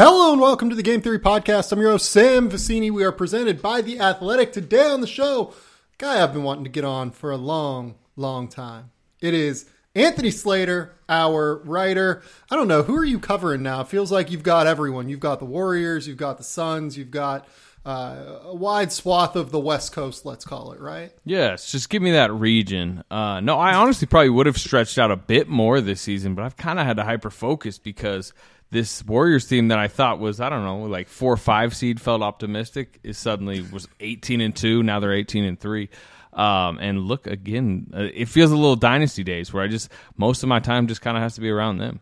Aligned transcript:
Hello 0.00 0.30
and 0.30 0.40
welcome 0.40 0.70
to 0.70 0.76
the 0.76 0.82
Game 0.84 1.00
Theory 1.00 1.18
Podcast. 1.18 1.72
I'm 1.72 1.80
your 1.80 1.90
host, 1.90 2.08
Sam 2.08 2.48
Vecenie. 2.48 2.92
We 2.92 3.02
are 3.02 3.10
presented 3.10 3.60
by 3.60 3.80
The 3.80 3.98
Athletic. 3.98 4.52
Today 4.52 4.86
on 4.86 5.00
the 5.00 5.08
show, 5.08 5.52
guy 5.98 6.22
I've 6.22 6.32
been 6.32 6.44
wanting 6.44 6.62
to 6.62 6.70
get 6.70 6.84
on 6.84 7.10
for 7.10 7.32
a 7.32 7.36
long, 7.36 7.96
long 8.14 8.46
time. 8.46 8.92
It 9.20 9.34
is 9.34 9.66
Anthony 9.96 10.30
Slater, 10.30 10.94
our 11.08 11.56
writer. 11.64 12.22
I 12.48 12.54
don't 12.54 12.68
know, 12.68 12.84
who 12.84 12.94
are 12.94 13.04
you 13.04 13.18
covering 13.18 13.64
now? 13.64 13.80
It 13.80 13.88
feels 13.88 14.12
like 14.12 14.30
you've 14.30 14.44
got 14.44 14.68
everyone. 14.68 15.08
You've 15.08 15.18
got 15.18 15.40
the 15.40 15.46
Warriors, 15.46 16.06
you've 16.06 16.16
got 16.16 16.38
the 16.38 16.44
Suns, 16.44 16.96
you've 16.96 17.10
got 17.10 17.48
uh, 17.84 18.38
a 18.44 18.54
wide 18.54 18.92
swath 18.92 19.34
of 19.34 19.50
the 19.50 19.58
West 19.58 19.90
Coast, 19.90 20.24
let's 20.24 20.44
call 20.44 20.70
it, 20.70 20.80
right? 20.80 21.10
Yes, 21.24 21.72
just 21.72 21.90
give 21.90 22.02
me 22.02 22.12
that 22.12 22.32
region. 22.32 23.02
Uh, 23.10 23.40
no, 23.40 23.58
I 23.58 23.74
honestly 23.74 24.06
probably 24.06 24.30
would 24.30 24.46
have 24.46 24.58
stretched 24.58 24.96
out 24.96 25.10
a 25.10 25.16
bit 25.16 25.48
more 25.48 25.80
this 25.80 26.00
season, 26.00 26.36
but 26.36 26.44
I've 26.44 26.56
kind 26.56 26.78
of 26.78 26.86
had 26.86 26.98
to 26.98 27.04
hyper 27.04 27.30
focus 27.30 27.78
because 27.78 28.32
this 28.70 29.04
Warriors 29.04 29.46
team 29.46 29.68
that 29.68 29.78
I 29.78 29.88
thought 29.88 30.18
was 30.18 30.40
I 30.40 30.48
don't 30.48 30.64
know 30.64 30.80
like 30.82 31.08
four 31.08 31.32
or 31.32 31.38
five 31.38 31.74
seed 31.74 32.00
felt 32.00 32.22
optimistic 32.22 33.00
is 33.02 33.16
suddenly 33.16 33.62
was 33.62 33.88
eighteen 34.00 34.40
and 34.40 34.54
two. 34.54 34.82
Now 34.82 35.00
they're 35.00 35.12
eighteen 35.12 35.44
and 35.44 35.58
three. 35.58 35.88
Um, 36.34 36.78
and 36.80 37.00
look 37.00 37.26
again, 37.26 37.90
uh, 37.94 38.08
it 38.14 38.26
feels 38.28 38.52
a 38.52 38.56
little 38.56 38.76
dynasty 38.76 39.24
days 39.24 39.52
where 39.52 39.62
I 39.62 39.68
just 39.68 39.90
most 40.16 40.42
of 40.42 40.48
my 40.48 40.60
time 40.60 40.86
just 40.86 41.00
kind 41.00 41.16
of 41.16 41.22
has 41.22 41.34
to 41.36 41.40
be 41.40 41.50
around 41.50 41.78
them. 41.78 42.00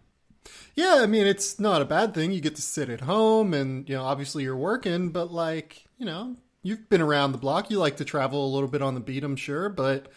Yeah, 0.74 0.98
I 1.00 1.06
mean 1.06 1.26
it's 1.26 1.58
not 1.58 1.82
a 1.82 1.86
bad 1.86 2.14
thing. 2.14 2.32
You 2.32 2.40
get 2.40 2.56
to 2.56 2.62
sit 2.62 2.90
at 2.90 3.02
home, 3.02 3.54
and 3.54 3.88
you 3.88 3.94
know 3.94 4.04
obviously 4.04 4.42
you're 4.42 4.56
working, 4.56 5.10
but 5.10 5.32
like 5.32 5.86
you 5.98 6.04
know 6.04 6.36
you've 6.62 6.88
been 6.88 7.00
around 7.00 7.32
the 7.32 7.38
block. 7.38 7.70
You 7.70 7.78
like 7.78 7.96
to 7.98 8.04
travel 8.04 8.44
a 8.44 8.52
little 8.52 8.68
bit 8.68 8.82
on 8.82 8.94
the 8.94 9.00
beat, 9.00 9.24
I'm 9.24 9.36
sure, 9.36 9.68
but. 9.68 10.08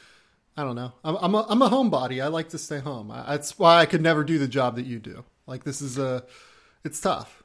I 0.57 0.63
don't 0.63 0.75
know. 0.75 0.91
I'm 1.05 1.15
I'm 1.21 1.35
a, 1.35 1.45
I'm 1.47 1.61
a 1.61 1.69
homebody. 1.69 2.21
I 2.21 2.27
like 2.27 2.49
to 2.49 2.57
stay 2.57 2.79
home. 2.79 3.11
I, 3.11 3.23
that's 3.27 3.57
why 3.57 3.79
I 3.79 3.85
could 3.85 4.01
never 4.01 4.25
do 4.25 4.37
the 4.37 4.47
job 4.47 4.75
that 4.75 4.85
you 4.85 4.99
do. 4.99 5.23
Like 5.49 5.63
this 5.65 5.81
is 5.81 5.97
a, 5.97 6.23
it's 6.85 7.01
tough. 7.01 7.43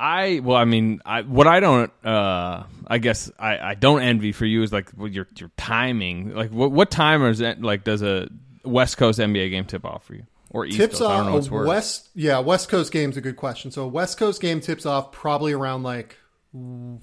I 0.00 0.40
well, 0.42 0.56
I 0.56 0.64
mean, 0.64 1.00
I 1.04 1.22
what 1.22 1.46
I 1.46 1.60
don't, 1.60 1.92
uh, 2.04 2.64
I 2.88 2.98
guess 2.98 3.30
I, 3.38 3.58
I 3.58 3.74
don't 3.74 4.02
envy 4.02 4.32
for 4.32 4.46
you 4.46 4.62
is 4.62 4.72
like 4.72 4.90
your 4.98 5.28
your 5.38 5.50
timing. 5.56 6.34
Like 6.34 6.50
what 6.50 6.72
what 6.72 6.90
time 6.90 7.22
is 7.24 7.38
that? 7.38 7.60
Like 7.62 7.84
does 7.84 8.02
a 8.02 8.28
West 8.64 8.96
Coast 8.96 9.18
NBA 9.20 9.50
game 9.50 9.64
tip 9.64 9.84
off 9.84 10.04
for 10.04 10.14
you 10.14 10.24
or 10.50 10.66
East 10.66 10.76
tips 10.76 10.98
Coast? 10.98 11.10
I 11.10 11.16
don't 11.18 11.26
know 11.26 11.32
off 11.32 11.34
what's 11.36 11.48
a 11.48 11.52
worse. 11.52 11.68
West. 11.68 12.08
Yeah, 12.14 12.38
West 12.40 12.68
Coast 12.68 12.90
game's 12.90 13.16
a 13.16 13.20
good 13.20 13.36
question. 13.36 13.70
So 13.70 13.82
a 13.84 13.88
West 13.88 14.18
Coast 14.18 14.40
game 14.40 14.60
tips 14.60 14.86
off 14.86 15.12
probably 15.12 15.52
around 15.52 15.84
like 15.84 16.16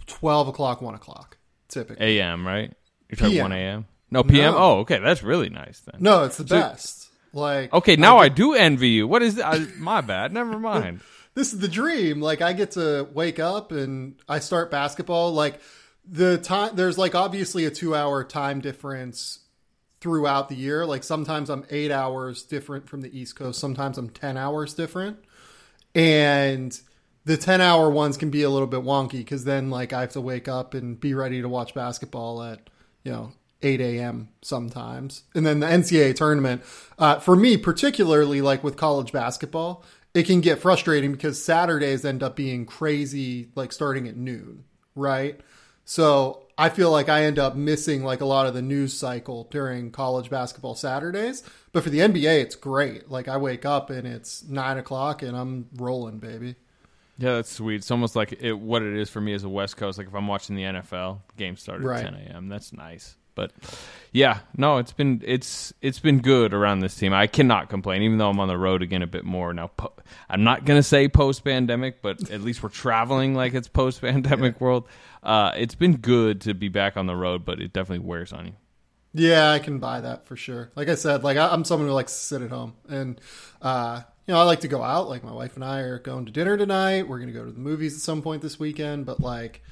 twelve 0.07 0.47
o'clock, 0.49 0.81
one 0.81 0.95
o'clock, 0.95 1.37
typically. 1.69 2.19
a.m. 2.19 2.45
Right? 2.45 2.73
You're 3.09 3.17
talking 3.17 3.41
one 3.41 3.51
a.m. 3.53 3.85
No 4.11 4.23
p.m. 4.23 4.53
No. 4.53 4.57
Oh, 4.57 4.79
okay, 4.79 4.99
that's 4.99 5.23
really 5.23 5.49
nice 5.49 5.79
then. 5.81 6.01
No, 6.01 6.23
it's 6.25 6.37
the 6.37 6.47
So- 6.47 6.59
best. 6.59 6.98
Like 7.33 7.73
Okay, 7.73 7.95
now 7.95 8.17
I 8.17 8.29
do 8.29 8.53
envy 8.53 8.89
you. 8.89 9.07
What 9.07 9.21
is 9.21 9.35
that? 9.35 9.45
I, 9.45 9.59
my 9.77 10.01
bad. 10.01 10.33
Never 10.33 10.57
mind. 10.71 11.01
this 11.35 11.53
is 11.53 11.59
the 11.59 11.67
dream. 11.67 12.21
Like 12.21 12.41
I 12.41 12.53
get 12.53 12.71
to 12.71 13.07
wake 13.13 13.39
up 13.39 13.71
and 13.71 14.15
I 14.27 14.39
start 14.39 14.71
basketball. 14.71 15.33
Like 15.33 15.59
the 16.07 16.37
time 16.37 16.75
there's 16.75 16.97
like 16.97 17.15
obviously 17.15 17.65
a 17.65 17.71
two 17.71 17.95
hour 17.95 18.23
time 18.23 18.61
difference 18.61 19.39
throughout 20.01 20.49
the 20.49 20.55
year. 20.55 20.85
Like 20.85 21.03
sometimes 21.03 21.49
I'm 21.49 21.65
eight 21.69 21.91
hours 21.91 22.43
different 22.43 22.87
from 22.89 23.01
the 23.01 23.17
East 23.17 23.35
Coast. 23.35 23.59
Sometimes 23.59 23.97
I'm 23.97 24.09
ten 24.09 24.37
hours 24.37 24.73
different. 24.73 25.19
And 25.95 26.79
the 27.25 27.37
10 27.37 27.61
hour 27.61 27.89
ones 27.89 28.17
can 28.17 28.29
be 28.29 28.43
a 28.43 28.49
little 28.49 28.67
bit 28.67 28.81
wonky 28.81 29.11
because 29.13 29.43
then 29.43 29.69
like 29.69 29.93
I 29.93 30.01
have 30.01 30.11
to 30.13 30.21
wake 30.21 30.47
up 30.47 30.73
and 30.73 30.99
be 30.99 31.13
ready 31.13 31.41
to 31.41 31.49
watch 31.49 31.73
basketball 31.73 32.41
at, 32.41 32.69
you 33.03 33.11
know, 33.11 33.31
8 33.61 33.81
a.m. 33.81 34.29
sometimes. 34.41 35.23
And 35.35 35.45
then 35.45 35.59
the 35.59 35.67
NCAA 35.67 36.15
tournament, 36.15 36.63
uh, 36.97 37.19
for 37.19 37.35
me, 37.35 37.57
particularly 37.57 38.41
like 38.41 38.63
with 38.63 38.77
college 38.77 39.11
basketball, 39.11 39.83
it 40.13 40.23
can 40.23 40.41
get 40.41 40.59
frustrating 40.59 41.11
because 41.11 41.43
Saturdays 41.43 42.03
end 42.05 42.23
up 42.23 42.35
being 42.35 42.65
crazy, 42.65 43.49
like 43.55 43.71
starting 43.71 44.07
at 44.07 44.15
noon, 44.17 44.63
right? 44.95 45.39
So 45.85 46.43
I 46.57 46.69
feel 46.69 46.91
like 46.91 47.09
I 47.09 47.23
end 47.23 47.37
up 47.39 47.55
missing 47.55 48.03
like 48.03 48.21
a 48.21 48.25
lot 48.25 48.47
of 48.47 48.53
the 48.53 48.61
news 48.61 48.93
cycle 48.97 49.47
during 49.51 49.91
college 49.91 50.29
basketball 50.29 50.75
Saturdays. 50.75 51.43
But 51.71 51.83
for 51.83 51.89
the 51.89 51.99
NBA, 51.99 52.41
it's 52.41 52.55
great. 52.55 53.09
Like 53.11 53.27
I 53.27 53.37
wake 53.37 53.65
up 53.65 53.89
and 53.89 54.07
it's 54.07 54.43
nine 54.43 54.77
o'clock 54.77 55.21
and 55.21 55.35
I'm 55.37 55.67
rolling, 55.75 56.17
baby. 56.19 56.55
Yeah, 57.17 57.33
that's 57.35 57.51
sweet. 57.51 57.75
It's 57.75 57.91
almost 57.91 58.15
like 58.15 58.33
it, 58.39 58.53
what 58.53 58.81
it 58.81 58.95
is 58.95 59.09
for 59.09 59.19
me 59.19 59.33
as 59.33 59.43
a 59.43 59.49
West 59.49 59.77
Coast. 59.77 59.97
Like 59.97 60.07
if 60.07 60.13
I'm 60.15 60.27
watching 60.27 60.55
the 60.55 60.63
NFL, 60.63 61.19
game 61.37 61.57
started 61.57 61.85
Right. 61.85 62.05
at 62.05 62.13
10 62.13 62.27
a.m. 62.27 62.47
That's 62.49 62.71
nice. 62.71 63.15
But 63.39 63.53
yeah, 64.11 64.39
no, 64.57 64.79
it's 64.79 64.91
been 64.91 65.21
it's 65.25 65.73
it's 65.81 65.99
been 65.99 66.19
good 66.19 66.53
around 66.53 66.79
this 66.79 66.95
team. 66.95 67.13
I 67.13 67.27
cannot 67.27 67.69
complain, 67.69 68.01
even 68.01 68.17
though 68.17 68.29
I'm 68.29 68.39
on 68.41 68.49
the 68.49 68.57
road 68.57 68.81
again 68.81 69.01
a 69.01 69.07
bit 69.07 69.23
more 69.23 69.53
now. 69.53 69.67
Po- 69.67 69.93
I'm 70.29 70.43
not 70.43 70.65
gonna 70.65 70.83
say 70.83 71.07
post 71.07 71.45
pandemic, 71.45 72.01
but 72.01 72.29
at 72.29 72.41
least 72.41 72.61
we're 72.61 72.69
traveling 72.69 73.33
like 73.33 73.53
it's 73.53 73.69
post 73.69 74.01
pandemic 74.01 74.59
world. 74.59 74.89
Uh, 75.23 75.51
it's 75.55 75.75
been 75.75 75.95
good 75.95 76.41
to 76.41 76.53
be 76.53 76.67
back 76.67 76.97
on 76.97 77.05
the 77.05 77.15
road, 77.15 77.45
but 77.45 77.61
it 77.61 77.71
definitely 77.71 78.05
wears 78.05 78.33
on 78.33 78.47
you. 78.47 78.53
Yeah, 79.13 79.51
I 79.51 79.59
can 79.59 79.79
buy 79.79 80.01
that 80.01 80.25
for 80.27 80.35
sure. 80.35 80.71
Like 80.75 80.89
I 80.89 80.95
said, 80.95 81.23
like 81.23 81.37
I, 81.37 81.47
I'm 81.47 81.63
someone 81.63 81.87
who 81.87 81.93
likes 81.93 82.11
to 82.11 82.19
sit 82.19 82.41
at 82.41 82.49
home, 82.49 82.73
and 82.89 83.21
uh, 83.61 84.01
you 84.27 84.33
know, 84.33 84.39
I 84.39 84.43
like 84.43 84.59
to 84.59 84.67
go 84.67 84.83
out. 84.83 85.09
Like 85.09 85.23
my 85.23 85.31
wife 85.31 85.55
and 85.55 85.63
I 85.63 85.79
are 85.79 85.97
going 85.97 86.25
to 86.25 86.31
dinner 86.31 86.57
tonight. 86.57 87.07
We're 87.07 87.17
going 87.17 87.33
to 87.33 87.39
go 87.39 87.45
to 87.45 87.51
the 87.51 87.59
movies 87.59 87.95
at 87.95 88.01
some 88.01 88.21
point 88.21 88.41
this 88.41 88.59
weekend. 88.59 89.05
But 89.05 89.19
like, 89.19 89.63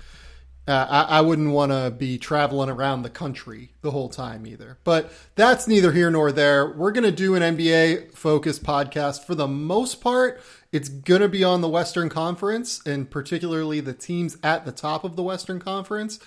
uh, 0.68 0.86
I, 0.90 1.18
I 1.18 1.22
wouldn't 1.22 1.52
want 1.52 1.72
to 1.72 1.92
be 1.92 2.18
traveling 2.18 2.70
around 2.70 3.04
the 3.04 3.10
country 3.10 3.72
the 3.82 3.92
whole 3.92 4.10
time 4.10 4.46
either. 4.46 4.78
But 4.84 5.12
that's 5.36 5.68
neither 5.68 5.94
here 5.94 6.12
nor 6.12 6.32
there. 6.32 6.70
We're 6.70 6.92
going 6.92 7.06
to 7.06 7.12
do 7.12 7.36
an 7.36 7.58
NBA 7.58 8.14
focused 8.14 8.64
podcast 8.64 9.26
for 9.26 9.34
the 9.34 9.48
most 9.48 10.02
part. 10.02 10.42
It's 10.74 10.90
going 10.90 11.22
to 11.22 11.30
be 11.30 11.44
on 11.44 11.62
the 11.62 11.70
Western 11.70 12.10
Conference 12.10 12.86
and 12.86 13.10
particularly 13.10 13.80
the 13.80 13.94
teams 13.94 14.38
at 14.44 14.66
the 14.66 14.74
top 14.74 15.06
of 15.06 15.16
the 15.16 15.24
Western 15.24 15.60
Conference. 15.60 16.20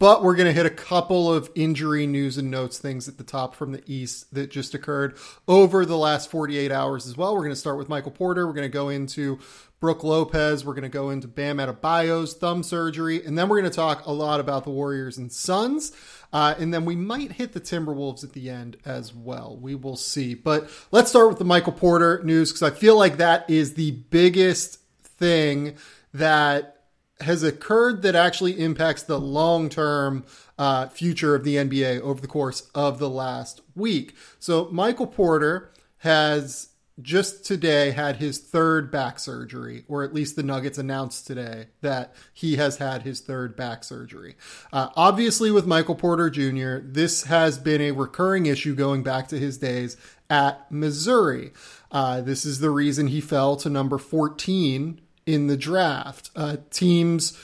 But 0.00 0.24
we're 0.24 0.34
going 0.34 0.48
to 0.48 0.52
hit 0.52 0.66
a 0.66 0.70
couple 0.70 1.32
of 1.32 1.48
injury 1.54 2.08
news 2.08 2.38
and 2.38 2.50
notes 2.50 2.78
things 2.78 3.06
at 3.06 3.18
the 3.18 3.24
top 3.24 3.54
from 3.54 3.70
the 3.70 3.84
East 3.86 4.34
that 4.34 4.50
just 4.50 4.74
occurred 4.74 5.16
over 5.46 5.86
the 5.86 5.96
last 5.96 6.28
48 6.28 6.72
hours 6.72 7.06
as 7.06 7.16
well. 7.16 7.34
We're 7.34 7.42
going 7.42 7.52
to 7.52 7.56
start 7.56 7.78
with 7.78 7.88
Michael 7.88 8.10
Porter. 8.10 8.48
We're 8.48 8.52
going 8.52 8.68
to 8.68 8.68
go 8.68 8.88
into 8.88 9.38
Brook 9.80 10.02
Lopez. 10.02 10.64
We're 10.64 10.74
going 10.74 10.82
to 10.82 10.88
go 10.88 11.10
into 11.10 11.28
Bam 11.28 11.58
Adebayo's 11.58 12.34
thumb 12.34 12.62
surgery. 12.62 13.24
And 13.24 13.36
then 13.36 13.48
we're 13.48 13.60
going 13.60 13.70
to 13.70 13.76
talk 13.76 14.06
a 14.06 14.12
lot 14.12 14.40
about 14.40 14.64
the 14.64 14.70
Warriors 14.70 15.18
and 15.18 15.30
Suns. 15.30 15.92
Uh, 16.32 16.54
and 16.58 16.72
then 16.72 16.84
we 16.84 16.96
might 16.96 17.32
hit 17.32 17.52
the 17.52 17.60
Timberwolves 17.60 18.24
at 18.24 18.32
the 18.32 18.50
end 18.50 18.76
as 18.84 19.14
well. 19.14 19.56
We 19.60 19.74
will 19.74 19.96
see. 19.96 20.34
But 20.34 20.70
let's 20.90 21.10
start 21.10 21.28
with 21.28 21.38
the 21.38 21.44
Michael 21.44 21.72
Porter 21.72 22.22
news 22.24 22.52
because 22.52 22.62
I 22.62 22.74
feel 22.74 22.96
like 22.96 23.18
that 23.18 23.48
is 23.48 23.74
the 23.74 23.92
biggest 23.92 24.80
thing 25.02 25.76
that 26.12 26.76
has 27.20 27.42
occurred 27.42 28.02
that 28.02 28.14
actually 28.14 28.60
impacts 28.60 29.02
the 29.02 29.18
long 29.18 29.68
term 29.68 30.24
uh, 30.58 30.88
future 30.88 31.34
of 31.34 31.44
the 31.44 31.56
NBA 31.56 32.00
over 32.00 32.20
the 32.20 32.26
course 32.26 32.70
of 32.74 32.98
the 32.98 33.08
last 33.08 33.60
week. 33.74 34.14
So, 34.38 34.68
Michael 34.70 35.06
Porter 35.06 35.70
has 35.98 36.70
just 37.02 37.44
today 37.44 37.90
had 37.90 38.16
his 38.16 38.38
third 38.38 38.90
back 38.90 39.18
surgery, 39.18 39.84
or 39.86 40.02
at 40.02 40.14
least 40.14 40.34
the 40.34 40.42
Nuggets 40.42 40.78
announced 40.78 41.26
today 41.26 41.66
that 41.82 42.14
he 42.32 42.56
has 42.56 42.78
had 42.78 43.02
his 43.02 43.20
third 43.20 43.54
back 43.54 43.84
surgery. 43.84 44.36
Uh, 44.72 44.88
obviously, 44.96 45.50
with 45.50 45.66
Michael 45.66 45.94
Porter 45.94 46.30
Jr., 46.30 46.78
this 46.82 47.24
has 47.24 47.58
been 47.58 47.82
a 47.82 47.90
recurring 47.90 48.46
issue 48.46 48.74
going 48.74 49.02
back 49.02 49.28
to 49.28 49.38
his 49.38 49.58
days 49.58 49.96
at 50.30 50.70
Missouri. 50.72 51.52
Uh, 51.92 52.22
this 52.22 52.46
is 52.46 52.60
the 52.60 52.70
reason 52.70 53.08
he 53.08 53.20
fell 53.20 53.56
to 53.56 53.68
number 53.68 53.98
14 53.98 55.00
in 55.26 55.46
the 55.48 55.56
draft. 55.56 56.30
Uh, 56.34 56.56
teams 56.70 57.38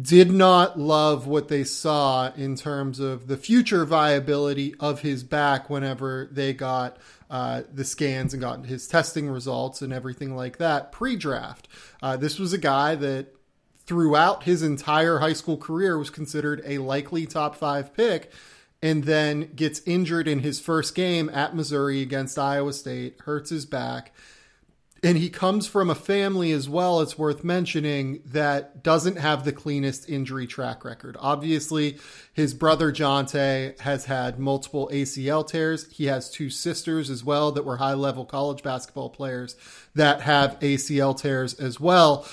did 0.00 0.30
not 0.30 0.78
love 0.78 1.26
what 1.26 1.48
they 1.48 1.64
saw 1.64 2.32
in 2.34 2.56
terms 2.56 2.98
of 2.98 3.26
the 3.26 3.36
future 3.36 3.84
viability 3.84 4.74
of 4.80 5.00
his 5.00 5.22
back 5.22 5.68
whenever 5.68 6.28
they 6.32 6.52
got 6.52 6.96
uh, 7.32 7.62
the 7.72 7.84
scans 7.84 8.34
and 8.34 8.42
got 8.42 8.66
his 8.66 8.86
testing 8.86 9.28
results 9.28 9.80
and 9.80 9.90
everything 9.90 10.36
like 10.36 10.58
that 10.58 10.92
pre 10.92 11.16
draft. 11.16 11.66
Uh, 12.02 12.14
this 12.14 12.38
was 12.38 12.52
a 12.52 12.58
guy 12.58 12.94
that 12.94 13.34
throughout 13.86 14.44
his 14.44 14.62
entire 14.62 15.18
high 15.18 15.32
school 15.32 15.56
career 15.56 15.96
was 15.96 16.10
considered 16.10 16.62
a 16.66 16.76
likely 16.76 17.24
top 17.24 17.56
five 17.56 17.94
pick 17.94 18.30
and 18.82 19.04
then 19.04 19.50
gets 19.56 19.80
injured 19.86 20.28
in 20.28 20.40
his 20.40 20.60
first 20.60 20.94
game 20.94 21.30
at 21.32 21.56
Missouri 21.56 22.02
against 22.02 22.38
Iowa 22.38 22.74
State, 22.74 23.18
hurts 23.24 23.48
his 23.48 23.64
back. 23.64 24.12
And 25.04 25.18
he 25.18 25.30
comes 25.30 25.66
from 25.66 25.90
a 25.90 25.96
family 25.96 26.52
as 26.52 26.68
well, 26.68 27.00
it's 27.00 27.18
worth 27.18 27.42
mentioning, 27.42 28.22
that 28.24 28.84
doesn't 28.84 29.18
have 29.18 29.44
the 29.44 29.50
cleanest 29.50 30.08
injury 30.08 30.46
track 30.46 30.84
record. 30.84 31.16
Obviously, 31.18 31.98
his 32.32 32.54
brother 32.54 32.92
Jontay 32.92 33.80
has 33.80 34.04
had 34.04 34.38
multiple 34.38 34.88
ACL 34.92 35.44
tears. 35.44 35.90
He 35.90 36.06
has 36.06 36.30
two 36.30 36.50
sisters 36.50 37.10
as 37.10 37.24
well 37.24 37.50
that 37.50 37.64
were 37.64 37.78
high 37.78 37.94
level 37.94 38.24
college 38.24 38.62
basketball 38.62 39.10
players 39.10 39.56
that 39.96 40.20
have 40.20 40.58
ACL 40.60 41.18
tears 41.18 41.54
as 41.54 41.80
well 41.80 42.24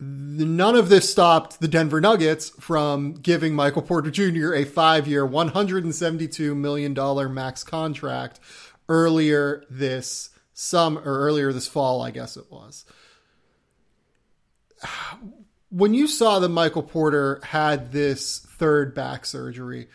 none 0.00 0.74
of 0.74 0.88
this 0.88 1.08
stopped 1.08 1.60
the 1.60 1.68
Denver 1.68 2.00
Nuggets 2.00 2.50
from 2.60 3.14
giving 3.14 3.54
Michael 3.54 3.82
Porter 3.82 4.10
Jr. 4.10 4.52
a 4.54 4.64
five 4.64 5.06
year, 5.06 5.26
$172 5.26 6.56
million 6.56 7.34
max 7.34 7.64
contract 7.64 8.40
earlier 8.88 9.64
this 9.70 10.30
summer 10.54 11.00
or 11.00 11.18
earlier 11.18 11.52
this 11.52 11.68
fall, 11.68 12.00
I 12.00 12.10
guess 12.10 12.36
it 12.36 12.50
was. 12.50 12.86
when 15.70 15.92
you 15.92 16.06
saw 16.06 16.38
that 16.38 16.48
Michael 16.48 16.82
Porter 16.82 17.40
had 17.42 17.92
this 17.92 18.38
third 18.38 18.94
back 18.94 19.26
surgery, 19.26 19.88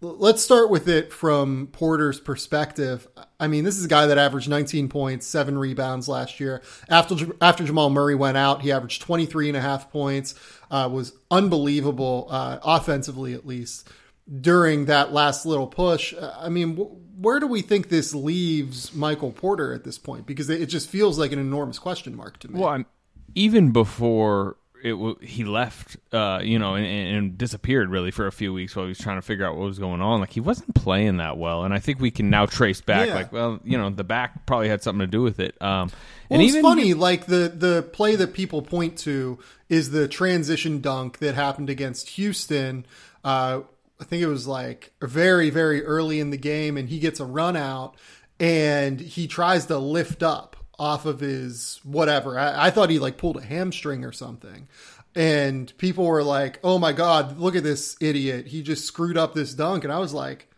let's 0.00 0.42
start 0.42 0.70
with 0.70 0.88
it 0.88 1.12
from 1.12 1.68
Porter's 1.72 2.20
perspective. 2.20 3.08
I 3.40 3.48
mean, 3.48 3.64
this 3.64 3.78
is 3.78 3.86
a 3.86 3.88
guy 3.88 4.06
that 4.06 4.18
averaged 4.18 4.48
19 4.48 4.88
points, 4.88 5.26
seven 5.26 5.58
rebounds 5.58 6.08
last 6.08 6.38
year. 6.38 6.62
After 6.88 7.16
after 7.40 7.64
Jamal 7.64 7.90
Murray 7.90 8.14
went 8.14 8.36
out, 8.36 8.62
he 8.62 8.70
averaged 8.70 9.02
23 9.02 9.48
and 9.48 9.56
a 9.56 9.60
half 9.60 9.90
points. 9.90 10.34
Uh, 10.70 10.88
was 10.92 11.12
unbelievable 11.30 12.28
uh, 12.30 12.58
offensively, 12.62 13.34
at 13.34 13.46
least 13.46 13.88
during 14.40 14.84
that 14.84 15.12
last 15.12 15.46
little 15.46 15.66
push. 15.66 16.12
Uh, 16.14 16.34
I 16.38 16.50
mean, 16.50 16.76
where 17.20 17.40
do 17.40 17.46
we 17.46 17.62
think 17.62 17.88
this 17.88 18.14
leaves 18.14 18.94
Michael 18.94 19.32
Porter 19.32 19.72
at 19.72 19.84
this 19.84 19.98
point? 19.98 20.26
Because 20.26 20.48
it 20.48 20.66
just 20.66 20.88
feels 20.88 21.18
like 21.18 21.32
an 21.32 21.38
enormous 21.38 21.78
question 21.78 22.16
mark 22.16 22.38
to 22.40 22.48
me. 22.48 22.60
Well, 22.60 22.68
I'm, 22.68 22.86
even 23.34 23.72
before 23.72 24.56
it 24.82 25.22
he 25.22 25.44
left, 25.44 25.96
uh, 26.12 26.40
you 26.42 26.58
know, 26.58 26.76
and, 26.76 26.86
and, 26.86 27.38
disappeared 27.38 27.90
really 27.90 28.12
for 28.12 28.26
a 28.28 28.32
few 28.32 28.52
weeks 28.52 28.76
while 28.76 28.84
he 28.84 28.90
was 28.90 28.98
trying 28.98 29.18
to 29.18 29.22
figure 29.22 29.44
out 29.44 29.56
what 29.56 29.64
was 29.64 29.78
going 29.78 30.00
on. 30.00 30.20
Like 30.20 30.30
he 30.30 30.40
wasn't 30.40 30.74
playing 30.74 31.16
that 31.16 31.36
well, 31.36 31.64
and 31.64 31.74
I 31.74 31.80
think 31.80 32.00
we 32.00 32.10
can 32.12 32.30
now 32.30 32.46
trace 32.46 32.80
back. 32.80 33.08
Yeah. 33.08 33.14
Like, 33.14 33.32
well, 33.32 33.58
you 33.64 33.76
know, 33.76 33.90
the 33.90 34.04
back 34.04 34.46
probably 34.46 34.68
had 34.68 34.82
something 34.82 35.00
to 35.00 35.06
do 35.06 35.22
with 35.22 35.40
it. 35.40 35.60
Um, 35.60 35.88
well, 35.88 35.92
and 36.30 36.42
it's 36.42 36.52
even, 36.52 36.62
funny. 36.62 36.94
Like 36.94 37.26
the 37.26 37.52
the 37.52 37.82
play 37.82 38.14
that 38.16 38.32
people 38.32 38.62
point 38.62 38.98
to 38.98 39.38
is 39.68 39.90
the 39.90 40.06
transition 40.06 40.80
dunk 40.80 41.18
that 41.18 41.34
happened 41.34 41.70
against 41.70 42.10
Houston. 42.10 42.86
Uh, 43.24 43.62
I 44.00 44.04
think 44.04 44.22
it 44.22 44.28
was 44.28 44.46
like 44.46 44.92
very, 45.02 45.50
very 45.50 45.84
early 45.84 46.20
in 46.20 46.30
the 46.30 46.36
game, 46.36 46.76
and 46.76 46.88
he 46.88 46.98
gets 46.98 47.20
a 47.20 47.24
run 47.24 47.56
out 47.56 47.96
and 48.40 49.00
he 49.00 49.26
tries 49.26 49.66
to 49.66 49.78
lift 49.78 50.22
up 50.22 50.56
off 50.78 51.06
of 51.06 51.20
his 51.20 51.80
whatever. 51.82 52.38
I, 52.38 52.66
I, 52.66 52.70
thought 52.70 52.90
he 52.90 52.98
like 52.98 53.18
pulled 53.18 53.36
a 53.36 53.42
hamstring 53.42 54.04
or 54.04 54.12
something. 54.12 54.68
And 55.14 55.76
people 55.78 56.04
were 56.04 56.22
like, 56.22 56.60
oh 56.62 56.78
my 56.78 56.92
God, 56.92 57.38
look 57.38 57.56
at 57.56 57.64
this 57.64 57.96
idiot. 58.00 58.46
He 58.46 58.62
just 58.62 58.84
screwed 58.84 59.16
up 59.16 59.34
this 59.34 59.54
dunk. 59.54 59.82
And 59.82 59.92
I 59.92 59.98
was 59.98 60.14
like, 60.14 60.48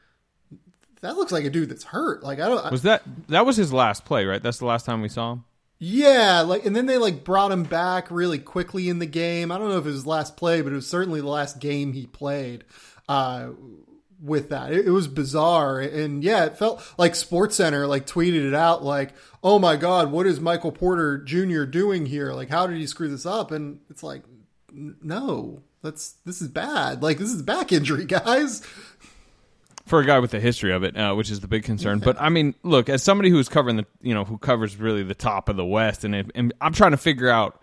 that 1.00 1.16
looks 1.16 1.32
like 1.32 1.44
a 1.44 1.50
dude 1.50 1.70
that's 1.70 1.84
hurt. 1.84 2.22
Like, 2.22 2.40
I 2.40 2.48
don't. 2.48 2.70
Was 2.70 2.82
that, 2.82 3.02
that 3.28 3.46
was 3.46 3.56
his 3.56 3.72
last 3.72 4.04
play, 4.04 4.26
right? 4.26 4.42
That's 4.42 4.58
the 4.58 4.66
last 4.66 4.84
time 4.84 5.00
we 5.00 5.08
saw 5.08 5.32
him? 5.32 5.44
Yeah, 5.82 6.42
like 6.42 6.66
and 6.66 6.76
then 6.76 6.84
they 6.84 6.98
like 6.98 7.24
brought 7.24 7.50
him 7.50 7.62
back 7.62 8.10
really 8.10 8.38
quickly 8.38 8.90
in 8.90 8.98
the 8.98 9.06
game. 9.06 9.50
I 9.50 9.56
don't 9.56 9.70
know 9.70 9.78
if 9.78 9.84
it 9.84 9.86
was 9.86 9.94
his 9.94 10.06
last 10.06 10.36
play, 10.36 10.60
but 10.60 10.72
it 10.72 10.76
was 10.76 10.86
certainly 10.86 11.22
the 11.22 11.28
last 11.28 11.58
game 11.58 11.94
he 11.94 12.04
played 12.04 12.64
uh, 13.10 13.50
with 14.22 14.50
that. 14.50 14.72
It, 14.72 14.86
it, 14.86 14.90
was 14.90 15.08
bizarre, 15.08 15.80
and 15.80 16.22
yeah, 16.22 16.44
it 16.44 16.56
felt 16.56 16.80
like 16.96 17.14
SportsCenter 17.14 17.88
like 17.88 18.06
tweeted 18.06 18.46
it 18.46 18.54
out 18.54 18.84
like, 18.84 19.14
"Oh 19.42 19.58
my 19.58 19.74
God, 19.74 20.12
what 20.12 20.26
is 20.26 20.38
Michael 20.40 20.70
Porter 20.70 21.18
Jr. 21.18 21.64
doing 21.64 22.06
here? 22.06 22.32
Like, 22.32 22.50
how 22.50 22.68
did 22.68 22.76
he 22.76 22.86
screw 22.86 23.08
this 23.08 23.26
up?" 23.26 23.50
And 23.50 23.80
it's 23.90 24.04
like, 24.04 24.22
no, 24.72 25.62
that's 25.82 26.12
this 26.24 26.40
is 26.40 26.46
bad. 26.46 27.02
Like, 27.02 27.18
this 27.18 27.30
is 27.30 27.42
back 27.42 27.72
injury, 27.72 28.04
guys. 28.06 28.62
For 29.86 29.98
a 29.98 30.06
guy 30.06 30.20
with 30.20 30.32
a 30.34 30.40
history 30.40 30.72
of 30.72 30.84
it, 30.84 30.96
uh, 30.96 31.14
which 31.14 31.32
is 31.32 31.40
the 31.40 31.48
big 31.48 31.64
concern. 31.64 31.98
Yeah. 31.98 32.04
But 32.04 32.22
I 32.22 32.28
mean, 32.28 32.54
look, 32.62 32.88
as 32.88 33.02
somebody 33.02 33.28
who's 33.28 33.48
covering 33.48 33.76
the, 33.76 33.86
you 34.02 34.14
know, 34.14 34.24
who 34.24 34.38
covers 34.38 34.76
really 34.76 35.02
the 35.02 35.16
top 35.16 35.48
of 35.48 35.56
the 35.56 35.64
West, 35.64 36.04
and, 36.04 36.30
and 36.32 36.54
I'm 36.60 36.72
trying 36.72 36.92
to 36.92 36.96
figure 36.96 37.28
out 37.28 37.60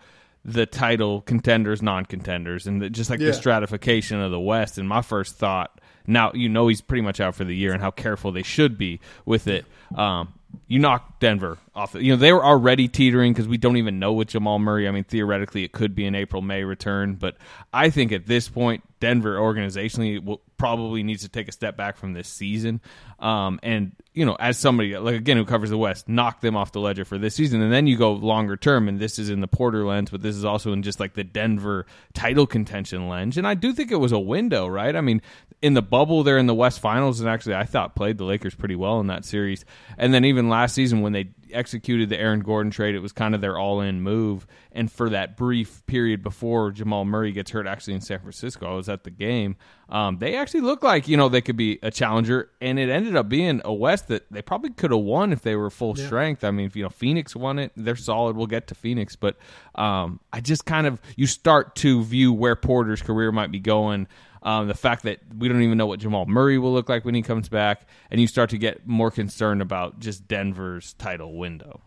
the 0.48 0.64
title 0.66 1.20
contenders, 1.20 1.82
non-contenders, 1.82 2.66
and 2.66 2.80
the, 2.80 2.90
just 2.90 3.10
like 3.10 3.20
yeah. 3.20 3.26
the 3.26 3.32
stratification 3.34 4.20
of 4.20 4.30
the 4.30 4.40
West. 4.40 4.78
And 4.78 4.88
my 4.88 5.02
first 5.02 5.36
thought, 5.36 5.80
now 6.06 6.32
you 6.34 6.48
know 6.48 6.68
he's 6.68 6.80
pretty 6.80 7.02
much 7.02 7.20
out 7.20 7.34
for 7.34 7.44
the 7.44 7.54
year, 7.54 7.72
and 7.72 7.82
how 7.82 7.90
careful 7.90 8.32
they 8.32 8.42
should 8.42 8.78
be 8.78 9.00
with 9.26 9.46
it. 9.46 9.66
Um, 9.94 10.32
you 10.66 10.78
knock 10.78 11.07
Denver 11.20 11.58
off. 11.74 11.94
You 11.94 12.12
know 12.12 12.16
they 12.16 12.32
were 12.32 12.44
already 12.44 12.88
teetering 12.88 13.32
because 13.32 13.48
we 13.48 13.58
don't 13.58 13.76
even 13.76 13.98
know 13.98 14.12
with 14.12 14.28
Jamal 14.28 14.58
Murray. 14.58 14.86
I 14.88 14.90
mean, 14.90 15.04
theoretically, 15.04 15.64
it 15.64 15.72
could 15.72 15.94
be 15.94 16.06
an 16.06 16.14
April 16.14 16.42
May 16.42 16.64
return, 16.64 17.14
but 17.14 17.36
I 17.72 17.90
think 17.90 18.12
at 18.12 18.26
this 18.26 18.48
point, 18.48 18.82
Denver 19.00 19.36
organizationally 19.36 20.22
will 20.22 20.40
probably 20.56 21.04
needs 21.04 21.22
to 21.22 21.28
take 21.28 21.48
a 21.48 21.52
step 21.52 21.76
back 21.76 21.96
from 21.96 22.12
this 22.12 22.28
season. 22.28 22.80
Um, 23.20 23.60
and 23.62 23.92
you 24.12 24.26
know, 24.26 24.36
as 24.40 24.58
somebody 24.58 24.96
like 24.98 25.14
again 25.14 25.36
who 25.36 25.44
covers 25.44 25.70
the 25.70 25.78
West, 25.78 26.08
knock 26.08 26.40
them 26.40 26.56
off 26.56 26.72
the 26.72 26.80
ledger 26.80 27.04
for 27.04 27.18
this 27.18 27.34
season, 27.34 27.62
and 27.62 27.72
then 27.72 27.86
you 27.86 27.96
go 27.96 28.12
longer 28.12 28.56
term, 28.56 28.88
and 28.88 28.98
this 28.98 29.18
is 29.18 29.30
in 29.30 29.40
the 29.40 29.48
Porter 29.48 29.84
lens, 29.84 30.10
but 30.10 30.22
this 30.22 30.34
is 30.34 30.44
also 30.44 30.72
in 30.72 30.82
just 30.82 30.98
like 31.00 31.14
the 31.14 31.24
Denver 31.24 31.86
title 32.14 32.46
contention 32.46 33.08
lens. 33.08 33.38
And 33.38 33.46
I 33.46 33.54
do 33.54 33.72
think 33.72 33.92
it 33.92 33.96
was 33.96 34.12
a 34.12 34.18
window, 34.18 34.66
right? 34.66 34.94
I 34.94 35.00
mean, 35.00 35.22
in 35.62 35.74
the 35.74 35.82
bubble, 35.82 36.22
they're 36.22 36.38
in 36.38 36.46
the 36.46 36.54
West 36.54 36.80
Finals, 36.80 37.20
and 37.20 37.28
actually, 37.28 37.54
I 37.54 37.64
thought 37.64 37.96
played 37.96 38.18
the 38.18 38.24
Lakers 38.24 38.54
pretty 38.54 38.76
well 38.76 39.00
in 39.00 39.08
that 39.08 39.24
series. 39.24 39.64
And 39.96 40.12
then 40.12 40.24
even 40.24 40.48
last 40.48 40.74
season 40.74 41.00
when 41.00 41.07
they 41.12 41.30
executed 41.52 42.08
the 42.08 42.18
Aaron 42.18 42.40
Gordon 42.40 42.70
trade. 42.70 42.94
It 42.94 43.00
was 43.00 43.12
kind 43.12 43.34
of 43.34 43.40
their 43.40 43.58
all 43.58 43.80
in 43.80 44.00
move. 44.00 44.46
And 44.72 44.90
for 44.90 45.10
that 45.10 45.36
brief 45.36 45.84
period 45.86 46.22
before 46.22 46.70
Jamal 46.70 47.04
Murray 47.04 47.32
gets 47.32 47.50
hurt, 47.50 47.66
actually 47.66 47.94
in 47.94 48.00
San 48.00 48.20
Francisco, 48.20 48.70
I 48.70 48.74
was 48.74 48.88
at 48.88 49.04
the 49.04 49.10
game. 49.10 49.56
Um, 49.88 50.18
they 50.18 50.36
actually 50.36 50.60
looked 50.60 50.82
like 50.82 51.08
you 51.08 51.16
know 51.16 51.28
they 51.28 51.40
could 51.40 51.56
be 51.56 51.78
a 51.82 51.90
challenger, 51.90 52.50
and 52.60 52.78
it 52.78 52.90
ended 52.90 53.16
up 53.16 53.28
being 53.28 53.62
a 53.64 53.72
West 53.72 54.08
that 54.08 54.30
they 54.30 54.42
probably 54.42 54.70
could 54.70 54.90
have 54.90 55.00
won 55.00 55.32
if 55.32 55.40
they 55.42 55.56
were 55.56 55.70
full 55.70 55.94
yeah. 55.96 56.06
strength. 56.06 56.44
I 56.44 56.50
mean, 56.50 56.70
you 56.74 56.82
know, 56.82 56.90
Phoenix 56.90 57.34
won 57.34 57.58
it; 57.58 57.72
they're 57.74 57.96
solid. 57.96 58.36
We'll 58.36 58.46
get 58.46 58.66
to 58.68 58.74
Phoenix, 58.74 59.16
but 59.16 59.36
um, 59.74 60.20
I 60.32 60.40
just 60.40 60.66
kind 60.66 60.86
of 60.86 61.00
you 61.16 61.26
start 61.26 61.74
to 61.76 62.04
view 62.04 62.32
where 62.34 62.54
Porter's 62.54 63.00
career 63.00 63.32
might 63.32 63.50
be 63.50 63.60
going 63.60 64.08
um, 64.42 64.68
the 64.68 64.74
fact 64.74 65.04
that 65.04 65.20
we 65.36 65.48
don't 65.48 65.62
even 65.62 65.78
know 65.78 65.86
what 65.86 66.00
Jamal 66.00 66.26
Murray 66.26 66.58
will 66.58 66.72
look 66.72 66.88
like 66.88 67.04
when 67.04 67.14
he 67.14 67.22
comes 67.22 67.48
back, 67.48 67.86
and 68.10 68.20
you 68.20 68.26
start 68.26 68.50
to 68.50 68.58
get 68.58 68.86
more 68.86 69.10
concerned 69.10 69.62
about 69.62 69.98
just 69.98 70.28
Denver's 70.28 70.94
title 70.94 71.36
window. 71.36 71.80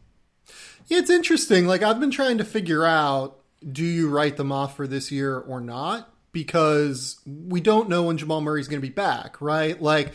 Yeah, 0.87 0.99
it's 0.99 1.09
interesting. 1.09 1.67
Like 1.67 1.83
I've 1.83 1.99
been 1.99 2.11
trying 2.11 2.37
to 2.39 2.45
figure 2.45 2.85
out: 2.85 3.39
do 3.69 3.83
you 3.83 4.09
write 4.09 4.37
them 4.37 4.51
off 4.51 4.75
for 4.75 4.87
this 4.87 5.11
year 5.11 5.37
or 5.37 5.61
not? 5.61 6.13
Because 6.33 7.19
we 7.25 7.59
don't 7.59 7.89
know 7.89 8.03
when 8.03 8.17
Jamal 8.17 8.41
Murray's 8.41 8.67
going 8.69 8.81
to 8.81 8.87
be 8.87 8.93
back, 8.93 9.41
right? 9.41 9.81
Like 9.81 10.13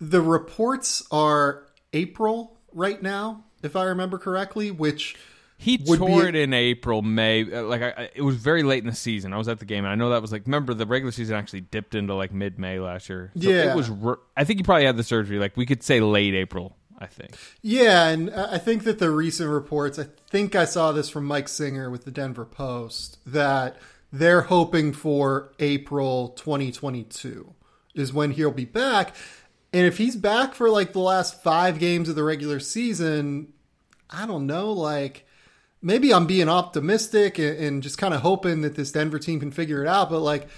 the 0.00 0.22
reports 0.22 1.06
are 1.10 1.66
April 1.92 2.56
right 2.72 3.02
now, 3.02 3.44
if 3.62 3.76
I 3.76 3.84
remember 3.84 4.18
correctly, 4.18 4.70
which 4.70 5.16
he 5.62 5.78
tore 5.78 6.26
it 6.26 6.34
in 6.34 6.52
April, 6.52 7.02
May. 7.02 7.42
Uh, 7.42 7.62
like 7.62 7.82
I, 7.82 8.10
it 8.14 8.22
was 8.22 8.36
very 8.36 8.64
late 8.64 8.82
in 8.82 8.88
the 8.88 8.96
season. 8.96 9.32
I 9.32 9.38
was 9.38 9.46
at 9.46 9.60
the 9.60 9.64
game, 9.64 9.84
and 9.84 9.92
I 9.92 9.94
know 9.94 10.10
that 10.10 10.20
was 10.20 10.32
like. 10.32 10.42
Remember, 10.44 10.74
the 10.74 10.86
regular 10.86 11.12
season 11.12 11.36
actually 11.36 11.60
dipped 11.60 11.94
into 11.94 12.14
like 12.14 12.32
mid 12.32 12.58
May 12.58 12.80
last 12.80 13.08
year. 13.08 13.30
So 13.36 13.48
yeah, 13.48 13.72
it 13.72 13.76
was. 13.76 13.90
I 14.36 14.44
think 14.44 14.58
he 14.58 14.64
probably 14.64 14.86
had 14.86 14.96
the 14.96 15.04
surgery. 15.04 15.38
Like 15.38 15.56
we 15.56 15.64
could 15.64 15.82
say 15.82 16.00
late 16.00 16.34
April. 16.34 16.76
I 16.98 17.06
think. 17.06 17.36
Yeah, 17.62 18.08
and 18.08 18.30
I 18.30 18.58
think 18.58 18.84
that 18.84 18.98
the 18.98 19.10
recent 19.10 19.50
reports. 19.50 19.98
I 19.98 20.06
think 20.30 20.54
I 20.54 20.64
saw 20.64 20.92
this 20.92 21.08
from 21.08 21.26
Mike 21.26 21.48
Singer 21.48 21.90
with 21.90 22.04
the 22.04 22.10
Denver 22.10 22.44
Post 22.44 23.18
that 23.26 23.76
they're 24.12 24.42
hoping 24.42 24.92
for 24.92 25.52
April 25.58 26.30
2022 26.30 27.54
is 27.94 28.12
when 28.12 28.32
he'll 28.32 28.50
be 28.50 28.64
back. 28.64 29.14
And 29.72 29.86
if 29.86 29.98
he's 29.98 30.16
back 30.16 30.54
for 30.54 30.68
like 30.68 30.92
the 30.92 31.00
last 31.00 31.42
five 31.42 31.78
games 31.78 32.08
of 32.08 32.14
the 32.14 32.22
regular 32.22 32.60
season, 32.60 33.52
I 34.10 34.26
don't 34.26 34.46
know, 34.46 34.72
like 34.72 35.26
maybe 35.82 36.14
I'm 36.14 36.26
being 36.26 36.48
optimistic 36.48 37.38
and, 37.38 37.58
and 37.58 37.82
just 37.82 37.98
kind 37.98 38.14
of 38.14 38.20
hoping 38.20 38.62
that 38.62 38.76
this 38.76 38.92
Denver 38.92 39.18
team 39.18 39.40
can 39.40 39.50
figure 39.50 39.82
it 39.82 39.88
out. 39.88 40.08
But 40.08 40.20
like, 40.20 40.48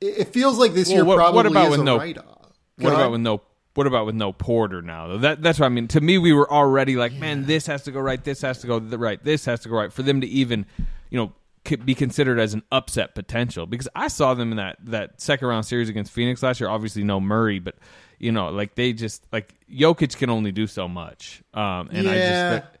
it, 0.00 0.32
feels 0.32 0.58
like 0.58 0.72
this 0.72 0.88
well, 0.88 0.96
year 0.96 1.04
what, 1.04 1.16
probably 1.16 1.36
what 1.36 1.46
about 1.46 1.64
is 1.64 1.70
with 1.70 1.80
a 1.80 1.84
no, 1.84 1.98
write-off. 1.98 2.52
What 2.78 2.92
about 2.92 3.12
with 3.12 3.20
no? 3.20 3.42
What 3.74 3.86
about 3.86 4.06
with 4.06 4.14
no 4.14 4.32
Porter 4.32 4.80
now? 4.80 5.18
That 5.18 5.42
that's 5.42 5.60
what 5.60 5.66
I 5.66 5.68
mean. 5.68 5.86
To 5.88 6.00
me, 6.00 6.16
we 6.16 6.32
were 6.32 6.50
already 6.50 6.96
like, 6.96 7.12
yeah. 7.12 7.20
man, 7.20 7.44
this 7.44 7.66
has 7.66 7.82
to 7.84 7.92
go 7.92 8.00
right. 8.00 8.22
This 8.22 8.40
has 8.40 8.60
to 8.62 8.66
go 8.66 8.78
right. 8.78 9.22
This 9.22 9.44
has 9.44 9.60
to 9.60 9.68
go 9.68 9.76
right. 9.76 9.92
For 9.92 10.02
them 10.02 10.22
to 10.22 10.26
even, 10.26 10.64
you 11.10 11.18
know, 11.18 11.32
be 11.84 11.94
considered 11.94 12.38
as 12.38 12.54
an 12.54 12.62
upset 12.72 13.14
potential 13.14 13.66
because 13.66 13.88
I 13.94 14.08
saw 14.08 14.34
them 14.34 14.50
in 14.50 14.56
that 14.56 14.78
that 14.84 15.20
second 15.20 15.48
round 15.48 15.66
series 15.66 15.90
against 15.90 16.12
Phoenix 16.12 16.42
last 16.42 16.60
year. 16.60 16.70
Obviously, 16.70 17.04
no 17.04 17.20
Murray, 17.20 17.58
but 17.58 17.74
you 18.18 18.32
know, 18.32 18.48
like 18.50 18.76
they 18.76 18.92
just 18.94 19.26
like 19.32 19.54
Jokic 19.70 20.16
can 20.16 20.30
only 20.30 20.52
do 20.52 20.66
so 20.66 20.88
much. 20.88 21.42
Um, 21.52 21.90
and 21.92 22.04
yeah. 22.04 22.10
I 22.10 22.58
just 22.58 22.75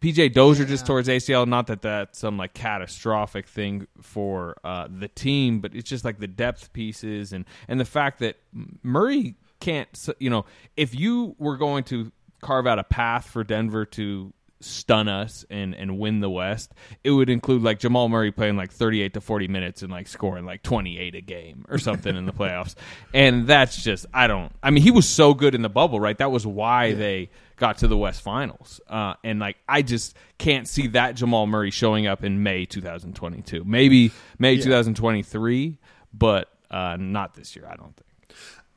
PJ 0.00 0.32
Dozier 0.32 0.64
yeah. 0.64 0.70
just 0.70 0.86
towards 0.86 1.08
ACL. 1.08 1.46
Not 1.46 1.66
that 1.68 1.82
that's 1.82 2.18
some 2.18 2.36
like 2.36 2.54
catastrophic 2.54 3.46
thing 3.46 3.86
for 4.00 4.56
uh, 4.64 4.88
the 4.90 5.08
team, 5.08 5.60
but 5.60 5.74
it's 5.74 5.88
just 5.88 6.04
like 6.04 6.18
the 6.18 6.28
depth 6.28 6.72
pieces 6.72 7.32
and 7.32 7.44
and 7.68 7.78
the 7.78 7.84
fact 7.84 8.20
that 8.20 8.36
Murray 8.82 9.36
can't. 9.60 9.88
You 10.18 10.30
know, 10.30 10.46
if 10.76 10.94
you 10.94 11.36
were 11.38 11.56
going 11.56 11.84
to 11.84 12.12
carve 12.40 12.66
out 12.66 12.78
a 12.78 12.84
path 12.84 13.26
for 13.26 13.44
Denver 13.44 13.84
to 13.84 14.32
stun 14.60 15.08
us 15.08 15.44
and 15.50 15.74
and 15.74 15.98
win 15.98 16.20
the 16.20 16.30
West, 16.30 16.72
it 17.02 17.10
would 17.10 17.30
include 17.30 17.62
like 17.62 17.78
Jamal 17.78 18.08
Murray 18.08 18.30
playing 18.30 18.56
like 18.56 18.70
38 18.70 19.14
to 19.14 19.20
40 19.20 19.48
minutes 19.48 19.82
and 19.82 19.90
like 19.90 20.06
scoring 20.06 20.44
like 20.44 20.62
28 20.62 21.14
a 21.14 21.20
game 21.20 21.64
or 21.68 21.78
something 21.78 22.14
in 22.14 22.26
the 22.26 22.32
playoffs. 22.40 22.74
And 23.12 23.46
that's 23.46 23.82
just 23.82 24.06
I 24.12 24.26
don't 24.26 24.52
I 24.62 24.70
mean 24.70 24.82
he 24.82 24.90
was 24.90 25.08
so 25.08 25.34
good 25.34 25.54
in 25.54 25.62
the 25.62 25.68
bubble, 25.68 26.00
right? 26.00 26.16
That 26.18 26.30
was 26.30 26.46
why 26.46 26.86
yeah. 26.86 26.94
they 26.94 27.30
got 27.56 27.78
to 27.78 27.88
the 27.88 27.96
West 27.96 28.22
Finals. 28.22 28.80
Uh, 28.88 29.14
and 29.24 29.38
like 29.38 29.56
I 29.68 29.82
just 29.82 30.16
can't 30.38 30.68
see 30.68 30.88
that 30.88 31.14
Jamal 31.14 31.46
Murray 31.46 31.70
showing 31.70 32.06
up 32.06 32.24
in 32.24 32.42
May 32.42 32.66
2022. 32.66 33.64
Maybe 33.64 34.12
May 34.38 34.54
yeah. 34.54 34.64
2023, 34.64 35.78
but 36.12 36.48
uh, 36.70 36.96
not 36.98 37.34
this 37.34 37.56
year, 37.56 37.66
I 37.70 37.76
don't 37.76 37.94
think. 37.96 38.36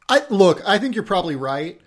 I 0.09 0.21
look, 0.29 0.61
I 0.67 0.79
think 0.79 0.95
you're 0.95 1.03
probably 1.05 1.35
right 1.35 1.79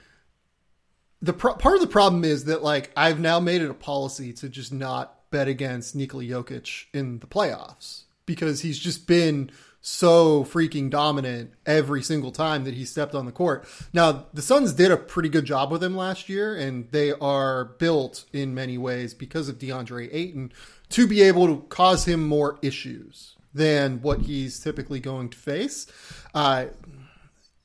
the 1.23 1.33
pro- 1.33 1.55
part 1.55 1.77
of 1.77 1.81
the 1.81 1.87
problem 1.87 2.25
is 2.25 2.45
that 2.45 2.63
like 2.63 2.91
I've 2.97 3.21
now 3.21 3.41
made 3.41 3.63
it 3.63 3.71
a 3.71 3.75
policy 3.75 4.33
to 4.35 4.49
just 4.49 4.73
not 4.73 5.31
bet 5.31 5.49
against 5.49 5.95
Nikola 5.95 6.25
Jokic 6.25 6.85
in 6.93 7.19
the 7.19 7.27
playoffs 7.27 8.03
because 8.27 8.63
he's 8.63 8.79
just 8.79 9.07
been 9.07 9.51
so 9.81 10.43
freaking 10.43 10.91
dominant 10.91 11.53
every 11.65 12.03
single 12.03 12.33
time 12.33 12.65
that 12.65 12.75
he 12.75 12.85
stepped 12.85 13.15
on 13.15 13.25
the 13.25 13.31
court. 13.31 13.69
Now, 13.93 14.27
the 14.35 14.43
Suns 14.43 14.73
did 14.73 14.91
a 14.91 14.97
pretty 14.97 15.29
good 15.29 15.45
job 15.45 15.71
with 15.71 15.83
him 15.83 15.97
last 15.97 16.29
year, 16.29 16.57
and 16.57 16.91
they 16.91 17.13
are 17.13 17.65
built 17.65 18.25
in 18.33 18.53
many 18.53 18.79
ways 18.79 19.15
because 19.15 19.49
of 19.49 19.59
DeAndre 19.59 20.09
Ayton 20.13 20.53
to 20.89 21.07
be 21.07 21.23
able 21.23 21.47
to 21.47 21.65
cause 21.69 22.05
him 22.05 22.27
more 22.27 22.59
issues 22.63 23.37
than 23.55 24.03
what 24.03 24.23
he's 24.23 24.59
typically 24.59 24.99
going 24.99 25.29
to 25.29 25.39
face. 25.39 25.87
Uh, 26.35 26.67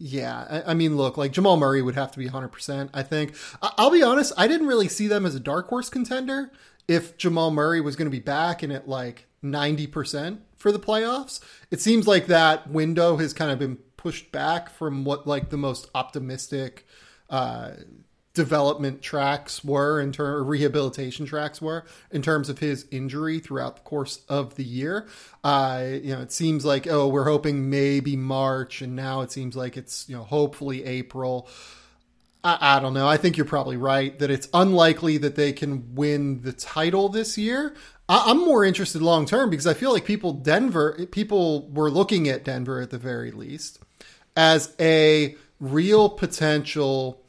yeah, 0.04 0.46
I, 0.50 0.72
I, 0.72 0.74
mean, 0.74 0.98
look, 0.98 1.16
like 1.16 1.32
Jamal 1.32 1.58
Murray 1.58 1.84
would 1.84 1.94
have 1.94 2.12
to 2.14 2.18
be 2.18 2.28
100%, 2.28 2.90
I 2.92 3.04
think. 3.04 3.36
I, 3.62 3.72
I'll 3.78 3.92
be 3.92 4.02
honest, 4.02 4.34
I 4.36 4.48
didn't 4.48 4.66
really 4.66 4.88
see 4.88 5.08
them 5.08 5.28
as 5.28 5.36
a 5.36 5.40
dark 5.40 5.68
horse 5.68 5.90
contender 5.90 6.52
if 6.88 7.18
Jamal 7.18 7.52
Murray 7.52 7.82
was 7.82 7.96
going 7.96 8.08
to 8.08 8.12
be 8.12 8.20
back 8.20 8.64
and 8.64 8.74
at 8.74 8.88
like 8.88 9.28
90% 9.44 10.40
for 10.58 10.72
the 10.72 10.80
playoffs. 10.80 11.40
It 11.70 11.82
seems 11.82 12.08
like 12.08 12.26
that 12.28 12.68
window 12.68 13.18
has 13.18 13.32
kind 13.32 13.52
of 13.52 13.60
been 13.60 13.78
pushed 13.96 14.32
back 14.32 14.72
from 14.72 15.06
what 15.06 15.28
like 15.28 15.52
the 15.52 15.58
most 15.58 15.88
optimistic 15.94 16.88
uh, 17.30 17.74
development 18.34 19.02
tracks 19.02 19.64
were 19.64 20.00
in 20.00 20.12
terms 20.12 20.48
rehabilitation 20.48 21.26
tracks 21.26 21.62
were 21.62 21.86
in 22.12 22.22
terms 22.22 22.50
of 22.50 22.60
his 22.60 22.86
injury 22.92 23.40
throughout 23.40 23.76
the 23.76 23.82
course 23.82 24.22
of 24.30 24.56
the 24.56 24.64
year. 24.64 25.08
Uh, 25.44 25.84
you 26.02 26.16
know, 26.16 26.22
it 26.22 26.32
seems 26.32 26.64
like 26.64 26.88
oh, 26.88 27.08
we're 27.08 27.26
hoping 27.26 27.70
maybe 27.70 28.16
March, 28.16 28.82
and 28.82 28.96
now 28.96 29.22
it 29.22 29.32
seems 29.32 29.56
like 29.56 29.78
it's 29.78 30.08
you 30.08 30.16
know 30.16 30.24
hopefully 30.24 30.86
April. 30.86 31.48
I, 32.44 32.78
I 32.78 32.80
don't 32.80 32.94
know. 32.94 33.08
I 33.08 33.18
think 33.18 33.38
you're 33.38 33.46
probably 33.46 33.78
right 33.78 34.18
that 34.20 34.32
it's 34.32 34.48
unlikely 34.54 35.18
that 35.20 35.36
they 35.36 35.52
can 35.54 35.94
win 35.96 36.42
the 36.42 36.54
title 36.54 37.10
this 37.10 37.38
year. 37.38 37.76
I, 38.08 38.32
am 38.32 38.40
more 38.40 38.64
interested 38.66 39.02
long 39.02 39.26
term 39.26 39.50
because 39.50 39.68
I 39.68 39.74
feel 39.74 39.92
like 39.92 40.06
people 40.06 40.34
Denver 40.34 41.06
people 41.12 41.70
were 41.70 41.92
looking 41.92 42.30
at 42.30 42.46
Denver 42.46 42.82
at 42.82 42.92
the 42.92 42.98
very 42.98 43.32
least 43.32 43.80
as 44.36 44.74
a 44.80 45.36
real 45.60 46.10
potential 46.10 47.21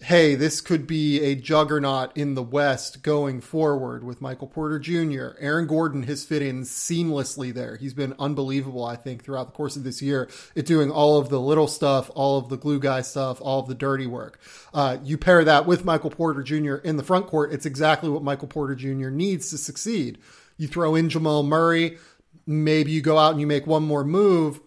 hey, 0.00 0.36
this 0.36 0.60
could 0.60 0.86
be 0.86 1.20
a 1.22 1.34
juggernaut 1.34 2.16
in 2.16 2.34
the 2.34 2.42
West 2.42 3.02
going 3.02 3.40
forward 3.40 4.04
with 4.04 4.20
Michael 4.20 4.46
Porter 4.46 4.78
Jr. 4.78 5.30
Aaron 5.40 5.66
Gordon 5.66 6.04
has 6.04 6.24
fit 6.24 6.40
in 6.40 6.62
seamlessly 6.62 7.52
there. 7.52 7.76
He's 7.76 7.94
been 7.94 8.14
unbelievable, 8.18 8.84
I 8.84 8.94
think, 8.94 9.24
throughout 9.24 9.46
the 9.46 9.52
course 9.52 9.74
of 9.74 9.82
this 9.82 10.00
year 10.00 10.28
at 10.56 10.66
doing 10.66 10.92
all 10.92 11.18
of 11.18 11.30
the 11.30 11.40
little 11.40 11.66
stuff, 11.66 12.10
all 12.14 12.38
of 12.38 12.48
the 12.48 12.56
glue 12.56 12.78
guy 12.78 13.00
stuff, 13.00 13.40
all 13.40 13.60
of 13.60 13.66
the 13.66 13.74
dirty 13.74 14.06
work. 14.06 14.38
Uh, 14.72 14.98
you 15.02 15.18
pair 15.18 15.42
that 15.44 15.66
with 15.66 15.84
Michael 15.84 16.10
Porter 16.10 16.44
Jr. 16.44 16.76
in 16.76 16.96
the 16.96 17.02
front 17.02 17.26
court, 17.26 17.52
it's 17.52 17.66
exactly 17.66 18.08
what 18.08 18.22
Michael 18.22 18.48
Porter 18.48 18.76
Jr. 18.76 19.10
needs 19.10 19.50
to 19.50 19.58
succeed. 19.58 20.18
You 20.56 20.68
throw 20.68 20.94
in 20.94 21.08
Jamal 21.08 21.42
Murray, 21.42 21.98
maybe 22.46 22.92
you 22.92 23.00
go 23.00 23.18
out 23.18 23.32
and 23.32 23.40
you 23.40 23.48
make 23.48 23.66
one 23.66 23.82
more 23.82 24.04
move. 24.04 24.60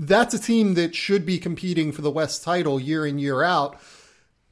That's 0.00 0.34
a 0.34 0.38
team 0.38 0.74
that 0.74 0.96
should 0.96 1.24
be 1.24 1.38
competing 1.38 1.92
for 1.92 2.02
the 2.02 2.10
West 2.10 2.42
title 2.42 2.80
year 2.80 3.06
in, 3.06 3.18
year 3.20 3.44
out 3.44 3.80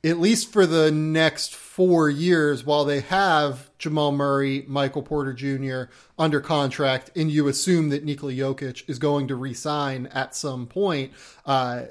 at 0.06 0.20
least 0.20 0.52
for 0.52 0.66
the 0.66 0.92
next 0.92 1.54
four 1.54 2.08
years 2.08 2.64
while 2.64 2.84
they 2.84 3.00
have 3.00 3.70
Jamal 3.76 4.12
Murray, 4.12 4.64
Michael 4.68 5.02
Porter 5.02 5.32
Jr. 5.32 5.92
under 6.16 6.40
contract, 6.40 7.10
and 7.16 7.28
you 7.30 7.48
assume 7.48 7.88
that 7.88 8.04
Nikola 8.04 8.32
Jokic 8.32 8.88
is 8.88 9.00
going 9.00 9.26
to 9.28 9.34
resign 9.34 10.06
at 10.06 10.36
some 10.36 10.68
point. 10.68 11.12
Uh, 11.44 11.86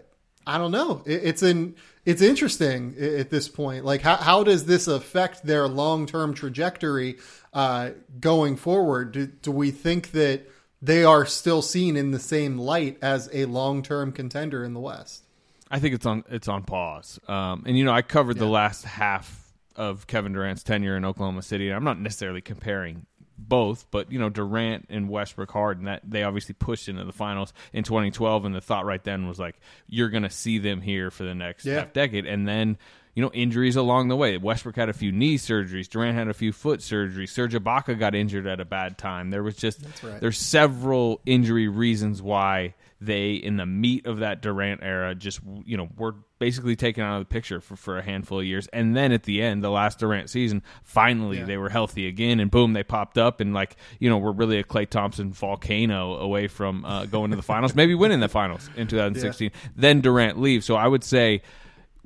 I 0.47 0.57
don't 0.57 0.71
know. 0.71 1.03
It, 1.05 1.25
it's 1.25 1.41
an 1.41 1.75
it's 2.05 2.21
interesting 2.21 2.95
at 2.97 3.31
this 3.31 3.49
point. 3.49 3.83
Like, 3.83 4.01
how, 4.01 4.15
how 4.15 4.43
does 4.43 4.65
this 4.65 4.87
affect 4.87 5.45
their 5.45 5.67
long 5.67 6.05
term 6.05 6.33
trajectory 6.33 7.17
uh, 7.53 7.91
going 8.19 8.55
forward? 8.55 9.11
Do, 9.11 9.25
do 9.27 9.51
we 9.51 9.71
think 9.71 10.11
that 10.11 10.49
they 10.81 11.03
are 11.03 11.25
still 11.25 11.61
seen 11.61 11.97
in 11.97 12.11
the 12.11 12.19
same 12.19 12.57
light 12.57 12.97
as 13.01 13.29
a 13.33 13.45
long 13.45 13.83
term 13.83 14.13
contender 14.13 14.63
in 14.63 14.73
the 14.73 14.79
West? 14.79 15.24
I 15.69 15.79
think 15.79 15.95
it's 15.95 16.05
on 16.05 16.23
it's 16.29 16.47
on 16.47 16.63
pause. 16.63 17.19
Um, 17.27 17.63
and 17.65 17.77
you 17.77 17.85
know, 17.85 17.91
I 17.91 18.01
covered 18.01 18.37
yeah. 18.37 18.43
the 18.43 18.49
last 18.49 18.85
half 18.85 19.53
of 19.75 20.07
Kevin 20.07 20.33
Durant's 20.33 20.63
tenure 20.63 20.95
in 20.95 21.05
Oklahoma 21.05 21.41
City. 21.41 21.71
I'm 21.71 21.83
not 21.83 21.99
necessarily 21.99 22.41
comparing 22.41 23.05
both, 23.37 23.85
but 23.91 24.11
you 24.11 24.19
know, 24.19 24.29
Durant 24.29 24.85
and 24.89 25.09
Westbrook 25.09 25.51
Harden 25.51 25.85
that 25.85 26.01
they 26.09 26.23
obviously 26.23 26.55
pushed 26.57 26.87
into 26.87 27.03
the 27.03 27.11
finals 27.11 27.53
in 27.73 27.83
2012, 27.83 28.45
and 28.45 28.55
the 28.55 28.61
thought 28.61 28.85
right 28.85 29.03
then 29.03 29.27
was 29.27 29.39
like, 29.39 29.59
you're 29.87 30.09
going 30.09 30.23
to 30.23 30.29
see 30.29 30.57
them 30.57 30.81
here 30.81 31.11
for 31.11 31.23
the 31.23 31.35
next 31.35 31.65
yeah. 31.65 31.75
half 31.79 31.93
decade, 31.93 32.25
and 32.25 32.47
then. 32.47 32.77
You 33.17 33.21
know, 33.21 33.31
injuries 33.31 33.77
along 33.77 34.09
the 34.09 34.17
way. 34.17 34.37
Westbrook 34.37 34.75
had 34.75 34.89
a 34.89 34.93
few 34.93 35.09
knee 35.13 35.37
surgeries. 35.37 35.87
Durant 35.87 36.17
had 36.17 36.27
a 36.27 36.33
few 36.33 36.51
foot 36.51 36.81
surgeries. 36.81 37.29
Serge 37.29 37.53
Ibaka 37.53 37.97
got 37.97 38.13
injured 38.13 38.45
at 38.45 38.59
a 38.59 38.65
bad 38.65 38.97
time. 38.97 39.29
There 39.29 39.41
was 39.41 39.55
just 39.55 39.85
right. 40.03 40.19
there's 40.19 40.37
several 40.37 41.21
injury 41.25 41.69
reasons 41.69 42.21
why 42.21 42.73
they 43.01 43.33
in 43.33 43.57
the 43.57 43.65
meat 43.65 44.05
of 44.05 44.19
that 44.19 44.41
Durant 44.41 44.81
era 44.81 45.13
just 45.13 45.39
you 45.65 45.75
know 45.75 45.89
were 45.97 46.15
basically 46.39 46.75
taken 46.75 47.03
out 47.03 47.15
of 47.15 47.21
the 47.21 47.33
picture 47.33 47.59
for, 47.59 47.75
for 47.75 47.97
a 47.97 48.01
handful 48.01 48.39
of 48.39 48.45
years 48.45 48.67
and 48.73 48.95
then 48.95 49.11
at 49.11 49.23
the 49.23 49.41
end 49.41 49.63
the 49.63 49.69
last 49.69 49.99
Durant 49.99 50.29
season 50.29 50.63
finally 50.83 51.39
yeah. 51.39 51.45
they 51.45 51.57
were 51.57 51.69
healthy 51.69 52.07
again 52.07 52.39
and 52.39 52.49
boom 52.49 52.73
they 52.73 52.83
popped 52.83 53.17
up 53.17 53.41
and 53.41 53.53
like 53.53 53.75
you 53.99 54.09
know 54.09 54.17
we're 54.17 54.31
really 54.31 54.59
a 54.59 54.63
Klay 54.63 54.89
Thompson 54.89 55.33
volcano 55.33 56.15
away 56.15 56.47
from 56.47 56.85
uh, 56.85 57.05
going 57.05 57.31
to 57.31 57.37
the 57.37 57.43
finals 57.43 57.75
maybe 57.75 57.95
winning 57.95 58.21
the 58.21 58.29
finals 58.29 58.69
in 58.75 58.87
2016 58.87 59.51
yeah. 59.53 59.69
then 59.75 60.01
Durant 60.01 60.39
leaves 60.39 60.65
so 60.65 60.75
I 60.75 60.87
would 60.87 61.03
say 61.03 61.41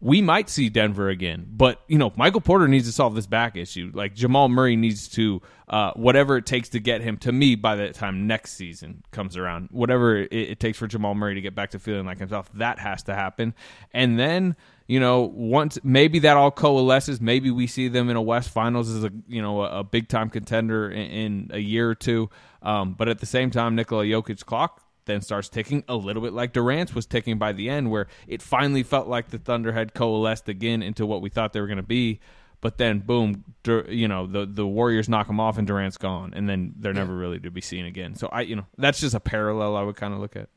we 0.02 0.22
might 0.22 0.50
see 0.50 0.70
Denver 0.70 1.10
again. 1.10 1.46
But 1.50 1.82
you 1.88 1.98
know, 1.98 2.14
Michael 2.16 2.42
Porter 2.42 2.68
needs 2.68 2.88
to 2.88 2.94
solve 2.94 3.16
this 3.16 3.28
back 3.28 3.56
issue. 3.56 3.92
Like 3.94 4.16
Jamal 4.16 4.50
Murray 4.50 4.76
needs 4.76 5.08
to 5.10 5.42
uh, 5.68 5.92
whatever 5.96 6.38
it 6.38 6.46
takes 6.46 6.70
to 6.70 6.80
get 6.80 7.02
him 7.02 7.18
to 7.18 7.32
me 7.32 7.56
by 7.56 7.76
the 7.76 7.90
time 7.90 8.26
next 8.26 8.54
season 8.54 9.04
comes 9.12 9.36
around. 9.36 9.70
Whatever 9.72 10.18
it, 10.18 10.32
it, 10.32 10.60
takes 10.60 10.78
for 10.78 10.88
Jamal 10.88 11.16
Murray 11.16 11.36
to 11.36 11.42
get 11.42 11.54
back 11.54 11.72
to 11.72 11.80
feeling 11.80 12.06
like 12.06 12.20
himself, 12.20 12.50
that 12.54 12.80
has 12.80 13.04
to 13.04 13.14
happen. 13.14 13.54
And 13.94 14.18
then 14.18 14.56
you 14.88 15.00
know, 15.00 15.22
once 15.22 15.78
maybe 15.84 16.18
that 16.20 16.36
all 16.36 16.50
coalesces, 16.50 17.22
maybe 17.22 17.52
we 17.52 17.68
see 17.68 17.90
them 17.90 18.10
in 18.10 18.16
a 18.16 18.22
West 18.22 18.50
Finals 18.50 18.90
as 18.90 19.04
a 19.04 19.12
you 19.28 19.42
know 19.42 19.62
a, 19.62 19.80
a 19.80 19.84
big 19.84 20.08
time 20.08 20.30
contender 20.30 20.90
in, 20.90 21.12
in, 21.12 21.52
a 21.54 21.60
year 21.60 21.90
or 21.90 21.96
two. 21.96 22.30
Um, 22.64 22.94
but 22.94 23.08
at 23.08 23.20
the 23.20 23.28
same 23.28 23.52
time, 23.52 23.76
Nikola 23.76 24.06
Jokic's 24.06 24.44
clock 24.44 24.82
then 25.10 25.22
starts 25.22 25.50
ticking 25.50 25.84
a 25.88 25.96
little 25.96 26.22
bit 26.22 26.34
like 26.34 26.54
Durant's 26.54 26.94
was 26.94 27.06
ticking 27.06 27.38
by 27.38 27.52
the 27.52 27.70
end, 27.70 27.92
where 27.92 28.08
it 28.28 28.42
finally 28.42 28.84
felt 28.84 29.08
like 29.08 29.30
the 29.30 29.40
Thunder 29.40 29.72
had 29.72 29.94
coalesced 29.94 30.50
again 30.50 30.82
into 30.82 31.06
what 31.06 31.22
we 31.22 31.30
thought 31.30 31.54
they 31.54 31.62
were 31.62 31.68
going 31.68 31.78
to 31.78 31.84
be. 31.84 32.20
But 32.62 32.78
then, 32.78 33.00
boom, 33.00 33.46
you 33.66 34.08
know, 34.08 34.28
the 34.28 34.46
the 34.46 34.68
Warriors 34.68 35.08
knock 35.08 35.28
them 35.28 35.40
off 35.40 35.58
and 35.58 35.66
Durant's 35.66 35.98
gone, 35.98 36.34
and 36.36 36.50
then 36.50 36.74
they're 36.78 36.94
never 36.94 37.16
really 37.16 37.40
to 37.40 37.52
be 37.52 37.62
seen 37.62 37.86
again. 37.86 38.16
So 38.16 38.28
I, 38.28 38.42
you 38.42 38.58
know, 38.58 38.66
that's 38.78 39.00
just 39.00 39.16
a 39.16 39.20
parallel 39.20 39.78
I 39.78 39.84
would 39.84 39.96
kind 39.96 40.14
of 40.14 40.20
look 40.20 40.36
at. 40.36 40.50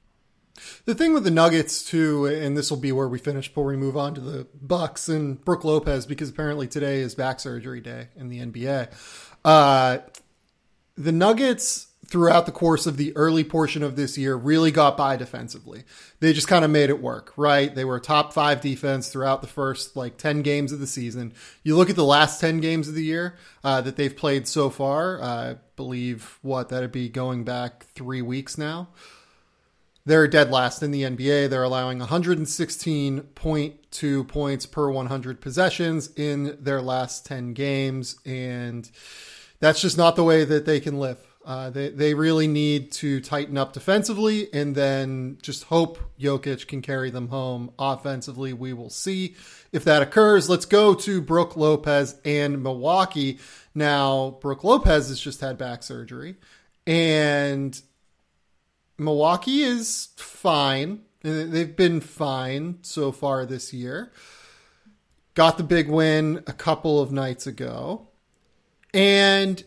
The 0.85 0.95
thing 0.95 1.15
with 1.15 1.25
the 1.25 1.31
Nuggets 1.31 1.85
too, 1.85 2.27
and 2.27 2.57
this 2.57 2.71
will 2.71 2.79
be 2.79 2.93
where 2.93 3.09
we 3.09 3.19
finish 3.19 3.49
before 3.49 3.65
we 3.65 3.77
move 3.77 3.97
on 3.97 4.15
to 4.15 4.21
the 4.21 4.47
Bucks 4.61 5.09
and 5.09 5.43
Brook 5.45 5.65
Lopez, 5.65 6.07
because 6.07 6.29
apparently 6.29 6.67
today 6.67 7.01
is 7.01 7.15
back 7.15 7.41
surgery 7.41 7.81
day 7.81 8.09
in 8.17 8.29
the 8.29 8.41
NBA. 8.41 8.93
Uh, 9.45 9.99
the 10.97 11.13
Nuggets 11.13 11.87
throughout 12.13 12.45
the 12.45 12.53
course 12.53 12.87
of 12.87 12.99
the 12.99 13.17
early 13.17 13.43
portion 13.43 13.83
of 13.83 13.97
this 13.97 14.19
year 14.19 14.37
really 14.37 14.71
got 14.71 14.99
by 14.99 15.17
defensively. 15.17 15.83
They 16.21 16.35
just 16.35 16.47
kind 16.47 16.63
of 16.63 16.71
made 16.71 16.91
it 16.91 17.01
work, 17.01 17.33
right? 17.39 17.75
They 17.75 17.87
were 17.87 17.97
a 17.97 18.03
top 18.03 18.35
five 18.35 18.61
defense 18.61 19.09
throughout 19.09 19.41
the 19.41 19.49
first 19.49 19.97
like 19.97 20.19
10 20.19 20.43
games 20.43 20.73
of 20.73 20.81
the 20.81 20.87
season. 20.87 21.33
You 21.63 21.75
look 21.75 21.89
at 21.89 21.97
the 21.97 22.05
last 22.05 22.39
10 22.39 22.61
games 22.61 22.87
of 22.87 22.95
the 22.95 23.03
year 23.03 23.39
uh, 23.65 23.81
that 23.81 23.97
they've 23.97 24.15
played 24.15 24.47
so 24.47 24.69
far, 24.69 25.23
I 25.23 25.57
believe 25.75 26.39
what 26.43 26.69
that'd 26.69 26.93
be 26.93 27.09
going 27.09 27.45
back 27.45 27.87
three 27.95 28.21
weeks 28.21 28.59
now. 28.59 28.89
They're 30.05 30.29
dead 30.29 30.51
last 30.51 30.83
in 30.83 30.91
the 30.91 31.05
NBA. 31.05 31.49
They're 31.49 31.63
allowing 31.63 32.01
116.2 32.01 34.29
points 34.29 34.67
per 34.67 34.91
100 34.91 35.41
possessions 35.41 36.11
in 36.15 36.59
their 36.61 36.83
last 36.83 37.25
10 37.25 37.55
games. 37.55 38.17
And 38.27 38.91
that's 39.61 39.81
just 39.81 39.97
not 39.97 40.17
the 40.17 40.25
way 40.25 40.45
that 40.45 40.67
they 40.67 40.79
can 40.79 40.99
live 40.99 41.32
uh, 41.45 41.71
they 41.71 41.89
they 41.89 42.15
really 42.15 42.47
need 42.47 42.93
to 42.93 43.21
tighten 43.21 43.59
up 43.59 43.73
defensively 43.73 44.53
and 44.53 44.75
then 44.75 45.39
just 45.43 45.65
hope 45.65 45.99
Jokic 46.19 46.67
can 46.69 46.83
carry 46.83 47.11
them 47.11 47.29
home 47.29 47.73
offensively. 47.79 48.53
We 48.53 48.73
will 48.73 48.91
see 48.91 49.35
if 49.73 49.85
that 49.85 50.03
occurs. 50.03 50.49
Let's 50.49 50.67
go 50.67 50.95
to 50.95 51.21
Brook 51.21 51.57
Lopez 51.57 52.17
and 52.25 52.63
Milwaukee. 52.63 53.41
Now, 53.75 54.39
Brook 54.41 54.63
Lopez 54.63 55.09
has 55.09 55.19
just 55.19 55.41
had 55.41 55.59
back 55.59 55.83
surgery, 55.83 56.37
and 56.87 57.81
Milwaukee 58.99 59.63
is 59.63 60.09
fine. 60.17 61.01
They've 61.23 61.77
been 61.77 62.01
fine 62.01 62.79
so 62.83 63.13
far 63.13 63.47
this 63.47 63.73
year. 63.73 64.13
Got 65.35 65.57
the 65.57 65.65
big 65.65 65.89
win 65.89 66.43
a 66.47 66.53
couple 66.53 67.01
of 67.01 67.11
nights 67.11 67.47
ago. 67.47 68.09
And 68.93 69.65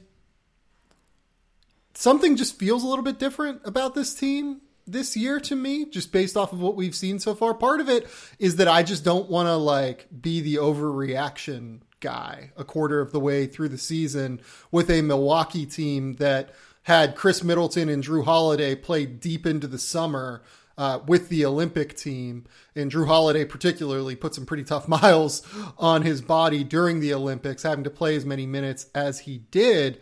something 1.95 2.35
just 2.35 2.59
feels 2.59 2.83
a 2.83 2.87
little 2.87 3.03
bit 3.03 3.19
different 3.19 3.61
about 3.65 3.95
this 3.95 4.13
team 4.13 4.61
this 4.87 5.17
year 5.17 5.39
to 5.39 5.55
me, 5.55 5.85
just 5.85 6.11
based 6.11 6.37
off 6.37 6.53
of 6.53 6.59
what 6.59 6.75
we've 6.75 6.95
seen 6.95 7.19
so 7.19 7.33
far. 7.33 7.53
Part 7.53 7.81
of 7.81 7.89
it 7.89 8.07
is 8.37 8.57
that 8.57 8.67
I 8.67 8.83
just 8.83 9.03
don't 9.03 9.29
want 9.29 9.47
to 9.47 9.55
like 9.55 10.07
be 10.21 10.41
the 10.41 10.55
overreaction 10.55 11.81
guy 11.99 12.51
a 12.55 12.63
quarter 12.63 13.01
of 13.01 13.11
the 13.11 13.19
way 13.19 13.47
through 13.47 13.69
the 13.69 13.77
season 13.77 14.39
with 14.71 14.91
a 14.91 15.01
Milwaukee 15.01 15.65
team 15.65 16.13
that 16.15 16.53
had 16.83 17.15
Khris 17.15 17.43
Middleton 17.43 17.89
and 17.89 18.03
Jrue 18.03 18.23
Holiday 18.23 18.75
play 18.75 19.07
deep 19.07 19.47
into 19.47 19.65
the 19.65 19.79
summer 19.79 20.43
uh, 20.77 20.99
with 21.07 21.29
the 21.29 21.45
Olympic 21.45 21.95
team. 21.95 22.45
And 22.75 22.91
Jrue 22.91 23.07
Holiday, 23.07 23.45
particularly, 23.45 24.15
put 24.15 24.35
some 24.35 24.45
pretty 24.45 24.63
tough 24.63 24.87
miles 25.03 25.41
on 25.79 26.03
his 26.03 26.21
body 26.21 26.63
during 26.63 26.99
the 26.99 27.13
Olympics, 27.13 27.63
having 27.63 27.85
to 27.85 27.89
play 27.89 28.15
as 28.15 28.25
many 28.25 28.45
minutes 28.45 28.87
as 28.93 29.21
he 29.21 29.39
did. 29.49 29.99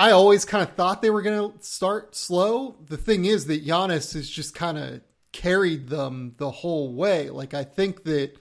I 0.00 0.12
always 0.12 0.46
kind 0.46 0.66
of 0.66 0.74
thought 0.76 1.02
they 1.02 1.10
were 1.10 1.20
going 1.20 1.52
to 1.52 1.62
start 1.62 2.16
slow. 2.16 2.76
The 2.86 2.96
thing 2.96 3.26
is 3.26 3.44
that 3.48 3.66
Giannis 3.66 4.14
has 4.14 4.30
just 4.30 4.54
kind 4.54 4.78
of 4.78 5.02
carried 5.30 5.90
them 5.90 6.36
the 6.38 6.50
whole 6.50 6.94
way. 6.94 7.28
Like, 7.28 7.52
I 7.52 7.64
think 7.64 8.04
that 8.04 8.32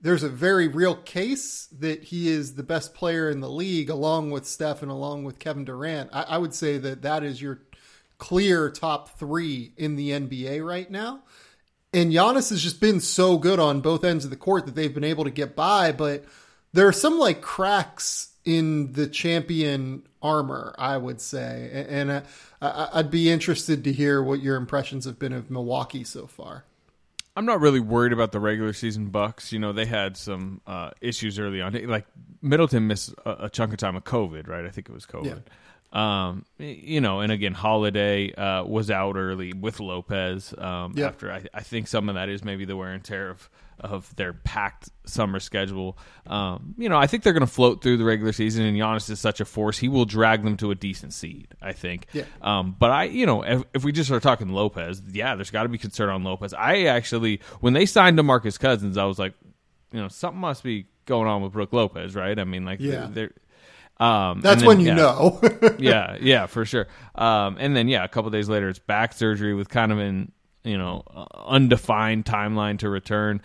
there's 0.00 0.22
a 0.22 0.28
very 0.28 0.68
real 0.68 0.94
case 0.94 1.66
that 1.80 2.04
he 2.04 2.28
is 2.28 2.54
the 2.54 2.62
best 2.62 2.94
player 2.94 3.28
in 3.28 3.40
the 3.40 3.50
league, 3.50 3.90
along 3.90 4.30
with 4.30 4.46
Steph 4.46 4.80
and 4.80 4.90
along 4.92 5.24
with 5.24 5.40
Kevin 5.40 5.64
Durant. 5.64 6.10
I, 6.12 6.22
I 6.22 6.38
would 6.38 6.54
say 6.54 6.78
that 6.78 7.02
that 7.02 7.24
is 7.24 7.42
your 7.42 7.62
clear 8.18 8.70
top 8.70 9.18
three 9.18 9.72
in 9.76 9.96
the 9.96 10.10
NBA 10.10 10.64
right 10.64 10.88
now. 10.88 11.24
And 11.92 12.12
Giannis 12.12 12.50
has 12.50 12.62
just 12.62 12.80
been 12.80 13.00
so 13.00 13.38
good 13.38 13.58
on 13.58 13.80
both 13.80 14.04
ends 14.04 14.24
of 14.24 14.30
the 14.30 14.36
court 14.36 14.66
that 14.66 14.76
they've 14.76 14.94
been 14.94 15.02
able 15.02 15.24
to 15.24 15.30
get 15.30 15.56
by. 15.56 15.90
But 15.90 16.26
there 16.72 16.86
are 16.86 16.92
some 16.92 17.18
like 17.18 17.40
cracks 17.40 18.35
in 18.46 18.92
the 18.92 19.08
champion 19.08 20.04
armor, 20.22 20.74
I 20.78 20.96
would 20.96 21.20
say. 21.20 21.86
And 21.88 22.10
uh, 22.10 22.22
I'd 22.62 23.10
be 23.10 23.30
interested 23.30 23.84
to 23.84 23.92
hear 23.92 24.22
what 24.22 24.40
your 24.40 24.56
impressions 24.56 25.04
have 25.04 25.18
been 25.18 25.32
of 25.32 25.50
Milwaukee 25.50 26.04
so 26.04 26.26
far. 26.26 26.64
I'm 27.36 27.44
not 27.44 27.60
really 27.60 27.80
worried 27.80 28.14
about 28.14 28.32
the 28.32 28.40
regular 28.40 28.72
season 28.72 29.10
Bucks. 29.10 29.52
You 29.52 29.58
know, 29.58 29.72
they 29.72 29.84
had 29.84 30.16
some 30.16 30.62
uh, 30.66 30.92
issues 31.02 31.38
early 31.38 31.60
on. 31.60 31.74
Like 31.86 32.06
Middleton 32.40 32.86
missed 32.86 33.12
a, 33.26 33.44
a, 33.44 33.50
chunk 33.50 33.72
of 33.72 33.78
time 33.78 33.94
of 33.94 34.04
COVID, 34.04 34.48
right? 34.48 34.64
I 34.64 34.70
think 34.70 34.88
it 34.88 34.92
was 34.92 35.04
COVID. 35.04 35.42
Yeah. 35.92 36.30
Um, 36.30 36.46
you 36.58 37.00
know, 37.00 37.20
and 37.20 37.30
again, 37.30 37.52
Holiday 37.52 38.32
uh, 38.32 38.64
was 38.64 38.90
out 38.90 39.16
early 39.16 39.52
with 39.52 39.80
Lopez. 39.80 40.54
Um, 40.56 40.94
yep. 40.96 41.12
After 41.12 41.30
I, 41.30 41.44
I, 41.52 41.62
think 41.62 41.88
some 41.88 42.08
of 42.08 42.14
that 42.14 42.28
is 42.28 42.42
maybe 42.42 42.64
the 42.64 42.76
wear 42.76 42.92
and 42.92 43.04
tear 43.04 43.30
of 43.30 43.50
of 43.80 44.14
their 44.16 44.32
packed 44.32 44.90
summer 45.04 45.40
schedule. 45.40 45.98
Um, 46.26 46.74
you 46.78 46.88
know, 46.88 46.96
I 46.96 47.06
think 47.06 47.22
they're 47.22 47.32
going 47.32 47.40
to 47.40 47.52
float 47.52 47.82
through 47.82 47.96
the 47.96 48.04
regular 48.04 48.32
season, 48.32 48.64
and 48.64 48.76
Giannis 48.76 49.10
is 49.10 49.20
such 49.20 49.40
a 49.40 49.44
force; 49.44 49.78
he 49.78 49.88
will 49.88 50.04
drag 50.04 50.42
them 50.42 50.56
to 50.58 50.70
a 50.70 50.74
decent 50.74 51.12
seed. 51.12 51.48
I 51.60 51.72
think. 51.72 52.06
Yeah. 52.12 52.24
Um, 52.40 52.76
but 52.78 52.90
I, 52.90 53.04
you 53.04 53.26
know, 53.26 53.42
if, 53.42 53.62
if 53.74 53.84
we 53.84 53.92
just 53.92 54.10
are 54.10 54.20
talking 54.20 54.50
Lopez, 54.50 55.02
yeah, 55.10 55.34
there's 55.34 55.50
got 55.50 55.64
to 55.64 55.68
be 55.68 55.78
concern 55.78 56.08
on 56.08 56.24
Lopez. 56.24 56.54
I 56.54 56.84
actually, 56.84 57.40
when 57.60 57.72
they 57.72 57.86
signed 57.86 58.18
DeMarcus 58.18 58.58
Cousins, 58.58 58.96
I 58.96 59.04
was 59.04 59.18
like, 59.18 59.34
you 59.92 60.00
know, 60.00 60.08
something 60.08 60.40
must 60.40 60.62
be 60.62 60.86
going 61.04 61.28
on 61.28 61.42
with 61.42 61.52
Brook 61.52 61.72
Lopez, 61.72 62.14
right? 62.14 62.38
I 62.38 62.44
mean, 62.44 62.64
like, 62.64 62.80
yeah. 62.80 63.08
they're 63.10 63.32
um, 63.98 64.40
That's 64.42 64.60
then, 64.60 64.68
when 64.68 64.80
you 64.80 64.88
yeah, 64.88 64.94
know. 64.94 65.40
yeah, 65.78 66.16
yeah, 66.20 66.46
for 66.46 66.64
sure. 66.64 66.86
Um, 67.14 67.56
and 67.58 67.74
then 67.74 67.88
yeah, 67.88 68.04
a 68.04 68.08
couple 68.08 68.30
days 68.30 68.48
later, 68.48 68.68
it's 68.68 68.78
back 68.78 69.12
surgery 69.14 69.54
with 69.54 69.68
kind 69.68 69.90
of 69.90 69.98
an 69.98 70.32
you 70.64 70.76
know 70.76 71.02
uh, 71.14 71.24
undefined 71.46 72.24
timeline 72.24 72.78
to 72.80 72.90
return. 72.90 73.40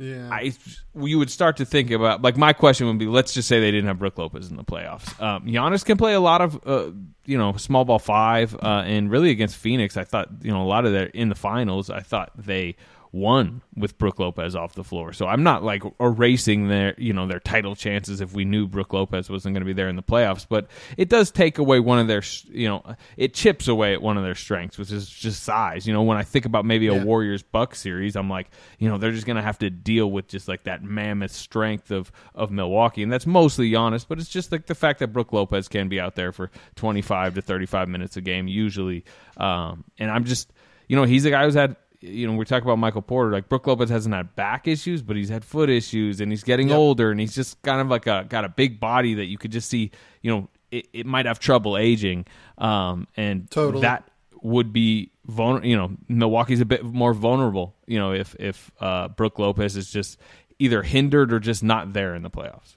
Yeah, 0.00 0.30
I 0.32 0.54
you 0.98 1.18
would 1.18 1.30
start 1.30 1.58
to 1.58 1.66
think 1.66 1.90
about 1.90 2.22
like 2.22 2.38
my 2.38 2.54
question 2.54 2.86
would 2.86 2.98
be: 2.98 3.06
Let's 3.06 3.34
just 3.34 3.46
say 3.46 3.60
they 3.60 3.70
didn't 3.70 3.86
have 3.86 3.98
Brook 3.98 4.16
Lopez 4.16 4.50
in 4.50 4.56
the 4.56 4.64
playoffs. 4.64 5.20
Um, 5.20 5.44
Giannis 5.44 5.84
can 5.84 5.98
play 5.98 6.14
a 6.14 6.20
lot 6.20 6.40
of 6.40 6.58
uh, 6.66 6.90
you 7.26 7.36
know 7.36 7.52
small 7.56 7.84
ball 7.84 7.98
five, 7.98 8.54
uh, 8.54 8.82
and 8.86 9.10
really 9.10 9.30
against 9.30 9.58
Phoenix, 9.58 9.98
I 9.98 10.04
thought 10.04 10.30
you 10.40 10.50
know 10.50 10.62
a 10.62 10.64
lot 10.64 10.86
of 10.86 10.92
their 10.92 11.06
in 11.08 11.28
the 11.28 11.34
finals, 11.34 11.90
I 11.90 12.00
thought 12.00 12.32
they 12.34 12.76
won 13.12 13.60
with 13.74 13.98
Brook 13.98 14.20
Lopez 14.20 14.54
off 14.54 14.74
the 14.74 14.84
floor. 14.84 15.12
So 15.12 15.26
I'm 15.26 15.42
not 15.42 15.64
like 15.64 15.82
erasing 15.98 16.68
their, 16.68 16.94
you 16.96 17.12
know, 17.12 17.26
their 17.26 17.40
title 17.40 17.74
chances 17.74 18.20
if 18.20 18.32
we 18.32 18.44
knew 18.44 18.68
Brook 18.68 18.92
Lopez 18.92 19.28
wasn't 19.28 19.54
going 19.54 19.62
to 19.62 19.66
be 19.66 19.72
there 19.72 19.88
in 19.88 19.96
the 19.96 20.02
playoffs, 20.02 20.46
but 20.48 20.68
it 20.96 21.08
does 21.08 21.32
take 21.32 21.58
away 21.58 21.80
one 21.80 21.98
of 21.98 22.06
their, 22.06 22.22
you 22.48 22.68
know, 22.68 22.84
it 23.16 23.34
chips 23.34 23.66
away 23.66 23.94
at 23.94 24.02
one 24.02 24.16
of 24.16 24.22
their 24.22 24.36
strengths, 24.36 24.78
which 24.78 24.92
is 24.92 25.08
just 25.08 25.42
size. 25.42 25.86
You 25.86 25.92
know, 25.92 26.02
when 26.02 26.18
I 26.18 26.22
think 26.22 26.44
about 26.44 26.64
maybe 26.64 26.86
a 26.86 26.94
yeah. 26.94 27.04
Warriors 27.04 27.42
Buck 27.42 27.74
series, 27.74 28.14
I'm 28.14 28.30
like, 28.30 28.48
you 28.78 28.88
know, 28.88 28.96
they're 28.96 29.12
just 29.12 29.26
going 29.26 29.36
to 29.36 29.42
have 29.42 29.58
to 29.58 29.70
deal 29.70 30.10
with 30.10 30.28
just 30.28 30.46
like 30.46 30.64
that 30.64 30.84
mammoth 30.84 31.32
strength 31.32 31.90
of 31.90 32.12
of 32.34 32.50
Milwaukee, 32.50 33.02
and 33.02 33.12
that's 33.12 33.26
mostly 33.26 33.70
Giannis, 33.70 34.06
but 34.08 34.18
it's 34.18 34.28
just 34.28 34.52
like 34.52 34.66
the 34.66 34.74
fact 34.74 35.00
that 35.00 35.08
Brook 35.08 35.32
Lopez 35.32 35.68
can 35.68 35.88
be 35.88 35.98
out 35.98 36.14
there 36.14 36.32
for 36.32 36.50
25 36.76 37.34
to 37.34 37.42
35 37.42 37.88
minutes 37.88 38.16
a 38.16 38.20
game 38.20 38.46
usually, 38.46 39.04
um, 39.36 39.84
and 39.98 40.10
I'm 40.10 40.24
just, 40.24 40.52
you 40.86 40.96
know, 40.96 41.04
he's 41.04 41.24
a 41.24 41.30
guy 41.30 41.44
who's 41.44 41.54
had 41.54 41.76
you 42.00 42.26
know, 42.26 42.34
we 42.34 42.44
talk 42.44 42.62
about 42.62 42.78
Michael 42.78 43.02
Porter. 43.02 43.30
Like 43.30 43.48
Brook 43.48 43.66
Lopez 43.66 43.90
hasn't 43.90 44.14
had 44.14 44.34
back 44.34 44.66
issues, 44.66 45.02
but 45.02 45.16
he's 45.16 45.28
had 45.28 45.44
foot 45.44 45.68
issues, 45.68 46.20
and 46.20 46.32
he's 46.32 46.42
getting 46.42 46.68
yep. 46.68 46.78
older, 46.78 47.10
and 47.10 47.20
he's 47.20 47.34
just 47.34 47.60
kind 47.62 47.80
of 47.80 47.88
like 47.88 48.06
a 48.06 48.24
got 48.28 48.44
a 48.44 48.48
big 48.48 48.80
body 48.80 49.14
that 49.14 49.26
you 49.26 49.38
could 49.38 49.52
just 49.52 49.68
see. 49.68 49.90
You 50.22 50.30
know, 50.30 50.48
it, 50.70 50.88
it 50.92 51.06
might 51.06 51.26
have 51.26 51.38
trouble 51.38 51.76
aging, 51.76 52.26
um, 52.58 53.06
and 53.16 53.50
totally. 53.50 53.82
that 53.82 54.10
would 54.42 54.72
be 54.72 55.10
vulnerable. 55.26 55.68
You 55.68 55.76
know, 55.76 55.96
Milwaukee's 56.08 56.60
a 56.60 56.64
bit 56.64 56.84
more 56.84 57.12
vulnerable. 57.12 57.76
You 57.86 57.98
know, 57.98 58.12
if 58.12 58.34
if 58.38 58.70
uh, 58.80 59.08
Brook 59.08 59.38
Lopez 59.38 59.76
is 59.76 59.90
just 59.90 60.18
either 60.58 60.82
hindered 60.82 61.32
or 61.32 61.40
just 61.40 61.62
not 61.62 61.92
there 61.92 62.14
in 62.14 62.22
the 62.22 62.30
playoffs. 62.30 62.76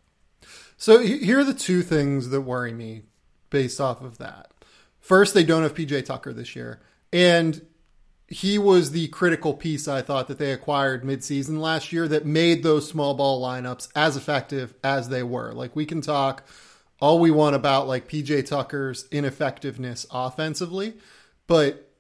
So 0.78 1.00
here 1.00 1.40
are 1.40 1.44
the 1.46 1.54
two 1.54 1.82
things 1.82 2.30
that 2.30 2.42
worry 2.42 2.74
me 2.74 3.04
based 3.50 3.80
off 3.80 4.02
of 4.02 4.18
that. 4.18 4.52
First, 5.00 5.34
they 5.34 5.44
don't 5.44 5.64
have 5.64 5.76
PJ 5.76 6.06
Tucker 6.06 6.34
this 6.34 6.56
year, 6.56 6.82
and 7.12 7.62
he 8.34 8.58
was 8.58 8.92
the 8.92 9.08
critical 9.10 9.54
piece 9.54 9.88
I 9.88 10.02
thought 10.02 10.28
that 10.28 10.40
they 10.40 10.52
acquired 10.52 11.04
midseason 11.04 11.60
last 11.60 11.94
year 11.94 12.08
that 12.08 12.26
made 12.26 12.64
those 12.64 12.88
small 12.88 13.14
ball 13.14 13.40
lineups 13.40 13.90
as 13.96 14.18
effective 14.18 14.74
as 14.84 15.10
they 15.10 15.22
were. 15.22 15.54
Like 15.54 15.76
we 15.76 15.86
can 15.86 16.02
talk 16.02 16.44
all 17.00 17.20
we 17.20 17.30
want 17.30 17.56
about 17.56 17.88
like 17.88 18.08
PJ 18.08 18.48
Tucker's 18.48 19.08
ineffectiveness 19.12 20.08
offensively, 20.10 20.96
but 21.46 21.92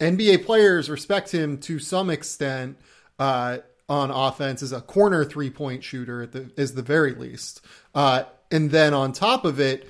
NBA 0.00 0.46
players 0.46 0.88
respect 0.88 1.30
him 1.30 1.58
to 1.58 1.78
some 1.78 2.08
extent 2.08 2.78
uh, 3.18 3.58
on 3.86 4.10
offense 4.10 4.62
as 4.62 4.72
a 4.72 4.80
corner 4.80 5.26
three 5.26 5.50
point 5.50 5.84
shooter 5.84 6.22
at 6.22 6.32
the 6.32 6.50
is 6.56 6.72
the 6.72 6.82
very 6.82 7.14
least. 7.14 7.60
Uh, 7.94 8.22
and 8.50 8.70
then 8.70 8.94
on 8.94 9.12
top 9.12 9.44
of 9.44 9.60
it, 9.60 9.86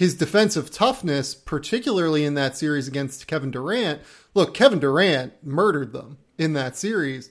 his 0.00 0.14
defensive 0.14 0.70
toughness, 0.70 1.34
particularly 1.34 2.24
in 2.24 2.32
that 2.32 2.56
series 2.56 2.88
against 2.88 3.26
Kevin 3.26 3.50
Durant. 3.50 4.00
Look, 4.32 4.54
Kevin 4.54 4.78
Durant 4.78 5.34
murdered 5.44 5.92
them 5.92 6.16
in 6.38 6.54
that 6.54 6.74
series. 6.74 7.28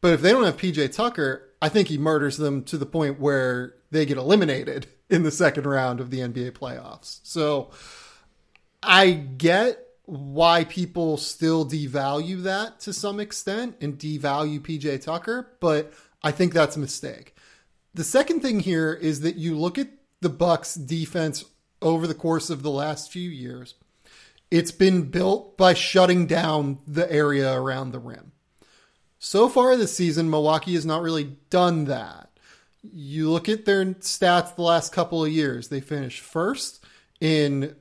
But 0.00 0.12
if 0.12 0.20
they 0.20 0.32
don't 0.32 0.42
have 0.42 0.56
PJ 0.56 0.92
Tucker, 0.92 1.48
I 1.62 1.68
think 1.68 1.86
he 1.86 1.96
murders 1.96 2.36
them 2.36 2.64
to 2.64 2.78
the 2.78 2.84
point 2.84 3.20
where 3.20 3.76
they 3.92 4.06
get 4.06 4.16
eliminated 4.16 4.88
in 5.08 5.22
the 5.22 5.30
second 5.30 5.66
round 5.66 6.00
of 6.00 6.10
the 6.10 6.18
NBA 6.18 6.58
playoffs. 6.58 7.20
So 7.22 7.70
I 8.82 9.12
get 9.12 9.78
why 10.04 10.64
people 10.64 11.16
still 11.16 11.64
devalue 11.64 12.42
that 12.42 12.80
to 12.80 12.92
some 12.92 13.20
extent 13.20 13.76
and 13.80 13.96
devalue 13.96 14.58
PJ 14.58 15.00
Tucker, 15.04 15.56
but 15.60 15.92
I 16.24 16.32
think 16.32 16.54
that's 16.54 16.74
a 16.74 16.80
mistake. 16.80 17.36
The 17.94 18.02
second 18.02 18.40
thing 18.40 18.58
here 18.58 18.92
is 18.92 19.20
that 19.20 19.36
you 19.36 19.56
look 19.56 19.78
at 19.78 19.90
the 20.22 20.28
Bucks 20.28 20.74
defense 20.74 21.44
over 21.84 22.06
the 22.06 22.14
course 22.14 22.50
of 22.50 22.62
the 22.62 22.70
last 22.70 23.12
few 23.12 23.30
years. 23.30 23.74
It's 24.50 24.72
been 24.72 25.10
built 25.10 25.56
by 25.56 25.74
shutting 25.74 26.26
down 26.26 26.78
the 26.86 27.10
area 27.12 27.52
around 27.52 27.92
the 27.92 27.98
rim. 27.98 28.32
So 29.18 29.48
far 29.48 29.76
this 29.76 29.96
season, 29.96 30.28
Milwaukee 30.28 30.74
has 30.74 30.84
not 30.84 31.02
really 31.02 31.36
done 31.50 31.84
that. 31.84 32.30
You 32.92 33.30
look 33.30 33.48
at 33.48 33.64
their 33.64 33.84
stats 33.84 34.54
the 34.54 34.62
last 34.62 34.92
couple 34.92 35.24
of 35.24 35.30
years, 35.30 35.68
they 35.68 35.80
finished 35.80 36.20
first 36.20 36.84
in 37.20 37.74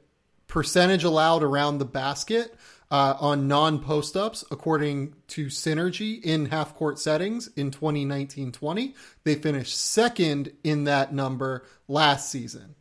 percentage 0.48 1.04
allowed 1.04 1.44
around 1.44 1.80
the 1.80 1.86
basket 1.86 2.56
uh, 2.92 3.16
on 3.20 3.48
non 3.48 3.80
post 3.80 4.16
ups, 4.16 4.46
according 4.52 5.16
to 5.28 5.48
Synergy 5.48 6.22
in 6.24 6.46
half 6.46 6.76
court 6.76 7.00
settings 7.00 7.48
in 7.56 7.72
2019 7.72 8.52
20. 8.52 8.96
They 9.24 9.36
finished 9.36 9.78
second 9.78 10.52
in 10.64 10.84
that 10.84 11.14
number 11.14 11.66
last 11.88 12.30
season. 12.30 12.76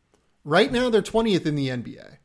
Right 0.45 0.73
now, 0.73 0.91
they're 0.91 1.03
20th 1.03 1.47
in 1.47 1.55
the 1.55 1.69
NBA 1.69 2.17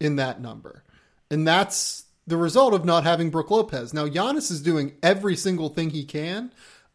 in 0.00 0.16
that 0.16 0.40
number. 0.40 0.84
And 1.30 1.46
that's 1.46 2.04
the 2.26 2.36
result 2.36 2.74
of 2.74 2.84
not 2.84 3.04
having 3.04 3.30
Brook 3.30 3.50
Lopez. 3.50 3.94
Now, 3.94 4.06
Giannis 4.06 4.50
is 4.50 4.62
doing 4.62 4.92
every 5.02 5.36
single 5.36 5.68
thing 5.68 5.90
he 5.90 6.04
can. 6.04 6.52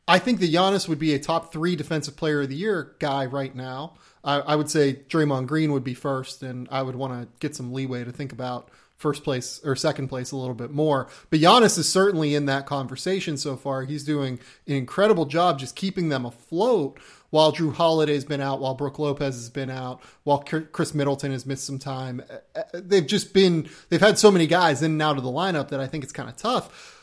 I 0.08 0.18
think 0.18 0.40
that 0.40 0.52
Giannis 0.52 0.88
would 0.88 1.00
be 1.00 1.14
a 1.14 1.20
top 1.20 1.52
three 1.52 1.76
defensive 1.76 2.16
player 2.16 2.42
of 2.42 2.50
the 2.50 2.56
year 2.56 2.96
guy 3.00 3.26
right 3.26 3.56
now. 3.56 3.94
I, 4.24 4.40
I 4.40 4.56
would 4.56 4.70
say 4.70 5.02
Draymond 5.08 5.48
Green 5.48 5.72
would 5.72 5.84
be 5.84 5.94
first, 5.94 6.42
and 6.42 6.68
I 6.72 6.82
would 6.82 6.96
want 6.96 7.22
to 7.22 7.28
get 7.40 7.56
some 7.56 7.74
leeway 7.74 8.04
to 8.04 8.12
think 8.12 8.32
about 8.32 8.70
first 9.00 9.24
place 9.24 9.62
or 9.64 9.76
second 9.76 10.10
place 10.10 10.32
a 10.32 10.36
little 10.36 10.56
bit 10.56 10.72
more. 10.72 11.08
But 11.30 11.40
Giannis 11.40 11.78
is 11.78 11.88
certainly 11.88 12.36
in 12.36 12.48
that 12.48 12.66
conversation 12.66 13.38
so 13.38 13.56
far. 13.56 13.84
He's 13.84 14.04
doing 14.04 14.40
an 14.68 14.76
incredible 14.76 15.26
job 15.26 15.58
just 15.58 15.76
keeping 15.76 16.10
them 16.10 16.26
afloat 16.26 17.00
while 17.30 17.52
Jrue 17.52 17.74
Holiday's 17.74 18.26
been 18.26 18.42
out, 18.42 18.60
while 18.60 18.74
Brook 18.74 19.00
Lopez 19.00 19.36
has 19.36 19.50
been 19.50 19.70
out, 19.70 20.02
while 20.24 20.39
Khris 20.44 20.94
Middleton 20.94 21.32
has 21.32 21.46
missed 21.46 21.65
some 21.65 21.80
time. 21.80 22.24
Uh, 22.30 22.60
uh, 22.60 22.63
they've 22.74 23.06
just 23.06 23.34
been, 23.34 23.70
they've 23.89 24.02
had 24.02 24.18
so 24.18 24.32
many 24.32 24.48
guys 24.48 24.82
in 24.82 24.94
and 24.94 25.02
out 25.02 25.18
of 25.18 25.24
the 25.24 25.30
lineup 25.30 25.70
that 25.70 25.80
I 25.80 25.88
think 25.88 26.04
it's 26.04 26.13
kind 26.13 26.30
of 26.30 26.38
tough. 26.38 26.96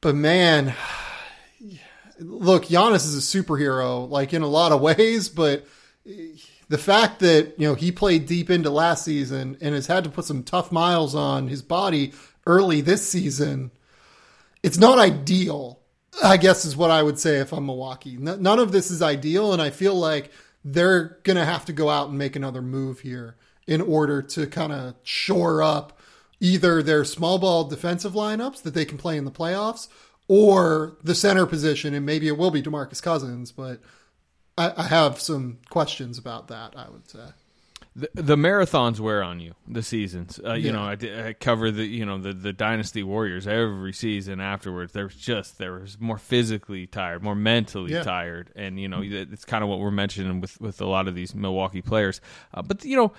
But 0.00 0.14
man, 0.14 0.74
look, 2.18 2.66
Giannis 2.66 3.06
is 3.06 3.16
a 3.16 3.42
superhero, 3.42 4.08
like 4.08 4.32
in 4.32 4.42
a 4.42 4.48
lot 4.48 4.72
of 4.72 4.80
ways, 4.82 5.28
but 5.28 5.66
the 6.70 6.78
fact 6.78 7.18
that 7.18 7.54
you 7.58 7.66
know 7.66 7.74
he 7.74 7.92
played 7.92 8.26
deep 8.26 8.48
into 8.48 8.70
last 8.70 9.04
season 9.04 9.58
and 9.60 9.74
has 9.74 9.86
had 9.86 10.04
to 10.04 10.10
put 10.10 10.24
some 10.24 10.42
tough 10.42 10.72
miles 10.72 11.14
on 11.14 11.48
his 11.48 11.62
body 11.62 12.12
early 12.46 12.80
this 12.80 13.06
season, 13.06 13.70
it's 14.62 14.78
not 14.78 14.98
ideal. 14.98 15.79
I 16.22 16.36
guess 16.36 16.64
is 16.64 16.76
what 16.76 16.90
I 16.90 17.02
would 17.02 17.18
say 17.18 17.38
if 17.38 17.52
I'm 17.52 17.66
Milwaukee. 17.66 18.16
None 18.16 18.58
of 18.58 18.72
this 18.72 18.90
is 18.90 19.02
ideal, 19.02 19.52
and 19.52 19.62
I 19.62 19.70
feel 19.70 19.94
like 19.94 20.30
they're 20.64 21.18
gonna 21.22 21.44
have 21.44 21.64
to 21.66 21.72
go 21.72 21.88
out 21.88 22.08
and 22.08 22.18
make 22.18 22.36
another 22.36 22.62
move 22.62 23.00
here 23.00 23.36
in 23.66 23.80
order 23.80 24.20
to 24.20 24.46
kind 24.46 24.72
of 24.72 24.94
shore 25.02 25.62
up 25.62 25.98
either 26.40 26.82
their 26.82 27.04
small 27.04 27.38
ball 27.38 27.64
defensive 27.64 28.12
lineups 28.12 28.62
that 28.62 28.74
they 28.74 28.84
can 28.84 28.98
play 28.98 29.16
in 29.16 29.24
the 29.24 29.30
playoffs 29.30 29.88
or 30.28 30.96
the 31.02 31.14
center 31.14 31.46
position, 31.46 31.94
and 31.94 32.06
maybe 32.06 32.28
it 32.28 32.38
will 32.38 32.50
be 32.50 32.62
DeMarcus 32.62 33.02
Cousins, 33.02 33.52
but 33.52 33.80
I, 34.56 34.72
I 34.76 34.82
have 34.84 35.20
some 35.20 35.58
questions 35.70 36.18
about 36.18 36.48
that. 36.48 36.74
I 36.76 36.88
would 36.88 37.08
say. 37.08 37.26
The, 37.96 38.08
the, 38.14 38.36
marathons 38.36 39.00
wear 39.00 39.20
on 39.20 39.40
you 39.40 39.54
the 39.66 39.82
seasons 39.82 40.38
uh, 40.44 40.52
you 40.52 40.66
yeah. 40.66 40.72
know 40.72 40.82
I, 40.82 41.28
I, 41.28 41.32
cover 41.32 41.72
the 41.72 41.84
you 41.84 42.06
know 42.06 42.18
the, 42.18 42.32
the 42.32 42.52
dynasty 42.52 43.02
warriors 43.02 43.48
every 43.48 43.92
season 43.92 44.40
afterwards 44.40 44.92
there's 44.92 45.16
just 45.16 45.58
there 45.58 45.72
was 45.72 45.98
more 45.98 46.16
physically 46.16 46.86
tired 46.86 47.22
more 47.22 47.34
mentally 47.34 47.92
yeah. 47.92 48.04
tired 48.04 48.52
and 48.54 48.78
you 48.78 48.86
know 48.86 49.02
it's 49.02 49.44
kind 49.44 49.64
of 49.64 49.70
what 49.70 49.80
we're 49.80 49.90
mentioning 49.90 50.40
with 50.40 50.60
with 50.60 50.80
a 50.80 50.86
lot 50.86 51.08
of 51.08 51.16
these 51.16 51.34
milwaukee 51.34 51.82
players 51.82 52.20
uh, 52.54 52.62
but 52.62 52.84
you 52.84 52.94
know 52.94 53.12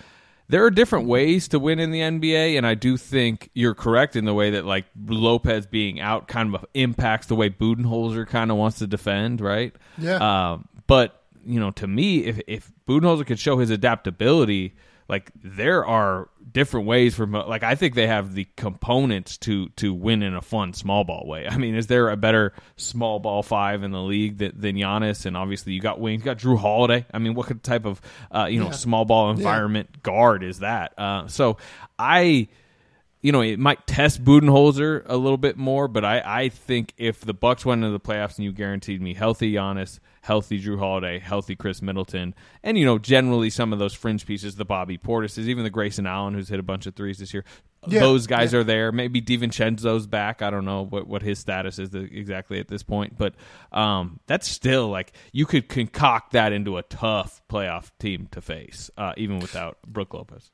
there 0.51 0.65
are 0.65 0.69
different 0.69 1.07
ways 1.07 1.47
to 1.49 1.59
win 1.59 1.79
in 1.79 1.91
the 1.91 2.01
NBA, 2.01 2.57
and 2.57 2.67
I 2.67 2.75
do 2.75 2.97
think 2.97 3.49
you're 3.53 3.73
correct 3.73 4.17
in 4.17 4.25
the 4.25 4.33
way 4.33 4.49
that 4.49 4.65
like 4.65 4.83
Lopez 5.07 5.65
being 5.65 6.01
out 6.01 6.27
kind 6.27 6.53
of 6.53 6.65
impacts 6.73 7.27
the 7.27 7.35
way 7.35 7.49
Budenholzer 7.49 8.27
kind 8.27 8.51
of 8.51 8.57
wants 8.57 8.79
to 8.79 8.87
defend, 8.87 9.39
right? 9.39 9.73
Yeah. 9.97 10.17
Uh, 10.17 10.57
but 10.87 11.20
you 11.45 11.59
know, 11.59 11.71
to 11.71 11.87
me, 11.87 12.25
if 12.25 12.39
if 12.47 12.71
Budenholzer 12.87 13.25
could 13.25 13.39
show 13.39 13.57
his 13.57 13.69
adaptability 13.69 14.73
like 15.11 15.29
there 15.43 15.85
are 15.85 16.29
different 16.53 16.87
ways 16.87 17.15
for 17.15 17.27
like 17.27 17.63
I 17.63 17.75
think 17.75 17.95
they 17.95 18.07
have 18.07 18.33
the 18.33 18.47
components 18.55 19.37
to 19.39 19.67
to 19.75 19.93
win 19.93 20.23
in 20.23 20.33
a 20.33 20.41
fun 20.41 20.73
small 20.73 21.03
ball 21.03 21.27
way. 21.27 21.47
I 21.49 21.57
mean, 21.57 21.75
is 21.75 21.87
there 21.87 22.09
a 22.09 22.15
better 22.15 22.53
small 22.77 23.19
ball 23.19 23.43
five 23.43 23.83
in 23.83 23.91
the 23.91 24.01
league 24.01 24.37
than, 24.37 24.53
than 24.55 24.77
Giannis? 24.77 25.25
And 25.25 25.35
obviously, 25.35 25.73
you 25.73 25.81
got 25.81 25.99
wings, 25.99 26.21
you 26.21 26.25
got 26.25 26.37
Jrue 26.37 26.57
Holiday. 26.57 27.05
I 27.13 27.19
mean, 27.19 27.33
what 27.33 27.61
type 27.61 27.85
of 27.85 27.99
uh, 28.31 28.45
you 28.49 28.59
know 28.59 28.67
yeah. 28.67 28.71
small 28.71 29.03
ball 29.03 29.31
environment 29.31 29.89
yeah. 29.91 29.99
guard 30.01 30.43
is 30.43 30.59
that? 30.59 30.97
Uh, 30.97 31.27
so 31.27 31.57
I 31.99 32.47
you 33.21 33.33
know, 33.33 33.41
it 33.41 33.59
might 33.59 33.85
test 33.85 34.23
Budenholzer 34.23 35.03
a 35.05 35.17
little 35.17 35.37
bit 35.37 35.55
more, 35.55 35.87
but 35.87 36.03
I, 36.03 36.23
I 36.25 36.49
think 36.49 36.93
if 36.97 37.21
the 37.21 37.35
Bucks 37.35 37.63
went 37.63 37.83
into 37.83 37.91
the 37.91 37.99
playoffs 37.99 38.37
and 38.37 38.45
you 38.45 38.51
guaranteed 38.51 38.99
me 38.99 39.13
healthy 39.13 39.53
Giannis, 39.53 39.99
healthy 40.21 40.61
Jrue 40.61 40.79
Holiday, 40.79 41.19
healthy 41.19 41.55
Khris 41.55 41.81
Middleton, 41.81 42.33
and 42.63 42.77
you 42.77 42.85
know, 42.85 42.97
generally 42.97 43.49
some 43.49 43.73
of 43.73 43.79
those 43.79 43.93
fringe 43.93 44.25
pieces, 44.25 44.55
the 44.55 44.65
Bobby 44.65 44.97
Portis's, 44.97 45.49
even 45.49 45.63
the 45.63 45.69
Grayson 45.69 46.07
Allen, 46.07 46.33
who's 46.33 46.49
hit 46.49 46.59
a 46.59 46.63
bunch 46.63 46.85
of 46.85 46.95
threes 46.95 47.19
this 47.19 47.33
year, 47.33 47.43
yeah, 47.87 47.99
those 47.99 48.27
guys 48.27 48.53
yeah. 48.53 48.59
are 48.59 48.63
there. 48.63 48.91
Maybe 48.91 49.21
DiVincenzo's 49.21 50.05
back. 50.05 50.41
I 50.41 50.49
don't 50.51 50.65
know 50.65 50.85
what, 50.85 51.07
what 51.07 51.21
his 51.21 51.39
status 51.39 51.79
is 51.79 51.93
exactly 51.95 52.59
at 52.59 52.67
this 52.67 52.83
point, 52.83 53.17
but 53.17 53.33
um, 53.71 54.19
that's 54.27 54.47
still 54.47 54.89
like 54.89 55.13
you 55.31 55.45
could 55.45 55.67
concoct 55.67 56.33
that 56.33 56.53
into 56.53 56.77
a 56.77 56.83
tough 56.83 57.41
playoff 57.49 57.91
team 57.99 58.27
to 58.31 58.41
face, 58.41 58.91
uh, 58.97 59.13
even 59.17 59.39
without 59.39 59.79
Brook 59.87 60.13
Lopez. 60.13 60.51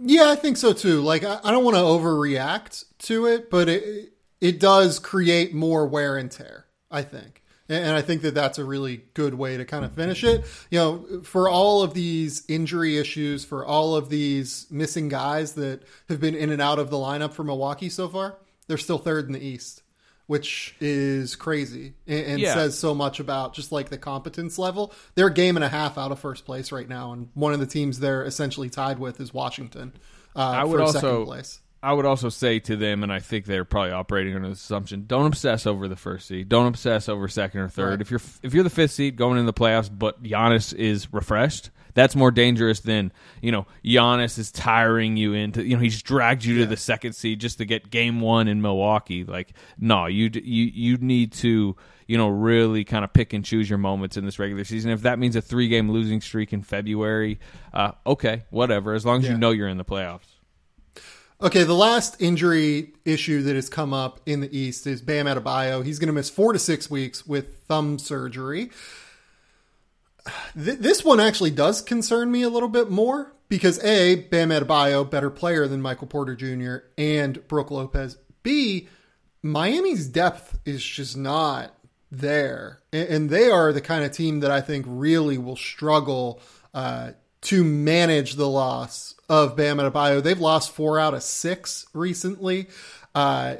Yeah, 0.00 0.30
I 0.30 0.36
think 0.36 0.56
so 0.56 0.72
too. 0.72 1.00
Like, 1.00 1.24
I, 1.24 1.40
I 1.44 1.50
don't 1.50 1.64
want 1.64 1.76
to 1.76 1.82
overreact 1.82 2.84
to 3.00 3.26
it, 3.26 3.50
but 3.50 3.68
it 3.68 4.14
it 4.40 4.58
does 4.58 4.98
create 4.98 5.54
more 5.54 5.86
wear 5.86 6.16
and 6.16 6.30
tear. 6.30 6.66
I 6.90 7.02
think, 7.02 7.41
and, 7.68 7.94
I 7.94 8.02
think 8.02 8.22
that 8.22 8.34
that's 8.34 8.58
a 8.58 8.64
really 8.64 9.02
good 9.14 9.34
way 9.34 9.56
to 9.56 9.64
kind 9.64 9.84
of 9.84 9.92
finish 9.92 10.24
it. 10.24 10.44
You 10.70 10.78
know, 10.78 11.22
for 11.22 11.48
all 11.48 11.82
of 11.82 11.94
these 11.94 12.44
injury 12.48 12.98
issues, 12.98 13.44
for 13.44 13.64
all 13.64 13.94
of 13.96 14.08
these 14.08 14.66
missing 14.70 15.08
guys 15.08 15.54
that 15.54 15.82
have 16.08 16.20
been 16.20 16.34
in 16.34 16.50
and 16.50 16.60
out 16.60 16.78
of 16.78 16.90
the 16.90 16.96
lineup 16.96 17.32
for 17.32 17.44
Milwaukee 17.44 17.88
so 17.88 18.08
far, 18.08 18.36
they're 18.66 18.78
still 18.78 18.98
third 18.98 19.26
in 19.26 19.32
the 19.32 19.44
East 19.44 19.82
which 20.26 20.74
is 20.80 21.36
crazy 21.36 21.92
and, 22.06 22.24
and 22.24 22.40
yeah. 22.40 22.54
says 22.54 22.78
so 22.78 22.94
much 22.94 23.20
about 23.20 23.54
just 23.54 23.72
like 23.72 23.90
the 23.90 23.98
competence 23.98 24.58
level. 24.58 24.92
They're 25.14 25.26
a 25.26 25.34
game 25.34 25.56
and 25.56 25.64
a 25.64 25.68
half 25.68 25.98
out 25.98 26.12
of 26.12 26.18
first 26.20 26.46
place 26.46 26.72
right 26.72 26.88
now, 26.88 27.12
and 27.12 27.28
one 27.34 27.52
of 27.52 27.60
the 27.60 27.66
teams 27.66 27.98
they're 27.98 28.24
essentially 28.24 28.70
tied 28.70 28.98
with 28.98 29.20
is 29.20 29.34
Washington. 29.34 29.92
Uh, 30.34 30.38
I 30.38 30.64
would 30.64 30.80
also 30.80 31.26
place. 31.26 31.60
I 31.82 31.92
would 31.92 32.06
also 32.06 32.28
say 32.28 32.60
to 32.60 32.76
them, 32.76 33.02
and 33.02 33.12
I 33.12 33.18
think 33.18 33.46
they're 33.46 33.64
probably 33.64 33.92
operating 33.92 34.34
under 34.34 34.48
the 34.48 34.54
assumption: 34.54 35.04
don't 35.06 35.26
obsess 35.26 35.66
over 35.66 35.88
the 35.88 35.96
first 35.96 36.28
seed. 36.28 36.48
Don't 36.48 36.66
obsess 36.66 37.08
over 37.08 37.26
second 37.28 37.60
or 37.60 37.68
third. 37.68 37.90
Right. 37.90 38.00
If 38.00 38.10
you're 38.10 38.20
if 38.42 38.54
you're 38.54 38.64
the 38.64 38.70
fifth 38.70 38.92
seed 38.92 39.16
going 39.16 39.38
in 39.38 39.46
the 39.46 39.52
playoffs, 39.52 39.90
but 39.92 40.22
Giannis 40.22 40.72
is 40.74 41.12
refreshed, 41.12 41.70
that's 41.94 42.16
more 42.16 42.30
dangerous 42.30 42.80
than 42.80 43.12
you 43.40 43.52
know 43.52 43.66
Giannis 43.84 44.38
is 44.38 44.50
tiring 44.50 45.16
you 45.16 45.34
into 45.34 45.64
you 45.64 45.76
know 45.76 45.82
he's 45.82 46.02
dragged 46.02 46.44
you 46.44 46.54
yeah. 46.54 46.64
to 46.64 46.66
the 46.66 46.76
second 46.76 47.14
seed 47.14 47.40
just 47.40 47.58
to 47.58 47.64
get 47.64 47.90
game 47.90 48.20
one 48.20 48.48
in 48.48 48.62
Milwaukee. 48.62 49.24
Like 49.24 49.52
no, 49.78 50.06
you 50.06 50.30
you 50.32 50.70
you 50.72 50.96
need 50.98 51.32
to 51.34 51.76
you 52.06 52.18
know 52.18 52.28
really 52.28 52.84
kind 52.84 53.04
of 53.04 53.12
pick 53.12 53.32
and 53.32 53.44
choose 53.44 53.68
your 53.68 53.78
moments 53.78 54.16
in 54.16 54.24
this 54.24 54.38
regular 54.38 54.64
season. 54.64 54.90
If 54.90 55.02
that 55.02 55.18
means 55.18 55.36
a 55.36 55.42
three 55.42 55.68
game 55.68 55.90
losing 55.90 56.20
streak 56.20 56.52
in 56.52 56.62
February, 56.62 57.38
uh, 57.72 57.92
okay, 58.06 58.44
whatever. 58.50 58.94
As 58.94 59.04
long 59.04 59.18
as 59.18 59.26
yeah. 59.26 59.32
you 59.32 59.38
know 59.38 59.50
you're 59.50 59.68
in 59.68 59.78
the 59.78 59.84
playoffs. 59.84 60.31
Okay, 61.42 61.64
the 61.64 61.74
last 61.74 62.22
injury 62.22 62.92
issue 63.04 63.42
that 63.42 63.56
has 63.56 63.68
come 63.68 63.92
up 63.92 64.20
in 64.26 64.40
the 64.40 64.56
East 64.56 64.86
is 64.86 65.02
Bam 65.02 65.26
Adebayo. 65.26 65.84
He's 65.84 65.98
going 65.98 66.06
to 66.06 66.12
miss 66.12 66.30
four 66.30 66.52
to 66.52 66.58
six 66.58 66.88
weeks 66.88 67.26
with 67.26 67.64
thumb 67.64 67.98
surgery 67.98 68.70
th- 70.54 70.78
this 70.78 71.04
one 71.04 71.20
actually 71.20 71.50
does 71.50 71.82
concern 71.82 72.30
me 72.30 72.42
a 72.42 72.48
little 72.48 72.68
bit 72.68 72.90
more 72.90 73.32
because 73.48 73.82
A, 73.84 74.16
Bam 74.16 74.50
Adebayo, 74.50 75.08
better 75.08 75.30
player 75.30 75.66
than 75.66 75.82
Michael 75.82 76.06
Porter 76.06 76.34
Jr. 76.34 76.86
and 76.96 77.46
Brook 77.48 77.70
Lopez. 77.70 78.16
B, 78.42 78.88
Miami's 79.42 80.06
depth 80.06 80.58
is 80.64 80.82
just 80.82 81.16
not 81.16 81.74
there. 82.10 82.80
And 82.92 83.30
they 83.30 83.50
are 83.50 83.72
the 83.72 83.80
kind 83.80 84.04
of 84.04 84.12
team 84.12 84.40
that 84.40 84.50
I 84.50 84.60
think 84.60 84.86
really 84.88 85.38
will 85.38 85.56
struggle 85.56 86.40
uh, 86.74 87.12
to 87.42 87.64
manage 87.64 88.34
the 88.34 88.48
loss 88.48 89.11
of 89.28 89.56
Bam 89.56 89.78
Adebayo. 89.78 90.22
They've 90.22 90.38
lost 90.38 90.70
four 90.70 90.98
out 90.98 91.14
of 91.14 91.22
six 91.22 91.86
recently. 91.94 92.68
Uh, 93.14 93.56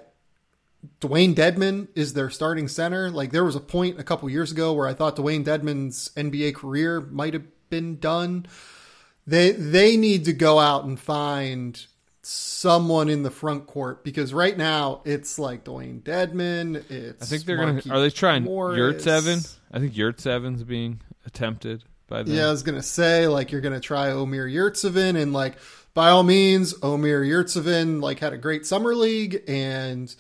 Dewayne 1.01 1.35
Dedmon 1.35 1.89
is 1.95 2.15
their 2.15 2.31
starting 2.31 2.69
center. 2.69 3.11
Like 3.11 3.31
there 3.31 3.45
was 3.45 3.57
a 3.57 3.61
point 3.61 4.01
a 4.01 4.05
couple 4.05 4.29
years 4.29 4.51
ago 4.51 4.73
where 4.73 4.89
I 4.89 4.95
thought 4.95 5.17
Dewayne 5.17 5.45
Dedmon's 5.45 6.11
NBA 6.17 6.55
career 6.55 7.01
might 7.01 7.35
have 7.35 7.45
been 7.71 7.99
done. 7.99 8.47
They 9.27 9.53
they 9.53 9.97
need 9.97 10.25
to 10.25 10.33
go 10.33 10.59
out 10.59 10.85
and 10.85 10.99
find 10.99 11.87
someone 12.23 13.09
in 13.09 13.23
the 13.23 13.31
front 13.31 13.67
court 13.67 14.05
because 14.05 14.33
right 14.33 14.57
now 14.57 15.03
it's 15.05 15.39
like 15.39 15.65
Dwayne 15.65 16.03
Dedmon. 16.03 16.91
It's 16.91 17.23
I 17.23 17.27
think 17.27 17.45
they're 17.45 17.57
gonna. 17.57 17.81
Are 17.91 18.01
they 18.01 18.11
trying 18.11 18.45
Yurtseven? 18.45 19.57
I 19.73 19.79
think 19.79 19.95
Yurtseven's 19.95 20.65
being 20.65 21.01
attempted 21.25 21.85
by 22.13 22.23
them. 22.23 22.35
Yeah, 22.35 22.49
I 22.49 22.51
was 22.51 22.63
gonna 22.63 22.83
say 22.83 23.27
like 23.27 23.51
you're 23.51 23.61
gonna 23.61 23.81
try 23.81 24.11
Omer 24.11 24.49
Yurtseven 24.49 25.21
and 25.21 25.33
like 25.33 25.57
by 25.95 26.11
all 26.11 26.23
means 26.23 26.75
Omer 26.83 27.25
Yurtseven 27.25 28.03
like 28.03 28.19
had 28.19 28.33
a 28.33 28.39
great 28.39 28.67
summer 28.67 28.95
league 28.95 29.43
and 29.49 30.15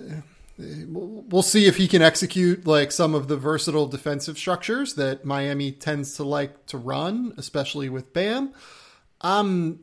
uh, 0.00 0.20
we'll 0.58 1.42
see 1.42 1.66
if 1.66 1.76
he 1.76 1.88
can 1.88 2.02
execute 2.02 2.66
like 2.66 2.92
some 2.92 3.14
of 3.14 3.28
the 3.28 3.36
versatile 3.36 3.86
defensive 3.86 4.36
structures 4.36 4.94
that 4.94 5.24
Miami 5.24 5.72
tends 5.72 6.16
to 6.16 6.24
like 6.24 6.66
to 6.66 6.76
run, 6.76 7.32
especially 7.36 7.88
with 7.88 8.12
Bam. 8.12 8.52
Um, 9.20 9.80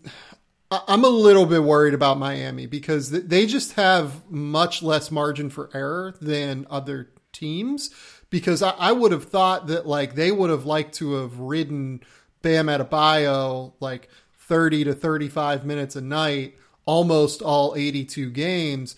I'm 0.70 0.82
I'm 0.88 1.04
a 1.06 1.10
little 1.10 1.46
bit 1.46 1.63
worried 1.63 1.93
about 1.93 2.17
Miami 2.17 2.65
because 2.65 3.12
they 3.12 3.46
just 3.46 3.74
have 3.74 4.30
much 4.30 4.84
less 4.84 5.10
margin 5.10 5.50
for 5.50 5.70
error 5.74 6.15
than 6.20 6.67
other 6.70 7.10
teams. 7.32 7.91
Because 8.30 8.62
I, 8.62 8.92
would 8.92 9.13
have 9.13 9.26
thought 9.26 9.68
that 9.68 9.88
like 9.88 10.16
they 10.16 10.32
would 10.32 10.50
have 10.50 10.66
liked 10.66 10.96
to 10.96 11.13
have 11.13 11.40
ridden 11.40 12.02
Bam 12.42 12.68
Adebayo 12.68 13.74
like 13.80 14.10
30 14.40 14.86
to 14.86 14.94
35 14.94 15.66
minutes 15.66 15.96
a 15.96 16.02
night, 16.02 16.56
almost 16.86 17.42
all 17.42 17.74
82 17.76 18.30
games 18.32 18.96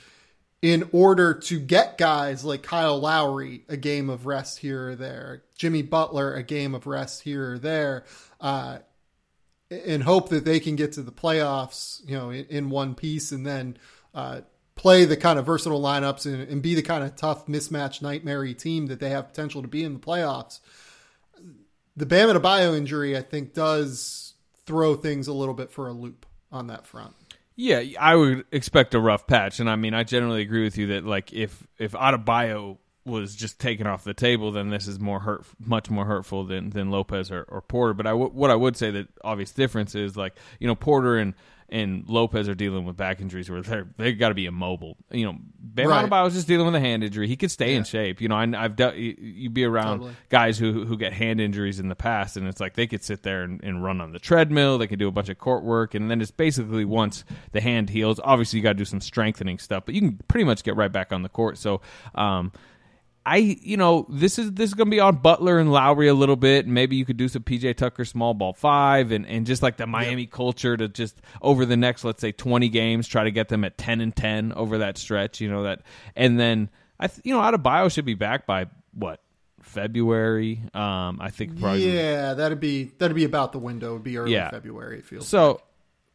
in 0.61 0.89
order 0.91 1.33
to 1.33 1.59
get 1.59 1.97
guys 1.97 2.43
like 2.43 2.63
Kyle 2.63 2.99
Lowry 2.99 3.63
a 3.69 3.77
game 3.77 4.09
of 4.09 4.25
rest 4.25 4.59
here 4.59 4.89
or 4.89 4.95
there, 4.95 5.43
Jimmy 5.57 5.81
Butler 5.81 6.33
a 6.33 6.43
game 6.43 6.75
of 6.75 6.85
rest 6.85 7.23
here 7.23 7.53
or 7.53 7.59
there, 7.59 8.03
uh, 8.41 8.79
and 9.71 10.03
hope 10.03 10.29
that 10.29 10.45
they 10.45 10.59
can 10.59 10.75
get 10.75 10.93
to 10.93 11.01
the 11.01 11.11
playoffs, 11.11 12.01
you 12.07 12.17
know, 12.17 12.29
in, 12.29 12.45
in 12.45 12.69
one 12.69 12.93
piece, 12.95 13.31
and 13.31 13.45
then 13.45 13.77
uh, 14.13 14.41
play 14.79 15.03
the 15.03 15.17
kind 15.17 15.37
of 15.37 15.45
versatile 15.45 15.81
lineups 15.81 16.25
and, 16.25 16.47
and, 16.47 16.61
be 16.61 16.73
the 16.73 16.81
kind 16.81 17.03
of 17.03 17.13
tough 17.17 17.47
mismatch 17.47 18.01
nightmare 18.01 18.53
team 18.53 18.87
that 18.87 19.01
they 19.01 19.09
have 19.09 19.27
potential 19.27 19.61
to 19.61 19.67
be 19.67 19.83
in 19.83 19.93
the 19.93 19.99
playoffs. 19.99 20.61
The 21.97 22.05
Bam 22.05 22.29
Adebayo 22.29 22.77
injury, 22.77 23.17
I 23.17 23.21
think, 23.21 23.53
does 23.53 24.35
throw 24.65 24.95
things 24.95 25.27
a 25.27 25.33
little 25.33 25.53
bit 25.53 25.69
for 25.69 25.89
a 25.89 25.91
loop 25.91 26.25
on 26.49 26.67
that 26.67 26.87
front. 26.87 27.13
Yeah, 27.57 27.83
I 27.99 28.15
would 28.15 28.45
expect 28.53 28.95
a 28.95 29.01
rough 29.01 29.27
patch, 29.27 29.59
and 29.59 29.69
I 29.69 29.75
mean, 29.75 29.93
I 29.93 30.05
generally 30.05 30.41
agree 30.41 30.63
with 30.63 30.77
you 30.77 30.87
that 30.87 31.03
like 31.03 31.33
if 31.33 31.67
if 31.77 31.91
Adebayo 31.91 32.77
was 33.03 33.35
just 33.35 33.59
taken 33.59 33.85
off 33.85 34.05
the 34.05 34.13
table, 34.13 34.53
then 34.53 34.69
this 34.69 34.87
is 34.87 34.97
more 34.97 35.19
hurt, 35.19 35.43
much 35.59 35.89
more 35.89 36.05
hurtful 36.05 36.45
than 36.45 36.69
than 36.69 36.89
Lopez 36.89 37.31
or, 37.31 37.43
or 37.49 37.61
Porter. 37.61 37.93
But 37.93 38.07
I 38.07 38.11
w- 38.11 38.31
what 38.31 38.49
I 38.49 38.55
would 38.55 38.77
say 38.77 38.91
that 38.91 39.09
obvious 39.25 39.51
difference 39.51 39.93
is 39.93 40.15
like 40.15 40.35
you 40.57 40.67
know 40.67 40.75
Porter 40.75 41.17
and 41.17 41.33
and 41.71 42.03
Lopez 42.07 42.49
are 42.49 42.55
dealing 42.55 42.85
with 42.85 42.97
back 42.97 43.21
injuries 43.21 43.49
where 43.49 43.61
they're 43.61 43.87
they 43.97 44.13
got 44.13 44.29
to 44.29 44.35
be 44.35 44.45
immobile. 44.45 44.97
You 45.11 45.25
know, 45.25 45.35
Bam 45.59 45.87
Right. 45.87 46.09
Adebayo 46.09 46.27
is 46.27 46.33
just 46.33 46.47
dealing 46.47 46.65
with 46.65 46.75
a 46.75 46.79
hand 46.79 47.03
injury. 47.03 47.27
He 47.27 47.35
could 47.35 47.51
stay 47.51 47.75
in 47.75 47.83
shape. 47.83 48.21
You 48.21 48.27
know, 48.29 48.35
I, 48.35 48.47
I've 48.55 48.75
dealt. 48.75 48.95
You, 48.95 49.15
you 49.19 49.49
be 49.49 49.63
around 49.63 49.99
Totally. 49.99 50.15
guys 50.29 50.57
who 50.57 50.85
who 50.85 50.97
get 50.97 51.13
hand 51.13 51.39
injuries 51.39 51.79
in 51.79 51.89
the 51.89 51.95
past, 51.95 52.37
and 52.37 52.47
it's 52.47 52.59
like 52.59 52.75
they 52.75 52.87
could 52.87 53.03
sit 53.03 53.23
there 53.23 53.43
and, 53.43 53.63
and 53.63 53.83
run 53.83 54.01
on 54.01 54.11
the 54.11 54.19
treadmill. 54.19 54.77
They 54.77 54.87
could 54.87 54.99
do 54.99 55.07
a 55.07 55.11
bunch 55.11 55.29
of 55.29 55.37
court 55.37 55.63
work, 55.63 55.93
and 55.95 56.09
then 56.09 56.21
it's 56.21 56.31
basically 56.31 56.85
once 56.85 57.23
the 57.51 57.61
hand 57.61 57.89
heals. 57.89 58.19
Obviously, 58.23 58.57
you 58.57 58.63
got 58.63 58.73
to 58.73 58.77
do 58.77 58.85
some 58.85 59.01
strengthening 59.01 59.59
stuff, 59.59 59.83
but 59.85 59.95
you 59.95 60.01
can 60.01 60.19
pretty 60.27 60.43
much 60.45 60.63
get 60.63 60.75
right 60.75 60.91
back 60.91 61.11
on 61.11 61.21
the 61.23 61.29
court. 61.29 61.57
So. 61.57 61.81
um 62.15 62.51
I 63.31 63.37
you 63.37 63.77
know 63.77 64.05
this 64.09 64.39
is 64.39 64.51
this 64.53 64.69
is 64.69 64.73
gonna 64.73 64.89
be 64.89 64.99
on 64.99 65.17
Butler 65.17 65.59
and 65.59 65.71
Lowry 65.71 66.07
a 66.07 66.13
little 66.13 66.35
bit. 66.35 66.65
and 66.65 66.73
Maybe 66.73 66.95
you 66.95 67.05
could 67.05 67.17
do 67.17 67.27
some 67.27 67.43
PJ 67.43 67.75
Tucker 67.77 68.05
small 68.05 68.33
ball 68.33 68.53
five 68.53 69.11
and, 69.11 69.25
and 69.27 69.45
just 69.45 69.61
like 69.61 69.77
the 69.77 69.85
Miami 69.87 70.25
culture 70.25 70.75
to 70.75 70.87
just 70.87 71.21
over 71.41 71.65
the 71.65 71.77
next 71.77 72.03
let's 72.03 72.21
say 72.21 72.31
twenty 72.31 72.69
games 72.69 73.07
try 73.07 73.23
to 73.23 73.31
get 73.31 73.49
them 73.49 73.63
at 73.63 73.77
ten 73.77 74.01
and 74.01 74.15
ten 74.15 74.51
over 74.53 74.79
that 74.79 74.97
stretch. 74.97 75.41
You 75.41 75.49
know 75.49 75.63
that 75.63 75.81
and 76.15 76.39
then 76.39 76.69
I 76.99 77.07
th- 77.07 77.21
you 77.23 77.33
know 77.35 77.41
Adebayo 77.41 77.91
should 77.91 78.05
be 78.05 78.15
back 78.15 78.45
by 78.47 78.65
what 78.93 79.21
February. 79.61 80.61
Um, 80.73 81.19
I 81.21 81.29
think 81.29 81.59
probably 81.59 81.93
Yeah, 81.95 82.33
that'd 82.33 82.59
be 82.59 82.85
that'd 82.97 83.15
be 83.15 83.23
about 83.25 83.51
the 83.51 83.59
window. 83.59 83.91
It'd 83.91 84.03
be 84.03 84.17
early 84.17 84.33
Yeah. 84.33 84.49
February. 84.49 84.99
It 84.99 85.05
feels 85.05 85.27
So, 85.27 85.61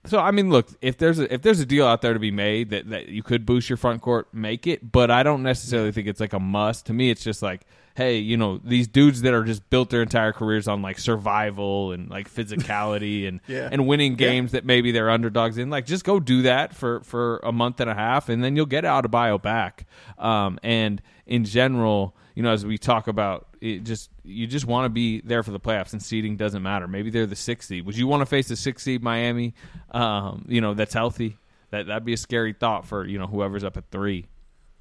so 0.06 0.18
I 0.18 0.30
mean, 0.30 0.50
look, 0.50 0.68
if 0.82 0.98
there's 0.98 1.18
a, 1.18 1.32
if 1.32 1.42
there's 1.42 1.60
a 1.60 1.66
deal 1.66 1.86
out 1.86 2.02
there 2.02 2.12
to 2.12 2.18
be 2.18 2.30
made 2.30 2.70
that, 2.70 2.88
that 2.90 3.08
you 3.08 3.22
could 3.22 3.46
boost 3.46 3.68
your 3.70 3.76
front 3.76 4.02
court, 4.02 4.28
make 4.32 4.66
it. 4.66 4.92
But 4.92 5.10
I 5.10 5.22
don't 5.22 5.42
necessarily 5.42 5.92
think 5.92 6.06
it's 6.08 6.20
like 6.20 6.32
a 6.32 6.40
must. 6.40 6.86
To 6.86 6.92
me, 6.92 7.10
it's 7.10 7.24
just 7.24 7.42
like, 7.42 7.62
hey, 7.96 8.18
you 8.18 8.36
know, 8.36 8.58
these 8.64 8.86
dudes 8.88 9.22
that 9.22 9.32
are 9.32 9.44
just 9.44 9.70
built 9.70 9.88
their 9.90 10.02
entire 10.02 10.32
careers 10.32 10.66
on 10.68 10.82
like 10.82 10.98
survival 10.98 11.92
and 11.92 12.10
like 12.10 12.28
physicality 12.32 13.26
and 13.28 13.40
Yeah. 13.46 13.68
and 13.70 13.86
winning 13.86 14.14
games 14.16 14.52
that 14.52 14.64
maybe 14.64 14.92
they're 14.92 15.10
underdogs 15.10 15.58
in. 15.58 15.70
Like, 15.70 15.86
just 15.86 16.04
go 16.04 16.20
do 16.20 16.42
that 16.42 16.74
for 16.74 17.00
for 17.00 17.38
a 17.42 17.52
month 17.52 17.80
and 17.80 17.88
a 17.88 17.94
half, 17.94 18.28
and 18.28 18.42
then 18.44 18.56
you'll 18.56 18.66
get 18.66 18.84
Adebayo 18.84 19.40
back. 19.40 19.86
Um, 20.18 20.58
and 20.62 21.00
in 21.26 21.44
general, 21.44 22.14
you 22.34 22.42
know, 22.42 22.52
as 22.52 22.66
we 22.66 22.78
talk 22.78 23.06
about 23.06 23.46
it 23.60 23.84
just 23.84 24.10
you 24.24 24.46
just 24.46 24.66
want 24.66 24.84
to 24.84 24.88
be 24.88 25.20
there 25.20 25.42
for 25.42 25.52
the 25.52 25.60
playoffs 25.60 25.92
and 25.92 26.02
seeding 26.02 26.36
doesn't 26.36 26.62
matter. 26.62 26.88
Maybe 26.88 27.10
they're 27.10 27.26
the 27.26 27.36
sixth 27.36 27.68
seed. 27.68 27.86
Would 27.86 27.96
you 27.96 28.06
want 28.06 28.22
to 28.22 28.26
face 28.26 28.48
the 28.48 28.56
sixth 28.56 28.84
seed 28.84 29.02
Miami? 29.02 29.54
Um, 29.90 30.44
you 30.48 30.60
know, 30.60 30.74
that's 30.74 30.94
healthy. 30.94 31.38
That 31.70 31.86
that'd 31.86 32.04
be 32.04 32.12
a 32.12 32.18
scary 32.18 32.52
thought 32.52 32.86
for, 32.86 33.06
you 33.06 33.18
know, 33.18 33.26
whoever's 33.26 33.64
up 33.64 33.76
at 33.76 33.90
three. 33.90 34.26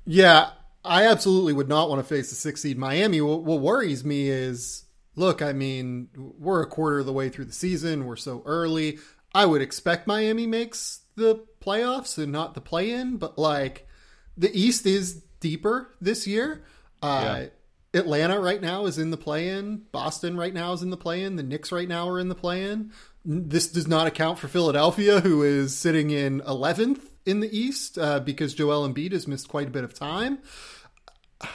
Yeah, 0.05 0.49
I 0.83 1.05
absolutely 1.07 1.53
would 1.53 1.69
not 1.69 1.89
want 1.89 1.99
to 1.99 2.07
face 2.07 2.29
the 2.29 2.35
six 2.35 2.61
seed 2.61 2.77
Miami. 2.77 3.21
What, 3.21 3.43
what 3.43 3.61
worries 3.61 4.03
me 4.03 4.29
is, 4.29 4.85
look, 5.15 5.41
I 5.41 5.53
mean, 5.53 6.09
we're 6.15 6.61
a 6.61 6.67
quarter 6.67 6.99
of 6.99 7.05
the 7.05 7.13
way 7.13 7.29
through 7.29 7.45
the 7.45 7.53
season. 7.53 8.05
We're 8.05 8.15
so 8.15 8.43
early. 8.45 8.99
I 9.33 9.45
would 9.45 9.61
expect 9.61 10.07
Miami 10.07 10.45
makes 10.45 11.01
the 11.15 11.45
playoffs 11.61 12.17
and 12.17 12.31
not 12.31 12.53
the 12.53 12.61
play 12.61 12.91
in, 12.91 13.17
but 13.17 13.37
like 13.37 13.87
the 14.37 14.51
East 14.53 14.85
is 14.85 15.23
deeper 15.39 15.95
this 16.01 16.27
year. 16.27 16.63
Uh, 17.03 17.21
Yeah. 17.93 17.99
Atlanta 17.99 18.39
right 18.39 18.59
now 18.59 18.87
is 18.87 18.97
in 18.97 19.11
the 19.11 19.17
play 19.17 19.49
in. 19.49 19.83
Boston 19.91 20.35
right 20.35 20.53
now 20.53 20.73
is 20.73 20.81
in 20.81 20.89
the 20.89 20.97
play 20.97 21.21
in. 21.23 21.35
The 21.35 21.43
Knicks 21.43 21.71
right 21.71 21.87
now 21.87 22.09
are 22.09 22.19
in 22.19 22.27
the 22.27 22.33
play 22.35 22.63
in. 22.63 22.91
This 23.23 23.67
does 23.71 23.87
not 23.87 24.07
account 24.07 24.39
for 24.39 24.47
Philadelphia, 24.47 25.19
who 25.19 25.43
is 25.43 25.77
sitting 25.77 26.09
in 26.09 26.41
11th 26.41 27.01
in 27.27 27.39
the 27.39 27.55
East 27.55 27.99
uh, 27.99 28.19
because 28.19 28.55
Joel 28.55 28.89
Embiid 28.89 29.11
has 29.11 29.27
missed 29.27 29.47
quite 29.47 29.67
a 29.67 29.71
bit 29.71 29.83
of 29.83 29.93
time. 29.93 30.39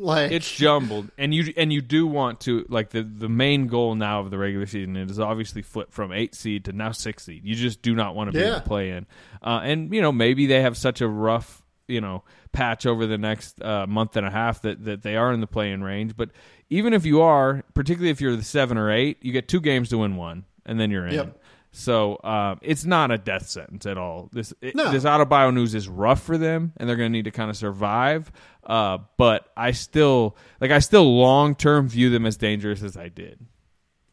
Like 0.00 0.30
It's 0.30 0.54
jumbled, 0.54 1.10
and 1.18 1.34
you 1.34 1.52
and 1.56 1.72
you 1.72 1.80
do 1.80 2.06
want 2.06 2.38
to 2.42 2.64
like 2.68 2.90
the 2.90 3.02
the 3.02 3.28
main 3.28 3.66
goal 3.66 3.96
now 3.96 4.20
of 4.20 4.30
the 4.30 4.38
regular 4.38 4.64
season 4.66 4.94
is 4.96 5.18
obviously 5.18 5.60
flipped 5.60 5.92
from 5.92 6.12
eight 6.12 6.36
seed 6.36 6.66
to 6.66 6.72
now 6.72 6.92
six 6.92 7.24
seed. 7.24 7.44
You 7.44 7.56
just 7.56 7.82
do 7.82 7.96
not 7.96 8.14
want 8.14 8.28
to 8.28 8.32
be 8.32 8.38
in 8.38 8.46
Yeah. 8.46 8.54
the 8.54 8.60
play 8.60 8.90
in, 8.90 9.06
uh, 9.42 9.58
and 9.64 9.92
you 9.92 10.00
know 10.00 10.12
maybe 10.12 10.46
they 10.46 10.62
have 10.62 10.76
such 10.76 11.00
a 11.00 11.08
rough 11.08 11.64
you 11.88 12.00
know 12.00 12.22
patch 12.52 12.86
over 12.86 13.06
the 13.06 13.18
next 13.18 13.62
uh, 13.62 13.86
month 13.86 14.16
and 14.16 14.26
a 14.26 14.30
half 14.30 14.62
that 14.62 14.84
that 14.84 15.02
they 15.02 15.16
are 15.16 15.32
in 15.32 15.40
the 15.40 15.46
play-in 15.46 15.82
range. 15.82 16.16
But 16.16 16.30
even 16.70 16.92
if 16.92 17.04
you 17.06 17.20
are, 17.22 17.64
particularly 17.74 18.10
if 18.10 18.20
you're 18.20 18.36
the 18.36 18.42
seven 18.42 18.76
or 18.78 18.90
eight, 18.90 19.18
you 19.22 19.32
get 19.32 19.48
two 19.48 19.60
games 19.60 19.88
to 19.90 19.98
win 19.98 20.16
one, 20.16 20.44
and 20.66 20.78
then 20.78 20.90
you're 20.90 21.06
in. 21.06 21.14
Yep. 21.14 21.38
So 21.70 22.14
uh, 22.16 22.56
it's 22.62 22.84
not 22.86 23.10
a 23.10 23.18
death 23.18 23.46
sentence 23.48 23.84
at 23.86 23.98
all. 23.98 24.30
This 24.32 24.54
it, 24.62 24.74
No. 24.74 24.90
this 24.90 25.04
Adebayo 25.04 25.52
news 25.52 25.74
is 25.74 25.86
rough 25.88 26.22
for 26.22 26.38
them, 26.38 26.72
and 26.78 26.88
they're 26.88 26.96
going 26.96 27.12
to 27.12 27.16
need 27.16 27.26
to 27.26 27.30
kind 27.30 27.50
of 27.50 27.56
survive. 27.56 28.32
Uh, 28.64 28.98
but 29.16 29.50
I 29.56 29.72
still 29.72 30.36
like 30.60 30.70
I 30.70 30.78
still 30.78 31.16
long 31.16 31.54
term 31.54 31.88
view 31.88 32.10
them 32.10 32.24
as 32.26 32.36
dangerous 32.36 32.82
as 32.82 32.96
I 32.96 33.08
did. 33.08 33.38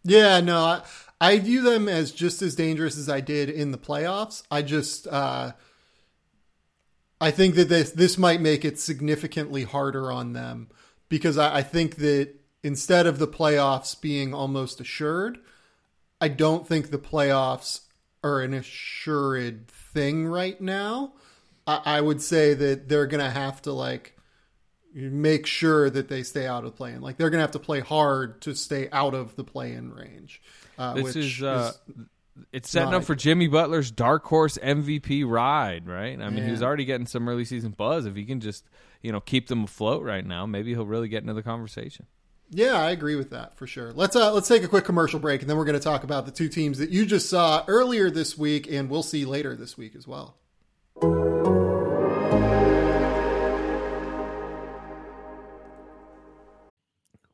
Yeah, 0.04 0.40
no, 0.42 0.60
I, 0.60 0.82
I 1.20 1.40
view 1.40 1.62
them 1.64 1.90
as 1.90 2.12
just 2.12 2.42
as 2.42 2.56
dangerous 2.56 2.98
as 2.98 3.10
I 3.10 3.22
did 3.22 3.50
in 3.50 3.72
the 3.72 3.78
playoffs. 3.78 4.44
I 4.52 4.62
just, 4.62 5.08
uh, 5.08 5.54
I 7.22 7.32
think 7.32 7.56
that 7.56 7.70
this 7.70 7.92
this 7.92 8.18
might 8.18 8.42
make 8.42 8.66
it 8.66 8.80
significantly 8.80 9.64
harder 9.64 10.12
on 10.12 10.34
them 10.34 10.70
because 11.10 11.38
I, 11.38 11.58
I 11.58 11.62
think 11.64 11.98
that 11.98 12.34
instead 12.64 13.08
of 13.08 13.20
the 13.20 13.28
playoffs 13.28 14.00
being 14.00 14.34
almost 14.34 14.82
assured, 14.82 15.40
I 16.20 16.28
don't 16.28 16.68
think 16.68 16.90
the 16.90 16.98
playoffs 16.98 17.82
are 18.24 18.42
an 18.42 18.54
assured 18.54 19.68
thing 19.68 20.28
right 20.28 20.60
now. 20.60 21.14
I, 21.68 21.82
I 21.86 22.02
would 22.02 22.22
say 22.22 22.54
that 22.54 22.90
they're 22.90 23.08
gonna 23.08 23.32
have 23.32 23.62
to 23.64 23.72
like 23.72 24.18
make 24.94 25.46
sure 25.46 25.90
that 25.90 26.08
they 26.08 26.24
stay 26.24 26.48
out 26.48 26.64
of 26.64 26.72
the 26.72 26.78
play-in. 26.78 27.02
Like 27.02 27.18
they're 27.18 27.30
gonna 27.30 27.44
have 27.44 27.52
to 27.52 27.60
play 27.60 27.82
hard 27.82 28.42
to 28.44 28.56
stay 28.56 28.90
out 28.92 29.14
of 29.14 29.36
the 29.36 29.44
play-in 29.44 29.94
range. 29.94 30.42
Uh, 30.78 30.94
This 30.96 31.04
which 31.04 31.16
is, 31.16 31.44
uh, 31.44 31.72
It's 32.52 32.70
setting 32.70 32.92
Not 32.92 32.98
up 32.98 33.04
for 33.06 33.16
Jimmy 33.16 33.48
Butler's 33.48 33.92
dark 33.92 34.26
horse 34.26 34.58
MVP 34.62 35.24
ride, 35.26 35.88
right? 35.88 36.20
I 36.22 36.30
mean, 36.30 36.44
Yeah. 36.44 36.50
he's 36.50 36.62
already 36.62 36.84
getting 36.86 37.08
some 37.08 37.28
early 37.30 37.46
season 37.46 37.72
buzz. 37.72 38.06
If 38.06 38.16
he 38.16 38.26
can 38.26 38.42
just 38.42 38.66
you 39.02 39.12
know 39.12 39.22
keep 39.22 39.48
them 39.48 39.64
afloat 39.64 40.04
right 40.04 40.26
now, 40.26 40.46
maybe 40.46 40.72
he'll 40.74 40.86
really 40.86 41.08
get 41.08 41.22
into 41.22 41.34
the 41.34 41.44
conversation. 41.44 42.08
Yeah, 42.52 42.74
I 42.74 42.92
agree 42.92 43.16
with 43.16 43.32
that 43.32 43.58
for 43.58 43.66
sure. 43.66 43.92
Let's 43.94 44.16
uh, 44.16 44.32
let's 44.34 44.48
take 44.48 44.64
a 44.64 44.68
quick 44.68 44.86
commercial 44.86 45.20
break, 45.20 45.42
and 45.42 45.50
then 45.50 45.58
we're 45.58 45.66
going 45.66 45.80
to 45.80 45.84
talk 45.84 46.04
about 46.04 46.26
the 46.26 46.32
two 46.32 46.50
teams 46.50 46.78
that 46.78 46.90
you 46.90 47.06
just 47.06 47.30
saw 47.30 47.64
earlier 47.68 48.10
this 48.12 48.38
week, 48.38 48.72
and 48.72 48.90
we'll 48.90 49.02
see 49.04 49.26
later 49.26 49.56
this 49.56 49.78
week 49.78 49.96
as 49.96 50.06
well. 50.08 50.36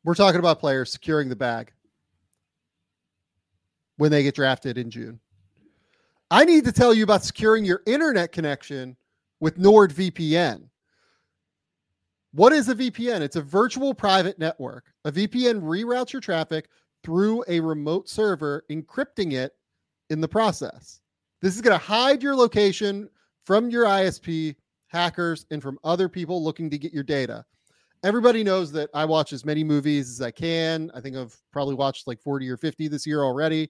We're 0.03 0.15
talking 0.15 0.39
about 0.39 0.59
players 0.59 0.91
securing 0.91 1.29
the 1.29 1.35
bag 1.35 1.73
when 4.01 4.09
they 4.09 4.23
get 4.23 4.33
drafted 4.33 4.79
in 4.79 4.89
June. 4.89 5.19
I 6.31 6.43
need 6.43 6.65
to 6.65 6.71
tell 6.71 6.91
you 6.91 7.03
about 7.03 7.23
securing 7.23 7.63
your 7.63 7.83
internet 7.85 8.31
connection 8.31 8.97
with 9.39 9.59
NordVPN. 9.59 10.63
What 12.33 12.51
is 12.51 12.67
a 12.67 12.73
VPN? 12.73 13.21
It's 13.21 13.35
a 13.35 13.43
virtual 13.43 13.93
private 13.93 14.39
network. 14.39 14.85
A 15.05 15.11
VPN 15.11 15.61
reroutes 15.61 16.13
your 16.13 16.19
traffic 16.19 16.67
through 17.03 17.43
a 17.47 17.59
remote 17.59 18.09
server, 18.09 18.65
encrypting 18.71 19.33
it 19.33 19.51
in 20.09 20.19
the 20.19 20.27
process. 20.27 21.01
This 21.43 21.55
is 21.55 21.61
going 21.61 21.77
to 21.79 21.85
hide 21.85 22.23
your 22.23 22.35
location 22.35 23.07
from 23.45 23.69
your 23.69 23.85
ISP, 23.85 24.55
hackers, 24.87 25.45
and 25.51 25.61
from 25.61 25.77
other 25.83 26.09
people 26.09 26.43
looking 26.43 26.71
to 26.71 26.79
get 26.79 26.91
your 26.91 27.03
data. 27.03 27.45
Everybody 28.03 28.43
knows 28.43 28.71
that 28.71 28.89
I 28.95 29.05
watch 29.05 29.31
as 29.31 29.45
many 29.45 29.63
movies 29.63 30.09
as 30.09 30.21
I 30.23 30.31
can. 30.31 30.89
I 30.95 31.01
think 31.01 31.15
I've 31.15 31.37
probably 31.51 31.75
watched 31.75 32.07
like 32.07 32.19
40 32.19 32.49
or 32.49 32.57
50 32.57 32.87
this 32.87 33.05
year 33.05 33.21
already. 33.21 33.69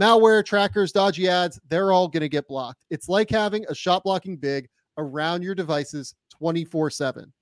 Malware, 0.00 0.44
trackers, 0.44 0.92
dodgy 0.92 1.28
ads, 1.28 1.58
they're 1.68 1.92
all 1.92 2.08
going 2.08 2.20
to 2.20 2.28
get 2.28 2.48
blocked. 2.48 2.84
It's 2.90 3.08
like 3.08 3.30
having 3.30 3.64
a 3.68 3.74
shot 3.74 4.04
blocking 4.04 4.36
big 4.36 4.68
around 4.98 5.42
your 5.42 5.54
devices 5.54 6.14
24 6.30 6.90
7. 6.90 7.32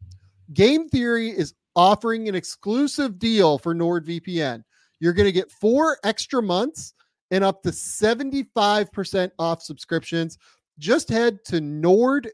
Game 0.52 0.88
Theory 0.88 1.30
is 1.30 1.54
offering 1.74 2.28
an 2.28 2.34
exclusive 2.34 3.18
deal 3.18 3.58
for 3.58 3.74
NordVPN. 3.74 4.62
You're 5.00 5.12
going 5.12 5.26
to 5.26 5.32
get 5.32 5.50
four 5.50 5.98
extra 6.04 6.40
months 6.42 6.94
and 7.30 7.42
up 7.42 7.62
to 7.62 7.70
75% 7.70 9.30
off 9.38 9.62
subscriptions. 9.62 10.38
Just 10.78 11.08
head 11.08 11.44
to 11.46 11.60
nordvpn.com 11.60 12.26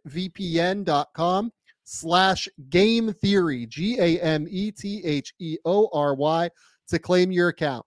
slash 1.85 2.49
game 2.69 3.13
theory, 3.15 3.67
G 3.67 3.99
A 3.99 4.21
M 4.21 4.47
E 4.49 4.71
T 4.71 5.03
H 5.05 5.35
E 5.39 5.59
O 5.65 5.89
R 5.93 6.15
Y, 6.15 6.49
to 6.89 6.99
claim 6.99 7.33
your 7.33 7.49
account. 7.49 7.85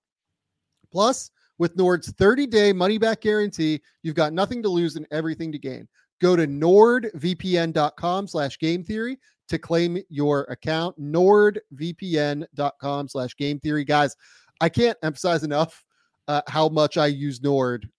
Plus, 0.92 1.32
with 1.58 1.76
Nord's 1.76 2.12
30 2.12 2.46
day 2.48 2.72
money 2.74 2.98
back 2.98 3.22
guarantee, 3.22 3.82
you've 4.02 4.16
got 4.16 4.34
nothing 4.34 4.62
to 4.64 4.70
lose 4.70 4.96
and 4.96 5.06
everything 5.12 5.52
to 5.52 5.60
gain. 5.60 5.88
Go 6.22 6.36
to 6.36 6.48
nordvpn.com 6.48 8.28
slash 8.28 8.58
game 8.60 8.84
theory 8.84 9.18
to 9.48 9.60
claim 9.60 9.98
your 10.10 10.42
account. 10.44 10.96
nordvpn.com 11.00 13.08
slash 13.08 13.36
game 13.36 13.60
theory. 13.60 13.84
Guys, 13.84 14.16
I 14.62 14.70
can't 14.70 14.98
emphasize 15.04 15.44
enough 15.44 15.84
uh, 16.28 16.42
how 16.48 16.70
much 16.70 16.98
I 16.98 17.08
use 17.08 17.42
Nord 17.42 17.90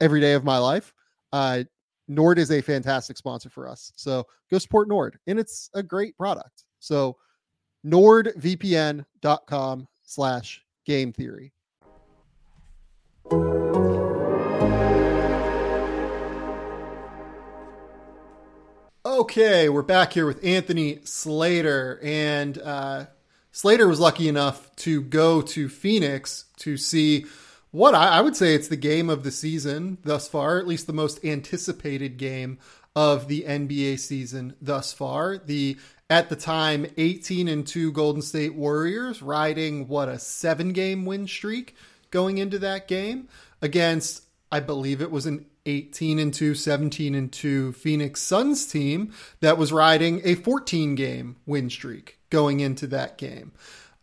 every 0.00 0.20
day 0.20 0.32
of 0.32 0.42
my 0.44 0.58
life. 0.58 0.92
Uh, 1.32 1.62
Nord 2.08 2.40
is 2.40 2.50
a 2.50 2.60
fantastic 2.60 3.16
sponsor 3.16 3.50
for 3.50 3.68
us. 3.68 3.92
So 3.94 4.26
go 4.50 4.58
support 4.58 4.88
Nord, 4.88 5.16
and 5.28 5.38
it's 5.38 5.70
a 5.74 5.82
great 5.82 6.16
product. 6.16 6.64
So 6.80 7.16
nordvpn.com 7.86 9.86
slash 10.02 10.64
game 10.86 11.12
theory. 11.12 11.52
Okay, 19.06 19.68
we're 19.68 19.82
back 19.82 20.14
here 20.14 20.26
with 20.26 20.44
Anthony 20.44 20.98
Slater, 21.04 22.00
and 22.02 22.58
uh, 22.58 23.04
Slater 23.52 23.86
was 23.86 24.00
lucky 24.00 24.28
enough 24.28 24.74
to 24.76 25.00
go 25.02 25.42
to 25.42 25.68
Phoenix 25.68 26.46
to 26.56 26.76
see 26.76 27.26
what 27.70 27.94
I, 27.94 28.18
I, 28.18 28.20
would 28.20 28.34
say 28.34 28.56
it's 28.56 28.66
the 28.66 28.76
game 28.76 29.08
of 29.08 29.22
the 29.22 29.30
season 29.30 29.98
thus 30.02 30.26
far, 30.26 30.58
at 30.58 30.66
least 30.66 30.88
the 30.88 30.92
most 30.92 31.24
anticipated 31.24 32.16
game 32.16 32.58
of 32.96 33.28
the 33.28 33.44
NBA 33.44 34.00
season 34.00 34.56
thus 34.60 34.92
far. 34.92 35.38
The 35.38 35.76
at 36.08 36.30
the 36.30 36.36
time 36.36 36.86
18 36.96 37.46
and 37.46 37.64
2 37.64 37.92
Golden 37.92 38.22
State 38.22 38.56
Warriors 38.56 39.22
riding 39.22 39.86
what 39.86 40.08
a 40.08 40.18
7 40.18 40.72
game 40.72 41.06
win 41.06 41.28
streak 41.28 41.76
going 42.10 42.38
into 42.38 42.58
that 42.58 42.88
game 42.88 43.28
against 43.62 44.24
I 44.52 44.60
believe 44.60 45.00
it 45.00 45.10
was 45.10 45.26
an 45.26 45.46
18 45.66 46.18
and 46.18 46.34
2, 46.34 46.54
17 46.54 47.14
and 47.14 47.30
2 47.32 47.72
Phoenix 47.72 48.20
Suns 48.20 48.66
team 48.66 49.12
that 49.40 49.58
was 49.58 49.72
riding 49.72 50.20
a 50.24 50.34
14 50.34 50.94
game 50.94 51.36
win 51.46 51.70
streak 51.70 52.18
going 52.30 52.60
into 52.60 52.86
that 52.88 53.18
game. 53.18 53.52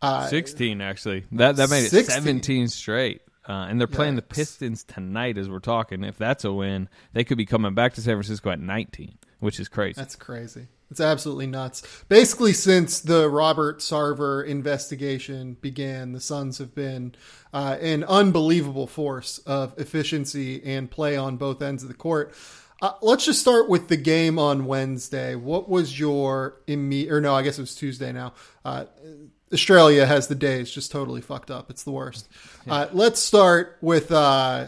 Uh, 0.02 0.28
16 0.28 0.82
actually. 0.82 1.26
That 1.32 1.56
that 1.56 1.70
made 1.70 1.86
it 1.86 1.90
16. 1.90 2.24
17 2.24 2.68
straight. 2.68 3.22
Uh, 3.48 3.66
and 3.70 3.80
they're 3.80 3.88
playing 3.88 4.16
the 4.16 4.22
Pistons 4.22 4.84
tonight 4.84 5.38
as 5.38 5.50
we're 5.50 5.60
talking. 5.60 6.04
If 6.04 6.18
that's 6.18 6.44
a 6.44 6.52
win, 6.52 6.90
they 7.14 7.24
could 7.24 7.38
be 7.38 7.46
coming 7.46 7.74
back 7.74 7.94
to 7.94 8.02
San 8.02 8.16
Francisco 8.16 8.50
at 8.50 8.60
19, 8.60 9.18
which 9.40 9.58
is 9.58 9.70
crazy. 9.70 9.94
That's 9.96 10.18
crazy. 10.18 10.68
It's 10.90 11.02
absolutely 11.02 11.48
nuts. 11.48 11.84
Basically, 12.08 12.54
since 12.54 13.02
the 13.02 13.30
Robert 13.30 13.80
Sarver 13.80 14.46
investigation 14.46 15.58
began, 15.60 16.14
the 16.14 16.22
Suns 16.22 16.60
have 16.60 16.74
been 16.74 17.14
uh, 17.54 17.78
an 17.82 18.04
unbelievable 18.06 18.88
force 18.88 19.40
of 19.40 19.74
efficiency 19.78 20.64
and 20.64 20.90
play 20.90 21.18
on 21.18 21.36
both 21.38 21.62
ends 21.62 21.84
of 21.84 21.90
the 21.90 21.96
court. 21.96 22.34
Uh, 22.82 22.94
let's 23.02 23.26
just 23.26 23.42
start 23.42 23.68
with 23.68 23.88
the 23.88 23.98
game 23.98 24.38
on 24.38 24.66
Wednesday. 24.66 25.36
What 25.36 25.68
was 25.68 26.00
your 26.00 26.62
immediate, 26.68 27.12
or 27.12 27.22
no, 27.22 27.34
I 27.34 27.42
guess 27.42 27.58
it 27.58 27.62
was 27.62 27.76
Tuesday 27.76 28.12
now. 28.12 28.34
Uh, 28.64 28.86
Australia 29.52 30.06
has 30.06 30.28
the 30.28 30.36
days 30.36 30.70
just 30.70 30.92
totally 30.92 31.22
fucked 31.22 31.50
up. 31.50 31.70
It's 31.70 31.84
the 31.84 31.92
worst. 31.92 32.30
Yeah. 32.66 32.74
Uh, 32.74 32.90
let's 32.94 33.20
start 33.20 33.78
with 33.82 34.12
uh, 34.12 34.68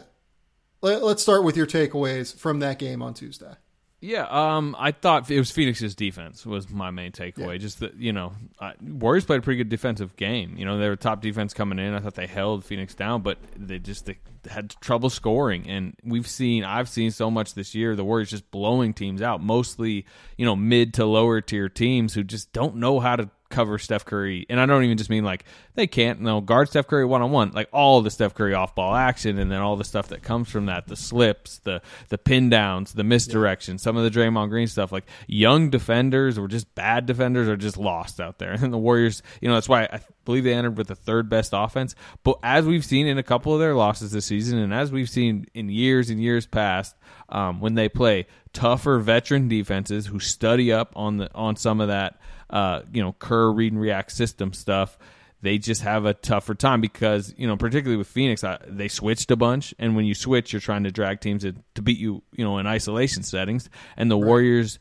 let, 0.82 1.04
us 1.04 1.22
start 1.22 1.44
with 1.44 1.58
your 1.58 1.68
takeaways 1.68 2.36
from 2.36 2.60
that 2.60 2.80
game 2.80 3.02
on 3.02 3.14
Tuesday. 3.14 3.54
Yeah, 4.02 4.28
um, 4.30 4.78
I 4.80 4.92
thought 4.92 5.30
it 5.30 5.38
was 5.38 5.52
Phoenix's 5.52 5.94
defense 5.94 6.46
was 6.46 6.70
my 6.70 6.90
main 6.90 7.12
takeaway. 7.12 7.54
Yeah. 7.54 7.58
Just 7.58 7.80
that 7.82 7.96
you 7.96 8.14
know, 8.14 8.32
uh, 8.58 8.72
Warriors 8.82 9.26
played 9.26 9.40
a 9.40 9.42
pretty 9.42 9.58
good 9.58 9.70
defensive 9.70 10.16
game. 10.16 10.56
You 10.58 10.64
know, 10.64 10.78
they 10.78 10.88
were 10.88 10.96
top 10.96 11.22
defense 11.22 11.54
coming 11.54 11.80
in. 11.80 11.94
I 11.94 12.00
thought 12.00 12.16
they 12.16 12.28
held 12.28 12.64
Phoenix 12.64 12.96
down, 12.96 13.24
but 13.24 13.40
they 13.58 13.78
just 13.78 14.06
they 14.06 14.18
had 14.50 14.70
trouble 14.80 15.10
scoring. 15.10 15.70
And 15.70 15.96
we've 16.02 16.28
seen, 16.28 16.64
I've 16.64 16.88
seen 16.88 17.12
so 17.12 17.30
much 17.30 17.56
this 17.56 17.76
year, 17.76 17.96
the 17.98 18.06
Warriors 18.06 18.30
just 18.30 18.50
blowing 18.52 18.94
teams 18.94 19.22
out. 19.22 19.44
Mostly, 19.44 20.06
you 20.38 20.46
know, 20.46 20.56
mid 20.56 20.94
to 20.94 21.06
lower 21.06 21.42
tier 21.42 21.68
teams 21.68 22.14
who 22.14 22.24
just 22.24 22.54
don't 22.54 22.78
know 22.78 23.02
how 23.02 23.18
to 23.18 23.30
cover 23.50 23.78
Steph 23.78 24.06
Curry. 24.06 24.46
And 24.50 24.60
I 24.60 24.66
don't 24.66 24.84
even 24.84 24.98
just 24.98 25.10
mean 25.10 25.24
like 25.24 25.46
they 25.76 25.88
can't 25.88 26.22
no 26.22 26.42
guard 26.42 26.70
Steph 26.70 26.88
Curry 26.88 27.06
one 27.06 27.22
on 27.22 27.32
one, 27.32 27.52
like 27.52 27.70
all 27.74 28.02
the 28.02 28.12
Steph 28.12 28.34
Curry 28.34 28.54
off 28.54 28.76
ball 28.76 28.96
action 28.96 29.40
and 29.40 29.52
then 29.52 29.60
all 29.60 29.76
the 29.76 29.84
stuff 29.84 30.10
that 30.10 30.24
comes 30.24 30.50
from 30.50 30.68
that, 30.68 30.88
the 30.88 30.96
slips, 30.96 31.60
the 31.60 31.82
the 32.10 32.18
pin 32.18 32.50
downs, 32.50 32.94
the 32.94 33.04
misdirection, 33.04 33.78
some 33.78 33.98
of 33.98 34.04
the 34.04 34.20
Draymond 34.20 34.50
Green 34.50 34.68
stuff. 34.68 34.92
Like 34.92 35.06
young 35.28 35.70
defenders 35.70 36.38
or 36.38 36.48
just 36.48 36.74
bad 36.76 37.06
defenders 37.06 37.48
are 37.48 37.58
just 37.58 37.78
lost 37.78 38.20
out 38.20 38.38
there. 38.38 38.58
And 38.70 38.74
the 38.74 38.78
Warriors, 38.78 39.24
you 39.42 39.48
know, 39.48 39.56
that's 39.56 39.70
why 39.70 39.84
I 39.84 40.02
believe 40.26 40.44
they 40.44 40.54
entered 40.54 40.78
with 40.78 40.88
the 40.88 40.96
third 40.96 41.28
best 41.28 41.54
offense. 41.56 41.96
But 42.24 42.38
as 42.44 42.66
we've 42.66 42.86
seen 42.86 43.08
in 43.08 43.18
a 43.18 43.24
couple 43.24 43.54
of 43.54 43.60
their 43.60 43.74
losses 43.74 44.12
this 44.12 44.26
season, 44.26 44.60
and 44.60 44.72
as 44.72 44.92
we've 44.92 45.10
seen 45.10 45.48
in 45.56 45.70
years 45.70 46.12
and 46.12 46.22
years 46.22 46.46
past, 46.46 46.96
um, 47.30 47.60
when 47.62 47.74
they 47.74 47.90
play 47.90 48.28
tougher 48.54 49.00
veteran 49.00 49.48
defenses 49.48 50.08
who 50.08 50.20
study 50.20 50.72
up 50.72 50.92
on 50.96 51.18
the 51.18 51.34
on 51.34 51.56
some 51.56 51.82
of 51.82 51.88
that 51.88 52.20
uh, 52.50 52.82
you 52.92 53.02
know, 53.02 53.14
Kerr 53.14 53.52
read 53.52 53.74
and 53.74 53.82
react 53.82 54.12
system 54.12 54.54
stuff, 54.54 54.98
they 55.42 55.58
just 55.58 55.82
have 55.82 56.06
a 56.06 56.14
tougher 56.14 56.56
time 56.56 56.82
because 56.82 57.34
you 57.38 57.48
know, 57.48 57.58
particularly 57.58 57.98
with 57.98 58.08
Phoenix, 58.08 58.44
I, 58.44 58.58
they 58.68 58.88
switched 58.88 59.32
a 59.32 59.36
bunch, 59.36 59.74
and 59.80 59.96
when 59.96 60.06
you 60.06 60.16
switch, 60.16 60.54
you're 60.54 60.60
trying 60.60 60.84
to 60.84 60.92
drag 60.92 61.22
teams 61.22 61.44
to, 61.44 61.56
to 61.76 61.82
beat 61.82 61.98
you, 61.98 62.24
you 62.34 62.44
know, 62.44 62.58
in 62.58 62.68
isolation 62.68 63.24
settings, 63.24 63.70
and 63.96 64.12
the 64.12 64.18
right. 64.18 64.28
Warriors, 64.28 64.80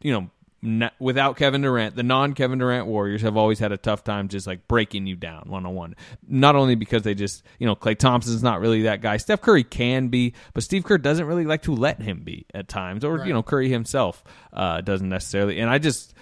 you 0.00 0.12
know. 0.12 0.30
without 0.98 1.38
Kevin 1.38 1.62
Durant, 1.62 1.96
the 1.96 2.02
non 2.02 2.34
Kevin 2.34 2.58
Durant 2.58 2.86
Warriors 2.86 3.22
have 3.22 3.36
always 3.36 3.58
had 3.58 3.72
a 3.72 3.78
tough 3.78 4.04
time 4.04 4.28
just 4.28 4.46
like 4.46 4.68
breaking 4.68 5.06
you 5.06 5.16
down 5.16 5.44
one 5.46 5.64
on 5.64 5.74
one. 5.74 5.96
Not 6.28 6.54
only 6.54 6.74
because 6.74 7.02
they 7.02 7.14
just, 7.14 7.44
you 7.58 7.66
know, 7.66 7.74
Klay 7.74 7.96
Thompson's 7.96 8.42
not 8.42 8.60
really 8.60 8.82
that 8.82 9.00
guy. 9.00 9.16
Steph 9.16 9.40
Curry 9.40 9.64
can 9.64 10.08
be, 10.08 10.34
but 10.52 10.62
Steve 10.62 10.84
Kerr 10.84 10.98
doesn't 10.98 11.24
really 11.24 11.46
like 11.46 11.62
to 11.62 11.74
let 11.74 12.02
him 12.02 12.24
be 12.24 12.44
at 12.52 12.68
times, 12.68 13.04
or, 13.04 13.16
right. 13.16 13.26
you 13.26 13.32
know, 13.32 13.42
Curry 13.42 13.70
himself 13.70 14.22
uh, 14.52 14.82
doesn't 14.82 15.08
necessarily. 15.08 15.60
And 15.60 15.70
I 15.70 15.78
just, 15.78 16.12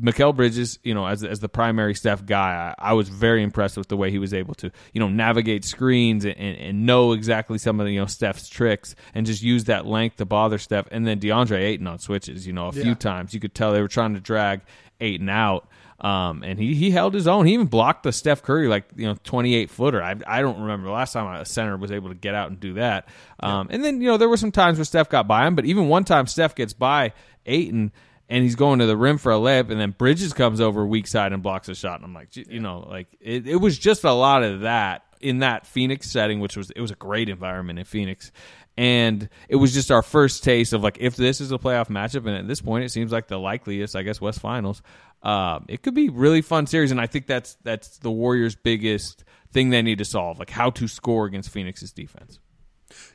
Mikal 0.00 0.34
Bridges, 0.34 0.78
you 0.82 0.94
know, 0.94 1.06
as 1.06 1.22
as 1.22 1.40
the 1.40 1.48
primary 1.50 1.94
Steph 1.94 2.24
guy, 2.24 2.74
I, 2.78 2.90
I, 2.90 2.92
was 2.94 3.10
very 3.10 3.42
impressed 3.42 3.76
with 3.76 3.88
the 3.88 3.96
way 3.96 4.10
he 4.10 4.18
was 4.18 4.32
able 4.32 4.54
to, 4.54 4.70
you 4.94 5.00
know, 5.00 5.08
navigate 5.08 5.66
screens 5.66 6.24
and, 6.24 6.36
and, 6.38 6.56
and, 6.56 6.86
know 6.86 7.12
exactly 7.12 7.58
some 7.58 7.78
of 7.78 7.84
the, 7.84 7.92
you 7.92 8.00
know, 8.00 8.06
Steph's 8.06 8.48
tricks 8.48 8.94
and 9.14 9.26
just 9.26 9.42
use 9.42 9.64
that 9.64 9.86
length 9.86 10.16
to 10.16 10.24
bother 10.24 10.56
Steph. 10.56 10.88
And 10.90 11.06
then 11.06 11.20
DeAndre 11.20 11.60
Ayton 11.60 11.86
on 11.86 11.98
switches, 11.98 12.46
you 12.46 12.54
know, 12.54 12.68
a 12.68 12.72
yeah. 12.72 12.84
few 12.84 12.94
times 12.94 13.34
you 13.34 13.40
could 13.40 13.54
tell 13.54 13.72
they 13.72 13.82
were 13.82 13.88
trying 13.88 14.14
to 14.14 14.20
drag 14.20 14.62
Ayton 14.98 15.28
out. 15.28 15.68
Um, 16.00 16.42
and 16.42 16.58
he, 16.58 16.74
he 16.74 16.90
held 16.90 17.12
his 17.12 17.28
own. 17.28 17.46
He 17.46 17.52
even 17.52 17.66
blocked 17.66 18.02
the 18.02 18.12
Steph 18.12 18.42
Curry 18.42 18.68
like 18.68 18.86
you 18.96 19.06
know 19.06 19.16
twenty 19.22 19.54
eight 19.54 19.70
footer. 19.70 20.02
I, 20.02 20.16
I 20.26 20.40
don't 20.40 20.60
remember 20.60 20.86
the 20.86 20.92
last 20.92 21.12
time 21.12 21.32
a 21.32 21.44
center 21.44 21.76
was 21.76 21.92
able 21.92 22.08
to 22.08 22.16
get 22.16 22.34
out 22.34 22.50
and 22.50 22.58
do 22.58 22.74
that. 22.74 23.08
Um, 23.38 23.68
yeah. 23.68 23.76
And 23.76 23.84
then 23.84 24.00
you 24.00 24.08
know 24.08 24.16
there 24.16 24.28
were 24.28 24.36
some 24.36 24.50
times 24.50 24.78
where 24.78 24.84
Steph 24.84 25.08
got 25.10 25.28
by 25.28 25.46
him, 25.46 25.54
but 25.54 25.64
even 25.64 25.88
one 25.88 26.02
time 26.02 26.26
Steph 26.26 26.56
gets 26.56 26.72
by 26.72 27.12
Ayton 27.46 27.92
and 28.32 28.42
he's 28.42 28.54
going 28.54 28.78
to 28.78 28.86
the 28.86 28.96
rim 28.96 29.18
for 29.18 29.30
a 29.30 29.34
layup, 29.34 29.70
and 29.70 29.78
then 29.78 29.90
Bridges 29.90 30.32
comes 30.32 30.58
over 30.58 30.86
weak 30.86 31.06
side 31.06 31.34
and 31.34 31.42
blocks 31.42 31.68
a 31.68 31.74
shot, 31.74 31.96
and 31.96 32.04
I'm 32.06 32.14
like, 32.14 32.34
you 32.34 32.60
know, 32.60 32.86
like 32.88 33.08
it, 33.20 33.46
it 33.46 33.56
was 33.56 33.78
just 33.78 34.04
a 34.04 34.12
lot 34.12 34.42
of 34.42 34.62
that 34.62 35.04
in 35.20 35.40
that 35.40 35.66
Phoenix 35.66 36.10
setting, 36.10 36.40
which 36.40 36.56
was 36.56 36.70
it 36.70 36.80
was 36.80 36.90
a 36.90 36.94
great 36.94 37.28
environment 37.28 37.78
in 37.78 37.84
Phoenix, 37.84 38.32
and 38.78 39.28
it 39.50 39.56
was 39.56 39.74
just 39.74 39.90
our 39.90 40.00
first 40.00 40.42
taste 40.44 40.72
of 40.72 40.82
like 40.82 40.96
if 40.98 41.14
this 41.14 41.42
is 41.42 41.52
a 41.52 41.58
playoff 41.58 41.88
matchup, 41.88 42.26
and 42.26 42.30
at 42.30 42.48
this 42.48 42.62
point 42.62 42.86
it 42.86 42.88
seems 42.88 43.12
like 43.12 43.28
the 43.28 43.38
likeliest, 43.38 43.94
I 43.94 44.02
guess, 44.02 44.18
West 44.18 44.40
Finals. 44.40 44.80
Uh, 45.22 45.60
it 45.68 45.82
could 45.82 45.94
be 45.94 46.08
really 46.08 46.40
fun 46.40 46.66
series, 46.66 46.90
and 46.90 46.98
I 46.98 47.06
think 47.06 47.26
that's 47.26 47.58
that's 47.64 47.98
the 47.98 48.10
Warriors' 48.10 48.56
biggest 48.56 49.24
thing 49.52 49.68
they 49.68 49.82
need 49.82 49.98
to 49.98 50.06
solve, 50.06 50.38
like 50.38 50.48
how 50.48 50.70
to 50.70 50.88
score 50.88 51.26
against 51.26 51.50
Phoenix's 51.50 51.92
defense. 51.92 52.38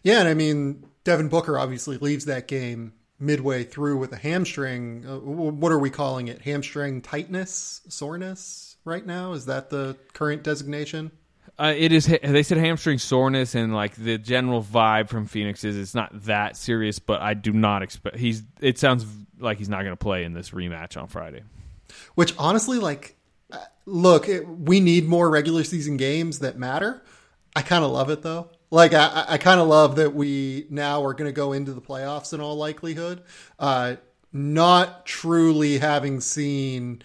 Yeah, 0.03 0.19
and 0.19 0.29
I 0.29 0.35
mean 0.35 0.85
Devin 1.05 1.29
Booker 1.29 1.57
obviously 1.57 1.97
leaves 1.97 2.25
that 2.25 2.47
game 2.47 2.93
midway 3.19 3.63
through 3.63 3.97
with 3.97 4.11
a 4.13 4.17
hamstring. 4.17 5.05
Uh, 5.07 5.17
what 5.17 5.71
are 5.71 5.79
we 5.79 5.89
calling 5.89 6.27
it? 6.27 6.41
Hamstring 6.41 7.01
tightness, 7.01 7.81
soreness 7.89 8.77
right 8.85 9.05
now? 9.05 9.33
Is 9.33 9.45
that 9.45 9.69
the 9.69 9.97
current 10.13 10.43
designation? 10.43 11.11
Uh, 11.59 11.73
it 11.75 11.91
is. 11.91 12.05
They 12.05 12.43
said 12.43 12.59
hamstring 12.59 12.99
soreness 12.99 13.55
and 13.55 13.73
like 13.73 13.95
the 13.95 14.17
general 14.17 14.63
vibe 14.63 15.09
from 15.09 15.25
Phoenix 15.25 15.63
is 15.63 15.75
it's 15.75 15.95
not 15.95 16.11
that 16.25 16.55
serious, 16.55 16.99
but 16.99 17.21
I 17.21 17.33
do 17.33 17.51
not 17.51 17.81
expect 17.81 18.17
he's. 18.17 18.43
It 18.61 18.77
sounds 18.77 19.05
like 19.39 19.57
he's 19.57 19.69
not 19.69 19.79
going 19.79 19.93
to 19.93 19.97
play 19.97 20.23
in 20.23 20.33
this 20.33 20.51
rematch 20.51 21.01
on 21.01 21.07
Friday. 21.07 21.41
Which 22.13 22.35
honestly, 22.37 22.77
like, 22.77 23.15
uh, 23.51 23.57
look, 23.85 24.29
it, 24.29 24.47
we 24.47 24.79
need 24.79 25.07
more 25.07 25.29
regular 25.29 25.63
season 25.63 25.97
games 25.97 26.39
that 26.39 26.59
matter. 26.59 27.01
I 27.55 27.63
kind 27.63 27.83
of 27.83 27.89
love 27.89 28.11
it 28.11 28.21
though. 28.21 28.51
Like, 28.69 28.93
I, 28.93 29.25
I 29.29 29.37
kind 29.37 29.59
of 29.61 29.67
love 29.67 29.95
that 29.95 30.13
we 30.13 30.65
now 30.69 31.03
are 31.05 31.13
going 31.13 31.29
to 31.29 31.35
go 31.35 31.53
into 31.53 31.73
the 31.73 31.81
playoffs 31.81 32.33
in 32.33 32.41
all 32.41 32.55
likelihood, 32.55 33.23
uh, 33.59 33.95
not 34.33 35.05
truly 35.05 35.77
having 35.77 36.19
seen 36.19 37.01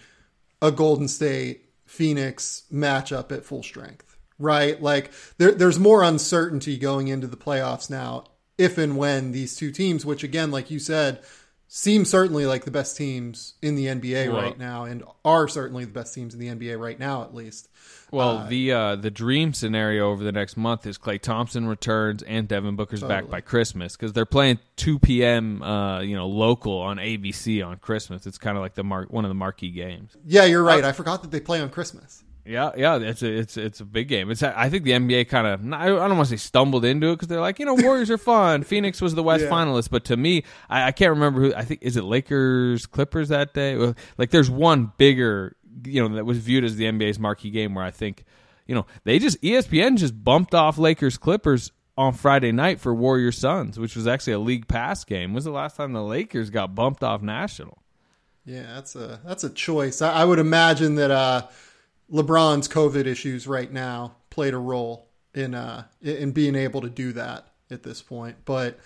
a 0.61 0.71
Golden 0.71 1.07
State 1.07 1.69
Phoenix 1.85 2.63
matchup 2.71 3.31
at 3.31 3.45
full 3.45 3.63
strength, 3.63 4.17
right? 4.37 4.81
Like, 4.81 5.11
there, 5.37 5.51
there's 5.53 5.79
more 5.79 6.03
uncertainty 6.03 6.77
going 6.77 7.07
into 7.07 7.27
the 7.27 7.37
playoffs 7.37 7.89
now, 7.89 8.25
if 8.57 8.77
and 8.77 8.97
when 8.97 9.31
these 9.31 9.55
two 9.55 9.71
teams, 9.71 10.05
which 10.05 10.23
again, 10.23 10.51
like 10.51 10.69
you 10.69 10.79
said, 10.79 11.21
seem 11.67 12.05
certainly 12.05 12.45
like 12.45 12.65
the 12.65 12.71
best 12.71 12.95
teams 12.95 13.55
in 13.61 13.75
the 13.75 13.87
NBA 13.87 14.31
Well- 14.31 14.41
right 14.41 14.57
now, 14.59 14.83
and 14.83 15.03
are 15.25 15.47
certainly 15.47 15.85
the 15.85 15.91
best 15.91 16.13
teams 16.13 16.33
in 16.33 16.39
the 16.39 16.49
NBA 16.49 16.77
right 16.79 16.99
now, 16.99 17.23
at 17.23 17.33
least. 17.33 17.67
Well, 18.13 18.45
the 18.47 18.71
uh, 18.71 18.95
the 18.95 19.09
dream 19.11 19.53
scenario 19.53 20.11
over 20.11 20.23
the 20.23 20.31
next 20.31 20.55
month 20.55 20.85
is 20.85 20.97
Klay 20.97 21.19
Thompson 21.19 21.67
returns 21.67 22.21
and 22.23 22.47
Devin 22.47 22.75
Booker's 22.75 23.01
back 23.01 23.29
by 23.29 23.41
Christmas 23.41 23.95
because 23.95 24.13
they're 24.13 24.25
playing 24.25 24.59
2 24.75 24.99
p.m. 24.99 25.61
Uh, 25.63 26.01
you 26.01 26.15
know 26.15 26.27
local 26.27 26.77
on 26.79 26.97
ABC 26.97 27.65
on 27.65 27.77
Christmas. 27.77 28.27
It's 28.27 28.37
kind 28.37 28.55
of 28.57 28.61
like 28.61 28.75
the 28.75 28.83
mar- 28.83 29.07
one 29.09 29.25
of 29.25 29.29
the 29.29 29.35
marquee 29.35 29.71
games. 29.71 30.15
Yeah, 30.25 30.45
you're 30.45 30.63
right. 30.63 30.83
I 30.83 30.91
forgot 30.91 31.23
that 31.23 31.31
they 31.31 31.39
play 31.39 31.59
on 31.59 31.69
Christmas. 31.69 32.23
Yeah, 32.45 32.71
yeah, 32.75 32.97
it's 32.99 33.23
a 33.23 33.31
it's 33.31 33.55
it's 33.55 33.79
a 33.79 33.85
big 33.85 34.09
game. 34.09 34.29
It's 34.29 34.43
I 34.43 34.69
think 34.69 34.83
the 34.83 34.91
NBA 34.91 35.29
kind 35.29 35.47
of 35.47 35.73
I 35.73 35.87
don't 35.87 35.97
want 36.17 36.19
to 36.19 36.25
say 36.25 36.35
stumbled 36.35 36.83
into 36.83 37.07
it 37.07 37.13
because 37.15 37.29
they're 37.29 37.39
like 37.39 37.57
you 37.57 37.65
know 37.65 37.73
Warriors 37.75 38.11
are 38.11 38.17
fun. 38.17 38.63
Phoenix 38.73 39.01
was 39.01 39.15
the 39.15 39.23
West 39.23 39.45
Yeah. 39.45 39.49
finalist, 39.49 39.89
but 39.89 40.03
to 40.05 40.17
me, 40.17 40.43
I, 40.69 40.87
I 40.87 40.91
can't 40.91 41.11
remember 41.11 41.39
who. 41.39 41.55
I 41.55 41.63
think 41.63 41.79
is 41.83 41.95
it 41.95 42.03
Lakers 42.03 42.85
Clippers 42.85 43.29
that 43.29 43.53
day. 43.53 43.93
Like 44.17 44.29
there's 44.31 44.49
one 44.49 44.91
bigger 44.97 45.55
you 45.85 46.01
know 46.01 46.15
that 46.15 46.25
was 46.25 46.37
viewed 46.37 46.63
as 46.63 46.75
the 46.75 46.85
NBA's 46.85 47.19
marquee 47.19 47.49
game 47.49 47.75
where 47.75 47.85
I 47.85 47.91
think 47.91 48.25
you 48.67 48.75
know 48.75 48.85
they 49.03 49.19
just 49.19 49.41
ESPN 49.41 49.97
just 49.97 50.23
bumped 50.23 50.53
off 50.53 50.77
Lakers 50.77 51.17
Clippers 51.17 51.71
on 51.97 52.13
Friday 52.13 52.51
night 52.51 52.79
for 52.79 52.93
Warrior 52.93 53.31
Suns, 53.31 53.79
which 53.79 53.95
was 53.95 54.07
actually 54.07 54.33
a 54.33 54.39
league 54.39 54.67
pass 54.67 55.03
game. 55.03 55.33
Was 55.33 55.43
the 55.43 55.51
last 55.51 55.77
time 55.77 55.93
the 55.93 56.03
Lakers 56.03 56.49
got 56.49 56.73
bumped 56.73 57.03
off 57.03 57.21
national? 57.21 57.83
Yeah, 58.45 58.73
that's 58.73 58.95
a 58.95 59.19
that's 59.25 59.43
a 59.43 59.49
choice. 59.49 60.01
I, 60.01 60.11
I 60.11 60.25
would 60.25 60.39
imagine 60.39 60.95
that 60.95 61.11
uh, 61.11 61.47
LeBron's 62.11 62.67
COVID 62.67 63.05
issues 63.05 63.47
right 63.47 63.71
now 63.71 64.15
played 64.29 64.53
a 64.53 64.57
role 64.57 65.09
in 65.33 65.55
uh, 65.55 65.85
in 66.01 66.31
being 66.31 66.55
able 66.55 66.81
to 66.81 66.89
do 66.89 67.13
that 67.13 67.47
at 67.71 67.83
this 67.83 68.01
point. 68.01 68.37
But 68.45 68.79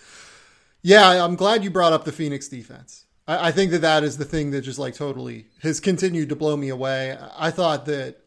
yeah, 0.81 1.23
I'm 1.23 1.35
glad 1.35 1.63
you 1.63 1.71
brought 1.71 1.93
up 1.93 2.05
the 2.05 2.11
Phoenix 2.11 2.47
defense. 2.47 3.05
I, 3.27 3.47
I 3.47 3.51
think 3.51 3.71
that 3.71 3.81
that 3.81 4.03
is 4.03 4.17
the 4.17 4.25
thing 4.25 4.51
that 4.51 4.61
just 4.61 4.79
like 4.79 4.95
totally 4.95 5.45
has 5.61 5.79
continued 5.79 6.29
to 6.29 6.35
blow 6.35 6.57
me 6.57 6.69
away. 6.69 7.17
I 7.37 7.51
thought 7.51 7.85
that 7.85 8.17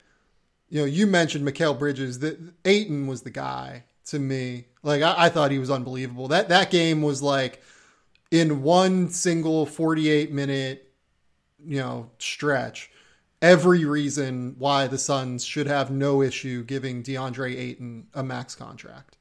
you 0.69 0.81
know 0.81 0.87
you 0.87 1.07
mentioned 1.07 1.47
Mikal 1.47 1.79
Bridges 1.79 2.21
that 2.21 2.39
Ayton 2.65 3.07
was 3.07 3.23
the 3.23 3.31
guy 3.31 3.85
to 4.07 4.19
me. 4.19 4.67
Like 4.83 5.03
I, 5.03 5.27
I 5.27 5.29
thought 5.29 5.51
he 5.51 5.59
was 5.59 5.71
unbelievable. 5.71 6.29
That 6.29 6.49
that 6.49 6.71
game 6.71 7.03
was 7.03 7.23
like 7.23 7.63
in 8.31 8.63
one 8.63 9.09
single 9.11 9.67
48 9.67 10.33
minute 10.33 10.87
you 11.67 11.79
know 11.79 12.11
stretch 12.19 12.91
every 13.43 13.85
reason 13.85 14.55
why 14.59 14.87
the 14.87 14.99
Suns 14.99 15.45
should 15.45 15.67
have 15.67 15.91
no 15.91 16.23
issue 16.23 16.63
giving 16.63 17.03
DeAndre 17.03 17.57
Ayton 17.57 18.07
a 18.15 18.23
max 18.23 18.55
contract. 18.55 19.17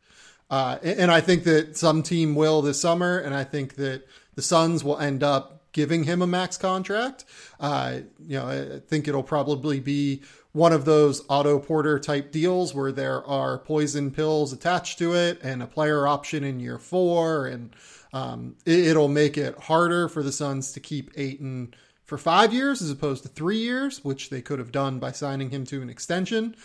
Uh, 0.50 0.78
and, 0.84 1.00
and 1.02 1.12
I 1.12 1.22
think 1.22 1.44
that 1.46 1.78
some 1.78 2.04
team 2.04 2.36
will 2.36 2.62
this 2.62 2.82
summer, 2.82 3.18
and 3.18 3.34
I 3.34 3.44
think 3.44 3.76
that 3.76 4.06
the 4.36 4.42
Suns 4.42 4.84
will 4.84 4.98
end 5.00 5.24
up 5.24 5.59
giving 5.72 6.04
him 6.04 6.22
a 6.22 6.28
max 6.28 6.58
contract. 6.58 7.26
Uh, 7.60 8.00
you 8.26 8.38
know, 8.38 8.48
I 8.48 8.80
think 8.80 9.08
it'll 9.08 9.24
probably 9.24 9.80
be 9.80 10.22
one 10.52 10.74
of 10.74 10.86
those 10.86 11.24
Otto 11.30 11.60
Porter 11.60 12.00
type 12.00 12.32
deals 12.32 12.74
where 12.74 12.92
there 12.92 13.26
are 13.26 13.60
poison 13.60 14.12
pills 14.12 14.52
attached 14.52 14.98
to 15.00 15.14
it 15.14 15.40
and 15.44 15.62
a 15.62 15.68
player 15.68 16.08
option 16.08 16.44
in 16.44 16.60
year 16.60 16.80
four, 16.80 17.46
and 17.46 17.76
um, 18.14 18.56
it, 18.66 18.88
it'll 18.88 19.08
make 19.08 19.38
it 19.38 19.58
harder 19.60 20.10
for 20.10 20.24
the 20.24 20.32
Suns 20.32 20.72
to 20.72 20.80
keep 20.80 21.12
Ayton 21.16 21.74
for 22.04 22.18
five 22.18 22.52
years 22.52 22.82
as 22.82 22.90
opposed 22.90 23.22
to 23.24 23.30
three 23.30 23.60
years, 23.60 24.04
which 24.04 24.32
they 24.32 24.42
could 24.42 24.58
have 24.58 24.72
done 24.72 24.98
by 24.98 25.12
signing 25.12 25.52
him 25.52 25.66
to 25.66 25.82
an 25.82 25.90
extension. 25.90 26.56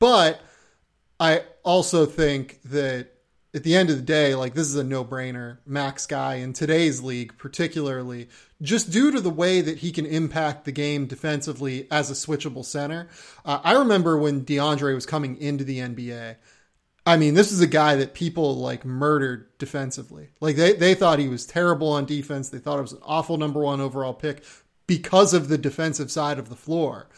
But 0.00 0.40
I 1.20 1.44
also 1.62 2.06
think 2.06 2.60
that 2.64 3.13
at 3.54 3.62
the 3.62 3.76
end 3.76 3.88
of 3.88 3.96
the 3.96 4.02
day, 4.02 4.34
like 4.34 4.54
this 4.54 4.66
is 4.66 4.74
a 4.74 4.84
no 4.84 5.04
brainer. 5.04 5.58
Max 5.64 6.06
guy 6.06 6.36
in 6.36 6.52
today's 6.52 7.02
league, 7.02 7.38
particularly, 7.38 8.28
just 8.60 8.90
due 8.90 9.12
to 9.12 9.20
the 9.20 9.30
way 9.30 9.60
that 9.60 9.78
he 9.78 9.92
can 9.92 10.06
impact 10.06 10.64
the 10.64 10.72
game 10.72 11.06
defensively 11.06 11.86
as 11.90 12.10
a 12.10 12.14
switchable 12.14 12.64
center. 12.64 13.08
Uh, 13.44 13.60
I 13.62 13.74
remember 13.74 14.18
when 14.18 14.44
DeAndre 14.44 14.94
was 14.94 15.06
coming 15.06 15.36
into 15.36 15.62
the 15.62 15.78
NBA. 15.78 16.36
I 17.06 17.16
mean, 17.16 17.34
this 17.34 17.52
is 17.52 17.60
a 17.60 17.66
guy 17.66 17.96
that 17.96 18.14
people 18.14 18.56
like 18.56 18.84
murdered 18.84 19.46
defensively. 19.58 20.30
Like 20.40 20.56
they, 20.56 20.72
they 20.72 20.94
thought 20.94 21.18
he 21.18 21.28
was 21.28 21.46
terrible 21.46 21.92
on 21.92 22.06
defense. 22.06 22.48
They 22.48 22.58
thought 22.58 22.78
it 22.78 22.82
was 22.82 22.94
an 22.94 23.02
awful 23.02 23.36
number 23.36 23.60
one 23.60 23.80
overall 23.80 24.14
pick 24.14 24.42
because 24.86 25.32
of 25.32 25.48
the 25.48 25.58
defensive 25.58 26.10
side 26.10 26.38
of 26.38 26.48
the 26.48 26.56
floor. 26.56 27.08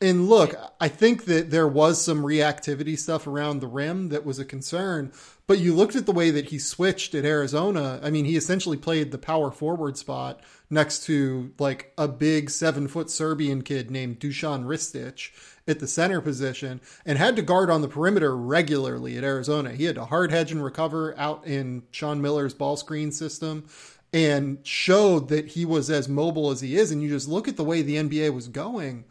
And 0.00 0.28
look, 0.28 0.54
I 0.80 0.88
think 0.88 1.24
that 1.24 1.50
there 1.50 1.66
was 1.66 2.00
some 2.00 2.22
reactivity 2.22 2.98
stuff 2.98 3.26
around 3.26 3.60
the 3.60 3.66
rim 3.66 4.10
that 4.10 4.24
was 4.24 4.38
a 4.38 4.44
concern, 4.44 5.12
but 5.48 5.58
you 5.58 5.74
looked 5.74 5.96
at 5.96 6.04
the 6.04 6.12
way 6.12 6.30
that 6.30 6.50
he 6.50 6.58
switched 6.58 7.14
at 7.14 7.24
Arizona. 7.24 7.98
I 8.02 8.10
mean, 8.10 8.26
he 8.26 8.36
essentially 8.36 8.76
played 8.76 9.10
the 9.10 9.18
power 9.18 9.50
forward 9.50 9.96
spot 9.96 10.40
next 10.68 11.04
to 11.04 11.52
like 11.58 11.90
a 11.96 12.06
big 12.06 12.50
seven 12.50 12.86
foot 12.86 13.10
Serbian 13.10 13.62
kid 13.62 13.90
named 13.90 14.20
Dusan 14.20 14.64
Ristic 14.64 15.30
at 15.66 15.80
the 15.80 15.86
center 15.88 16.20
position 16.20 16.82
and 17.06 17.16
had 17.16 17.34
to 17.36 17.42
guard 17.42 17.70
on 17.70 17.80
the 17.80 17.88
perimeter 17.88 18.36
regularly 18.36 19.16
at 19.16 19.24
Arizona. 19.24 19.72
He 19.72 19.84
had 19.84 19.94
to 19.94 20.04
hard 20.04 20.30
hedge 20.30 20.52
and 20.52 20.62
recover 20.62 21.18
out 21.18 21.46
in 21.46 21.84
Sean 21.92 22.20
Miller's 22.20 22.54
ball 22.54 22.76
screen 22.76 23.10
system 23.10 23.66
and 24.12 24.58
showed 24.66 25.28
that 25.28 25.48
he 25.48 25.64
was 25.64 25.88
as 25.88 26.10
mobile 26.10 26.50
as 26.50 26.60
he 26.60 26.76
is. 26.76 26.90
And 26.90 27.02
you 27.02 27.08
just 27.08 27.26
look 27.26 27.48
at 27.48 27.56
the 27.56 27.64
way 27.64 27.80
the 27.80 27.96
NBA 27.96 28.34
was 28.34 28.48
going. 28.48 29.06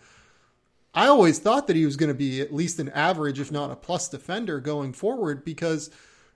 I 0.93 1.07
always 1.07 1.39
thought 1.39 1.65
that 1.65 1.75
he 1.75 1.85
was 1.85 1.97
going 1.97 2.09
to 2.09 2.15
be 2.15 2.41
at 2.41 2.53
least 2.53 2.77
an 2.77 2.89
average, 2.89 3.39
if 3.39 3.51
not 3.51 3.71
a 3.71 3.75
plus 3.75 4.07
defender 4.07 4.59
going 4.59 4.93
forward, 4.93 5.43
because 5.43 5.89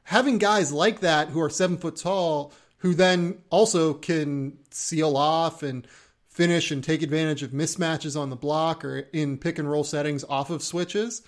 having 0.04 0.38
guys 0.38 0.72
like 0.72 1.00
that 1.02 1.30
who 1.30 1.42
are 1.42 1.50
seven 1.50 1.78
foot 1.78 1.96
tall, 1.96 2.54
who 2.78 2.94
then 2.94 3.40
also 3.50 3.94
can 3.94 4.58
seal 4.72 5.16
off 5.16 5.64
and 5.64 5.88
finish 6.28 6.72
and 6.72 6.84
take 6.84 7.02
advantage 7.02 7.44
of 7.44 7.52
mismatches 7.52 8.20
on 8.20 8.30
the 8.30 8.36
block 8.36 8.86
or 8.86 9.00
in 9.14 9.38
pick 9.38 9.60
and 9.60 9.70
roll 9.70 9.84
settings 9.84 10.24
off 10.24 10.50
of 10.50 10.64
switches. 10.64 11.22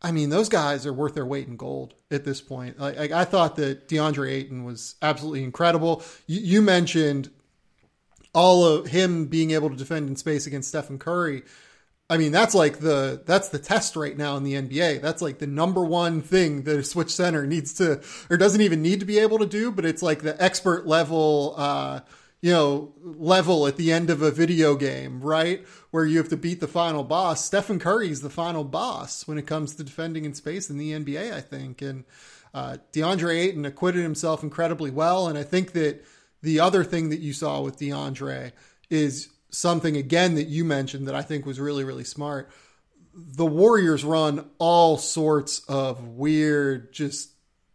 I 0.00 0.12
mean, 0.12 0.30
those 0.30 0.48
guys 0.48 0.86
are 0.86 0.92
worth 0.92 1.14
their 1.14 1.26
weight 1.26 1.48
in 1.48 1.56
gold 1.56 1.94
at 2.10 2.24
this 2.24 2.40
point. 2.40 2.78
Like, 2.78 2.96
like 2.96 3.12
I 3.12 3.24
thought 3.24 3.56
that 3.56 3.88
DeAndre 3.88 4.30
Ayton 4.30 4.64
was 4.64 4.94
absolutely 5.02 5.42
incredible. 5.42 6.02
You, 6.26 6.40
you 6.40 6.62
mentioned 6.62 7.30
all 8.32 8.64
of 8.64 8.86
him 8.86 9.26
being 9.26 9.50
able 9.50 9.70
to 9.70 9.76
defend 9.76 10.08
in 10.08 10.16
space 10.16 10.46
against 10.46 10.68
Stephen 10.68 10.98
Curry. 10.98 11.42
I 12.10 12.16
mean, 12.16 12.32
that's 12.32 12.54
like 12.54 12.78
the 12.78 13.22
that's 13.26 13.50
the 13.50 13.58
test 13.58 13.94
right 13.94 14.16
now 14.16 14.36
in 14.36 14.44
the 14.44 14.54
NBA. 14.54 15.02
That's 15.02 15.20
like 15.20 15.38
the 15.38 15.46
number 15.46 15.84
one 15.84 16.22
thing 16.22 16.62
that 16.62 16.78
a 16.78 16.82
switch 16.82 17.10
center 17.10 17.46
needs 17.46 17.74
to 17.74 18.00
or 18.30 18.38
doesn't 18.38 18.62
even 18.62 18.80
need 18.80 19.00
to 19.00 19.06
be 19.06 19.18
able 19.18 19.38
to 19.38 19.46
do, 19.46 19.70
but 19.70 19.84
it's 19.84 20.02
like 20.02 20.22
the 20.22 20.42
expert 20.42 20.86
level 20.86 21.54
uh 21.56 22.00
you 22.40 22.52
know, 22.52 22.92
level 23.02 23.66
at 23.66 23.76
the 23.76 23.92
end 23.92 24.10
of 24.10 24.22
a 24.22 24.30
video 24.30 24.76
game, 24.76 25.20
right? 25.20 25.66
Where 25.90 26.04
you 26.04 26.18
have 26.18 26.28
to 26.28 26.36
beat 26.36 26.60
the 26.60 26.68
final 26.68 27.02
boss. 27.02 27.44
Stephen 27.44 27.80
Curry's 27.80 28.20
the 28.20 28.30
final 28.30 28.62
boss 28.62 29.26
when 29.26 29.38
it 29.38 29.46
comes 29.46 29.74
to 29.74 29.84
defending 29.84 30.24
in 30.24 30.34
space 30.34 30.70
in 30.70 30.78
the 30.78 30.92
NBA, 30.92 31.32
I 31.32 31.40
think. 31.40 31.82
And 31.82 32.04
uh, 32.54 32.78
DeAndre 32.92 33.36
Ayton 33.36 33.64
acquitted 33.64 34.02
himself 34.02 34.44
incredibly 34.44 34.90
well. 34.90 35.26
And 35.26 35.36
I 35.36 35.42
think 35.42 35.72
that 35.72 36.04
the 36.40 36.60
other 36.60 36.84
thing 36.84 37.08
that 37.08 37.18
you 37.18 37.32
saw 37.32 37.60
with 37.60 37.78
DeAndre 37.78 38.52
is 38.88 39.28
something, 39.50 39.96
again, 39.96 40.34
that 40.34 40.48
you 40.48 40.64
mentioned 40.64 41.08
that 41.08 41.14
I 41.14 41.22
think 41.22 41.46
was 41.46 41.60
really, 41.60 41.84
really 41.84 42.04
smart. 42.04 42.50
The 43.14 43.46
Warriors 43.46 44.04
run 44.04 44.48
all 44.58 44.96
sorts 44.96 45.60
of 45.68 46.06
weird, 46.06 46.92
just 46.92 47.30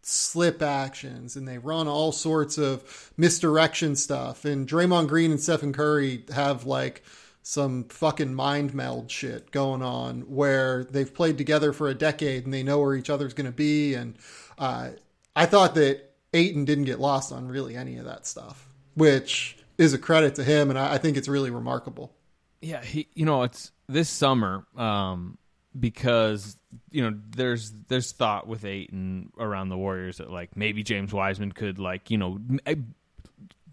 slip 0.06 0.62
actions 0.62 1.36
and 1.36 1.48
they 1.48 1.58
run 1.58 1.88
all 1.88 2.12
sorts 2.12 2.58
of 2.58 3.12
misdirection 3.16 3.96
stuff. 3.96 4.44
And 4.44 4.68
Draymond 4.68 5.08
Green 5.08 5.30
and 5.30 5.40
Stephen 5.40 5.72
Curry 5.72 6.24
have 6.32 6.66
like 6.66 7.02
some 7.42 7.84
fucking 7.84 8.34
mind 8.34 8.74
meld 8.74 9.10
shit 9.10 9.50
going 9.50 9.82
on 9.82 10.22
where 10.22 10.84
they've 10.84 11.12
played 11.12 11.36
together 11.36 11.72
for 11.72 11.88
a 11.88 11.94
decade 11.94 12.44
and 12.44 12.54
they 12.54 12.62
know 12.62 12.80
where 12.80 12.94
each 12.94 13.10
other's 13.10 13.34
going 13.34 13.46
to 13.46 13.52
be. 13.52 13.94
And 13.94 14.16
uh, 14.58 14.90
I 15.36 15.46
thought 15.46 15.74
that 15.74 16.14
Ayton 16.32 16.64
didn't 16.64 16.84
get 16.84 17.00
lost 17.00 17.32
on 17.32 17.48
really 17.48 17.76
any 17.76 17.96
of 17.96 18.04
that 18.06 18.26
stuff, 18.26 18.68
which 18.94 19.58
is 19.78 19.94
a 19.94 19.98
credit 19.98 20.34
to 20.36 20.44
him. 20.44 20.70
And 20.70 20.78
I, 20.78 20.94
I 20.94 20.98
think 20.98 21.16
it's 21.16 21.28
really 21.28 21.50
remarkable. 21.50 22.12
Yeah, 22.60 22.82
he. 22.82 23.08
You 23.14 23.26
know, 23.26 23.42
it's 23.42 23.72
this 23.88 24.08
summer. 24.08 24.66
Um, 24.76 25.38
because 25.78 26.56
you 26.90 27.02
know 27.02 27.18
there's 27.30 27.72
there's 27.88 28.12
thought 28.12 28.46
with 28.46 28.64
Ayton 28.64 29.32
around 29.38 29.68
the 29.68 29.76
Warriors 29.76 30.18
that 30.18 30.30
like 30.30 30.56
maybe 30.56 30.82
James 30.82 31.12
Wiseman 31.12 31.52
could 31.52 31.78
like 31.78 32.10
you 32.10 32.18
know 32.18 32.38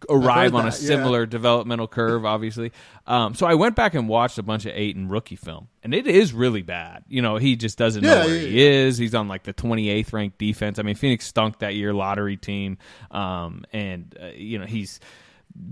arrive 0.10 0.56
on 0.56 0.62
a 0.68 0.72
that, 0.72 0.82
yeah. 0.82 0.88
similar 0.88 1.26
developmental 1.26 1.88
curve, 1.88 2.26
obviously. 2.26 2.72
Um, 3.06 3.36
so 3.36 3.46
I 3.46 3.54
went 3.54 3.76
back 3.76 3.94
and 3.94 4.10
watched 4.10 4.38
a 4.38 4.44
bunch 4.44 4.66
of 4.66 4.74
Ayton 4.76 5.10
rookie 5.10 5.36
film, 5.36 5.68
and 5.84 5.94
it 5.94 6.08
is 6.08 6.34
really 6.34 6.62
bad. 6.62 7.04
You 7.08 7.22
know, 7.22 7.38
he 7.38 7.56
just 7.56 7.78
doesn't 7.78 8.04
know 8.04 8.26
where 8.26 8.36
yeah, 8.36 8.48
he 8.48 8.62
is. 8.62 8.98
He's 8.98 9.14
on 9.14 9.28
like 9.28 9.44
the 9.44 9.54
28th 9.54 10.14
ranked 10.14 10.38
defense. 10.38 10.80
I 10.80 10.84
mean, 10.84 10.96
Phoenix 10.96 11.28
stunk 11.28 11.60
that 11.60 11.76
year, 11.76 11.94
lottery 11.94 12.38
team, 12.38 12.78
um, 13.12 13.64
and 13.72 14.18
uh, 14.22 14.28
you 14.28 14.58
know 14.60 14.66
he's 14.66 15.00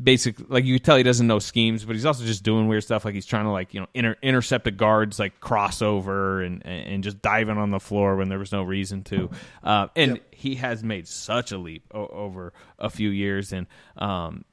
basically 0.04 0.46
like 0.50 0.66
you 0.66 0.80
tell 0.80 0.98
he 0.98 1.04
doesn't 1.04 1.28
know 1.28 1.40
schemes, 1.40 1.86
but 1.86 1.96
he's 1.96 2.06
also 2.06 2.24
just 2.26 2.44
doing 2.44 2.68
weird 2.68 2.84
stuff. 2.84 3.06
Like 3.06 3.14
he's 3.14 3.26
trying 3.26 3.46
to 3.46 3.52
like 3.52 3.74
you 3.74 3.80
know 3.82 3.88
inter- 3.94 4.18
intercept 4.22 4.64
the 4.66 4.72
guards 4.72 5.20
like 5.20 5.40
crossover 5.40 6.46
and 6.46 6.66
and 6.66 7.04
just 7.04 7.22
diving 7.22 7.58
on 7.58 7.70
the 7.72 7.80
floor 7.80 8.16
when 8.16 8.30
there 8.30 8.40
was 8.40 8.52
no 8.52 8.64
reason 8.64 9.04
to. 9.06 9.30
Uh, 9.64 9.88
and 9.96 10.12
Yep. 10.12 10.24
he 10.36 10.56
has 10.56 10.84
made 10.84 11.08
such 11.08 11.52
a 11.52 11.58
leap 11.58 11.84
o- 11.94 12.08
over 12.08 12.54
a 12.78 12.90
few 12.90 13.10
years, 13.10 13.54
and 13.54 13.68
um, 13.98 14.46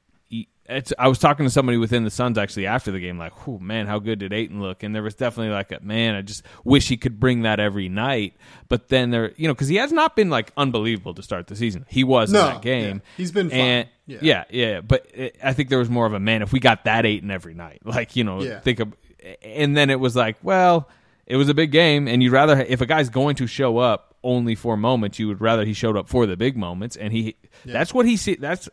it's, 0.69 0.91
I 0.99 1.07
was 1.07 1.17
talking 1.17 1.45
to 1.45 1.49
somebody 1.49 1.77
within 1.77 2.03
the 2.03 2.09
Suns 2.09 2.37
actually 2.37 2.67
after 2.67 2.91
the 2.91 2.99
game, 2.99 3.17
like, 3.17 3.31
"Oh 3.47 3.57
man, 3.57 3.87
how 3.87 3.99
good 3.99 4.19
did 4.19 4.33
Ayton 4.33 4.61
look?" 4.61 4.83
And 4.83 4.93
there 4.93 5.01
was 5.03 5.15
definitely 5.15 5.53
like, 5.53 5.71
a, 5.71 5.79
"Man, 5.81 6.15
I 6.15 6.21
just 6.21 6.43
wish 6.65 6.89
he 6.89 6.97
could 6.97 7.19
bring 7.19 7.43
that 7.43 7.59
every 7.61 7.87
night." 7.87 8.35
But 8.67 8.89
then 8.89 9.11
there, 9.11 9.31
you 9.37 9.47
know, 9.47 9.53
because 9.53 9.69
he 9.69 9.77
has 9.77 9.93
not 9.93 10.15
been 10.17 10.29
like 10.29 10.51
unbelievable 10.57 11.13
to 11.13 11.23
start 11.23 11.47
the 11.47 11.55
season. 11.55 11.85
He 11.87 12.03
was 12.03 12.31
No, 12.33 12.47
in 12.47 12.53
that 12.55 12.61
game. 12.61 12.95
yeah. 12.97 13.11
He's 13.15 13.31
been. 13.31 13.49
And, 13.51 13.87
Yeah. 14.07 14.17
yeah, 14.21 14.43
yeah. 14.49 14.81
But 14.81 15.07
it, 15.13 15.37
I 15.41 15.53
think 15.53 15.69
there 15.69 15.79
was 15.79 15.89
more 15.89 16.05
of 16.05 16.13
a 16.13 16.19
man. 16.19 16.41
If 16.41 16.51
we 16.51 16.59
got 16.59 16.83
that 16.83 17.05
Ayton 17.05 17.31
every 17.31 17.53
night, 17.53 17.79
like 17.85 18.15
you 18.17 18.23
know, 18.25 18.41
Yeah. 18.43 18.59
think 18.59 18.79
of, 18.81 18.93
and 19.41 19.75
then 19.77 19.89
it 19.89 19.99
was 20.01 20.15
like, 20.17 20.35
well, 20.43 20.89
it 21.25 21.37
was 21.37 21.47
a 21.47 21.53
big 21.53 21.71
game, 21.71 22.07
and 22.09 22.21
you'd 22.21 22.33
rather 22.33 22.59
if 22.61 22.81
a 22.81 22.85
guy's 22.85 23.09
going 23.09 23.35
to 23.37 23.47
show 23.47 23.77
up 23.77 24.15
only 24.21 24.55
for 24.55 24.75
moments, 24.75 25.17
you 25.17 25.29
would 25.29 25.39
rather 25.39 25.63
he 25.63 25.71
showed 25.73 25.95
up 25.95 26.09
for 26.09 26.25
the 26.25 26.35
big 26.35 26.57
moments, 26.57 26.97
and 26.97 27.13
he 27.13 27.37
that's 27.63 27.93
what 27.93 28.05
he 28.05 28.17
see. 28.17 28.35
That's 28.35 28.67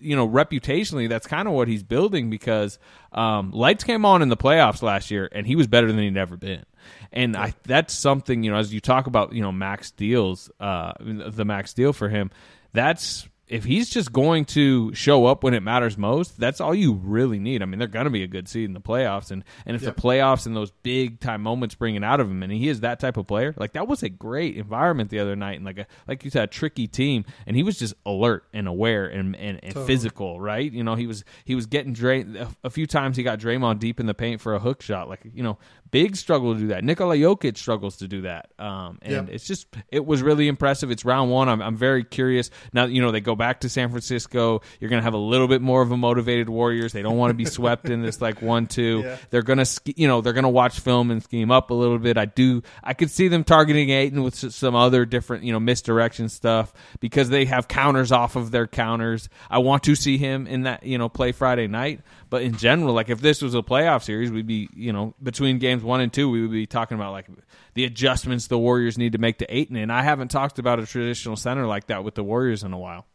you 0.00 0.16
know 0.16 0.28
reputationally 0.28 1.08
that's 1.08 1.26
kind 1.26 1.46
of 1.48 1.54
what 1.54 1.68
he's 1.68 1.82
building 1.82 2.30
because 2.30 2.78
um, 3.12 3.50
lights 3.52 3.84
came 3.84 4.04
on 4.04 4.22
in 4.22 4.28
the 4.28 4.36
playoffs 4.36 4.82
last 4.82 5.10
year 5.10 5.28
and 5.32 5.46
he 5.46 5.56
was 5.56 5.66
better 5.66 5.86
than 5.88 5.98
he'd 5.98 6.16
ever 6.16 6.36
been. 6.36 6.64
And 7.12 7.36
I 7.36 7.54
that's 7.64 7.94
something 7.94 8.42
you 8.42 8.50
know 8.50 8.58
as 8.58 8.72
you 8.72 8.80
talk 8.80 9.06
about 9.06 9.32
you 9.32 9.42
know 9.42 9.52
max 9.52 9.90
deals 9.90 10.50
uh, 10.60 10.92
the 11.00 11.44
max 11.44 11.72
deal 11.74 11.92
for 11.92 12.08
him 12.08 12.30
that's 12.72 13.28
if 13.48 13.64
he's 13.64 13.88
just 13.90 14.12
going 14.12 14.44
to 14.46 14.92
show 14.94 15.26
up 15.26 15.42
when 15.42 15.54
it 15.54 15.62
matters 15.62 15.96
most, 15.96 16.38
that's 16.38 16.60
all 16.60 16.74
you 16.74 16.92
really 16.94 17.38
need. 17.38 17.62
I 17.62 17.66
mean, 17.66 17.78
they're 17.78 17.88
going 17.88 18.04
to 18.04 18.10
be 18.10 18.22
a 18.22 18.26
good 18.26 18.48
seed 18.48 18.64
in 18.66 18.74
the 18.74 18.80
playoffs, 18.80 19.30
and 19.30 19.42
and 19.66 19.74
if 19.74 19.82
Yep. 19.82 19.96
the 19.96 20.02
playoffs 20.02 20.46
and 20.46 20.54
those 20.54 20.70
big 20.82 21.20
time 21.20 21.42
moments 21.42 21.74
bring 21.74 21.94
it 21.94 22.04
out 22.04 22.20
of 22.20 22.30
him, 22.30 22.42
and 22.42 22.52
he 22.52 22.68
is 22.68 22.80
that 22.80 23.00
type 23.00 23.16
of 23.16 23.26
player, 23.26 23.54
like 23.56 23.72
that 23.72 23.88
was 23.88 24.02
a 24.02 24.08
great 24.08 24.56
environment 24.56 25.10
the 25.10 25.18
other 25.18 25.34
night, 25.36 25.56
and 25.56 25.64
like 25.64 25.78
a 25.78 25.86
like 26.06 26.24
you 26.24 26.30
said, 26.30 26.44
a 26.44 26.46
tricky 26.46 26.86
team, 26.86 27.24
and 27.46 27.56
he 27.56 27.62
was 27.62 27.78
just 27.78 27.94
alert 28.06 28.44
and 28.52 28.68
aware 28.68 29.06
and 29.06 29.34
and, 29.36 29.60
and 29.62 29.74
physical, 29.86 30.40
right? 30.40 30.70
You 30.70 30.84
know, 30.84 30.94
he 30.94 31.06
was 31.06 31.24
he 31.44 31.54
was 31.54 31.66
getting 31.66 31.92
Dray 31.92 32.22
a, 32.22 32.48
a 32.64 32.70
few 32.70 32.86
times. 32.86 33.16
He 33.16 33.22
got 33.22 33.38
Draymond 33.38 33.78
deep 33.78 34.00
in 34.00 34.06
the 34.06 34.14
paint 34.14 34.40
for 34.40 34.54
a 34.54 34.58
hook 34.58 34.82
shot, 34.82 35.08
like 35.08 35.20
you 35.32 35.42
know, 35.42 35.58
big 35.90 36.16
struggle 36.16 36.54
to 36.54 36.60
do 36.60 36.66
that. 36.68 36.84
Nikola 36.84 37.16
Jokic 37.16 37.56
struggles 37.56 37.96
to 37.98 38.08
do 38.08 38.22
that, 38.22 38.50
um, 38.58 38.98
and 39.02 39.12
Yep. 39.12 39.28
it's 39.30 39.46
just 39.46 39.68
it 39.90 40.04
was 40.04 40.22
really 40.22 40.48
impressive. 40.48 40.90
It's 40.90 41.04
round 41.04 41.30
one. 41.30 41.48
I'm, 41.48 41.62
I'm 41.62 41.76
very 41.76 42.04
curious 42.04 42.50
now. 42.72 42.84
You 42.84 43.00
know 43.00 43.10
they 43.10 43.20
go 43.20 43.36
back 43.38 43.60
to 43.60 43.70
San 43.70 43.88
Francisco. 43.88 44.60
You're 44.80 44.90
going 44.90 45.00
to 45.00 45.04
have 45.04 45.14
a 45.14 45.16
little 45.16 45.48
bit 45.48 45.62
more 45.62 45.80
of 45.80 45.90
a 45.90 45.96
motivated 45.96 46.50
Warriors. 46.50 46.92
They 46.92 47.00
don't 47.00 47.16
want 47.16 47.30
to 47.30 47.34
be 47.34 47.46
swept 47.46 47.88
in 47.88 48.02
this 48.02 48.20
like 48.20 48.42
one 48.42 48.66
two. 48.66 48.98
Yeah. 49.08 49.16
They're 49.30 49.42
gonna 49.42 49.64
you 49.84 50.08
know 50.08 50.20
they're 50.20 50.32
gonna 50.32 50.48
watch 50.48 50.80
film 50.80 51.10
and 51.12 51.22
scheme 51.22 51.50
up 51.52 51.70
a 51.70 51.74
little 51.74 51.98
bit. 51.98 52.18
I 52.18 52.24
do 52.24 52.62
I 52.82 52.94
could 52.94 53.10
see 53.10 53.28
them 53.28 53.44
targeting 53.44 53.90
Ayton 53.90 54.22
with 54.24 54.34
some 54.34 54.74
other 54.74 55.04
different 55.04 55.44
you 55.44 55.52
know 55.52 55.60
misdirection 55.60 56.28
stuff 56.28 56.72
because 56.98 57.28
they 57.28 57.44
have 57.44 57.68
counters 57.68 58.10
off 58.10 58.34
of 58.34 58.50
their 58.50 58.66
counters. 58.66 59.28
I 59.48 59.58
want 59.58 59.84
to 59.84 59.94
see 59.94 60.18
him 60.18 60.46
in 60.46 60.62
that 60.62 60.82
you 60.82 60.98
know 60.98 61.08
play 61.08 61.30
Friday 61.32 61.68
night. 61.68 62.00
But 62.28 62.42
in 62.42 62.56
general, 62.56 62.92
like 62.92 63.08
if 63.08 63.20
this 63.20 63.40
was 63.40 63.54
a 63.54 63.62
playoff 63.62 64.02
series, 64.02 64.32
we'd 64.32 64.46
be 64.46 64.68
you 64.74 64.92
know 64.92 65.14
between 65.22 65.58
games 65.58 65.82
one 65.84 66.00
and 66.00 66.12
two, 66.12 66.28
we 66.28 66.42
would 66.42 66.50
be 66.50 66.66
talking 66.66 66.96
about 66.96 67.12
like 67.12 67.26
the 67.74 67.84
adjustments 67.84 68.48
the 68.48 68.58
Warriors 68.58 68.98
need 68.98 69.12
to 69.12 69.18
make 69.18 69.38
to 69.38 69.54
Ayton. 69.54 69.76
And 69.76 69.92
I 69.92 70.02
haven't 70.02 70.28
talked 70.28 70.58
about 70.58 70.80
a 70.80 70.86
traditional 70.86 71.36
center 71.36 71.66
like 71.66 71.86
that 71.86 72.02
with 72.02 72.16
the 72.16 72.24
Warriors 72.24 72.64
in 72.64 72.72
a 72.72 72.78
while. 72.78 73.06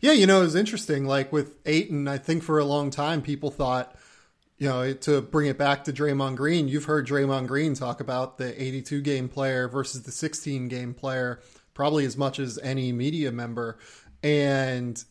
Yeah, 0.00 0.12
you 0.12 0.26
know, 0.26 0.40
it 0.40 0.44
was 0.44 0.54
interesting. 0.54 1.04
Like 1.04 1.32
with 1.32 1.56
Ayton, 1.66 2.08
I 2.08 2.18
think 2.18 2.42
for 2.42 2.58
a 2.58 2.64
long 2.64 2.90
time 2.90 3.22
people 3.22 3.50
thought, 3.50 3.94
you 4.58 4.68
know, 4.68 4.92
to 4.92 5.20
bring 5.20 5.46
it 5.46 5.58
back 5.58 5.84
to 5.84 5.92
Draymond 5.92 6.36
Green, 6.36 6.68
you've 6.68 6.84
heard 6.84 7.06
Draymond 7.06 7.46
Green 7.46 7.74
talk 7.74 8.00
about 8.00 8.38
the 8.38 8.60
82 8.60 9.00
game 9.02 9.28
player 9.28 9.68
versus 9.68 10.02
the 10.02 10.12
16 10.12 10.68
game 10.68 10.94
player 10.94 11.40
probably 11.78 12.04
as 12.04 12.16
much 12.16 12.40
as 12.40 12.58
any 12.58 12.90
media 12.90 13.30
member. 13.30 13.78
And 14.22 15.02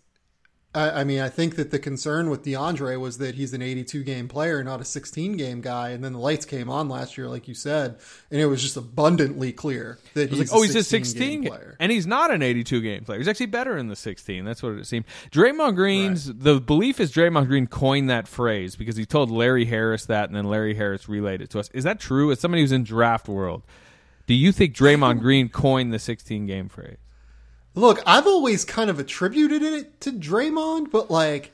I, 0.76 1.02
I 1.02 1.04
mean, 1.06 1.22
I 1.22 1.30
think 1.30 1.56
that 1.56 1.72
the 1.72 1.80
concern 1.80 2.30
with 2.30 2.44
DeAndre 2.44 3.00
was 3.00 3.18
that 3.18 3.36
he's 3.36 3.54
an 3.54 3.62
82 3.62 4.04
game 4.04 4.28
player, 4.28 4.64
not 4.64 4.80
a 4.82 4.86
16 4.86 5.36
game 5.38 5.62
guy. 5.62 5.90
And 5.90 6.04
then 6.04 6.14
the 6.14 6.20
lights 6.20 6.46
came 6.46 6.70
on 6.70 6.88
last 6.90 7.18
year, 7.18 7.28
like 7.28 7.48
you 7.48 7.54
said, 7.56 7.98
and 8.30 8.40
it 8.40 8.46
was 8.46 8.62
just 8.62 8.78
abundantly 8.78 9.52
clear 9.52 9.98
that 10.14 10.30
he's 10.30 10.40
Like, 10.40 10.50
oh, 10.52 10.62
he's 10.62 10.76
a 10.76 10.84
16 10.84 11.06
16 11.06 11.42
game 11.42 11.50
player. 11.52 11.78
and 11.80 11.92
he's 11.92 12.06
not 12.06 12.32
an 12.32 12.42
82 12.44 12.82
game 12.82 13.04
player. 13.06 13.18
He's 13.18 13.28
actually 13.28 13.48
better 13.48 13.78
in 13.78 13.88
the 13.88 13.96
16. 13.96 14.46
That's 14.46 14.62
what 14.62 14.74
it 14.74 14.86
seemed. 14.86 15.06
Draymond 15.32 15.76
Green's 15.76 16.32
the 16.32 16.60
belief 16.60 17.00
is 17.00 17.12
Draymond 17.12 17.48
Green 17.48 17.66
coined 17.66 18.10
that 18.10 18.28
phrase 18.28 18.76
because 18.76 18.98
he 18.98 19.06
told 19.06 19.32
Larry 19.32 19.66
Harris 19.66 20.06
that, 20.06 20.30
and 20.30 20.36
then 20.36 20.46
Larry 20.46 20.76
Harris 20.76 21.10
relayed 21.10 21.42
it 21.42 21.50
to 21.52 21.60
us. 21.60 21.70
Is 21.74 21.86
that 21.86 22.00
true? 22.00 22.30
As 22.32 22.40
somebody 22.40 22.62
who's 22.62 22.72
in 22.74 22.84
draft 22.84 23.28
world, 23.28 23.64
do 24.28 24.34
you 24.36 24.52
think 24.52 24.76
Draymond 24.76 25.20
Green 25.22 25.50
coined 25.50 25.92
the 25.94 26.00
16 26.00 26.46
game 26.46 26.68
phrase? 26.70 26.98
Look, 27.78 28.02
I've 28.06 28.26
always 28.28 28.66
kind 28.66 28.90
of 28.90 29.00
attributed 29.00 29.62
it 29.62 30.02
to 30.02 30.12
Draymond, 30.12 30.92
but 30.92 31.10
like, 31.12 31.54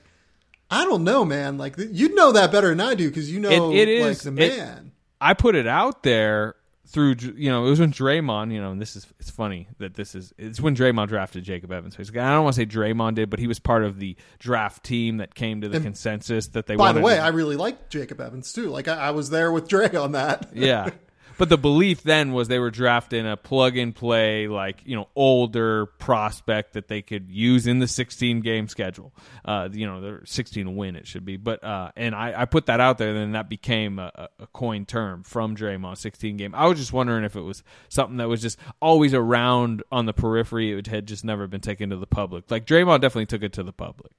I 0.72 0.86
don't 0.86 1.04
know, 1.04 1.26
man. 1.26 1.58
Like, 1.58 1.76
you 1.78 2.16
know 2.16 2.32
that 2.32 2.52
better 2.52 2.70
than 2.70 2.82
I 2.82 2.96
do 2.96 3.10
because 3.10 3.30
you 3.32 3.40
know, 3.40 3.72
It- 3.74 3.88
it 3.90 4.02
like 4.02 4.12
is- 4.12 4.22
the 4.24 4.30
it- 4.30 4.58
man. 4.58 4.92
I 5.22 5.34
put 5.34 5.56
it 5.56 5.68
out 5.68 6.04
there 6.04 6.56
through 6.86 7.16
you 7.38 7.50
know 7.50 7.66
it 7.66 7.70
was 7.70 7.80
when 7.80 7.92
Draymond 7.94 8.52
you 8.54 8.62
know 8.62 8.72
and 8.72 8.80
this 8.80 8.96
is 8.96 9.08
it's 9.20 9.30
funny 9.32 9.68
that 9.80 9.96
this 9.96 10.14
is 10.14 10.32
it's 10.38 10.60
when 10.62 10.76
Draymond 10.76 11.08
drafted 11.08 11.44
Jacob 11.44 11.72
Evans 11.72 11.96
basically 11.96 12.20
I 12.20 12.34
don't 12.36 12.44
want 12.44 12.56
to 12.56 12.62
say 12.62 12.66
Draymond 12.68 13.16
did 13.16 13.30
but 13.32 13.40
he 13.40 13.48
was 13.48 13.58
part 13.58 13.84
of 13.84 14.00
the 14.00 14.16
draft 14.38 14.84
team 14.84 15.18
that 15.18 15.34
came 15.34 15.62
to 15.62 15.70
the 15.70 15.80
consensus 15.80 16.48
that 16.50 16.68
they 16.68 16.76
By 16.76 16.92
the 16.92 17.00
way, 17.02 17.16
to- 17.16 17.22
I 17.22 17.30
really 17.30 17.56
like 17.56 17.90
Jacob 17.90 18.20
Evans 18.22 18.52
too. 18.54 18.68
Like, 18.70 18.88
I, 18.90 18.96
I 18.96 19.12
was 19.12 19.30
there 19.32 19.52
with 19.52 19.68
Dre 19.70 19.96
on 19.96 20.12
that. 20.12 20.50
yeah. 20.54 20.90
But 21.38 21.50
the 21.50 21.58
belief 21.58 22.04
then 22.04 22.32
was 22.34 22.48
they 22.48 22.60
were 22.60 22.70
drafting 22.72 23.28
a 23.28 23.36
plug 23.38 23.76
and 23.78 23.94
play, 23.96 24.48
like 24.48 24.82
you 24.86 24.96
know, 24.96 25.08
older 25.16 25.86
prospect 25.86 26.74
that 26.74 26.88
they 26.88 27.02
could 27.02 27.30
use 27.32 27.68
in 27.68 27.80
the 27.80 27.88
16 27.88 28.42
game 28.42 28.68
schedule. 28.68 29.14
Uh, 29.44 29.70
you 29.72 29.86
know, 29.88 30.02
they're 30.02 30.26
16 30.26 30.76
win 30.76 30.96
it 30.96 31.08
should 31.08 31.26
be. 31.26 31.38
But 31.38 31.64
uh, 31.64 31.92
and 31.96 32.14
I, 32.16 32.42
I 32.42 32.46
put 32.46 32.68
that 32.68 32.80
out 32.80 32.98
there, 32.98 33.10
and 33.10 33.18
then 33.18 33.32
that 33.34 33.50
became 33.50 34.00
a, 34.00 34.12
a- 34.16 34.30
a 34.44 34.48
coin 34.48 34.86
term 34.86 35.24
from 35.24 35.56
Draymond 35.56 35.98
16 35.98 36.38
game. 36.38 36.54
I 36.56 36.66
was 36.68 36.78
just 36.80 36.94
wondering 36.94 37.24
if 37.24 37.36
it 37.36 37.42
was 37.42 37.64
something 37.90 38.18
that 38.18 38.28
was 38.30 38.42
just 38.42 38.58
always 38.82 39.14
around 39.14 39.84
on 39.92 40.06
the 40.06 40.14
periphery. 40.14 40.78
It 40.78 40.88
had 40.88 41.08
just 41.08 41.24
never 41.24 41.48
been 41.48 41.62
taken 41.62 41.90
to 41.92 41.98
the 41.98 42.08
public. 42.08 42.50
Like 42.52 42.66
Draymond 42.66 43.02
definitely 43.02 43.28
took 43.28 43.44
it 43.44 43.54
to 43.54 43.64
the 43.64 43.74
public. 43.74 44.12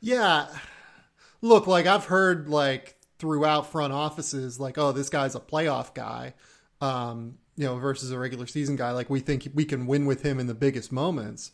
Yeah. 0.00 0.46
Look, 1.40 1.66
like 1.66 1.86
I've 1.86 2.04
heard 2.06 2.48
like 2.48 2.96
throughout 3.18 3.70
front 3.70 3.92
offices, 3.92 4.60
like, 4.60 4.78
oh, 4.78 4.92
this 4.92 5.08
guy's 5.08 5.34
a 5.34 5.40
playoff 5.40 5.94
guy, 5.94 6.34
um, 6.80 7.38
you 7.56 7.64
know, 7.64 7.76
versus 7.76 8.10
a 8.10 8.18
regular 8.18 8.46
season 8.46 8.76
guy. 8.76 8.92
Like 8.92 9.10
we 9.10 9.20
think 9.20 9.48
we 9.54 9.64
can 9.64 9.86
win 9.86 10.06
with 10.06 10.22
him 10.22 10.38
in 10.38 10.46
the 10.46 10.54
biggest 10.54 10.92
moments. 10.92 11.50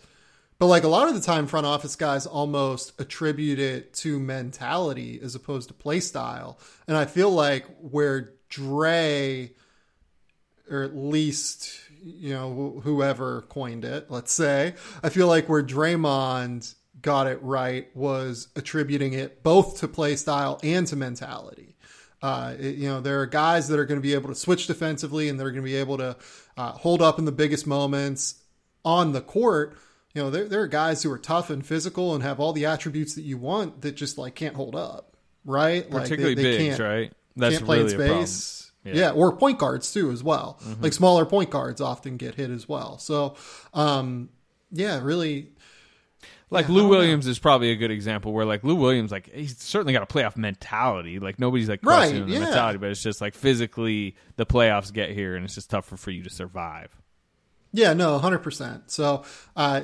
But 0.59 0.67
like 0.67 0.85
a 0.85 0.89
lot 0.89 1.09
of 1.09 1.15
the 1.15 1.21
time, 1.21 1.47
front 1.47 1.67
office 1.67 1.97
guys 1.97 2.27
almost 2.27 2.99
attribute 3.01 3.59
it 3.59 3.93
to 3.95 4.21
mentality 4.21 5.19
as 5.23 5.35
opposed 5.35 5.69
to 5.69 5.75
play 5.75 6.01
style. 6.01 6.59
And 6.87 6.97
I 6.97 7.07
feel 7.07 7.31
like 7.31 7.67
where 7.81 8.35
Dre, 8.49 9.51
or 10.71 10.83
at 10.83 10.97
least 10.97 11.81
you 12.03 12.33
know 12.33 12.81
whoever 12.85 13.43
coined 13.43 13.85
it, 13.85 14.11
let's 14.11 14.33
say, 14.33 14.75
I 15.03 15.09
feel 15.09 15.27
like 15.27 15.49
where 15.49 15.63
Draymond 15.63 16.75
got 17.05 17.29
it 17.29 17.41
right 17.43 17.89
was 17.95 18.49
attributing 18.57 19.13
it 19.13 19.45
both 19.45 19.79
to 19.81 19.87
play 19.87 20.17
style 20.17 20.59
and 20.65 20.87
to 20.89 20.97
mentality. 20.97 21.77
Uh, 22.21 22.55
it- 22.59 22.75
you 22.77 22.89
know, 22.89 23.01
there 23.01 23.21
are 23.21 23.27
guys 23.27 23.69
that 23.69 23.79
are 23.79 23.85
going 23.85 24.01
to 24.01 24.03
be 24.03 24.15
able 24.15 24.29
to 24.31 24.35
switch 24.35 24.67
defensively 24.67 25.29
and 25.29 25.39
they're 25.39 25.51
going 25.53 25.63
to 25.63 25.71
be 25.71 25.77
able 25.77 25.99
to 25.99 26.17
uh, 26.57 26.73
hold 26.73 27.01
up 27.03 27.19
in 27.21 27.25
the 27.27 27.33
biggest 27.33 27.67
moments 27.67 28.43
on 28.85 29.13
the 29.13 29.21
court. 29.21 29.77
You 30.15 30.23
know, 30.23 30.31
there, 30.31 30.49
there 30.49 30.61
are 30.63 30.67
guys 30.69 31.03
who 31.03 31.11
are 31.13 31.19
tough 31.19 31.51
and 31.51 31.65
physical 31.65 32.15
and 32.15 32.23
have 32.25 32.41
all 32.41 32.53
the 32.53 32.65
attributes 32.67 33.15
that 33.17 33.23
you 33.23 33.37
want 33.37 33.83
that 33.83 33.93
just 33.97 34.17
like 34.19 34.35
can't 34.35 34.55
hold 34.57 34.75
up, 34.75 35.17
right? 35.45 35.83
Like, 35.91 35.91
they- 35.91 35.99
Particularly 36.09 36.35
they 36.35 36.43
bigs, 36.43 36.65
can't- 36.77 36.81
right? 36.81 37.13
That's 37.37 37.57
can't 37.57 37.65
play 37.67 37.79
really 37.83 37.95
in 37.95 38.01
a 38.01 38.05
problem. 38.07 38.27
space. 38.27 38.73
Yeah. 38.85 38.91
Mm-hmm. 38.93 38.99
Yeah. 39.01 39.11
or 39.13 39.37
point 39.37 39.59
guards 39.59 39.93
too 39.93 40.11
as 40.11 40.23
well. 40.23 40.59
Like 40.81 40.93
smaller 40.93 41.25
point 41.27 41.51
guards 41.51 41.81
often 41.81 42.17
get 42.17 42.35
hit 42.37 42.51
as 42.51 42.69
well. 42.69 42.99
So, 42.99 43.35
um, 43.75 44.29
yeah, 44.71 45.01
really. 45.03 45.51
Like 46.55 46.69
Yeah, 46.69 46.75
Lou 46.75 46.81
don't 46.83 46.91
know. 46.91 46.99
Williams 46.99 47.27
is 47.27 47.39
probably 47.39 47.73
a 47.73 47.77
good 47.77 47.91
example 47.91 48.33
where 48.33 48.47
like 48.47 48.65
Lou 48.65 48.77
Williams 48.77 49.11
like 49.11 49.31
he's 49.31 49.59
certainly 49.59 49.93
got 49.93 50.03
a 50.03 50.07
playoff 50.07 50.37
mentality. 50.37 51.19
Like 51.19 51.39
nobody's 51.39 51.69
like 51.69 51.81
Right, 51.83 51.97
questioning 51.97 52.29
the 52.29 52.39
mentality, 52.39 52.79
but 52.79 52.91
it's 52.91 53.03
just 53.03 53.21
like 53.21 53.35
physically 53.35 54.17
the 54.37 54.47
playoffs 54.47 54.93
get 54.93 55.11
here 55.11 55.35
and 55.35 55.45
it's 55.45 55.57
just 55.57 55.69
tougher 55.69 55.97
for 55.97 56.11
you 56.13 56.23
to 56.23 56.31
survive. 56.31 56.97
Yeah, 57.73 57.93
no, 57.93 58.19
hundred 58.19 58.39
percent. 58.39 58.91
So 58.91 59.25
uh, 59.57 59.81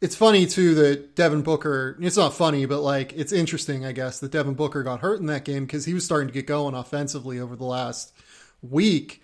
it's 0.00 0.16
funny 0.16 0.46
too 0.46 0.74
that 0.74 1.14
Devin 1.14 1.42
Booker. 1.42 1.96
It's 2.00 2.16
not 2.16 2.34
funny, 2.34 2.66
but 2.66 2.80
like 2.80 3.12
it's 3.12 3.30
interesting, 3.32 3.86
I 3.86 3.92
guess, 3.92 4.18
that 4.18 4.32
Devin 4.32 4.54
Booker 4.54 4.82
got 4.82 5.00
hurt 5.00 5.20
in 5.20 5.26
that 5.26 5.44
game 5.44 5.64
because 5.64 5.84
he 5.84 5.94
was 5.94 6.04
starting 6.04 6.26
to 6.26 6.34
get 6.34 6.48
going 6.48 6.74
offensively 6.74 7.38
over 7.38 7.54
the 7.54 7.64
last 7.64 8.12
week. 8.60 9.22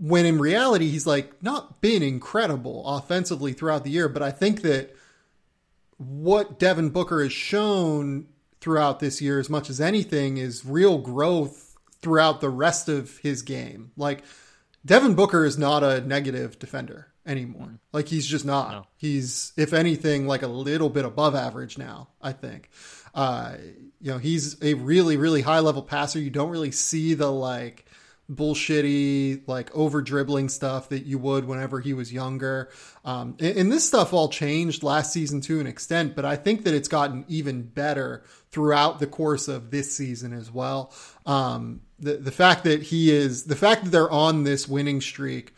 When 0.00 0.24
in 0.24 0.38
reality, 0.38 0.88
he's 0.88 1.06
like 1.06 1.42
not 1.42 1.82
been 1.82 2.02
incredible 2.02 2.86
offensively 2.86 3.52
throughout 3.52 3.84
the 3.84 3.90
year. 3.90 4.08
But 4.08 4.22
I 4.22 4.30
think 4.30 4.62
that 4.62 4.96
what 5.98 6.58
Devin 6.58 6.90
Booker 6.90 7.22
has 7.22 7.32
shown 7.32 8.28
throughout 8.60 9.00
this 9.00 9.20
year, 9.20 9.38
as 9.38 9.50
much 9.50 9.68
as 9.68 9.80
anything, 9.80 10.36
is 10.36 10.64
real 10.64 10.98
growth 10.98 11.76
throughout 12.00 12.40
the 12.40 12.48
rest 12.48 12.88
of 12.88 13.18
his 13.18 13.42
game. 13.42 13.90
Like 13.96 14.22
Devin 14.84 15.14
Booker 15.14 15.44
is 15.44 15.58
not 15.58 15.82
a 15.82 16.00
negative 16.00 16.58
defender 16.58 17.08
anymore. 17.26 17.78
Like 17.92 18.08
he's 18.08 18.26
just 18.26 18.44
not. 18.44 18.70
No. 18.70 18.86
He's 18.96 19.52
if 19.56 19.72
anything 19.72 20.26
like 20.26 20.42
a 20.42 20.48
little 20.48 20.88
bit 20.88 21.04
above 21.04 21.34
average 21.34 21.78
now, 21.78 22.08
I 22.22 22.32
think. 22.32 22.70
Uh 23.14 23.56
you 24.00 24.12
know, 24.12 24.18
he's 24.18 24.60
a 24.62 24.74
really 24.74 25.16
really 25.16 25.42
high 25.42 25.60
level 25.60 25.82
passer. 25.82 26.20
You 26.20 26.30
don't 26.30 26.50
really 26.50 26.70
see 26.70 27.14
the 27.14 27.30
like 27.30 27.84
bullshitty 28.30 29.48
like 29.48 29.74
over 29.74 30.02
dribbling 30.02 30.48
stuff 30.50 30.90
that 30.90 31.06
you 31.06 31.18
would 31.18 31.46
whenever 31.46 31.80
he 31.80 31.94
was 31.94 32.12
younger. 32.12 32.68
Um 33.04 33.36
and, 33.40 33.56
and 33.56 33.72
this 33.72 33.86
stuff 33.86 34.12
all 34.12 34.28
changed 34.28 34.82
last 34.82 35.12
season 35.12 35.40
to 35.42 35.60
an 35.60 35.66
extent, 35.66 36.14
but 36.14 36.24
I 36.26 36.36
think 36.36 36.64
that 36.64 36.74
it's 36.74 36.88
gotten 36.88 37.24
even 37.28 37.62
better 37.62 38.22
throughout 38.50 38.98
the 38.98 39.06
course 39.06 39.48
of 39.48 39.70
this 39.70 39.96
season 39.96 40.32
as 40.32 40.52
well. 40.52 40.92
Um 41.24 41.80
the 41.98 42.18
the 42.18 42.32
fact 42.32 42.64
that 42.64 42.82
he 42.82 43.10
is 43.10 43.44
the 43.44 43.56
fact 43.56 43.84
that 43.84 43.90
they're 43.90 44.10
on 44.10 44.44
this 44.44 44.68
winning 44.68 45.00
streak 45.00 45.54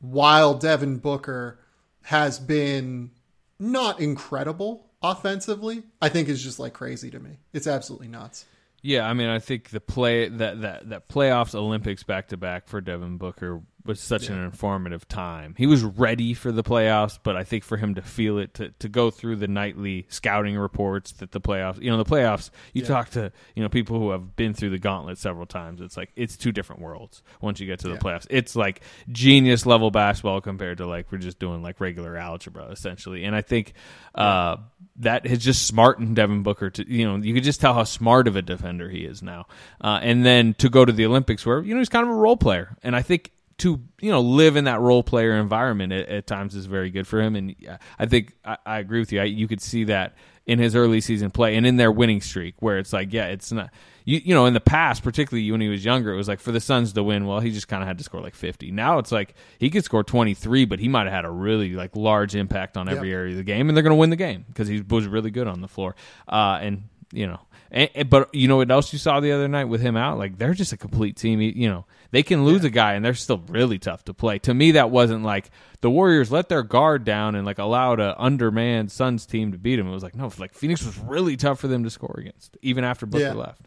while 0.00 0.54
Devin 0.54 0.98
Booker 0.98 1.60
has 2.02 2.38
been 2.38 3.10
not 3.58 4.00
incredible 4.00 4.90
offensively, 5.02 5.82
I 6.00 6.08
think 6.08 6.28
is 6.28 6.42
just 6.42 6.58
like 6.58 6.74
crazy 6.74 7.10
to 7.10 7.18
me. 7.18 7.38
It's 7.52 7.66
absolutely 7.66 8.08
nuts. 8.08 8.44
Yeah, 8.82 9.08
I 9.08 9.12
mean, 9.14 9.28
I 9.28 9.38
think 9.38 9.70
the 9.70 9.80
play 9.80 10.28
that 10.28 10.60
that 10.62 10.88
that 10.90 11.08
playoffs 11.08 11.54
Olympics 11.54 12.02
back 12.02 12.28
to 12.28 12.36
back 12.36 12.66
for 12.66 12.80
Devin 12.80 13.16
Booker 13.16 13.62
was 13.84 14.00
such 14.00 14.28
an 14.28 14.42
informative 14.42 15.08
time. 15.08 15.54
He 15.58 15.66
was 15.66 15.82
ready 15.82 16.34
for 16.34 16.52
the 16.52 16.62
playoffs, 16.62 17.18
but 17.22 17.36
I 17.36 17.44
think 17.44 17.64
for 17.64 17.76
him 17.76 17.94
to 17.96 18.02
feel 18.02 18.38
it, 18.38 18.54
to 18.54 18.68
to 18.78 18.88
go 18.88 19.10
through 19.10 19.36
the 19.36 19.48
nightly 19.48 20.06
scouting 20.08 20.56
reports 20.56 21.12
that 21.14 21.32
the 21.32 21.40
playoffs, 21.40 21.80
you 21.82 21.90
know, 21.90 21.96
the 21.96 22.04
playoffs. 22.04 22.50
You 22.72 22.82
Yeah. 22.82 22.88
talk 22.88 23.10
to 23.10 23.32
you 23.56 23.62
know 23.62 23.68
people 23.68 23.98
who 23.98 24.10
have 24.10 24.36
been 24.36 24.54
through 24.54 24.70
the 24.70 24.78
gauntlet 24.78 25.18
several 25.18 25.46
times. 25.46 25.80
It's 25.80 25.96
like 25.96 26.10
it's 26.16 26.36
two 26.36 26.52
different 26.52 26.80
worlds 26.82 27.22
once 27.40 27.60
you 27.60 27.66
get 27.66 27.80
to 27.80 27.88
the 27.88 27.94
Yeah. 27.94 28.00
playoffs. 28.00 28.26
It's 28.30 28.54
like 28.56 28.82
genius 29.10 29.66
level 29.66 29.90
basketball 29.90 30.40
compared 30.40 30.78
to 30.78 30.86
like 30.86 31.10
we're 31.10 31.18
just 31.18 31.38
doing 31.38 31.62
like 31.62 31.80
regular 31.80 32.16
algebra 32.16 32.66
essentially. 32.70 33.24
And 33.24 33.34
I 33.34 33.42
think 33.42 33.72
uh, 34.14 34.56
that 34.96 35.26
has 35.26 35.38
just 35.38 35.66
smartened 35.66 36.16
Devin 36.16 36.42
Booker 36.42 36.70
to 36.70 36.90
you 36.90 37.04
know 37.06 37.16
you 37.16 37.34
could 37.34 37.44
just 37.44 37.60
tell 37.60 37.74
how 37.74 37.84
smart 37.84 38.28
of 38.28 38.36
a 38.36 38.42
defender 38.42 38.88
he 38.88 39.00
is 39.04 39.22
now. 39.22 39.46
Uh, 39.80 39.98
and 40.02 40.24
then 40.24 40.54
to 40.54 40.68
go 40.68 40.84
to 40.84 40.92
the 40.92 41.06
Olympics 41.06 41.44
where 41.44 41.62
you 41.62 41.74
know 41.74 41.80
he's 41.80 41.88
kind 41.88 42.04
of 42.06 42.12
a 42.12 42.16
role 42.16 42.36
player, 42.36 42.76
and 42.82 42.94
I 42.94 43.02
think 43.02 43.30
to 43.58 43.80
you 44.00 44.10
know 44.10 44.20
live 44.20 44.56
in 44.56 44.64
that 44.64 44.80
role 44.80 45.02
player 45.02 45.32
environment 45.34 45.92
at, 45.92 46.08
at 46.08 46.26
times 46.26 46.54
is 46.54 46.66
very 46.66 46.90
good 46.90 47.06
for 47.06 47.20
him. 47.20 47.36
And 47.36 47.54
I 47.98 48.06
think 48.06 48.34
I, 48.44 48.56
I 48.66 48.78
agree 48.78 49.00
with 49.00 49.12
you. 49.12 49.20
I, 49.20 49.24
you 49.24 49.48
could 49.48 49.60
see 49.60 49.84
that 49.84 50.14
in 50.44 50.58
his 50.58 50.74
early 50.74 51.00
season 51.00 51.30
play 51.30 51.54
and 51.56 51.64
in 51.64 51.76
their 51.76 51.92
winning 51.92 52.20
streak, 52.20 52.56
where 52.58 52.78
it's 52.78 52.92
like, 52.92 53.12
yeah, 53.12 53.26
it's 53.26 53.52
not 53.52 53.70
you. 54.04 54.20
You 54.24 54.34
know, 54.34 54.46
in 54.46 54.54
the 54.54 54.60
past, 54.60 55.04
particularly 55.04 55.48
when 55.52 55.60
he 55.60 55.68
was 55.68 55.84
younger, 55.84 56.12
it 56.12 56.16
was 56.16 56.26
like 56.26 56.40
for 56.40 56.50
the 56.50 56.60
Suns 56.60 56.92
to 56.94 57.02
win. 57.04 57.26
Well, 57.26 57.38
he 57.40 57.52
just 57.52 57.68
kind 57.68 57.82
of 57.82 57.86
had 57.86 57.98
to 57.98 58.04
score 58.04 58.20
like 58.20 58.34
fifty. 58.34 58.70
Now 58.72 58.98
it's 58.98 59.12
like 59.12 59.34
he 59.58 59.70
could 59.70 59.84
score 59.84 60.02
twenty 60.02 60.34
three, 60.34 60.64
but 60.64 60.80
he 60.80 60.88
might 60.88 61.04
have 61.04 61.12
had 61.12 61.24
a 61.24 61.30
really 61.30 61.74
like 61.74 61.94
large 61.94 62.34
impact 62.34 62.76
on 62.76 62.88
every 62.88 63.10
Yeah. 63.10 63.14
area 63.16 63.30
of 63.32 63.36
the 63.36 63.44
game, 63.44 63.68
and 63.68 63.76
they're 63.76 63.84
going 63.84 63.92
to 63.94 64.00
win 64.00 64.10
the 64.10 64.16
game 64.16 64.44
because 64.48 64.66
he 64.66 64.80
was 64.80 65.06
really 65.06 65.30
good 65.30 65.46
on 65.46 65.60
the 65.60 65.68
floor. 65.68 65.94
Uh, 66.28 66.58
and 66.60 66.84
you 67.12 67.26
know, 67.28 67.38
and, 67.70 68.10
but 68.10 68.34
you 68.34 68.48
know 68.48 68.56
what 68.56 68.70
else 68.70 68.92
you 68.92 68.98
saw 68.98 69.20
the 69.20 69.30
other 69.32 69.46
night 69.46 69.66
with 69.66 69.80
him 69.80 69.96
out? 69.96 70.18
Like 70.18 70.38
they're 70.38 70.54
just 70.54 70.72
a 70.72 70.76
complete 70.76 71.16
team. 71.16 71.40
You 71.40 71.68
know, 71.68 71.86
they 72.12 72.22
can 72.22 72.44
lose 72.44 72.62
a 72.62 72.70
guy 72.70 72.92
and 72.94 73.04
they're 73.04 73.14
still 73.14 73.42
really 73.48 73.78
tough 73.80 74.04
to 74.04 74.14
play. 74.14 74.38
To 74.40 74.54
me, 74.54 74.70
that 74.72 74.90
wasn't 74.90 75.24
like 75.24 75.50
the 75.80 75.90
Warriors 75.90 76.30
let 76.30 76.48
their 76.48 76.62
guard 76.62 77.04
down 77.04 77.34
and 77.34 77.44
like 77.44 77.58
allowed 77.58 77.98
a 77.98 78.14
undermanned 78.22 78.92
Suns 78.92 79.26
team 79.26 79.50
to 79.50 79.58
beat 79.58 79.76
them. 79.76 79.88
It 79.88 79.92
was 79.92 80.04
like 80.04 80.14
no, 80.14 80.30
like 80.38 80.54
Phoenix 80.54 80.84
was 80.86 80.96
really 80.98 81.36
tough 81.36 81.58
for 81.58 81.66
them 81.68 81.82
to 81.82 81.90
score 81.90 82.14
against, 82.18 82.56
even 82.62 82.84
after 82.84 83.04
Booker 83.06 83.24
Yeah. 83.24 83.32
left. 83.32 83.66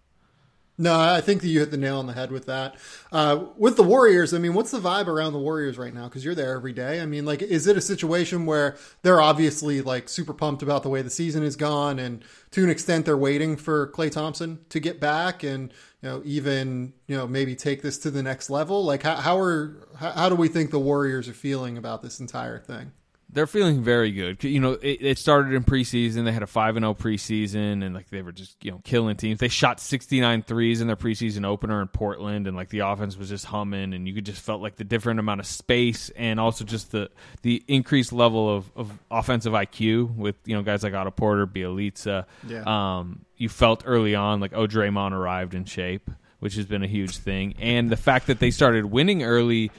No, 0.78 1.00
I 1.00 1.22
think 1.22 1.42
that 1.42 1.48
you 1.48 1.60
hit 1.62 1.72
the 1.72 1.78
nail 1.78 2.00
on 2.00 2.06
the 2.06 2.12
head 2.12 2.32
with 2.32 2.48
that. 2.48 2.76
Uh, 3.10 3.46
with 3.58 3.78
the 3.78 3.84
Warriors, 3.84 4.34
I 4.34 4.40
mean, 4.40 4.54
what's 4.54 4.72
the 4.72 4.80
vibe 4.82 5.08
around 5.08 5.32
the 5.32 5.40
Warriors 5.40 5.78
right 5.78 5.94
now? 5.94 6.04
Because 6.10 6.26
you're 6.26 6.36
there 6.36 6.54
every 6.54 6.74
day. 6.74 7.00
I 7.00 7.06
mean, 7.06 7.24
like, 7.24 7.42
is 7.42 7.66
it 7.66 7.78
a 7.78 7.82
situation 7.82 8.46
where 8.46 8.76
they're 9.02 9.22
obviously 9.22 9.82
like 9.82 10.10
super 10.10 10.34
pumped 10.34 10.62
about 10.64 10.84
the 10.84 10.90
way 10.90 11.02
the 11.02 11.10
season 11.10 11.44
is 11.44 11.56
gone, 11.56 11.98
and 11.98 12.26
to 12.52 12.62
an 12.62 12.70
extent, 12.70 13.06
they're 13.06 13.18
waiting 13.18 13.56
for 13.56 13.88
Klay 13.94 14.12
Thompson 14.12 14.60
to 14.68 14.82
get 14.82 15.00
back, 15.00 15.44
and 15.44 15.72
you 16.06 16.12
know, 16.12 16.22
even 16.24 16.94
you 17.08 17.18
know, 17.18 17.26
maybe 17.26 17.56
take 17.56 17.82
this 17.82 17.98
to 17.98 18.12
the 18.12 18.22
next 18.22 18.52
level? 18.52 18.86
Like, 18.86 19.02
how, 19.02 19.16
how 19.16 19.40
are 19.40 19.88
how, 19.98 20.12
how 20.12 20.30
do 20.30 20.36
we 20.36 20.48
think 20.48 20.70
the 20.70 20.80
Warriors 20.80 21.28
are 21.28 21.34
feeling 21.34 21.80
about 21.80 22.04
this 22.04 22.20
entire 22.20 22.60
thing? 22.60 22.92
They're 23.36 23.48
feeling 23.48 23.84
very 23.84 24.14
good. 24.14 24.42
You 24.46 24.62
know, 24.62 24.72
it, 24.72 25.00
it 25.02 25.18
started 25.20 25.54
in 25.54 25.66
preseason. 25.66 26.24
They 26.24 26.32
had 26.32 26.42
a 26.42 26.48
five 26.48 26.78
and 26.78 26.86
zero 26.86 26.94
preseason, 26.94 27.84
and 27.84 27.94
like 27.94 28.10
they 28.10 28.22
were 28.22 28.32
just 28.32 28.64
you 28.64 28.72
know 28.72 28.80
killing 28.86 29.18
teams. 29.18 29.42
They 29.42 29.50
shot 29.50 29.82
69 29.82 30.44
threes 30.44 30.80
in 30.80 30.88
their 30.88 30.96
preseason 30.96 31.46
opener 31.46 31.82
in 31.82 31.90
Portland, 31.90 32.48
and 32.48 32.56
like 32.56 32.70
the 32.70 32.80
offense 32.80 33.18
was 33.18 33.28
just 33.28 33.44
humming, 33.44 33.94
and 33.94 34.08
you 34.08 34.14
could 34.14 34.26
just 34.26 34.42
felt 34.42 34.62
like 34.62 34.78
the 34.78 34.86
different 34.86 35.20
amount 35.20 35.42
of 35.42 35.48
space, 35.48 36.10
and 36.16 36.40
also 36.40 36.64
just 36.64 36.92
the 36.92 37.10
the 37.42 37.62
increased 37.68 38.14
level 38.14 38.56
of, 38.56 38.72
of 38.74 38.98
offensive 39.12 39.52
IQ 39.52 40.16
with 40.16 40.38
you 40.46 40.56
know 40.56 40.62
guys 40.62 40.82
like 40.82 40.94
Otto 40.94 41.12
Porter, 41.12 41.46
Bjelica. 41.46 42.26
Yeah. 42.48 42.64
Um, 42.66 43.26
you 43.36 43.50
felt 43.50 43.84
early 43.86 44.16
on 44.16 44.40
like 44.40 44.54
oh 44.54 44.66
Draymond 44.66 45.12
arrived 45.12 45.56
in 45.56 45.66
shape, 45.66 46.10
which 46.40 46.56
has 46.56 46.66
been 46.68 46.84
a 46.84 46.88
huge 46.88 47.18
thing, 47.18 47.56
and 47.60 47.90
the 47.90 47.98
fact 47.98 48.28
that 48.28 48.40
they 48.40 48.50
started 48.50 48.86
winning 48.86 49.24
early 49.24 49.72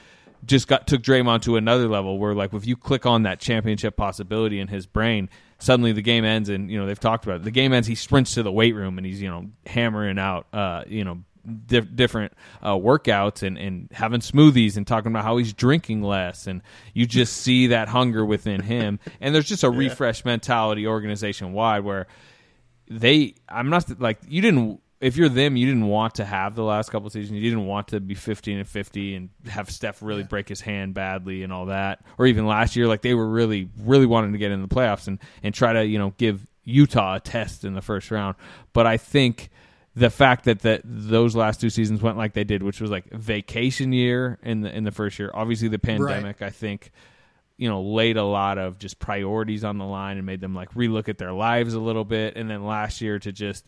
just 0.45 0.67
got 0.67 0.87
took 0.87 1.01
Draymond 1.01 1.41
to 1.43 1.57
another 1.57 1.87
level 1.87 2.17
where 2.17 2.33
like 2.33 2.53
if 2.53 2.65
you 2.65 2.75
click 2.75 3.05
on 3.05 3.23
that 3.23 3.39
championship 3.39 3.95
possibility 3.95 4.59
in 4.59 4.67
his 4.67 4.85
brain, 4.85 5.29
suddenly 5.59 5.91
the 5.91 6.01
game 6.01 6.25
ends 6.25 6.49
and 6.49 6.69
you 6.69 6.79
know 6.79 6.85
they've 6.85 6.99
talked 6.99 7.25
about 7.25 7.37
it. 7.37 7.43
The 7.43 7.51
game 7.51 7.73
ends, 7.73 7.87
he 7.87 7.95
sprints 7.95 8.33
to 8.35 8.43
the 8.43 8.51
weight 8.51 8.75
room 8.75 8.97
and 8.97 9.05
he's 9.05 9.21
you 9.21 9.29
know 9.29 9.47
hammering 9.65 10.19
out 10.19 10.47
uh 10.53 10.83
you 10.87 11.03
know 11.03 11.23
di- 11.65 11.81
different 11.81 12.33
uh, 12.61 12.75
workouts 12.75 13.43
and 13.43 13.57
and 13.57 13.89
having 13.91 14.21
smoothies 14.21 14.77
and 14.77 14.85
talking 14.85 15.11
about 15.11 15.23
how 15.23 15.37
he's 15.37 15.53
drinking 15.53 16.03
less 16.03 16.47
and 16.47 16.61
you 16.93 17.05
just 17.05 17.37
see 17.41 17.67
that 17.67 17.87
hunger 17.87 18.25
within 18.25 18.61
him 18.61 18.99
and 19.21 19.33
there's 19.33 19.47
just 19.47 19.63
a 19.63 19.69
refresh 19.69 20.25
mentality 20.25 20.85
organization 20.85 21.53
wide 21.53 21.83
where 21.83 22.07
they 22.89 23.35
I'm 23.49 23.69
not 23.69 23.99
like 23.99 24.19
you 24.27 24.41
didn't 24.41 24.81
if 24.99 25.15
you're 25.15 25.29
them 25.29 25.55
you 25.55 25.65
didn't 25.65 25.87
want 25.87 26.15
to 26.15 26.25
have 26.25 26.55
the 26.55 26.63
last 26.63 26.89
couple 26.89 27.07
of 27.07 27.13
seasons. 27.13 27.39
You 27.39 27.49
didn't 27.49 27.65
want 27.65 27.89
to 27.89 27.99
be 27.99 28.15
15 28.15 28.59
and 28.59 28.67
50 28.67 29.15
and 29.15 29.29
have 29.47 29.69
Steph 29.69 30.01
really 30.01 30.23
break 30.23 30.49
his 30.49 30.61
hand 30.61 30.93
badly 30.93 31.43
and 31.43 31.53
all 31.53 31.67
that. 31.67 32.03
Or 32.17 32.25
even 32.25 32.47
last 32.47 32.75
year 32.75 32.87
like 32.87 33.01
they 33.01 33.13
were 33.13 33.27
really 33.27 33.69
really 33.79 34.05
wanting 34.05 34.33
to 34.33 34.37
get 34.37 34.51
in 34.51 34.61
the 34.61 34.67
playoffs 34.67 35.07
and 35.07 35.19
and 35.43 35.53
try 35.53 35.73
to 35.73 35.85
you 35.85 35.99
know 35.99 36.13
give 36.17 36.45
Utah 36.63 37.15
a 37.15 37.19
test 37.19 37.63
in 37.63 37.73
the 37.73 37.81
first 37.81 38.11
round. 38.11 38.35
But 38.73 38.87
I 38.87 38.97
think 38.97 39.49
the 39.95 40.09
fact 40.09 40.45
that 40.45 40.59
that 40.59 40.81
those 40.83 41.35
last 41.35 41.61
two 41.61 41.69
seasons 41.69 42.01
went 42.01 42.17
like 42.17 42.33
they 42.33 42.43
did 42.43 42.61
which 42.61 42.79
was 42.79 42.91
like 42.91 43.09
vacation 43.11 43.93
year 43.93 44.37
in 44.43 44.61
the 44.61 44.75
in 44.75 44.83
the 44.83 44.91
first 44.91 45.17
year 45.17 45.31
obviously 45.33 45.69
the 45.69 45.79
pandemic 45.79 46.43
I 46.43 46.51
think 46.51 46.91
you 47.57 47.67
know, 47.67 47.81
laid 47.81 48.17
a 48.17 48.23
lot 48.23 48.57
of 48.57 48.77
just 48.77 48.99
priorities 48.99 49.63
on 49.63 49.79
the 49.79 49.85
line 49.85 50.17
and 50.17 50.25
made 50.25 50.41
them 50.41 50.53
like 50.53 50.73
relook 50.75 51.09
at 51.09 51.17
their 51.17 51.33
lives 51.33 51.73
a 51.73 51.79
little 51.79 52.05
bit. 52.05 52.35
And 52.37 52.49
then 52.49 52.65
last 52.65 53.01
year 53.01 53.17
to 53.19 53.31
just 53.31 53.65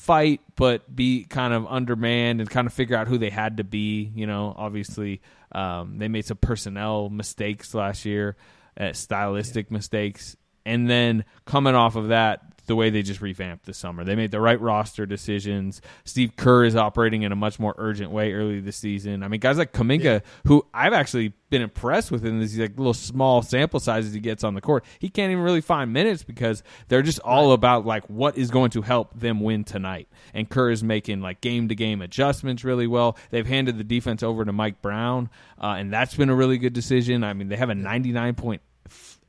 fight, 0.00 0.40
but 0.56 0.96
be 0.96 1.24
kind 1.24 1.52
of 1.52 1.66
undermanned 1.66 2.40
and 2.40 2.48
kind 2.48 2.66
of 2.66 2.72
figure 2.72 2.96
out 2.96 3.06
who 3.06 3.18
they 3.18 3.28
had 3.28 3.58
to 3.58 3.64
be. 3.64 4.10
You 4.14 4.26
know, 4.26 4.54
obviously, 4.56 5.20
um, 5.52 5.98
they 5.98 6.08
made 6.08 6.24
some 6.24 6.38
personnel 6.38 7.10
mistakes 7.10 7.74
last 7.74 8.06
year, 8.06 8.36
uh, 8.78 8.94
stylistic 8.94 9.70
mistakes. 9.70 10.36
And 10.64 10.88
then 10.88 11.26
coming 11.44 11.74
off 11.74 11.96
of 11.96 12.08
that, 12.08 12.40
the 12.70 12.76
way 12.76 12.88
they 12.88 13.02
just 13.02 13.20
revamped 13.20 13.66
this 13.66 13.76
summer. 13.76 14.04
They 14.04 14.14
made 14.14 14.30
the 14.30 14.40
right 14.40 14.60
roster 14.60 15.04
decisions. 15.04 15.82
Steve 16.04 16.36
Kerr 16.36 16.64
is 16.64 16.76
operating 16.76 17.22
in 17.22 17.32
a 17.32 17.36
much 17.36 17.58
more 17.58 17.74
urgent 17.78 18.12
way 18.12 18.32
early 18.32 18.60
this 18.60 18.76
season. 18.76 19.24
I 19.24 19.28
mean, 19.28 19.40
guys 19.40 19.58
like 19.58 19.72
Kuminga, 19.72 20.22
who 20.46 20.64
I've 20.72 20.92
actually 20.92 21.32
been 21.50 21.62
impressed 21.62 22.12
with 22.12 22.24
in 22.24 22.38
these 22.38 22.56
like 22.56 22.78
little 22.78 22.94
small 22.94 23.42
sample 23.42 23.80
sizes 23.80 24.14
he 24.14 24.20
gets 24.20 24.44
on 24.44 24.54
the 24.54 24.60
court. 24.60 24.84
He 25.00 25.08
can't 25.08 25.32
even 25.32 25.42
really 25.42 25.60
find 25.60 25.92
minutes 25.92 26.22
because 26.22 26.62
they're 26.86 27.02
just 27.02 27.18
all 27.18 27.50
about 27.50 27.84
like 27.84 28.08
what 28.08 28.38
is 28.38 28.52
going 28.52 28.70
to 28.70 28.82
help 28.82 29.18
them 29.18 29.40
win 29.40 29.64
tonight. 29.64 30.06
And 30.32 30.48
Kerr 30.48 30.70
is 30.70 30.84
making 30.84 31.20
like 31.20 31.40
game 31.40 31.66
to 31.70 31.74
game 31.74 32.00
adjustments 32.02 32.62
really 32.62 32.86
well. 32.86 33.18
They've 33.30 33.44
handed 33.44 33.78
the 33.78 33.84
defense 33.84 34.22
over 34.22 34.44
to 34.44 34.52
Mike 34.52 34.80
Brown, 34.80 35.28
uh, 35.60 35.74
and 35.76 35.92
that's 35.92 36.14
been 36.14 36.30
a 36.30 36.36
really 36.36 36.56
good 36.56 36.72
decision. 36.72 37.24
I 37.24 37.32
mean, 37.32 37.48
they 37.48 37.56
have 37.56 37.70
a 37.70 37.74
ninety 37.74 38.12
nine 38.12 38.36
point 38.36 38.62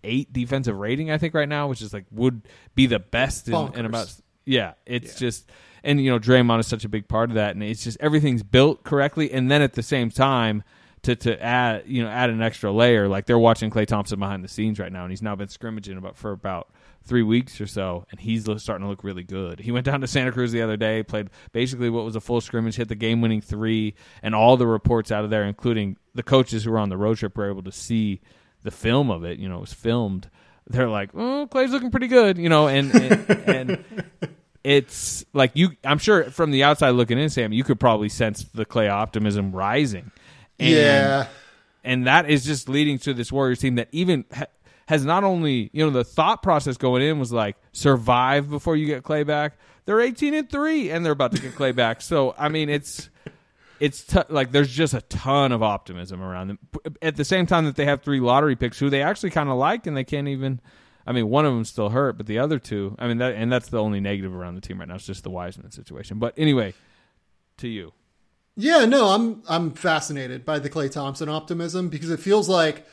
eight 0.04 0.32
defensive 0.34 0.76
rating, 0.76 1.12
I 1.12 1.18
think, 1.18 1.34
right 1.34 1.50
now, 1.50 1.68
which 1.68 1.82
is 1.82 1.94
like 1.94 2.06
would 2.12 2.48
be 2.76 2.86
the 2.86 3.00
best 3.00 3.48
in, 3.48 3.74
in 3.76 3.86
about. 3.86 4.14
Yeah, 4.46 4.74
it's 4.86 5.14
yeah. 5.14 5.28
just 5.28 5.52
and 5.84 6.02
you 6.02 6.12
know 6.12 6.20
Draymond 6.20 6.60
is 6.60 6.68
such 6.68 6.86
a 6.86 6.90
big 6.90 7.08
part 7.08 7.30
of 7.30 7.36
that, 7.36 7.56
and 7.56 7.64
it's 7.64 7.84
just 7.84 7.98
everything's 8.00 8.44
built 8.44 8.84
correctly, 8.84 9.32
and 9.32 9.50
then 9.50 9.62
at 9.62 9.74
the 9.74 9.84
same 9.84 10.10
time 10.10 10.64
to 11.04 11.16
to 11.16 11.42
add 11.42 11.84
you 11.86 12.04
know 12.04 12.10
add 12.10 12.30
an 12.30 12.42
extra 12.42 12.72
layer. 12.72 13.08
Like 13.08 13.26
they're 13.26 13.40
watching 13.40 13.70
Klay 13.70 13.86
Thompson 13.86 14.20
behind 14.20 14.44
the 14.44 14.48
scenes 14.48 14.80
right 14.80 14.92
now, 14.92 15.04
and 15.04 15.12
he's 15.12 15.22
now 15.22 15.36
been 15.36 15.48
scrimmaging 15.48 15.98
about 15.98 16.18
for 16.18 16.32
about 16.32 16.70
three 17.04 17.24
weeks 17.24 17.60
or 17.60 17.68
so, 17.68 18.06
and 18.12 18.20
he's 18.20 18.44
starting 18.58 18.86
to 18.86 18.90
look 18.90 19.04
really 19.04 19.24
good. 19.24 19.60
He 19.60 19.72
went 19.72 19.86
down 19.86 20.02
to 20.02 20.08
Santa 20.08 20.32
Cruz 20.32 20.52
the 20.52 20.62
other 20.62 20.78
day, 20.78 21.02
played 21.02 21.30
basically 21.52 21.90
what 21.90 22.06
was 22.06 22.16
a 22.16 22.22
full 22.22 22.42
scrimmage, 22.42 22.76
hit 22.76 22.90
the 22.90 22.96
game 22.96 23.22
winning 23.22 23.42
three, 23.42 23.96
and 24.22 24.36
all 24.36 24.56
the 24.58 24.68
reports 24.68 25.12
out 25.12 25.24
of 25.24 25.30
there, 25.30 25.44
including 25.44 25.98
the 26.14 26.24
coaches 26.24 26.64
who 26.64 26.72
were 26.72 26.78
on 26.78 26.90
the 26.90 26.98
road 26.98 27.18
trip, 27.18 27.36
were 27.36 27.50
able 27.50 27.64
to 27.64 27.72
see 27.72 28.22
the 28.64 28.72
film 28.72 29.10
of 29.10 29.24
it. 29.24 29.40
You 29.40 29.50
know, 29.50 29.58
it 29.58 29.62
was 29.62 29.74
filmed. 29.74 30.30
They're 30.68 30.90
like, 30.90 31.12
mm, 31.14 31.20
"Oh, 31.20 31.48
Klay's 31.48 31.72
looking 31.72 31.92
pretty 31.92 32.08
good," 32.08 32.38
you 32.38 32.50
know, 32.50 32.68
and 32.68 32.94
and, 32.94 33.30
and 33.30 33.86
it's 34.64 35.26
like 35.34 35.52
you. 35.56 35.72
I'm 35.84 35.98
sure 35.98 36.26
from 36.26 36.52
the 36.52 36.64
outside 36.64 36.92
looking 36.92 37.18
in, 37.18 37.30
Sam, 37.30 37.52
you 37.52 37.64
could 37.64 37.80
probably 37.80 38.10
sense 38.10 38.44
the 38.54 38.66
Klay 38.66 38.90
optimism 38.90 39.52
rising. 39.52 40.12
And, 40.60 40.70
yeah, 40.70 41.28
and 41.84 42.08
that 42.08 42.30
is 42.30 42.46
just 42.46 42.70
leading 42.70 43.00
to 43.00 43.14
this 43.14 43.32
Warriors 43.32 43.60
team 43.60 43.76
that 43.76 43.90
even 43.92 44.26
ha- 44.34 44.46
has 44.88 45.04
not 45.04 45.24
only 45.24 45.70
you 45.74 45.84
know 45.84 45.90
the 45.90 46.04
thought 46.04 46.44
process 46.44 46.78
going 46.78 47.02
in 47.02 47.20
was 47.20 47.32
like 47.32 47.56
survive 47.72 48.50
before 48.50 48.76
you 48.76 48.86
get 48.86 49.04
Klay 49.04 49.26
back. 49.26 49.58
They're 49.86 50.00
18 50.00 50.36
and 50.36 50.50
three, 50.50 50.92
and 50.92 51.04
they're 51.04 51.14
about 51.14 51.32
to 51.34 51.42
get 51.42 51.56
Klay 51.56 51.76
back. 51.76 52.02
So 52.02 52.36
I 52.38 52.50
mean, 52.50 52.70
it's 52.70 53.10
it's 53.82 54.04
t- 54.04 54.20
like 54.30 54.52
there's 54.52 54.72
just 54.72 54.94
a 54.94 55.02
ton 55.02 55.52
of 55.52 55.64
optimism 55.64 56.22
around 56.22 56.50
them. 56.50 56.60
At 57.02 57.16
the 57.16 57.26
same 57.26 57.48
time 57.48 57.66
that 57.66 57.76
they 57.76 57.86
have 57.86 58.04
three 58.04 58.20
lottery 58.20 58.56
picks 58.56 58.78
who 58.78 58.92
they 58.92 59.02
actually 59.02 59.32
kind 59.32 59.50
of 59.50 59.58
like, 59.58 59.88
and 59.88 59.98
they 59.98 60.04
can't 60.04 60.28
even. 60.28 60.62
I 61.08 61.14
mean, 61.14 61.30
one 61.30 61.48
of 61.48 61.54
them 61.54 61.66
still 61.66 61.90
hurt, 61.90 62.16
but 62.16 62.28
the 62.28 62.38
other 62.38 62.60
two. 62.60 62.96
I 63.00 63.08
mean, 63.08 63.18
that 63.18 63.34
and 63.34 63.52
that's 63.52 63.70
the 63.70 63.82
only 63.82 64.00
negative 64.00 64.36
around 64.36 64.54
the 64.54 64.62
team 64.62 64.80
right 64.80 64.88
now. 64.88 64.96
It's 64.96 65.08
just 65.08 65.24
the 65.24 65.32
Wiseman 65.32 65.72
situation. 65.72 66.20
But 66.20 66.36
anyway, 66.38 66.76
to 67.58 67.68
you. 67.68 67.92
Yeah, 68.56 68.86
no, 68.86 69.08
I'm 69.08 69.42
I'm 69.50 69.72
fascinated 69.72 70.46
by 70.46 70.60
the 70.60 70.70
Klay 70.70 70.92
Thompson 70.92 71.28
optimism 71.28 71.90
because 71.90 72.12
it 72.12 72.20
feels 72.20 72.48
like 72.48 72.86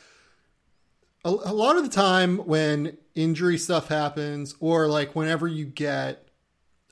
a, 1.23 1.29
a 1.29 1.53
lot 1.53 1.77
of 1.77 1.83
the 1.83 1.89
time 1.89 2.37
when 2.39 2.97
injury 3.13 3.59
stuff 3.59 3.89
happens, 3.89 4.55
or 4.59 4.87
like 4.87 5.15
whenever 5.15 5.47
you 5.47 5.65
get 5.65 6.29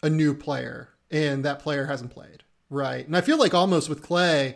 a 0.04 0.10
new 0.10 0.36
player 0.36 0.89
and 1.10 1.43
that 1.45 1.58
player 1.58 1.88
hasn't 1.88 2.12
played, 2.12 2.43
Right. 2.70 3.05
And 3.05 3.15
I 3.15 3.22
feel 3.22 3.38
like 3.38 3.53
almost 3.53 3.89
with 3.89 4.05
Klay, 4.05 4.55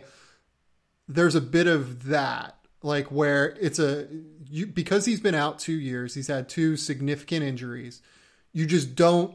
there's 1.08 1.34
a 1.34 1.40
bit 1.40 1.66
of 1.66 2.04
that, 2.04 2.56
like 2.82 3.10
where 3.10 3.56
it's 3.60 3.78
a, 3.78 4.06
you, 4.48 4.66
because 4.66 5.06
he's 5.06 5.20
been 5.20 5.34
out 5.34 5.58
two 5.58 5.78
years, 5.78 6.14
he's 6.14 6.28
had 6.28 6.48
two 6.48 6.76
significant 6.76 7.42
injuries. 7.42 8.02
You 8.52 8.66
just 8.66 8.94
don't 8.94 9.34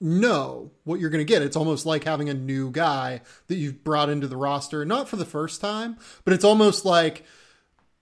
know 0.00 0.70
what 0.84 0.98
you're 0.98 1.10
going 1.10 1.24
to 1.24 1.30
get. 1.30 1.42
It's 1.42 1.56
almost 1.56 1.84
like 1.84 2.04
having 2.04 2.30
a 2.30 2.34
new 2.34 2.70
guy 2.70 3.20
that 3.48 3.56
you've 3.56 3.84
brought 3.84 4.08
into 4.08 4.26
the 4.26 4.36
roster, 4.36 4.84
not 4.86 5.08
for 5.08 5.16
the 5.16 5.26
first 5.26 5.60
time, 5.60 5.98
but 6.24 6.32
it's 6.32 6.44
almost 6.44 6.86
like, 6.86 7.24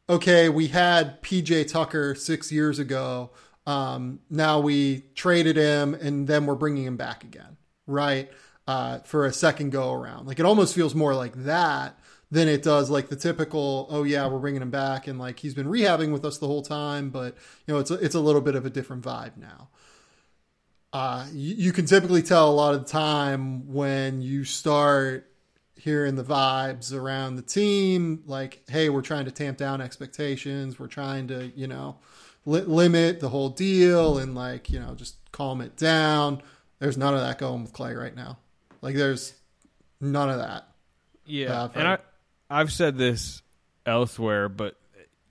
okay, 0.09 0.49
we 0.49 0.69
had 0.69 1.21
PJ 1.23 1.73
Tucker 1.73 2.15
six 2.15 2.53
years 2.53 2.79
ago. 2.79 3.31
Um, 3.67 4.21
now 4.31 4.61
we 4.61 5.07
traded 5.17 5.57
him 5.57 5.95
and 5.95 6.29
then 6.29 6.47
we're 6.47 6.55
bringing 6.55 6.85
him 6.85 6.97
back 6.97 7.25
again. 7.25 7.57
Right 7.87 8.31
uh, 8.69 8.99
for 8.99 9.25
a 9.25 9.33
second 9.33 9.71
go 9.71 9.95
around. 9.95 10.27
Like 10.27 10.39
it 10.39 10.45
almost 10.45 10.75
feels 10.75 10.95
more 10.95 11.15
like 11.15 11.33
that 11.45 11.99
than 12.31 12.49
it 12.49 12.63
does 12.63 12.91
like 12.91 13.09
the 13.09 13.17
typical. 13.17 13.89
Oh 13.91 14.03
yeah, 14.03 14.29
we're 14.29 14.39
bringing 14.39 14.61
him 14.61 14.71
back, 14.71 15.09
and 15.09 15.19
like 15.19 15.41
he's 15.41 15.55
been 15.55 15.67
rehabbing 15.67 16.13
with 16.13 16.23
us 16.25 16.37
the 16.37 16.47
whole 16.47 16.61
time, 16.61 17.09
but 17.09 17.35
you 17.67 17.73
know 17.73 17.81
it's 17.81 17.91
a, 17.91 17.95
it's 17.95 18.15
a 18.15 18.21
little 18.21 18.43
bit 18.43 18.55
of 18.55 18.67
a 18.67 18.71
different 18.71 19.03
vibe 19.03 19.39
now. 19.39 19.71
Uh, 20.93 21.27
you, 21.33 21.55
you 21.55 21.73
can 21.73 21.87
typically 21.87 22.23
tell 22.23 22.51
a 22.51 22.53
lot 22.53 22.75
of 22.75 22.85
the 22.85 22.91
time 22.91 23.73
when 23.73 24.21
you 24.21 24.45
start 24.45 25.31
hearing 25.75 26.17
the 26.17 26.25
vibes 26.25 26.93
around 26.93 27.37
the 27.37 27.43
team, 27.43 28.23
like, 28.27 28.63
hey, 28.69 28.91
we're 28.91 29.01
trying 29.01 29.25
to 29.25 29.31
tamp 29.31 29.57
down 29.57 29.81
expectations, 29.81 30.79
we're 30.79 30.89
trying 30.89 31.29
to, 31.29 31.53
you 31.55 31.67
know, 31.67 31.97
li- 32.45 32.63
limit 32.63 33.21
the 33.21 33.29
whole 33.31 33.49
deal, 33.49 34.19
and 34.19 34.35
like, 34.35 34.69
you 34.69 34.79
know, 34.79 34.95
just 34.95 35.17
calm 35.33 35.63
it 35.63 35.77
down. 35.77 36.43
There's 36.81 36.99
none 36.99 37.15
of 37.15 37.21
that 37.21 37.39
going 37.39 37.63
with 37.63 37.73
Klay 37.73 37.99
right 37.99 38.15
now. 38.15 38.39
Like 38.81 38.95
there's 38.95 39.35
none 40.01 40.31
of 40.31 40.39
that. 40.39 40.69
Yeah, 41.25 41.69
and 41.75 41.89
I 41.89 41.99
I've 42.49 42.73
said 42.73 42.97
this 42.97 43.43
elsewhere, 43.85 44.49
but 44.49 44.77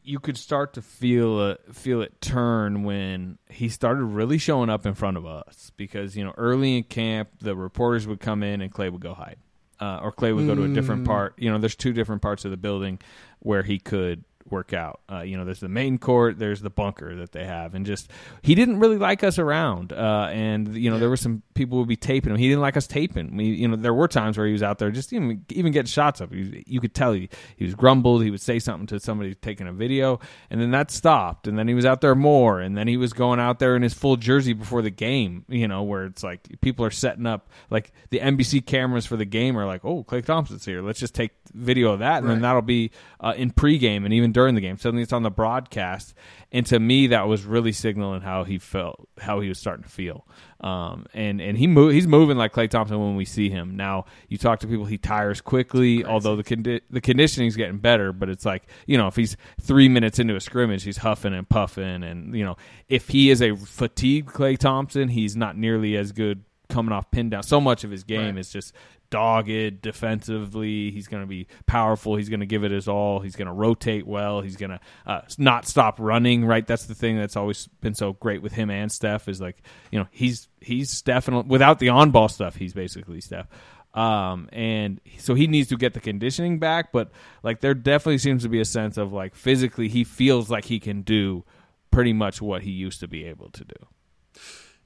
you 0.03 0.19
could 0.19 0.37
start 0.37 0.73
to 0.73 0.81
feel 0.81 1.49
it, 1.49 1.75
feel 1.75 2.01
it 2.01 2.21
turn 2.21 2.83
when 2.83 3.37
he 3.49 3.67
started 3.67 4.03
really 4.03 4.37
showing 4.37 4.69
up 4.69 4.85
in 4.85 4.93
front 4.93 5.17
of 5.17 5.25
us 5.25 5.71
because 5.75 6.15
you 6.15 6.23
know 6.23 6.33
early 6.37 6.77
in 6.77 6.83
camp 6.83 7.29
the 7.41 7.55
reporters 7.55 8.07
would 8.07 8.19
come 8.19 8.41
in 8.41 8.61
and 8.61 8.73
Klay 8.73 8.91
would 8.91 9.01
go 9.01 9.13
hide, 9.13 9.37
uh, 9.79 9.99
or 10.01 10.11
Klay 10.11 10.35
would 10.35 10.47
go 10.47 10.55
to 10.55 10.63
a 10.63 10.69
different 10.69 11.03
mm. 11.03 11.07
part. 11.07 11.33
You 11.37 11.51
know, 11.51 11.57
there's 11.57 11.75
two 11.75 11.93
different 11.93 12.21
parts 12.21 12.45
of 12.45 12.51
the 12.51 12.57
building 12.57 12.99
where 13.39 13.63
he 13.63 13.79
could 13.79 14.23
work 14.51 14.73
out. 14.73 15.01
Uh, 15.11 15.21
you 15.21 15.37
know, 15.37 15.45
there's 15.45 15.59
the 15.59 15.69
main 15.69 15.97
court, 15.97 16.39
there's 16.39 16.61
the 16.61 16.69
bunker 16.69 17.15
that 17.15 17.31
they 17.31 17.45
have, 17.45 17.75
and 17.75 17.85
just 17.85 18.09
he 18.41 18.55
didn't 18.55 18.79
really 18.79 18.97
like 18.97 19.23
us 19.23 19.39
around. 19.39 19.93
Uh, 19.93 20.29
and 20.31 20.75
you 20.75 20.89
know, 20.89 20.99
there 20.99 21.09
were 21.09 21.17
some 21.17 21.43
people 21.53 21.79
would 21.79 21.87
be 21.87 21.95
taping 21.95 22.31
him. 22.31 22.37
He 22.37 22.47
didn't 22.47 22.61
like 22.61 22.77
us 22.77 22.87
taping. 22.87 23.35
We, 23.35 23.45
you 23.45 23.67
know, 23.67 23.75
there 23.75 23.93
were 23.93 24.07
times 24.07 24.37
where 24.37 24.47
he 24.47 24.53
was 24.53 24.63
out 24.63 24.79
there 24.79 24.91
just 24.91 25.13
even 25.13 25.45
even 25.49 25.71
getting 25.71 25.87
shots 25.87 26.21
up. 26.21 26.33
He, 26.33 26.63
you 26.67 26.79
could 26.79 26.93
tell 26.93 27.13
he 27.13 27.29
he 27.55 27.65
was 27.65 27.75
grumbled. 27.75 28.23
He 28.23 28.31
would 28.31 28.41
say 28.41 28.59
something 28.59 28.87
to 28.87 28.99
somebody 28.99 29.35
taking 29.35 29.67
a 29.67 29.73
video, 29.73 30.19
and 30.49 30.61
then 30.61 30.71
that 30.71 30.91
stopped. 30.91 31.47
And 31.47 31.57
then 31.57 31.67
he 31.67 31.73
was 31.73 31.85
out 31.85 32.01
there 32.01 32.15
more, 32.15 32.59
and 32.59 32.77
then 32.77 32.87
he 32.87 32.97
was 32.97 33.13
going 33.13 33.39
out 33.39 33.59
there 33.59 33.75
in 33.75 33.81
his 33.81 33.93
full 33.93 34.15
jersey 34.15 34.53
before 34.53 34.81
the 34.81 34.89
game. 34.89 35.45
You 35.47 35.67
know, 35.67 35.83
where 35.83 36.05
it's 36.05 36.23
like 36.23 36.59
people 36.61 36.85
are 36.85 36.91
setting 36.91 37.25
up 37.25 37.49
like 37.69 37.91
the 38.09 38.19
NBC 38.19 38.65
cameras 38.65 39.05
for 39.05 39.17
the 39.17 39.25
game 39.25 39.57
are 39.57 39.65
like, 39.65 39.83
oh, 39.83 40.03
Klay 40.03 40.23
Thompson's 40.23 40.65
here. 40.65 40.81
Let's 40.81 40.99
just 40.99 41.15
take 41.15 41.31
video 41.53 41.93
of 41.93 41.99
that, 41.99 42.17
and 42.17 42.27
right. 42.27 42.33
then 42.33 42.41
that'll 42.41 42.61
be 42.61 42.91
uh, 43.19 43.33
in 43.35 43.51
pregame 43.51 44.05
and 44.05 44.13
even 44.13 44.31
during 44.37 44.53
the 44.53 44.61
game. 44.61 44.77
Suddenly 44.77 45.01
it's 45.01 45.13
on 45.13 45.23
the 45.23 45.31
broadcast, 45.31 46.13
and 46.51 46.63
to 46.67 46.79
me 46.79 47.07
that 47.07 47.27
was 47.27 47.43
really 47.43 47.71
signaling 47.71 48.21
how 48.21 48.43
he 48.43 48.59
felt, 48.59 49.09
how 49.17 49.39
he 49.39 49.49
was 49.49 49.57
starting 49.57 49.81
to 49.81 49.89
feel. 49.89 50.27
Um, 50.61 51.07
and 51.15 51.41
and 51.41 51.57
he 51.57 51.65
move, 51.65 51.91
he's 51.91 52.05
moving 52.05 52.37
like 52.37 52.53
Klay 52.53 52.69
Thompson 52.69 52.99
when 52.99 53.15
we 53.15 53.25
see 53.25 53.49
him. 53.49 53.75
Now 53.75 54.05
you 54.29 54.37
talk 54.37 54.59
to 54.59 54.67
people, 54.67 54.85
he 54.85 54.99
tires 54.99 55.41
quickly. 55.41 56.05
Although 56.05 56.35
the 56.35 56.43
condi- 56.43 56.81
the 56.91 57.01
conditioning's 57.01 57.55
getting 57.55 57.79
better, 57.79 58.13
but 58.13 58.29
it's 58.29 58.45
like 58.45 58.67
you 58.85 58.95
know 58.95 59.07
if 59.07 59.15
he's 59.15 59.35
three 59.59 59.89
minutes 59.89 60.19
into 60.19 60.35
a 60.35 60.39
scrimmage, 60.39 60.83
he's 60.83 60.97
huffing 60.97 61.33
and 61.33 61.49
puffing, 61.49 62.03
and 62.03 62.35
you 62.35 62.45
know 62.45 62.57
if 62.89 63.07
he 63.07 63.31
is 63.31 63.41
a 63.41 63.55
fatigued 63.55 64.29
Klay 64.29 64.55
Thompson, 64.55 65.07
he's 65.07 65.35
not 65.35 65.57
nearly 65.57 65.97
as 65.97 66.11
good 66.11 66.43
coming 66.69 66.91
off 66.91 67.09
pin 67.09 67.31
down. 67.31 67.41
So 67.41 67.59
much 67.59 67.83
of 67.83 67.89
his 67.89 68.03
game 68.03 68.35
right. 68.35 68.37
is 68.37 68.51
just 68.51 68.73
dogged 69.09 69.81
defensively. 69.81 70.91
He's 70.91 71.07
going 71.07 71.23
to 71.23 71.27
be 71.27 71.47
powerful. 71.65 72.15
He's 72.15 72.29
going 72.29 72.39
to 72.41 72.45
give 72.45 72.63
it 72.63 72.71
his 72.71 72.87
all. 72.87 73.19
He's 73.19 73.35
going 73.35 73.47
to 73.47 73.53
rotate 73.53 74.05
well. 74.05 74.41
He's 74.41 74.55
going 74.57 74.71
to 74.71 74.79
uh, 75.05 75.21
not 75.37 75.67
stop 75.67 75.99
running. 75.99 76.45
Right. 76.45 76.65
That's 76.65 76.85
the 76.85 76.95
thing 76.95 77.17
that's 77.17 77.35
always 77.35 77.67
been 77.81 77.95
so 77.95 78.13
great 78.13 78.41
with 78.41 78.53
him 78.53 78.69
and 78.69 78.91
Steph 78.91 79.27
is 79.27 79.41
like 79.41 79.61
you 79.91 79.99
know 79.99 80.07
he's 80.11 80.47
he's 80.61 81.01
definitely 81.01 81.49
without 81.49 81.79
the 81.79 81.89
on 81.89 82.11
ball 82.11 82.29
stuff. 82.29 82.55
He's 82.55 82.73
basically 82.73 83.21
Steph. 83.21 83.47
Um, 83.93 84.47
and 84.53 85.01
so 85.17 85.33
he 85.33 85.47
needs 85.47 85.69
to 85.69 85.75
get 85.75 85.93
the 85.95 85.99
conditioning 85.99 86.59
back, 86.59 86.91
but 86.91 87.09
like 87.41 87.61
there 87.61 87.73
definitely 87.73 88.19
seems 88.19 88.43
to 88.43 88.49
be 88.49 88.59
a 88.59 88.65
sense 88.65 88.97
of 88.97 89.11
like 89.11 89.33
physically 89.33 89.87
he 89.87 90.03
feels 90.03 90.51
like 90.51 90.65
he 90.65 90.79
can 90.79 91.01
do 91.01 91.43
pretty 91.89 92.13
much 92.13 92.41
what 92.41 92.61
he 92.61 92.71
used 92.71 92.99
to 92.99 93.07
be 93.07 93.25
able 93.25 93.49
to 93.51 93.63
do. 93.63 93.87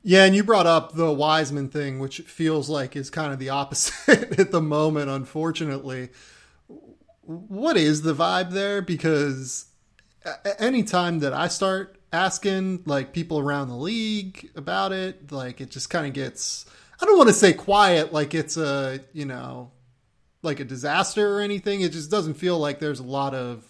Yeah, 0.03 0.25
and 0.25 0.35
you 0.35 0.43
brought 0.43 0.65
up 0.67 0.93
the 0.93 1.11
Wiseman 1.11 1.69
thing, 1.69 1.99
which 1.99 2.21
feels 2.21 2.69
like 2.69 2.95
is 2.95 3.09
kind 3.09 3.31
of 3.31 3.39
the 3.39 3.49
opposite 3.49 4.39
at 4.39 4.51
the 4.51 4.61
moment, 4.61 5.09
unfortunately. 5.09 6.09
What 7.21 7.77
is 7.77 8.01
the 8.01 8.15
vibe 8.15 8.51
there? 8.51 8.81
Because 8.81 9.65
anytime 10.59 11.19
that 11.19 11.33
I 11.33 11.47
start 11.47 11.97
asking 12.11 12.83
like 12.85 13.13
people 13.13 13.39
around 13.39 13.69
the 13.69 13.75
league 13.75 14.49
about 14.55 14.91
it, 14.91 15.31
like 15.31 15.61
it 15.61 15.69
just 15.69 15.89
kind 15.89 16.07
of 16.07 16.13
gets 16.13 16.65
I 17.01 17.05
don't 17.05 17.17
want 17.17 17.29
to 17.29 17.33
say 17.33 17.53
quiet 17.53 18.13
like 18.13 18.35
it's 18.35 18.57
a, 18.57 18.99
you 19.13 19.25
know, 19.25 19.71
like 20.43 20.59
a 20.59 20.65
disaster 20.65 21.37
or 21.37 21.41
anything. 21.41 21.81
It 21.81 21.91
just 21.91 22.11
doesn't 22.11 22.35
feel 22.35 22.59
like 22.59 22.79
there's 22.79 22.99
a 22.99 23.03
lot 23.03 23.33
of 23.33 23.67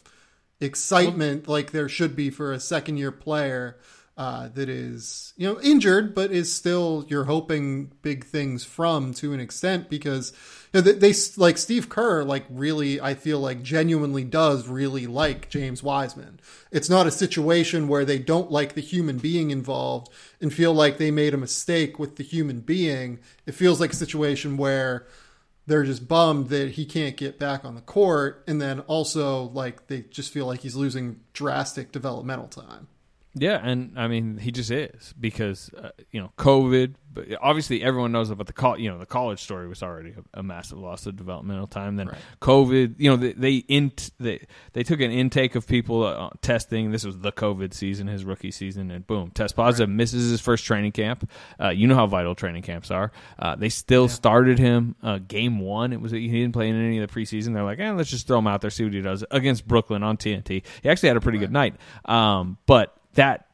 excitement 0.60 1.48
like 1.48 1.72
there 1.72 1.90
should 1.90 2.16
be 2.16 2.30
for 2.30 2.52
a 2.52 2.60
second 2.60 2.98
year 2.98 3.12
player 3.12 3.78
uh, 4.22 4.50
that 4.50 4.70
is 4.70 5.34
you 5.36 5.52
know 5.52 5.60
injured 5.62 6.14
but 6.14 6.32
is 6.32 6.54
still 6.54 7.04
you're 7.08 7.24
hoping 7.24 7.92
big 8.04 8.24
things 8.24 8.64
from 8.64 9.16
to 9.16 9.34
an 9.34 9.40
extent 9.40 9.90
because 9.90 10.32
you 10.72 10.80
know, 10.80 10.82
they, 10.82 11.12
they, 11.12 11.14
like 11.38 11.58
Steve 11.58 11.90
Kerr 11.90 12.24
like 12.24 12.46
really 12.52 13.02
I 13.02 13.16
feel 13.16 13.40
like 13.40 13.64
genuinely 13.64 14.24
does 14.24 14.68
really 14.68 15.08
like 15.08 15.50
James 15.50 15.82
Wiseman. 15.82 16.40
It's 16.70 16.88
not 16.88 17.08
a 17.08 17.12
situation 17.12 17.88
where 17.88 18.06
they 18.06 18.20
don't 18.20 18.52
like 18.52 18.76
the 18.76 18.82
human 18.82 19.18
being 19.18 19.50
involved 19.50 20.10
and 20.40 20.54
feel 20.54 20.72
like 20.72 21.00
they 21.00 21.10
made 21.10 21.34
a 21.34 21.38
mistake 21.38 21.98
with 21.98 22.18
the 22.18 22.24
human 22.24 22.60
being. 22.60 23.18
It 23.48 23.56
feels 23.56 23.80
like 23.80 23.92
a 23.92 23.96
situation 23.96 24.56
where 24.56 25.08
they're 25.66 25.84
just 25.84 26.08
bummed 26.08 26.50
that 26.50 26.74
he 26.74 26.86
can't 26.86 27.18
get 27.18 27.40
back 27.40 27.66
on 27.66 27.74
the 27.74 27.82
court 27.82 28.44
and 28.48 28.62
then 28.62 28.82
also 28.82 29.46
like 29.46 29.88
they 29.88 30.02
just 30.02 30.32
feel 30.32 30.46
like 30.46 30.60
he's 30.60 30.76
losing 30.76 31.22
drastic 31.34 31.92
developmental 31.92 32.48
time. 32.48 32.88
Yeah, 33.34 33.60
and 33.64 33.98
I 33.98 34.08
mean 34.08 34.38
he 34.38 34.52
just 34.52 34.72
is 34.72 35.14
because 35.20 35.72
uh, 35.78 35.90
you 36.12 36.20
know 36.22 36.32
COVID. 36.38 36.96
But 37.14 37.28
obviously, 37.42 37.84
everyone 37.84 38.14
knows 38.14 38.30
about 38.30 38.48
the 38.48 38.54
col- 38.54 38.80
you 38.80 38.90
know 38.90 38.98
the 38.98 39.06
college 39.06 39.42
story 39.42 39.68
was 39.68 39.84
already 39.84 40.12
a, 40.12 40.40
a 40.40 40.44
massive 40.44 40.78
loss 40.78 41.06
of 41.06 41.18
developmental 41.18 41.68
time. 41.68 41.98
Then 41.98 42.08
Right. 42.08 42.18
COVID, 42.42 42.96
you 42.98 43.10
know 43.10 43.18
they 43.18 43.34
they, 43.34 43.64
int- 43.68 44.12
they 44.18 44.46
they 44.74 44.84
took 44.84 45.02
an 45.02 45.12
intake 45.12 45.56
of 45.56 45.68
people 45.68 46.04
uh, 46.06 46.30
testing. 46.42 46.92
This 46.92 47.06
was 47.06 47.20
the 47.20 47.32
COVID 47.34 47.74
season, 47.74 48.08
his 48.08 48.24
rookie 48.24 48.52
season, 48.52 48.92
and 48.92 49.06
boom, 49.06 49.32
test 49.32 49.58
positive. 49.58 49.90
Misses 49.90 50.30
his 50.32 50.40
first 50.40 50.64
training 50.66 50.94
camp. 50.94 51.30
Uh, 51.60 51.70
you 51.70 51.86
know 51.88 51.96
how 51.96 52.08
vital 52.08 52.34
training 52.34 52.64
camps 52.64 52.92
are. 52.92 53.12
Uh, 53.40 53.56
they 53.58 53.70
still 53.70 54.08
started 54.08 54.58
him 54.58 54.96
uh, 55.04 55.20
game 55.20 55.60
one. 55.60 55.92
It 55.92 56.00
was 56.00 56.12
he 56.14 56.28
didn't 56.30 56.54
play 56.54 56.70
in 56.70 56.76
any 56.76 56.98
of 57.00 57.10
the 57.10 57.14
preseason. 57.14 57.54
They're 57.54 57.64
like, 57.64 57.80
eh, 57.80 57.92
let's 57.92 58.10
just 58.10 58.26
throw 58.28 58.40
him 58.40 58.48
out 58.48 58.62
there, 58.62 58.70
see 58.70 58.86
what 58.86 58.94
he 58.94 59.02
does 59.02 59.24
against 59.32 59.68
Brooklyn 59.68 60.02
on 60.04 60.16
TNT. 60.16 60.64
He 60.82 60.90
actually 60.90 61.10
had 61.10 61.18
a 61.18 61.22
pretty 61.22 61.40
good 61.40 61.52
night, 61.52 61.76
um, 62.06 62.58
but 62.66 62.98
that 63.14 63.48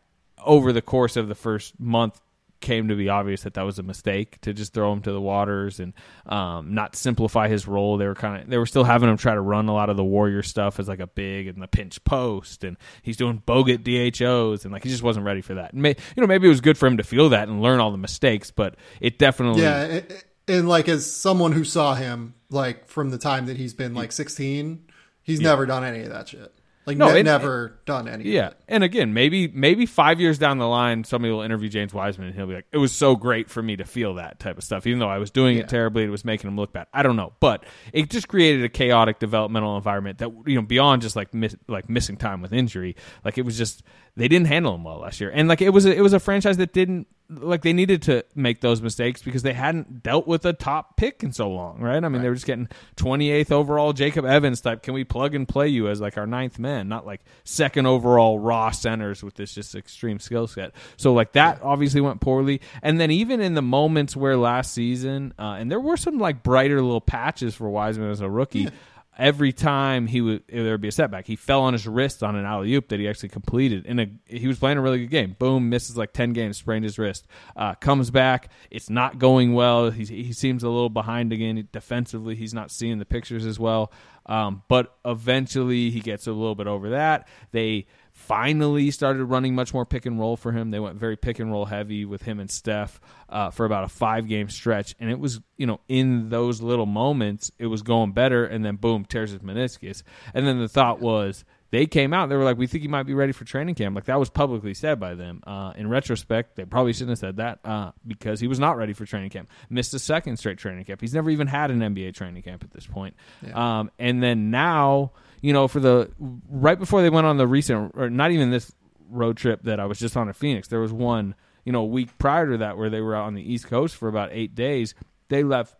over 0.43 0.71
the 0.71 0.81
course 0.81 1.17
of 1.17 1.27
the 1.27 1.35
first 1.35 1.79
month 1.79 2.19
came 2.59 2.87
to 2.87 2.95
be 2.95 3.09
obvious 3.09 3.43
that 3.43 3.53
that 3.53 3.61
was 3.61 3.77
a 3.77 3.83
mistake 3.83 4.41
to 4.41 4.53
just 4.53 4.73
throw 4.73 4.91
him 4.91 5.01
to 5.01 5.11
the 5.11 5.21
waters 5.21 5.79
and 5.79 5.93
um, 6.25 6.73
not 6.73 6.95
simplify 6.95 7.47
his 7.47 7.67
role. 7.67 7.97
They 7.97 8.07
were 8.07 8.15
kind 8.15 8.41
of 8.41 8.49
they 8.49 8.57
were 8.57 8.65
still 8.65 8.83
having 8.83 9.09
him 9.09 9.17
try 9.17 9.33
to 9.33 9.41
run 9.41 9.67
a 9.67 9.73
lot 9.73 9.89
of 9.89 9.97
the 9.97 10.03
warrior 10.03 10.43
stuff 10.43 10.79
as 10.79 10.87
like 10.87 10.99
a 10.99 11.07
big 11.07 11.47
and 11.47 11.61
the 11.61 11.67
pinch 11.67 12.03
post, 12.03 12.63
and 12.63 12.77
he's 13.01 13.17
doing 13.17 13.41
Bogut 13.45 13.83
DHOs, 13.83 14.63
and 14.63 14.73
like 14.73 14.83
he 14.83 14.89
just 14.89 15.03
wasn't 15.03 15.25
ready 15.25 15.41
for 15.41 15.55
that. 15.55 15.73
May, 15.73 15.95
you 16.15 16.21
know, 16.21 16.27
maybe 16.27 16.47
it 16.47 16.49
was 16.49 16.61
good 16.61 16.77
for 16.77 16.87
him 16.87 16.97
to 16.97 17.03
feel 17.03 17.29
that 17.29 17.47
and 17.47 17.61
learn 17.61 17.79
all 17.79 17.91
the 17.91 17.97
mistakes, 17.97 18.51
but 18.51 18.75
it 19.01 19.19
definitely 19.19 19.61
Yeah, 19.61 19.83
and, 19.83 20.23
and 20.47 20.69
like 20.69 20.89
as 20.89 21.11
someone 21.11 21.51
who 21.51 21.63
saw 21.63 21.93
him 21.93 22.33
like 22.49 22.87
from 22.87 23.11
the 23.11 23.17
time 23.17 23.47
that 23.47 23.57
he's 23.57 23.73
been 23.73 23.93
like 23.93 24.11
16, 24.11 24.87
he's 25.21 25.39
never 25.39 25.65
done 25.65 25.83
any 25.83 26.01
of 26.01 26.09
that 26.09 26.29
shit. 26.29 26.53
Like 26.87 26.97
No, 26.97 27.11
ne- 27.11 27.19
it- 27.19 27.23
never 27.23 27.79
done 27.85 28.07
any. 28.07 28.23
Yeah, 28.23 28.51
and 28.69 28.81
again, 28.83 29.13
maybe 29.13 29.49
maybe 29.49 29.85
five 29.85 30.19
years 30.21 30.37
down 30.39 30.57
the 30.57 30.67
line, 30.67 31.03
somebody 31.03 31.33
will 31.33 31.41
interview 31.41 31.67
James 31.67 31.93
Wiseman, 31.93 32.27
and 32.27 32.35
he'll 32.35 32.47
be 32.47 32.53
like, 32.55 32.65
"It 32.71 32.77
was 32.77 32.93
so 32.93 33.15
great 33.17 33.49
for 33.49 33.61
me 33.61 33.75
to 33.75 33.83
feel 33.83 34.13
that 34.15 34.39
type 34.39 34.57
of 34.57 34.63
stuff, 34.63 34.87
even 34.87 34.99
though 34.99 35.09
I 35.09 35.17
was 35.17 35.29
doing 35.29 35.57
Yeah. 35.57 35.63
it 35.63 35.69
terribly. 35.69 36.03
It 36.05 36.09
was 36.09 36.23
making 36.23 36.49
him 36.49 36.55
look 36.55 36.71
bad. 36.71 36.87
I 36.93 37.03
don't 37.03 37.17
know, 37.17 37.33
but 37.41 37.65
it 37.91 38.09
just 38.09 38.29
created 38.29 38.63
a 38.63 38.69
chaotic 38.69 39.19
developmental 39.19 39.75
environment 39.75 40.19
that 40.19 40.31
you 40.45 40.55
know 40.55 40.61
beyond 40.61 41.01
just 41.01 41.17
like 41.17 41.33
miss, 41.33 41.55
like 41.67 41.89
missing 41.89 42.15
time 42.15 42.41
with 42.41 42.53
injury. 42.53 42.95
Like 43.25 43.37
it 43.37 43.43
was 43.43 43.57
just 43.57 43.83
they 44.17 44.27
didn't 44.27 44.47
handle 44.47 44.75
him 44.75 44.83
well 44.83 44.99
last 44.99 45.21
year, 45.21 45.31
and 45.33 45.47
like 45.47 45.61
it 45.61 45.69
was 45.69 45.85
a, 45.85 45.95
it 45.95 46.01
was 46.01 46.13
a 46.13 46.19
franchise 46.19 46.57
that 46.57 46.73
didn't 46.73 47.07
like 47.29 47.61
they 47.61 47.73
needed 47.73 48.01
to 48.03 48.23
make 48.35 48.61
those 48.61 48.81
mistakes 48.81 49.21
because 49.21 49.43
they 49.43 49.53
hadn't 49.53 50.01
dealt 50.01 50.27
with 50.27 50.45
a 50.45 50.53
top 50.53 50.95
pick 50.95 51.23
in 51.23 51.31
so 51.33 51.49
long, 51.49 51.79
right? 51.79 52.03
I 52.03 52.07
mean, 52.07 52.21
they 52.21 52.29
were 52.29 52.35
just 52.35 52.47
getting 52.47 52.69
28th 52.95 53.51
overall 53.51 53.91
Jacob 53.91 54.25
Evans 54.25 54.61
type. 54.61 54.81
Can 54.81 54.93
we 54.93 55.03
plug 55.03 55.35
and 55.35 55.47
play 55.47 55.67
you 55.67 55.89
as 55.89 55.99
like 55.99 56.17
our 56.17 56.25
ninth 56.25 56.57
man, 56.57 56.87
not 56.87 57.05
like 57.05 57.21
second 57.43 57.85
overall 57.85 58.39
raw 58.39 58.71
centers 58.71 59.23
with 59.23 59.35
this 59.35 59.53
just 59.53 59.75
extreme 59.75 60.19
skill 60.19 60.47
set? 60.47 60.73
So 60.95 61.13
like 61.13 61.33
that 61.33 61.61
obviously 61.61 61.99
went 61.99 62.21
poorly. 62.21 62.61
And 62.81 62.99
then 62.99 63.11
even 63.11 63.41
in 63.41 63.55
the 63.55 63.61
moments 63.61 64.15
where 64.15 64.37
last 64.37 64.73
season, 64.73 65.33
uh, 65.37 65.57
and 65.59 65.69
there 65.69 65.81
were 65.81 65.97
some 65.97 66.19
like 66.19 66.43
brighter 66.43 66.81
little 66.81 67.01
patches 67.01 67.55
for 67.55 67.69
Wiseman 67.69 68.09
as 68.09 68.21
a 68.21 68.29
rookie 68.29 68.69
every 69.17 69.51
time 69.51 70.07
he 70.07 70.21
would 70.21 70.43
there 70.47 70.71
would 70.71 70.81
be 70.81 70.87
a 70.87 70.91
setback. 70.91 71.27
He 71.27 71.35
fell 71.35 71.61
on 71.61 71.73
his 71.73 71.87
wrist 71.87 72.23
on 72.23 72.35
an 72.35 72.45
alley 72.45 72.73
oop 72.73 72.89
that 72.89 72.99
he 72.99 73.07
actually 73.07 73.29
completed. 73.29 73.85
In 73.85 73.99
a 73.99 74.09
he 74.25 74.47
was 74.47 74.59
playing 74.59 74.77
a 74.77 74.81
really 74.81 74.99
good 74.99 75.09
game. 75.09 75.35
Boom, 75.37 75.69
misses 75.69 75.97
like 75.97 76.13
ten 76.13 76.33
games, 76.33 76.57
sprained 76.57 76.85
his 76.85 76.97
wrist. 76.97 77.27
Uh, 77.55 77.73
comes 77.75 78.11
back. 78.11 78.49
It's 78.69 78.89
not 78.89 79.19
going 79.19 79.53
well. 79.53 79.89
He 79.89 80.05
he 80.05 80.33
seems 80.33 80.63
a 80.63 80.69
little 80.69 80.89
behind 80.89 81.33
again 81.33 81.67
defensively. 81.71 82.35
He's 82.35 82.53
not 82.53 82.71
seeing 82.71 82.99
the 82.99 83.05
pictures 83.05 83.45
as 83.45 83.59
well. 83.59 83.91
Um, 84.27 84.63
but 84.67 84.97
eventually 85.05 85.89
he 85.89 86.01
gets 86.01 86.27
a 86.27 86.31
little 86.31 86.55
bit 86.55 86.67
over 86.67 86.89
that. 86.89 87.27
They 87.51 87.87
finally 88.17 88.89
started 88.89 89.23
running 89.25 89.53
much 89.53 89.75
more 89.75 89.85
pick 89.85 90.07
and 90.07 90.19
roll 90.19 90.35
for 90.35 90.51
him. 90.51 90.71
They 90.71 90.79
went 90.79 90.97
very 90.97 91.15
pick 91.15 91.37
and 91.37 91.51
roll 91.51 91.65
heavy 91.65 92.03
with 92.03 92.23
him 92.23 92.39
and 92.39 92.49
Steph 92.49 92.99
uh, 93.29 93.51
for 93.51 93.63
about 93.63 93.83
a 93.83 93.87
five 93.87 94.27
game 94.27 94.49
stretch, 94.49 94.95
and 94.99 95.11
it 95.11 95.19
was 95.19 95.39
you 95.55 95.67
know 95.67 95.79
in 95.87 96.29
those 96.29 96.59
little 96.59 96.87
moments 96.87 97.51
it 97.59 97.67
was 97.67 97.83
going 97.83 98.13
better, 98.13 98.43
and 98.43 98.65
then 98.65 98.75
boom 98.75 99.05
tears 99.05 99.31
his 99.31 99.41
meniscus, 99.41 100.01
and 100.33 100.45
then 100.47 100.59
the 100.59 100.67
thought 100.67 100.99
was. 100.99 101.45
They 101.69 101.85
came 101.85 102.13
out. 102.13 102.29
They 102.29 102.37
were 102.37 102.45
like, 102.45 102.57
"We 102.57 102.65
think 102.65 102.83
he 102.83 102.87
might 102.87 103.03
be 103.03 103.13
ready 103.13 103.33
for 103.33 103.43
training 103.43 103.75
camp." 103.75 103.93
Like 103.93 104.05
that 104.05 104.17
was 104.17 104.29
publicly 104.29 104.73
said 104.73 105.01
by 105.01 105.15
them. 105.15 105.43
Uh, 105.45 105.73
in 105.75 105.89
retrospect, 105.89 106.55
they 106.55 106.63
probably 106.63 106.93
shouldn't 106.93 107.09
have 107.09 107.17
said 107.19 107.37
that 107.37 107.59
uh, 107.65 107.91
because 108.07 108.39
he 108.39 108.47
was 108.47 108.57
not 108.57 108.77
ready 108.77 108.93
for 108.93 109.05
training 109.05 109.31
camp. 109.31 109.49
Missed 109.69 109.93
a 109.93 109.99
second 109.99 110.37
straight 110.37 110.57
training 110.59 110.85
camp. 110.85 111.01
He's 111.01 111.13
never 111.13 111.29
even 111.29 111.45
had 111.45 111.69
an 111.69 111.79
NBA 111.79 112.13
training 112.15 112.41
camp 112.41 112.63
at 112.63 112.71
this 112.71 112.87
point. 112.87 113.15
Um, 113.53 113.91
and 113.99 114.23
then 114.23 114.49
now, 114.49 115.11
you 115.41 115.53
know, 115.53 115.67
for 115.67 115.79
the 115.79 116.09
right 116.49 116.77
before 116.77 117.01
they 117.01 117.09
went 117.09 117.27
on 117.27 117.37
the 117.37 117.47
recent, 117.47 117.91
or 117.95 118.09
not 118.09 118.31
even 118.31 118.51
this 118.51 118.71
road 119.09 119.37
trip 119.37 119.63
that 119.63 119.79
I 119.79 119.85
was 119.85 119.99
just 119.99 120.17
on 120.17 120.29
at 120.29 120.35
Phoenix, 120.35 120.67
there 120.67 120.79
was 120.79 120.91
one, 120.91 121.35
you 121.63 121.71
know, 121.71 121.81
a 121.81 121.85
week 121.85 122.17
prior 122.17 122.51
to 122.51 122.57
that 122.57 122.77
where 122.77 122.89
they 122.89 123.01
were 123.01 123.15
out 123.15 123.25
on 123.25 123.33
the 123.33 123.53
East 123.53 123.67
Coast 123.67 123.95
for 123.95 124.07
about 124.07 124.29
eight 124.31 124.55
days. 124.55 124.95
They 125.29 125.43
left 125.43 125.75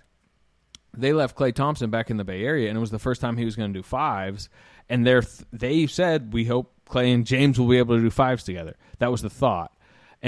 they 0.96 1.14
left 1.14 1.38
Klay 1.38 1.54
Thompson 1.54 1.90
back 1.90 2.10
in 2.10 2.18
the 2.18 2.24
Bay 2.24 2.44
Area, 2.44 2.70
and 2.70 2.78
it 2.78 2.82
was 2.82 2.92
the 2.92 3.00
first 3.00 3.22
time 3.22 3.38
he 3.38 3.46
was 3.46 3.56
going 3.56 3.74
to 3.74 3.80
do 3.80 3.84
fives. 3.84 4.50
And 4.90 5.06
they 5.06 5.22
they 5.52 5.88
said 5.88 6.34
we 6.34 6.46
hope 6.46 6.74
Klay 6.90 7.14
and 7.14 7.26
James 7.26 7.60
will 7.60 7.68
be 7.68 7.78
able 7.78 7.96
to 7.96 8.02
do 8.02 8.10
fives 8.10 8.44
together. 8.44 8.76
That 9.00 9.12
was 9.12 9.22
the 9.22 9.30
thought. 9.30 9.72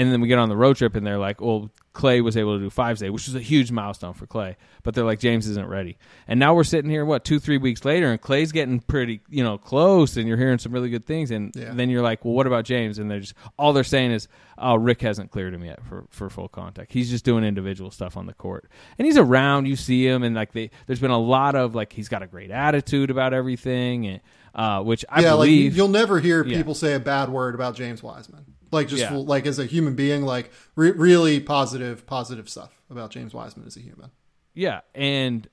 And 0.00 0.10
then 0.12 0.20
we 0.20 0.28
get 0.28 0.38
on 0.38 0.48
the 0.48 0.56
road 0.56 0.76
trip, 0.76 0.96
and 0.96 1.06
they're 1.06 1.18
like, 1.18 1.40
"Well, 1.40 1.70
Klay 1.94 2.22
was 2.22 2.36
able 2.36 2.56
to 2.56 2.62
do 2.64 2.70
fives 2.70 3.00
day, 3.00 3.10
which 3.10 3.26
was 3.26 3.34
a 3.34 3.40
huge 3.40 3.70
milestone 3.70 4.14
for 4.14 4.26
Klay." 4.26 4.56
But 4.82 4.94
they're 4.94 5.04
like, 5.04 5.18
"James 5.20 5.46
isn't 5.46 5.66
ready." 5.68 5.98
And 6.26 6.40
now 6.40 6.54
we're 6.54 6.64
sitting 6.64 6.90
here, 6.90 7.04
what 7.04 7.24
two, 7.24 7.38
three 7.38 7.58
weeks 7.58 7.84
later, 7.84 8.10
and 8.10 8.20
Klay's 8.20 8.50
getting 8.52 8.80
pretty, 8.80 9.20
you 9.28 9.44
know, 9.44 9.58
close, 9.58 10.16
and 10.16 10.26
you're 10.26 10.38
hearing 10.38 10.58
some 10.58 10.72
really 10.72 10.88
good 10.88 11.04
things. 11.06 11.30
And 11.30 11.54
Yeah. 11.54 11.74
then 11.74 11.90
you're 11.90 12.00
like, 12.02 12.24
"Well, 12.24 12.32
what 12.34 12.46
about 12.46 12.64
James?" 12.64 12.98
And 12.98 13.10
they're 13.10 13.20
just 13.20 13.34
all 13.58 13.72
they're 13.74 13.84
saying 13.84 14.12
is, 14.12 14.26
"Oh, 14.56 14.76
Rick 14.76 15.02
hasn't 15.02 15.30
cleared 15.32 15.52
him 15.52 15.64
yet 15.64 15.84
for 15.84 16.04
for 16.10 16.30
full 16.30 16.48
contact. 16.48 16.92
He's 16.92 17.10
just 17.10 17.24
doing 17.24 17.44
individual 17.44 17.90
stuff 17.90 18.16
on 18.16 18.24
the 18.26 18.34
court, 18.34 18.70
and 18.98 19.04
he's 19.06 19.18
around. 19.18 19.66
You 19.66 19.76
see 19.76 20.06
him, 20.06 20.22
and 20.22 20.34
like 20.34 20.52
they, 20.52 20.70
there's 20.86 21.00
been 21.00 21.10
a 21.10 21.18
lot 21.18 21.54
of 21.54 21.74
like 21.74 21.92
he's 21.92 22.08
got 22.08 22.22
a 22.22 22.26
great 22.26 22.50
attitude 22.50 23.10
about 23.10 23.34
everything, 23.34 24.06
and 24.06 24.20
uh, 24.54 24.82
which 24.82 25.04
I 25.10 25.20
yeah, 25.22 25.32
like 25.34 25.46
believe 25.48 25.76
you'll 25.76 25.88
never 25.88 26.20
hear 26.20 26.44
Yeah. 26.46 26.56
people 26.56 26.74
say 26.74 26.94
a 26.94 27.00
bad 27.00 27.28
word 27.28 27.54
about 27.54 27.74
James 27.74 28.02
Wiseman. 28.02 28.44
Like 28.70 28.88
just 28.88 29.02
Yeah. 29.02 29.14
like 29.16 29.46
as 29.46 29.58
a 29.58 29.66
human 29.66 29.94
being, 29.94 30.22
like 30.22 30.50
re- 30.76 30.92
really 30.92 31.40
positive, 31.40 32.06
positive 32.06 32.48
stuff 32.48 32.70
about 32.90 33.10
James 33.10 33.34
Wiseman 33.34 33.66
as 33.66 33.76
a 33.76 33.80
human. 33.80 34.10
Yeah, 34.54 34.80
and 34.94 35.48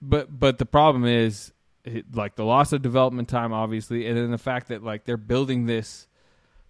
but 0.00 0.38
but 0.38 0.58
the 0.58 0.66
problem 0.66 1.04
is 1.04 1.52
it, 1.84 2.14
like 2.14 2.36
the 2.36 2.44
loss 2.44 2.72
of 2.72 2.82
development 2.82 3.28
time, 3.28 3.52
obviously, 3.52 4.06
and 4.06 4.16
then 4.16 4.30
the 4.30 4.38
fact 4.38 4.68
that 4.68 4.82
like 4.82 5.04
they're 5.04 5.16
building 5.16 5.66
this 5.66 6.06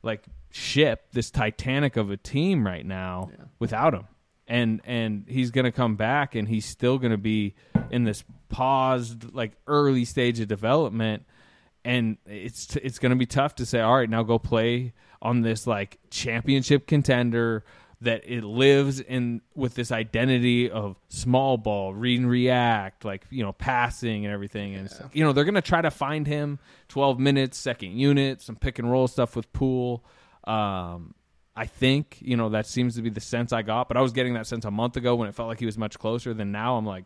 like 0.02 0.24
ship, 0.50 1.06
this 1.12 1.30
Titanic 1.30 1.96
of 1.96 2.10
a 2.10 2.16
team 2.16 2.64
right 2.66 2.86
now 2.86 3.30
Yeah. 3.36 3.44
without 3.58 3.94
him, 3.94 4.06
and 4.46 4.80
and 4.84 5.24
he's 5.28 5.50
gonna 5.50 5.72
come 5.72 5.96
back, 5.96 6.34
and 6.34 6.48
he's 6.48 6.64
still 6.64 6.98
gonna 6.98 7.18
be 7.18 7.54
in 7.90 8.04
this 8.04 8.24
paused 8.48 9.32
like 9.34 9.52
early 9.66 10.04
stage 10.04 10.40
of 10.40 10.48
development, 10.48 11.24
and 11.84 12.16
it's 12.26 12.74
it's 12.76 12.98
gonna 12.98 13.16
be 13.16 13.26
tough 13.26 13.54
to 13.56 13.66
say, 13.66 13.80
all 13.80 13.96
right, 13.96 14.08
now 14.10 14.22
go 14.22 14.38
play 14.38 14.92
on 15.22 15.42
this 15.42 15.66
like 15.66 15.98
championship 16.10 16.86
contender 16.86 17.64
that 18.00 18.22
it 18.24 18.44
lives 18.44 19.00
in 19.00 19.40
with 19.56 19.74
this 19.74 19.90
identity 19.90 20.70
of 20.70 20.96
small 21.08 21.56
ball, 21.56 21.92
read 21.92 22.20
and 22.20 22.30
react, 22.30 23.04
like 23.04 23.24
you 23.30 23.42
know, 23.42 23.52
passing 23.52 24.24
and 24.24 24.32
everything. 24.32 24.74
And 24.76 24.86
it's- 24.86 25.02
you 25.12 25.24
know, 25.24 25.32
they're 25.32 25.44
gonna 25.44 25.60
try 25.60 25.82
to 25.82 25.90
find 25.90 26.26
him 26.26 26.60
twelve 26.86 27.18
minutes, 27.18 27.58
second 27.58 27.98
unit, 27.98 28.40
some 28.40 28.54
pick 28.54 28.78
and 28.78 28.88
roll 28.90 29.08
stuff 29.08 29.34
with 29.34 29.52
Poole. 29.52 30.04
Um, 30.44 31.14
I 31.56 31.66
think 31.66 32.18
you 32.20 32.36
know 32.36 32.50
that 32.50 32.66
seems 32.68 32.94
to 32.94 33.02
be 33.02 33.10
the 33.10 33.20
sense 33.20 33.52
I 33.52 33.62
got, 33.62 33.88
but 33.88 33.96
I 33.96 34.00
was 34.00 34.12
getting 34.12 34.34
that 34.34 34.46
sense 34.46 34.64
a 34.64 34.70
month 34.70 34.96
ago 34.96 35.16
when 35.16 35.28
it 35.28 35.34
felt 35.34 35.48
like 35.48 35.58
he 35.58 35.66
was 35.66 35.76
much 35.76 35.98
closer 35.98 36.32
than 36.32 36.52
now. 36.52 36.76
I'm 36.76 36.86
like, 36.86 37.04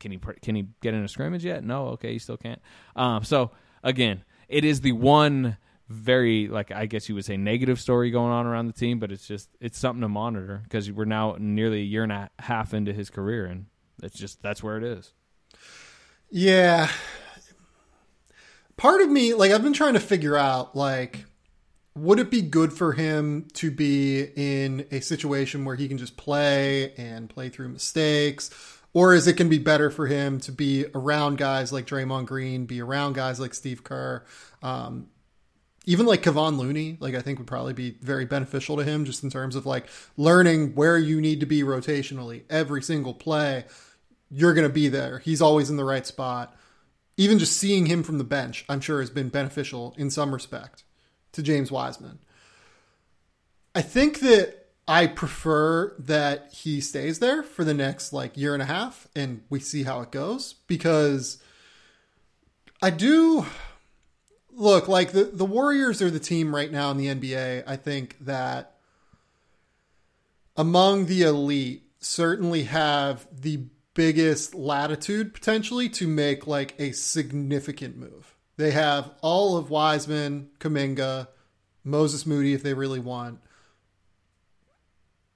can 0.00 0.12
he 0.12 0.18
can 0.40 0.54
he 0.54 0.66
get 0.80 0.94
in 0.94 1.04
a 1.04 1.08
scrimmage 1.08 1.44
yet? 1.44 1.62
No, 1.62 1.88
okay, 1.88 2.12
he 2.14 2.18
still 2.18 2.38
can't. 2.38 2.62
Um, 2.96 3.22
so 3.22 3.50
again, 3.82 4.24
it 4.48 4.64
is 4.64 4.80
the 4.80 4.92
one 4.92 5.58
very 5.88 6.48
like 6.48 6.72
I 6.72 6.86
guess 6.86 7.08
you 7.08 7.14
would 7.14 7.24
say 7.24 7.36
negative 7.36 7.80
story 7.80 8.10
going 8.10 8.32
on 8.32 8.46
around 8.46 8.66
the 8.66 8.72
team, 8.72 8.98
but 8.98 9.12
it's 9.12 9.26
just 9.26 9.48
it's 9.60 9.78
something 9.78 10.02
to 10.02 10.08
monitor 10.08 10.62
because 10.64 10.90
we're 10.90 11.04
now 11.04 11.36
nearly 11.38 11.80
a 11.80 11.84
year 11.84 12.02
and 12.02 12.12
a 12.12 12.30
half 12.38 12.74
into 12.74 12.92
his 12.92 13.10
career, 13.10 13.46
and 13.46 13.66
it's 14.02 14.18
just 14.18 14.42
that's 14.42 14.62
where 14.62 14.76
it 14.76 14.84
is. 14.84 15.12
Yeah. 16.30 16.90
Part 18.76 19.00
of 19.00 19.08
me, 19.08 19.32
like, 19.32 19.52
I've 19.52 19.62
been 19.62 19.72
trying 19.72 19.94
to 19.94 20.00
figure 20.00 20.36
out, 20.36 20.76
like, 20.76 21.24
would 21.94 22.18
it 22.18 22.30
be 22.30 22.42
good 22.42 22.74
for 22.74 22.92
him 22.92 23.48
to 23.54 23.70
be 23.70 24.20
in 24.36 24.86
a 24.90 25.00
situation 25.00 25.64
where 25.64 25.76
he 25.76 25.88
can 25.88 25.96
just 25.96 26.18
play 26.18 26.92
and 26.98 27.30
play 27.30 27.48
through 27.48 27.70
mistakes? 27.70 28.50
Or 28.92 29.14
is 29.14 29.26
it 29.26 29.36
going 29.36 29.50
to 29.50 29.56
be 29.56 29.62
better 29.62 29.90
for 29.90 30.06
him 30.06 30.40
to 30.40 30.52
be 30.52 30.86
around 30.94 31.38
guys 31.38 31.72
like 31.72 31.86
Draymond 31.86 32.26
Green, 32.26 32.66
be 32.66 32.82
around 32.82 33.14
guys 33.14 33.40
like 33.40 33.54
Steve 33.54 33.82
Kerr, 33.82 34.24
um, 34.62 35.08
even 35.86 36.04
like 36.04 36.22
Kevon 36.22 36.58
Looney, 36.58 36.96
like 36.98 37.14
I 37.14 37.20
think 37.20 37.38
would 37.38 37.46
probably 37.46 37.72
be 37.72 37.96
very 38.00 38.24
beneficial 38.24 38.76
to 38.76 38.84
him 38.84 39.04
just 39.04 39.22
in 39.22 39.30
terms 39.30 39.54
of 39.54 39.64
like 39.64 39.86
learning 40.16 40.74
where 40.74 40.98
you 40.98 41.20
need 41.20 41.40
to 41.40 41.46
be 41.46 41.62
rotationally 41.62 42.42
every 42.50 42.82
single 42.82 43.14
play. 43.14 43.64
You're 44.28 44.54
going 44.54 44.66
to 44.66 44.72
be 44.72 44.88
there. 44.88 45.20
He's 45.20 45.40
always 45.40 45.70
in 45.70 45.76
the 45.76 45.84
right 45.84 46.04
spot. 46.04 46.56
Even 47.16 47.38
just 47.38 47.56
seeing 47.56 47.86
him 47.86 48.02
from 48.02 48.18
the 48.18 48.24
bench, 48.24 48.64
I'm 48.68 48.80
sure 48.80 49.00
has 49.00 49.10
been 49.10 49.28
beneficial 49.28 49.94
in 49.96 50.10
some 50.10 50.34
respect 50.34 50.82
to 51.32 51.42
James 51.42 51.70
Wiseman. 51.70 52.18
I 53.74 53.80
think 53.80 54.20
that 54.20 54.66
I 54.88 55.06
prefer 55.06 55.94
that 56.00 56.52
he 56.52 56.80
stays 56.80 57.20
there 57.20 57.42
for 57.42 57.64
the 57.64 57.74
next 57.74 58.12
like 58.12 58.36
year 58.36 58.54
and 58.54 58.62
a 58.62 58.66
half 58.66 59.06
and 59.14 59.42
we 59.50 59.60
see 59.60 59.84
how 59.84 60.00
it 60.00 60.10
goes 60.10 60.54
because 60.66 61.38
I 62.82 62.90
do 62.90 63.46
look 64.56 64.88
like 64.88 65.12
the 65.12 65.24
the 65.24 65.44
Warriors 65.44 66.02
are 66.02 66.10
the 66.10 66.18
team 66.18 66.54
right 66.54 66.72
now 66.72 66.90
in 66.90 66.96
the 66.96 67.06
NBA. 67.06 67.64
I 67.66 67.76
think 67.76 68.16
that 68.20 68.76
among 70.56 71.06
the 71.06 71.22
elite 71.22 71.84
certainly 72.00 72.64
have 72.64 73.26
the 73.32 73.60
biggest 73.94 74.54
latitude 74.54 75.32
potentially 75.32 75.88
to 75.88 76.06
make 76.06 76.46
like 76.46 76.74
a 76.78 76.92
significant 76.92 77.96
move. 77.96 78.34
They 78.56 78.70
have 78.70 79.10
all 79.20 79.56
of 79.56 79.70
Wiseman, 79.70 80.50
Kuminga, 80.58 81.28
Moses 81.84 82.26
Moody 82.26 82.52
if 82.52 82.62
they 82.62 82.74
really 82.74 83.00
want 83.00 83.40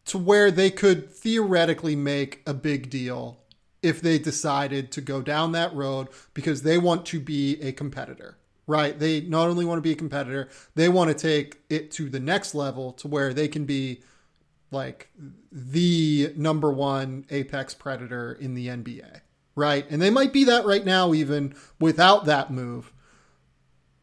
to 0.07 0.19
where 0.19 0.51
they 0.51 0.71
could 0.71 1.13
theoretically 1.13 1.95
make 1.95 2.43
a 2.45 2.55
big 2.55 2.91
deal 2.91 3.39
if 3.83 4.01
they 4.01 4.19
decided 4.19 4.91
to 4.91 5.01
go 5.01 5.23
down 5.23 5.53
that 5.53 5.73
road 5.73 6.09
because 6.35 6.63
they 6.63 6.77
want 6.77 7.07
to 7.07 7.21
be 7.21 7.61
a 7.63 7.71
competitor 7.71 8.37
right? 8.71 8.97
They 8.97 9.23
not 9.23 9.49
only 9.49 9.65
want 9.65 9.79
to 9.79 9.83
be 9.83 9.91
a 9.91 9.97
competitor, 9.97 10.49
they 10.77 10.89
want 10.89 11.09
to 11.09 11.15
take 11.15 11.61
it 11.69 11.91
to 11.93 12.09
the 12.09 12.21
next 12.21 12.55
level 12.55 12.93
to 12.95 13.09
where 13.09 13.35
they 13.35 13.49
can 13.49 13.65
be 13.65 14.03
like 14.71 15.11
the 15.51 16.33
number 16.37 16.71
one 16.73 17.27
apex 17.31 17.75
predator 17.75 18.33
in 18.33 18.55
the 18.55 18.69
NBA, 18.69 19.23
right? 19.57 19.85
And 19.91 20.01
they 20.01 20.09
might 20.09 20.33
be 20.33 20.45
that 20.45 20.65
right 20.65 20.85
now, 20.85 21.13
even 21.13 21.53
without 21.81 22.27
that 22.27 22.53
move, 22.53 22.93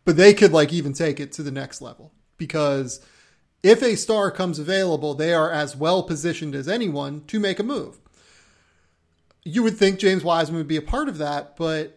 but 0.04 0.18
they 0.18 0.34
could 0.34 0.52
like 0.52 0.74
even 0.74 0.92
take 0.92 1.22
it 1.22 1.32
to 1.34 1.44
the 1.44 1.52
next 1.52 1.82
level 1.82 2.12
because 2.38 3.00
if 3.64 3.82
a 3.82 3.96
star 3.96 4.32
comes 4.32 4.60
available, 4.60 5.14
they 5.14 5.34
are 5.34 5.50
as 5.50 5.78
well 5.78 6.04
positioned 6.04 6.56
as 6.56 6.68
anyone 6.68 7.24
to 7.28 7.40
make 7.40 7.60
a 7.60 7.64
move. 7.64 8.00
You 9.46 9.64
would 9.64 9.78
think 9.78 9.98
James 9.98 10.26
Wiseman 10.26 10.58
would 10.58 10.68
be 10.68 10.76
a 10.76 10.82
part 10.82 11.08
of 11.08 11.20
that, 11.20 11.56
but 11.56 11.97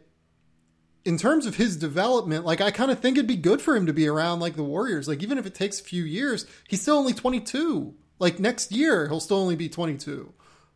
in 1.11 1.19
terms 1.19 1.45
of 1.45 1.57
his 1.57 1.77
development, 1.77 2.47
like 2.47 2.61
I 2.61 2.71
kind 2.71 2.89
of 2.89 3.01
think 3.01 3.17
it'd 3.17 3.27
be 3.27 3.35
good 3.35 3.61
for 3.61 3.75
him 3.75 3.87
to 3.87 3.93
be 3.93 4.07
around 4.07 4.39
like 4.39 4.55
the 4.55 4.63
Warriors. 4.63 5.09
Like 5.09 5.25
even 5.25 5.39
if 5.39 5.45
it 5.45 5.57
takes 5.57 5.81
a 5.81 5.85
few 5.85 6.05
years, 6.05 6.47
he's 6.69 6.83
still 6.83 6.99
only 6.99 7.13
22. 7.13 7.93
Like 8.21 8.39
next 8.39 8.71
year, 8.71 9.09
he'll 9.09 9.19
still 9.19 9.39
only 9.39 9.57
be 9.57 9.69
22. 9.69 10.33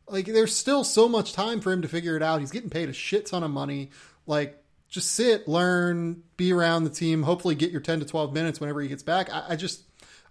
Like 0.09 0.27
there's 0.27 0.57
still 0.57 0.83
so 0.83 1.09
much 1.09 1.35
time 1.35 1.61
for 1.61 1.71
him 1.71 1.83
to 1.83 1.89
figure 1.89 2.17
it 2.17 2.23
out. 2.23 2.41
He's 2.41 2.51
getting 2.51 2.69
paid 2.69 2.89
a 2.89 2.93
shit 2.93 3.27
ton 3.27 3.45
of 3.45 3.53
money. 3.53 3.91
Like 4.27 4.61
just 4.89 5.13
sit, 5.13 5.47
learn, 5.47 6.25
be 6.37 6.53
around 6.53 6.83
the 6.83 6.91
team. 6.91 7.23
Hopefully, 7.23 7.55
get 7.55 7.71
your 7.71 7.81
10 7.81 8.01
to 8.01 8.05
12 8.05 8.33
minutes 8.35 8.59
whenever 8.59 8.81
he 8.81 8.89
gets 8.89 9.05
back. 9.05 9.33
I, 9.33 9.51
I 9.51 9.57
just 9.57 9.83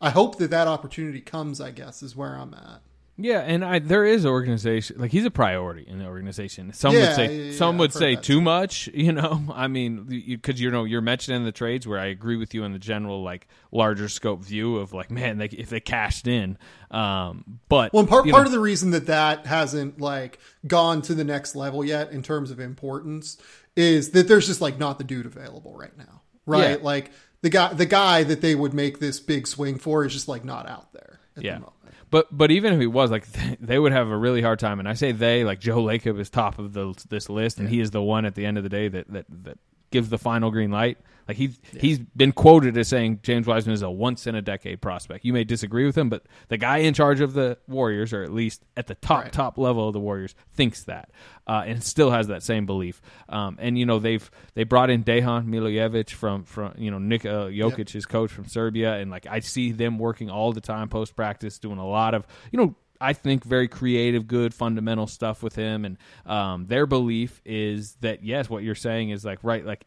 I 0.01 0.09
hope 0.09 0.37
that 0.39 0.51
that 0.51 0.67
opportunity 0.67 1.21
comes. 1.21 1.61
I 1.61 1.71
guess 1.71 2.03
is 2.03 2.13
where 2.13 2.35
I'm 2.35 2.53
at. 2.53 2.81
Yeah, 3.15 3.41
and 3.41 3.63
I, 3.63 3.77
there 3.77 4.05
is 4.05 4.25
organization 4.25 4.95
like 4.99 5.11
he's 5.11 5.25
a 5.25 5.29
priority 5.31 5.85
in 5.87 5.99
the 5.99 6.05
organization. 6.05 6.73
Some 6.73 6.95
Yeah, 6.95 7.01
would 7.01 7.15
say 7.15 7.35
yeah, 7.37 7.43
yeah, 7.51 7.57
some 7.57 7.75
I've 7.75 7.79
would 7.79 7.93
say 7.93 8.15
too 8.15 8.41
much. 8.41 8.89
You 8.93 9.11
know, 9.11 9.41
I 9.53 9.67
mean, 9.67 10.05
because 10.05 10.59
you, 10.59 10.71
know 10.71 10.83
you're 10.85 11.01
mentioning 11.01 11.43
the 11.43 11.51
trades 11.51 11.85
where 11.85 11.99
I 11.99 12.05
agree 12.05 12.37
with 12.37 12.53
you 12.53 12.63
in 12.63 12.71
the 12.73 12.79
general 12.79 13.21
like 13.21 13.47
larger 13.71 14.07
scope 14.09 14.41
view 14.43 14.77
of 14.77 14.93
like 14.93 15.11
man, 15.11 15.37
they, 15.37 15.45
if 15.45 15.69
they 15.69 15.79
cashed 15.79 16.25
in, 16.25 16.57
um, 16.89 17.59
but 17.69 17.91
Well, 17.93 18.05
part 18.07 18.23
part 18.25 18.43
know, 18.43 18.45
of 18.45 18.51
the 18.51 18.59
reason 18.59 18.91
that 18.91 19.07
that 19.07 19.45
hasn't 19.45 19.99
like 20.01 20.39
gone 20.65 21.01
to 21.03 21.13
the 21.13 21.23
next 21.23 21.55
level 21.55 21.83
yet 21.85 22.11
in 22.11 22.23
terms 22.23 22.49
of 22.49 22.59
importance 22.59 23.37
is 23.75 24.11
that 24.11 24.27
there's 24.27 24.47
just 24.47 24.61
like 24.61 24.77
not 24.79 24.97
the 24.97 25.03
dude 25.03 25.25
available 25.25 25.75
right 25.75 25.95
now, 25.97 26.21
right? 26.45 26.79
Yeah. 26.79 26.85
Like 26.85 27.11
the 27.41 27.49
guy 27.49 27.73
the 27.73 27.85
guy 27.85 28.23
that 28.23 28.41
they 28.41 28.55
would 28.55 28.73
make 28.73 28.99
this 28.99 29.19
big 29.19 29.45
swing 29.47 29.77
for 29.77 30.05
is 30.05 30.13
just 30.13 30.27
like 30.27 30.43
not 30.45 30.67
out 30.67 30.93
there 30.93 31.19
at 31.37 31.43
Yeah. 31.43 31.55
the 31.55 31.59
moment. 31.59 31.73
But 32.13 32.27
but 32.31 32.51
even 32.51 32.73
if 32.73 32.79
he 32.79 32.85
was 32.85 33.09
like, 33.09 33.25
they 33.59 33.79
would 33.79 33.91
have 33.91 34.07
a 34.09 34.15
really 34.15 34.43
hard 34.43 34.59
time. 34.59 34.77
And 34.77 34.87
I 34.87 34.93
say 34.93 35.13
they 35.13 35.43
like 35.43 35.59
Joe 35.59 35.83
Lacob 35.83 36.19
is 36.19 36.29
top 36.29 36.59
of 36.59 36.73
the 36.73 36.93
this 37.09 37.27
list, 37.27 37.57
and 37.57 37.67
he 37.67 37.79
is 37.79 37.89
the 37.89 38.03
one 38.03 38.23
at 38.23 38.35
the 38.35 38.45
end 38.45 38.55
of 38.59 38.63
the 38.63 38.69
day 38.69 38.87
that 38.87 39.11
that 39.11 39.25
that 39.43 39.57
gives 39.89 40.09
the 40.09 40.19
final 40.19 40.51
green 40.51 40.69
light. 40.69 40.99
Like 41.27 41.37
he's 41.37 41.59
he's 41.79 41.99
been 41.99 42.31
quoted 42.31 42.77
as 42.77 42.87
saying 42.87 43.19
James 43.23 43.47
Wiseman 43.47 43.73
is 43.73 43.81
a 43.81 43.89
once 43.89 44.27
in 44.27 44.35
a 44.35 44.41
decade 44.41 44.81
prospect. 44.81 45.23
You 45.25 45.33
may 45.33 45.43
disagree 45.43 45.85
with 45.85 45.97
him, 45.97 46.09
but 46.09 46.25
the 46.49 46.57
guy 46.57 46.79
in 46.79 46.93
charge 46.93 47.21
of 47.21 47.33
the 47.33 47.57
Warriors, 47.67 48.13
or 48.13 48.23
at 48.23 48.31
least 48.33 48.63
at 48.75 48.87
the 48.87 48.95
top 48.95 49.23
Right. 49.23 49.31
top 49.31 49.57
level 49.57 49.87
of 49.87 49.93
the 49.93 49.99
Warriors, 49.99 50.35
thinks 50.53 50.83
that 50.83 51.11
uh, 51.47 51.63
and 51.65 51.83
still 51.83 52.11
has 52.11 52.27
that 52.27 52.43
same 52.43 52.65
belief. 52.65 53.01
Um, 53.29 53.57
and 53.59 53.77
you 53.77 53.85
know 53.85 53.99
they've 53.99 54.29
they 54.53 54.63
brought 54.63 54.89
in 54.89 55.03
Dejan 55.03 55.45
Milojevic 55.47 56.09
from 56.09 56.43
from 56.43 56.73
you 56.77 56.91
know 56.91 56.99
Nik 56.99 57.25
uh, 57.25 57.47
Jokic, 57.47 57.89
his 57.89 58.05
coach 58.05 58.31
from 58.31 58.47
Serbia, 58.47 58.95
and 58.95 59.09
like 59.09 59.25
I 59.27 59.39
see 59.39 59.71
them 59.71 59.97
working 59.99 60.29
all 60.29 60.51
the 60.51 60.61
time 60.61 60.89
post 60.89 61.15
practice, 61.15 61.59
doing 61.59 61.77
a 61.77 61.87
lot 61.87 62.13
of 62.13 62.27
you 62.51 62.57
know 62.57 62.75
I 63.01 63.11
think 63.13 63.43
very 63.43 63.67
creative, 63.67 64.27
good 64.27 64.53
fundamental 64.53 65.07
stuff 65.07 65.43
with 65.43 65.55
him, 65.55 65.83
and 65.83 65.97
um, 66.25 66.67
their 66.67 66.85
belief 66.85 67.41
is 67.43 67.95
that 68.01 68.23
yes, 68.23 68.49
what 68.49 68.63
you're 68.63 68.75
saying 68.75 69.09
is 69.09 69.25
like 69.25 69.39
right, 69.43 69.65
like 69.65 69.85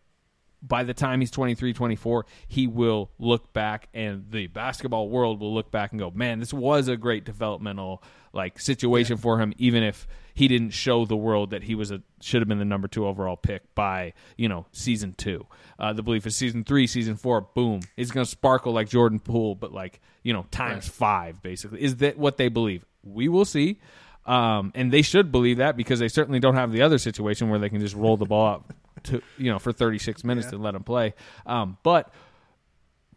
by 0.66 0.84
the 0.84 0.94
time 0.94 1.20
he's 1.20 1.30
23, 1.30 1.72
24, 1.72 2.26
he 2.48 2.66
will 2.66 3.10
look 3.18 3.52
back 3.52 3.88
and 3.94 4.30
the 4.30 4.46
basketball 4.48 5.08
world 5.08 5.40
will 5.40 5.54
look 5.54 5.70
back 5.70 5.92
and 5.92 6.00
go, 6.00 6.10
man, 6.10 6.40
this 6.40 6.52
was 6.52 6.88
a 6.88 6.96
great 6.96 7.24
developmental 7.24 8.02
like 8.32 8.60
situation 8.60 9.16
for 9.16 9.40
him, 9.40 9.52
even 9.56 9.82
if 9.82 10.06
he 10.34 10.48
didn't 10.48 10.70
show 10.70 11.06
the 11.06 11.16
world 11.16 11.50
that 11.50 11.62
he 11.62 11.74
was 11.74 11.90
a 11.90 12.02
should 12.20 12.42
have 12.42 12.48
been 12.48 12.58
the 12.58 12.64
number 12.64 12.86
two 12.88 13.06
overall 13.06 13.36
pick 13.36 13.74
by 13.74 14.12
you 14.36 14.48
know 14.48 14.66
season 14.72 15.14
two. 15.16 15.46
Uh, 15.78 15.92
the 15.92 16.02
belief 16.02 16.26
is 16.26 16.36
season 16.36 16.62
three, 16.62 16.86
season 16.86 17.16
four, 17.16 17.40
boom, 17.40 17.80
he's 17.96 18.10
going 18.10 18.24
to 18.24 18.30
sparkle 18.30 18.72
like 18.72 18.88
Jordan 18.88 19.20
Poole, 19.20 19.54
but 19.54 19.72
like 19.72 20.00
you 20.22 20.32
know 20.32 20.44
times 20.50 20.86
five 20.86 21.42
basically. 21.42 21.82
Is 21.82 21.96
that 21.96 22.18
what 22.18 22.36
they 22.36 22.48
believe? 22.48 22.84
We 23.02 23.28
will 23.28 23.46
see. 23.46 23.80
Um, 24.26 24.72
and 24.74 24.92
they 24.92 25.02
should 25.02 25.30
believe 25.30 25.58
that 25.58 25.76
because 25.76 26.00
they 26.00 26.08
certainly 26.08 26.40
don't 26.40 26.56
have 26.56 26.72
the 26.72 26.82
other 26.82 26.98
situation 26.98 27.48
where 27.48 27.60
they 27.60 27.68
can 27.68 27.80
just 27.80 27.94
roll 27.94 28.16
the 28.16 28.24
ball 28.24 28.54
up 28.54 28.72
to 29.06 29.22
you 29.38 29.50
know 29.50 29.58
for 29.58 29.72
36 29.72 30.24
minutes 30.24 30.48
and 30.52 30.62
let 30.62 30.74
him 30.74 30.84
play. 30.84 31.14
Um, 31.44 31.78
but 31.82 32.12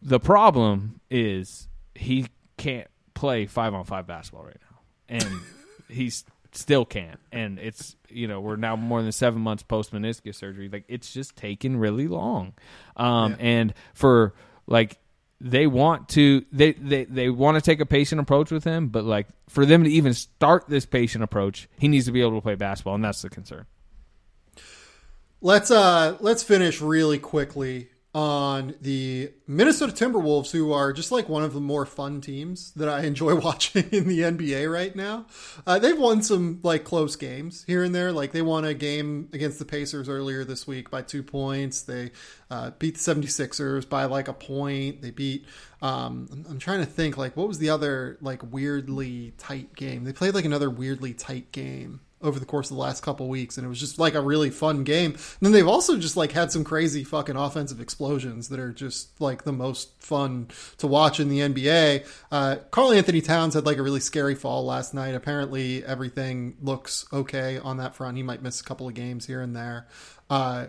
the 0.02 0.20
problem 0.20 1.02
is 1.10 1.68
he 1.96 2.28
can't 2.58 2.88
play 3.14 3.46
five 3.46 3.74
on 3.74 3.84
five 3.84 4.08
basketball 4.08 4.46
right 4.46 4.58
now, 4.72 4.80
and 5.10 5.42
he's 5.90 6.24
still 6.52 6.86
can't. 6.86 7.20
And 7.32 7.60
it's 7.60 7.96
you 8.10 8.28
know 8.28 8.42
we're 8.42 8.56
now 8.56 8.76
more 8.76 9.02
than 9.02 9.12
seven 9.12 9.42
months 9.42 9.64
post 9.64 9.92
meniscus 9.94 10.36
surgery. 10.36 10.70
Like 10.70 10.86
it's 10.88 11.14
just 11.14 11.36
taken 11.36 11.78
really 11.78 12.08
long, 12.08 12.54
um, 12.96 13.36
and 13.40 13.74
for 13.94 14.34
like 14.68 14.98
they 15.42 15.68
want 15.68 16.10
to 16.10 16.46
they, 16.52 16.74
they 16.74 17.06
they 17.06 17.30
want 17.30 17.56
to 17.56 17.62
take 17.62 17.80
a 17.80 17.86
patient 17.86 18.20
approach 18.20 18.52
with 18.52 18.64
him, 18.64 18.90
but 18.90 19.04
like 19.04 19.28
for 19.48 19.66
them 19.66 19.84
to 19.84 19.90
even 19.90 20.14
start 20.14 20.66
this 20.68 20.86
patient 20.86 21.24
approach, 21.24 21.70
he 21.78 21.88
needs 21.88 22.06
to 22.06 22.12
be 22.12 22.22
able 22.22 22.36
to 22.36 22.42
play 22.42 22.56
basketball, 22.56 22.96
and 22.96 23.04
that's 23.04 23.22
the 23.22 23.30
concern. 23.30 23.66
Let's 25.42 25.72
uh 25.72 26.18
let's 26.20 26.44
finish 26.44 26.82
really 26.82 27.18
quickly 27.18 27.90
on 28.14 28.74
the 28.82 29.32
Minnesota 29.48 29.94
Timberwolves, 29.94 30.52
who 30.52 30.74
are 30.74 30.92
just 30.92 31.12
like 31.12 31.30
one 31.30 31.44
of 31.44 31.54
the 31.54 31.62
more 31.62 31.86
fun 31.86 32.22
teams 32.22 32.72
that 32.74 32.90
I 32.90 33.02
enjoy 33.06 33.36
watching 33.36 33.88
in 33.92 34.08
the 34.08 34.22
NBA 34.22 34.72
right 34.72 34.94
now. 34.96 35.28
Uh, 35.66 35.80
they've 35.80 35.98
won 35.98 36.24
some 36.24 36.60
like 36.64 36.84
close 36.84 37.16
games 37.16 37.64
here 37.68 37.84
and 37.84 37.94
there. 37.94 38.12
Like 38.12 38.32
they 38.32 38.42
won 38.42 38.66
a 38.66 38.74
game 38.74 39.30
against 39.32 39.60
the 39.60 39.66
Pacers 39.66 40.10
earlier 40.10 40.44
this 40.44 40.66
week 40.66 40.90
by 40.90 41.04
two 41.04 41.24
points. 41.24 41.84
They 41.84 42.12
uh, 42.50 42.72
beat 42.80 42.98
the 42.98 43.00
76ers 43.16 43.88
by 43.88 44.06
like 44.06 44.28
a 44.28 44.34
point. 44.34 45.02
They 45.02 45.12
beat. 45.12 45.46
Um, 45.82 46.28
I'm, 46.34 46.46
I'm 46.50 46.60
trying 46.60 46.80
to 46.80 46.86
think 46.86 47.16
like 47.16 47.38
what 47.38 47.48
was 47.48 47.60
the 47.60 47.70
other 47.70 48.18
like 48.22 48.42
weirdly 48.52 49.34
tight 49.38 49.76
game? 49.76 50.04
They 50.04 50.14
played 50.14 50.34
like 50.34 50.46
another 50.46 50.70
weirdly 50.70 51.14
tight 51.14 51.52
game 51.54 52.02
over 52.22 52.40
the 52.40 52.46
course 52.46 52.70
of 52.70 52.76
the 52.76 52.82
last 52.82 53.02
couple 53.02 53.28
weeks 53.30 53.58
and 53.58 53.66
it 53.66 53.70
was 53.70 53.80
just 53.80 53.98
like 53.98 54.14
a 54.14 54.22
really 54.22 54.50
fun 54.50 54.84
game. 54.84 55.12
And 55.12 55.40
then 55.42 55.52
they've 55.52 55.68
also 55.68 55.98
just 55.98 56.18
like 56.18 56.32
had 56.32 56.52
some 56.52 56.64
crazy 56.64 57.04
fucking 57.04 57.36
offensive 57.36 57.80
explosions 57.80 58.50
that 58.50 58.60
are 58.60 58.74
just 58.74 59.20
like 59.22 59.44
the 59.44 59.54
most 59.54 60.02
fun 60.02 60.50
to 60.78 60.88
watch 60.88 61.20
in 61.20 61.30
the 61.30 61.40
nba 61.40 62.06
uh, 62.32 62.58
karl 62.72 62.92
anthony 62.92 63.22
towns 63.22 63.54
had 63.54 63.66
like 63.66 63.78
a 63.78 63.84
really 63.84 64.00
scary 64.00 64.36
fall 64.36 64.66
last 64.66 64.94
night. 64.94 65.16
Apparently 65.16 65.84
everything 65.86 66.58
looks 66.62 67.06
okay 67.14 67.58
on 67.58 67.78
that 67.78 67.96
front. 67.96 68.18
He 68.18 68.24
might 68.24 68.42
miss 68.42 68.60
a 68.60 68.64
couple 68.64 68.88
of 68.88 68.94
games 68.94 69.26
here 69.26 69.42
and 69.42 69.56
there. 69.56 69.88
Uh, 70.30 70.68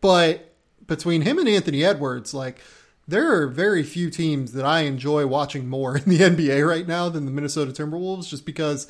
but 0.00 0.54
between 0.86 1.22
him 1.22 1.38
and 1.38 1.48
anthony 1.48 1.84
edwards 1.84 2.32
like 2.32 2.60
there 3.08 3.32
are 3.32 3.46
very 3.46 3.82
few 3.82 4.10
teams 4.10 4.52
that 4.52 4.64
I 4.64 4.80
enjoy 4.80 5.26
watching 5.26 5.68
more 5.68 5.96
in 5.96 6.04
the 6.04 6.18
NBA 6.18 6.66
right 6.66 6.86
now 6.86 7.08
than 7.08 7.24
the 7.24 7.30
Minnesota 7.30 7.70
Timberwolves, 7.70 8.28
just 8.28 8.44
because 8.44 8.88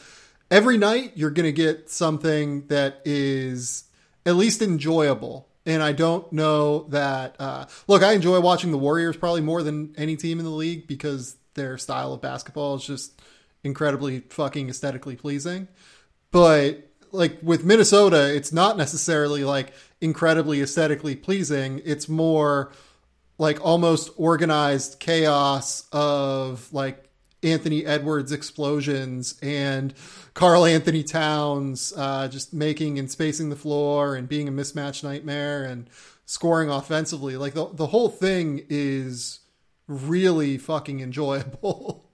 every 0.50 0.76
night 0.78 1.12
you're 1.14 1.30
going 1.30 1.46
to 1.46 1.52
get 1.52 1.90
something 1.90 2.66
that 2.68 3.00
is 3.04 3.84
at 4.24 4.36
least 4.36 4.62
enjoyable. 4.62 5.48
And 5.64 5.82
I 5.82 5.92
don't 5.92 6.30
know 6.32 6.84
that. 6.90 7.36
Uh, 7.38 7.66
look, 7.88 8.02
I 8.02 8.12
enjoy 8.12 8.40
watching 8.40 8.70
the 8.70 8.78
Warriors 8.78 9.16
probably 9.16 9.40
more 9.40 9.62
than 9.62 9.94
any 9.96 10.16
team 10.16 10.38
in 10.38 10.44
the 10.44 10.50
league 10.50 10.86
because 10.86 11.36
their 11.54 11.76
style 11.78 12.12
of 12.12 12.20
basketball 12.20 12.76
is 12.76 12.84
just 12.84 13.20
incredibly 13.64 14.20
fucking 14.20 14.68
aesthetically 14.68 15.16
pleasing. 15.16 15.66
But 16.30 16.88
like 17.10 17.38
with 17.42 17.64
Minnesota, 17.64 18.34
it's 18.34 18.52
not 18.52 18.76
necessarily 18.76 19.42
like 19.42 19.72
incredibly 20.00 20.60
aesthetically 20.60 21.16
pleasing. 21.16 21.80
It's 21.84 22.08
more 22.08 22.72
like 23.38 23.64
almost 23.64 24.10
organized 24.16 25.00
chaos 25.00 25.88
of 25.92 26.72
like 26.72 27.05
Anthony 27.46 27.86
Edwards 27.86 28.32
explosions 28.32 29.38
and 29.40 29.94
Karl 30.34 30.64
Anthony 30.66 31.02
Towns 31.02 31.92
uh, 31.96 32.28
just 32.28 32.52
making 32.52 32.98
and 32.98 33.10
spacing 33.10 33.48
the 33.50 33.56
floor 33.56 34.14
and 34.16 34.28
being 34.28 34.48
a 34.48 34.52
mismatch 34.52 35.02
nightmare 35.02 35.64
and 35.64 35.88
scoring 36.26 36.68
offensively. 36.68 37.36
Like 37.36 37.54
the 37.54 37.66
the 37.72 37.86
whole 37.86 38.08
thing 38.08 38.66
is 38.68 39.40
really 39.86 40.58
fucking 40.58 41.00
enjoyable. 41.00 42.02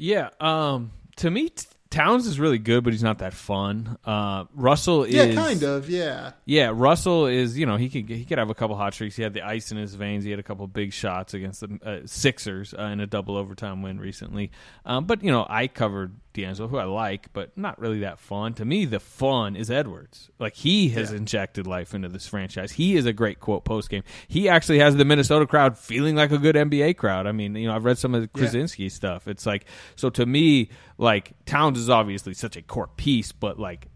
Yeah. 0.00 0.30
Um. 0.40 0.92
To 1.16 1.28
me, 1.28 1.50
Towns 1.90 2.26
is 2.26 2.38
really 2.38 2.58
good, 2.58 2.84
but 2.84 2.92
he's 2.92 3.02
not 3.02 3.18
that 3.18 3.32
fun. 3.32 3.96
Uh, 4.04 4.44
Russell 4.54 5.04
is 5.04 5.14
yeah, 5.14 5.34
kind 5.34 5.62
of. 5.62 5.88
Yeah. 5.88 6.32
Yeah, 6.44 6.70
Russell 6.74 7.26
is. 7.26 7.58
You 7.58 7.64
know, 7.64 7.76
he 7.76 7.88
could 7.88 8.08
he 8.08 8.26
could 8.26 8.36
have 8.36 8.50
a 8.50 8.54
couple 8.54 8.76
hot 8.76 8.92
streaks. 8.92 9.16
He 9.16 9.22
had 9.22 9.32
the 9.32 9.40
ice 9.42 9.72
in 9.72 9.78
his 9.78 9.94
veins. 9.94 10.22
He 10.24 10.30
had 10.30 10.38
a 10.38 10.42
couple 10.42 10.66
big 10.66 10.92
shots 10.92 11.32
against 11.32 11.60
the 11.60 11.78
uh, 11.82 12.06
Sixers 12.06 12.74
uh, 12.78 12.82
in 12.82 13.00
a 13.00 13.06
double 13.06 13.36
overtime 13.38 13.80
win 13.82 13.98
recently. 13.98 14.50
Um, 14.84 15.06
but 15.06 15.22
you 15.24 15.30
know, 15.30 15.46
I 15.48 15.66
covered 15.66 16.12
D'Angelo, 16.34 16.68
who 16.68 16.76
I 16.76 16.84
like, 16.84 17.32
but 17.32 17.56
not 17.56 17.80
really 17.80 18.00
that 18.00 18.18
fun. 18.20 18.52
To 18.54 18.66
me, 18.66 18.84
the 18.84 19.00
fun 19.00 19.56
is 19.56 19.70
Edwards. 19.70 20.28
Like 20.38 20.54
he 20.56 20.90
has 20.90 21.10
Yeah. 21.10 21.16
injected 21.16 21.66
life 21.66 21.94
into 21.94 22.08
this 22.10 22.26
franchise. 22.26 22.72
He 22.72 22.96
is 22.96 23.06
a 23.06 23.14
great 23.14 23.40
quote 23.40 23.64
post 23.64 23.88
game. 23.88 24.02
He 24.28 24.46
actually 24.48 24.80
has 24.80 24.94
the 24.94 25.06
Minnesota 25.06 25.46
crowd 25.46 25.78
feeling 25.78 26.16
like 26.16 26.32
a 26.32 26.38
good 26.38 26.54
NBA 26.54 26.98
crowd. 26.98 27.26
I 27.26 27.32
mean, 27.32 27.54
you 27.56 27.66
know, 27.66 27.74
I've 27.74 27.86
read 27.86 27.96
some 27.96 28.14
of 28.14 28.20
the 28.20 28.28
Yeah. 28.38 28.46
Krawczynski 28.48 28.92
stuff. 28.92 29.26
It's 29.26 29.46
like 29.46 29.64
so 29.96 30.10
to 30.10 30.26
me, 30.26 30.68
like 30.98 31.32
Towns 31.46 31.78
is 31.78 31.88
obviously 31.88 32.34
such 32.34 32.56
a 32.56 32.62
core 32.62 32.90
piece, 32.96 33.32
but 33.32 33.58
like 33.58 33.88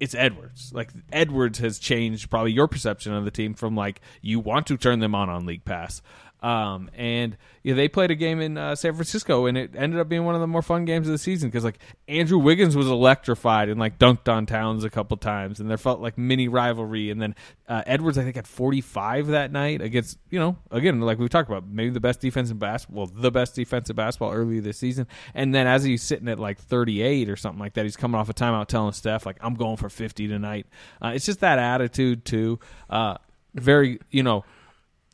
it's 0.00 0.14
Edwards. 0.14 0.72
Like 0.74 0.90
Edwards 1.12 1.58
has 1.60 1.78
changed 1.78 2.28
probably 2.30 2.52
your 2.52 2.68
perception 2.68 3.12
of 3.12 3.24
the 3.24 3.30
team 3.30 3.54
from 3.54 3.76
like 3.76 4.00
you 4.20 4.40
want 4.40 4.66
to 4.66 4.76
turn 4.76 4.98
them 4.98 5.14
on 5.14 5.30
on 5.30 5.46
League 5.46 5.64
Pass. 5.64 6.02
Um, 6.42 6.90
and 6.94 7.36
yeah, 7.62 7.74
they 7.74 7.88
played 7.88 8.10
a 8.10 8.14
game 8.14 8.40
in 8.40 8.58
uh, 8.58 8.76
San 8.76 8.92
Francisco, 8.92 9.46
and 9.46 9.56
it 9.56 9.72
ended 9.74 9.98
up 9.98 10.08
being 10.08 10.24
one 10.24 10.34
of 10.34 10.40
the 10.40 10.46
more 10.46 10.62
fun 10.62 10.84
games 10.84 11.08
of 11.08 11.12
the 11.12 11.18
season 11.18 11.48
because 11.48 11.64
like 11.64 11.78
Andrew 12.06 12.38
Wiggins 12.38 12.76
was 12.76 12.86
electrified 12.86 13.68
and 13.68 13.80
like 13.80 13.98
dunked 13.98 14.32
on 14.32 14.46
Towns 14.46 14.84
a 14.84 14.90
couple 14.90 15.16
times, 15.16 15.58
and 15.58 15.68
there 15.68 15.78
felt 15.78 16.00
like 16.00 16.18
mini 16.18 16.46
rivalry. 16.46 17.10
And 17.10 17.20
then 17.20 17.34
uh, 17.68 17.82
Edwards, 17.86 18.18
I 18.18 18.22
think, 18.22 18.36
had 18.36 18.46
45 18.46 19.28
that 19.28 19.50
night 19.50 19.80
against 19.80 20.18
you 20.30 20.38
know 20.38 20.56
again 20.70 21.00
like 21.00 21.18
we 21.18 21.28
talked 21.28 21.48
about 21.48 21.66
maybe 21.66 21.90
the 21.90 22.00
best 22.00 22.20
defense 22.20 22.50
in 22.50 22.58
basketball, 22.58 23.06
the 23.06 23.30
best 23.30 23.54
defense 23.54 23.88
in 23.88 23.96
basketball 23.96 24.32
early 24.32 24.60
this 24.60 24.78
season. 24.78 25.06
And 25.34 25.54
then 25.54 25.66
as 25.66 25.84
he's 25.84 26.02
sitting 26.02 26.28
at 26.28 26.38
like 26.38 26.58
38 26.58 27.30
or 27.30 27.36
something 27.36 27.60
like 27.60 27.74
that, 27.74 27.84
he's 27.84 27.96
coming 27.96 28.20
off 28.20 28.28
a 28.28 28.34
timeout 28.34 28.66
telling 28.66 28.92
Steph 28.92 29.24
like 29.26 29.38
I'm 29.40 29.54
going 29.54 29.78
for 29.78 29.88
50 29.88 30.28
tonight. 30.28 30.66
Uh, 31.02 31.12
it's 31.14 31.26
just 31.26 31.40
that 31.40 31.58
attitude 31.58 32.24
too. 32.24 32.60
Uh, 32.90 33.16
very 33.54 33.98
you 34.10 34.22
know 34.22 34.44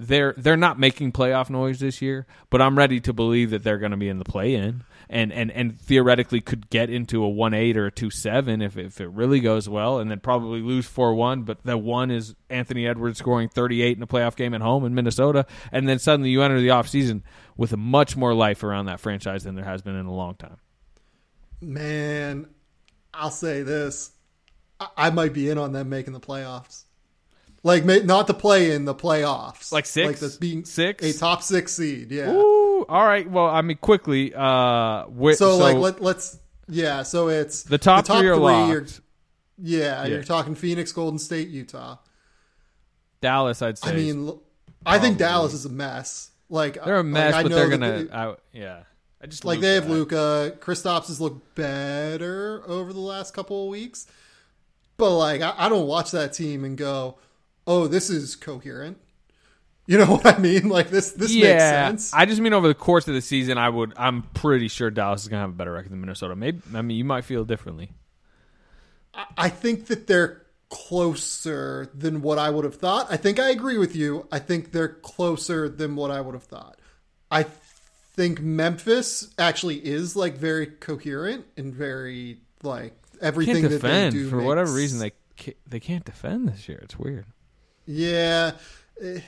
they're 0.07 0.35
they're 0.37 0.57
not 0.57 0.79
making 0.79 1.13
playoff 1.13 1.51
noise 1.51 1.81
this 1.81 2.03
year, 2.03 2.27
but 2.51 2.61
I'm 2.61 2.77
ready 2.77 3.01
to 3.01 3.13
believe 3.13 3.51
that 3.51 3.63
they're 3.63 3.79
going 3.79 3.91
to 3.93 3.97
be 3.97 4.09
in 4.09 4.19
the 4.19 4.25
play 4.25 4.55
in 4.55 4.85
and, 5.13 5.31
and 5.31 5.51
and 5.51 5.79
theoretically 5.79 6.41
could 6.41 6.71
get 6.71 6.89
into 6.89 7.23
a 7.23 7.29
one 7.29 7.53
eight 7.53 7.77
or 7.77 7.87
a 7.87 7.91
two 7.91 8.11
seven 8.11 8.63
if 8.63 8.79
if 8.79 9.01
it 9.01 9.09
really 9.09 9.41
goes 9.41 9.69
well, 9.69 9.99
and 9.99 10.11
then 10.11 10.19
probably 10.21 10.61
lose 10.61 10.87
four 10.87 11.15
one. 11.15 11.43
But 11.43 11.63
the 11.65 11.77
one 11.77 12.11
is 12.11 12.35
Anthony 12.49 12.87
Edwards 12.87 13.19
scoring 13.19 13.49
38 13.49 13.99
in 13.99 14.03
a 14.03 14.07
playoff 14.07 14.37
game 14.37 14.55
at 14.55 14.63
home 14.63 14.87
in 14.87 14.95
Minnesota, 14.95 15.47
and 15.71 15.87
then 15.87 15.99
suddenly 15.99 16.31
you 16.31 16.43
enter 16.43 16.61
the 16.61 16.69
offseason 16.69 17.23
with 17.57 17.77
much 17.77 18.17
more 18.17 18.35
life 18.35 18.65
around 18.65 18.87
that 18.87 19.01
franchise 19.01 19.45
than 19.45 19.55
there 19.55 19.67
has 19.67 19.83
been 19.83 19.97
in 19.97 20.07
a 20.07 20.15
long 20.15 20.35
time. 20.35 20.57
Man, 21.61 22.49
I'll 23.13 23.31
say 23.31 23.63
this: 23.63 24.13
I, 24.81 24.89
I 24.97 25.11
might 25.11 25.35
be 25.35 25.51
in 25.51 25.59
on 25.59 25.73
them 25.73 25.91
making 25.91 26.15
the 26.15 26.21
playoffs. 26.21 26.85
Like, 27.65 27.85
not 27.85 28.27
the 28.27 28.35
play 28.35 28.73
in 28.73 28.85
the 28.87 28.95
playoffs, 28.95 29.71
Like 29.71 29.87
six? 29.87 30.07
like 30.07 30.17
the 30.33 30.37
being 30.41 30.65
Six? 30.65 31.05
a 31.05 31.17
top 31.19 31.43
six 31.45 31.73
seed. 31.73 32.11
Yeah. 32.11 32.33
Ooh, 32.33 32.85
all 32.89 33.07
right. 33.07 33.31
Well, 33.31 33.47
I 33.47 33.63
mean, 33.63 33.77
quickly. 33.77 34.35
Uh, 34.35 35.05
whi- 35.05 35.35
So, 35.35 35.59
like, 35.59 35.77
let, 35.77 36.03
let's 36.03 36.39
yeah. 36.69 37.05
So 37.05 37.29
it's 37.29 37.63
the 37.63 37.79
top, 37.79 38.07
three 38.07 38.17
are 38.29 38.69
you're- 38.69 38.87
yeah, 39.59 40.03
Yeah. 40.03 40.07
you're 40.07 40.25
talking 40.25 40.57
Phoenix, 40.57 40.91
Golden 40.91 41.21
State, 41.21 41.49
Utah. 41.49 41.99
Dallas, 43.21 43.63
I'd 43.63 43.79
say. 43.79 43.91
I 43.91 43.95
mean, 43.95 44.33
I 44.85 44.99
think 44.99 45.19
Dallas 45.19 45.55
is 45.55 45.65
a 45.65 45.69
mess. 45.69 46.31
Like 46.49 46.83
they're 46.85 46.95
a 46.97 46.99
like, 46.99 47.07
mess, 47.07 47.35
I 47.35 47.43
but 47.45 47.49
know 47.51 47.57
they're 47.57 47.69
gonna. 47.71 48.05
they- 48.05 48.13
I, 48.13 48.35
yeah, 48.53 48.81
I 49.23 49.27
just 49.27 49.45
like 49.45 49.61
they 49.61 49.75
have 49.77 49.89
Luka. 49.89 50.51
Luca. 50.51 50.57
Kristaps 50.61 51.07
has 51.07 51.21
looked 51.21 51.55
better 51.55 52.63
over 52.67 52.93
the 52.93 52.99
last 53.01 53.33
couple 53.35 53.63
of 53.65 53.71
weeks, 53.71 54.07
but 54.97 55.17
like 55.17 55.41
I, 55.43 55.55
I 55.57 55.69
don't 55.69 55.87
watch 55.87 56.11
that 56.11 56.33
team 56.33 56.65
and 56.65 56.77
go, 56.77 57.19
"Oh, 57.67 57.87
this 57.87 58.11
is 58.11 58.37
coherent." 58.37 58.99
You 59.87 59.99
know 59.99 60.07
what 60.17 60.27
I 60.27 60.39
mean? 60.39 60.69
Like 60.69 60.91
this, 60.91 61.13
this 61.13 61.35
makes 61.35 61.63
sense. 61.63 62.15
I 62.15 62.25
just 62.25 62.41
mean 62.41 62.53
over 62.53 62.69
the 62.69 62.75
course 62.75 63.09
of 63.09 63.15
the 63.15 63.21
season, 63.21 63.59
I 63.59 63.69
would. 63.69 63.93
I'm 63.97 64.23
pretty 64.23 64.69
sure 64.69 64.91
Dallas 64.91 65.23
is 65.23 65.29
gonna 65.29 65.43
have 65.43 65.51
a 65.51 65.55
better 65.55 65.73
record 65.73 65.91
than 65.93 66.01
Minnesota. 66.01 66.37
Maybe. 66.37 66.61
I 66.75 66.83
mean, 66.83 66.97
you 66.97 67.05
might 67.05 67.25
feel 67.25 67.45
differently. 67.45 67.91
I 69.37 69.51
think 69.51 69.87
that 69.87 70.07
they're 70.07 70.43
closer 70.71 71.91
than 71.95 72.23
what 72.23 72.39
I 72.39 72.49
would 72.49 72.65
have 72.65 72.77
thought. 72.77 73.09
I 73.11 73.19
think 73.19 73.39
I 73.39 73.51
agree 73.51 73.77
with 73.77 73.95
you. 73.95 74.27
I 74.33 74.39
think 74.39 74.73
they're 74.73 74.89
closer 74.89 75.69
than 75.69 75.97
what 75.97 76.11
I 76.11 76.21
would 76.23 76.35
have 76.35 76.45
thought. 76.45 76.79
I 77.31 77.45
think 78.15 78.41
Memphis 78.41 79.29
actually 79.39 79.85
is 79.85 80.17
like 80.17 80.37
very 80.37 80.67
coherent 80.67 81.45
and 81.59 81.75
very 81.75 82.39
like 82.63 82.95
everything 83.21 83.63
that 83.69 83.83
they 83.83 84.11
do 84.11 84.31
for 84.31 84.41
whatever 84.41 84.73
reason. 84.73 84.99
They 84.99 85.13
they 85.67 85.81
can't 85.81 86.05
defend 86.05 86.49
this 86.49 86.69
year. 86.69 86.81
It's 86.83 86.99
weird. 86.99 87.27
Yeah, 87.87 88.53
eh, 89.03 89.21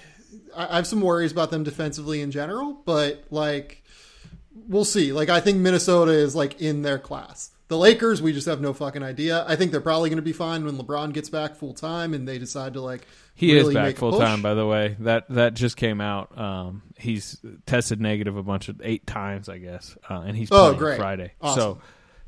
I 0.56 0.76
have 0.76 0.86
some 0.86 1.00
worries 1.00 1.32
about 1.32 1.50
them 1.50 1.64
defensively 1.64 2.20
in 2.20 2.30
general, 2.30 2.74
but 2.84 3.24
like 3.30 3.82
we'll 4.68 4.84
see. 4.84 5.12
Like 5.12 5.28
I 5.28 5.40
think 5.40 5.58
Minnesota 5.58 6.12
is 6.12 6.34
like 6.36 6.60
in 6.60 6.82
their 6.82 6.98
class. 6.98 7.50
The 7.68 7.78
Lakers, 7.78 8.20
we 8.20 8.32
just 8.34 8.46
have 8.46 8.60
no 8.60 8.74
fucking 8.74 9.02
idea. 9.02 9.42
I 9.48 9.56
think 9.56 9.72
they're 9.72 9.80
probably 9.80 10.10
going 10.10 10.18
to 10.18 10.22
be 10.22 10.34
fine 10.34 10.66
when 10.66 10.76
LeBron 10.76 11.14
gets 11.14 11.30
back 11.30 11.56
full 11.56 11.72
time 11.72 12.12
and 12.12 12.28
they 12.28 12.38
decide 12.38 12.74
to 12.74 12.82
like 12.82 13.06
He 13.34 13.54
really 13.54 13.68
is 13.68 13.74
back 13.74 13.96
full 13.96 14.18
time, 14.18 14.42
by 14.42 14.52
the 14.54 14.66
way. 14.66 14.96
That 15.00 15.28
that 15.30 15.54
just 15.54 15.76
came 15.76 16.00
out. 16.00 16.36
Um, 16.38 16.82
he's 16.98 17.38
tested 17.66 18.00
negative 18.00 18.36
a 18.36 18.42
bunch 18.42 18.68
of 18.68 18.80
eight 18.84 19.06
times, 19.06 19.48
I 19.48 19.58
guess, 19.58 19.96
uh, 20.08 20.20
and 20.26 20.36
he's 20.36 20.50
Oh, 20.52 20.66
playing 20.66 20.78
great. 20.78 20.96
Friday. 20.98 21.32
Awesome. 21.40 21.60
So, 21.60 21.78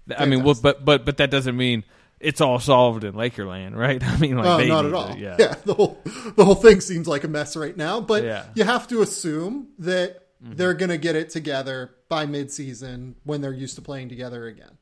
th- 0.08 0.20
I 0.20 0.24
mean, 0.24 0.42
well, 0.42 0.56
but 0.60 0.84
but 0.84 1.04
but 1.04 1.18
that 1.18 1.30
doesn't 1.30 1.56
mean 1.56 1.84
it's 2.20 2.40
all 2.40 2.58
solved 2.58 3.04
in 3.04 3.14
Lakerland, 3.14 3.74
right? 3.76 4.02
I 4.06 4.16
mean, 4.18 4.36
like 4.36 4.46
Oh, 4.46 4.64
not 4.66 4.86
at 4.86 4.94
all. 4.94 5.16
yeah. 5.16 5.36
yeah, 5.38 5.54
the 5.64 5.74
whole 5.74 6.00
the 6.36 6.44
whole 6.44 6.54
thing 6.54 6.80
seems 6.80 7.06
like 7.06 7.24
a 7.24 7.28
mess 7.28 7.56
right 7.56 7.76
now. 7.76 8.00
But 8.00 8.24
Yeah. 8.24 8.46
you 8.54 8.64
have 8.64 8.88
to 8.88 9.02
assume 9.02 9.68
that 9.78 10.22
Mm-hmm. 10.44 10.56
they're 10.56 10.74
going 10.74 10.90
to 10.90 10.98
get 10.98 11.16
it 11.16 11.30
together 11.30 11.92
by 12.10 12.26
midseason 12.26 13.14
when 13.24 13.40
they're 13.40 13.54
used 13.54 13.76
to 13.76 13.80
playing 13.80 14.10
together 14.10 14.44
again. 14.46 14.76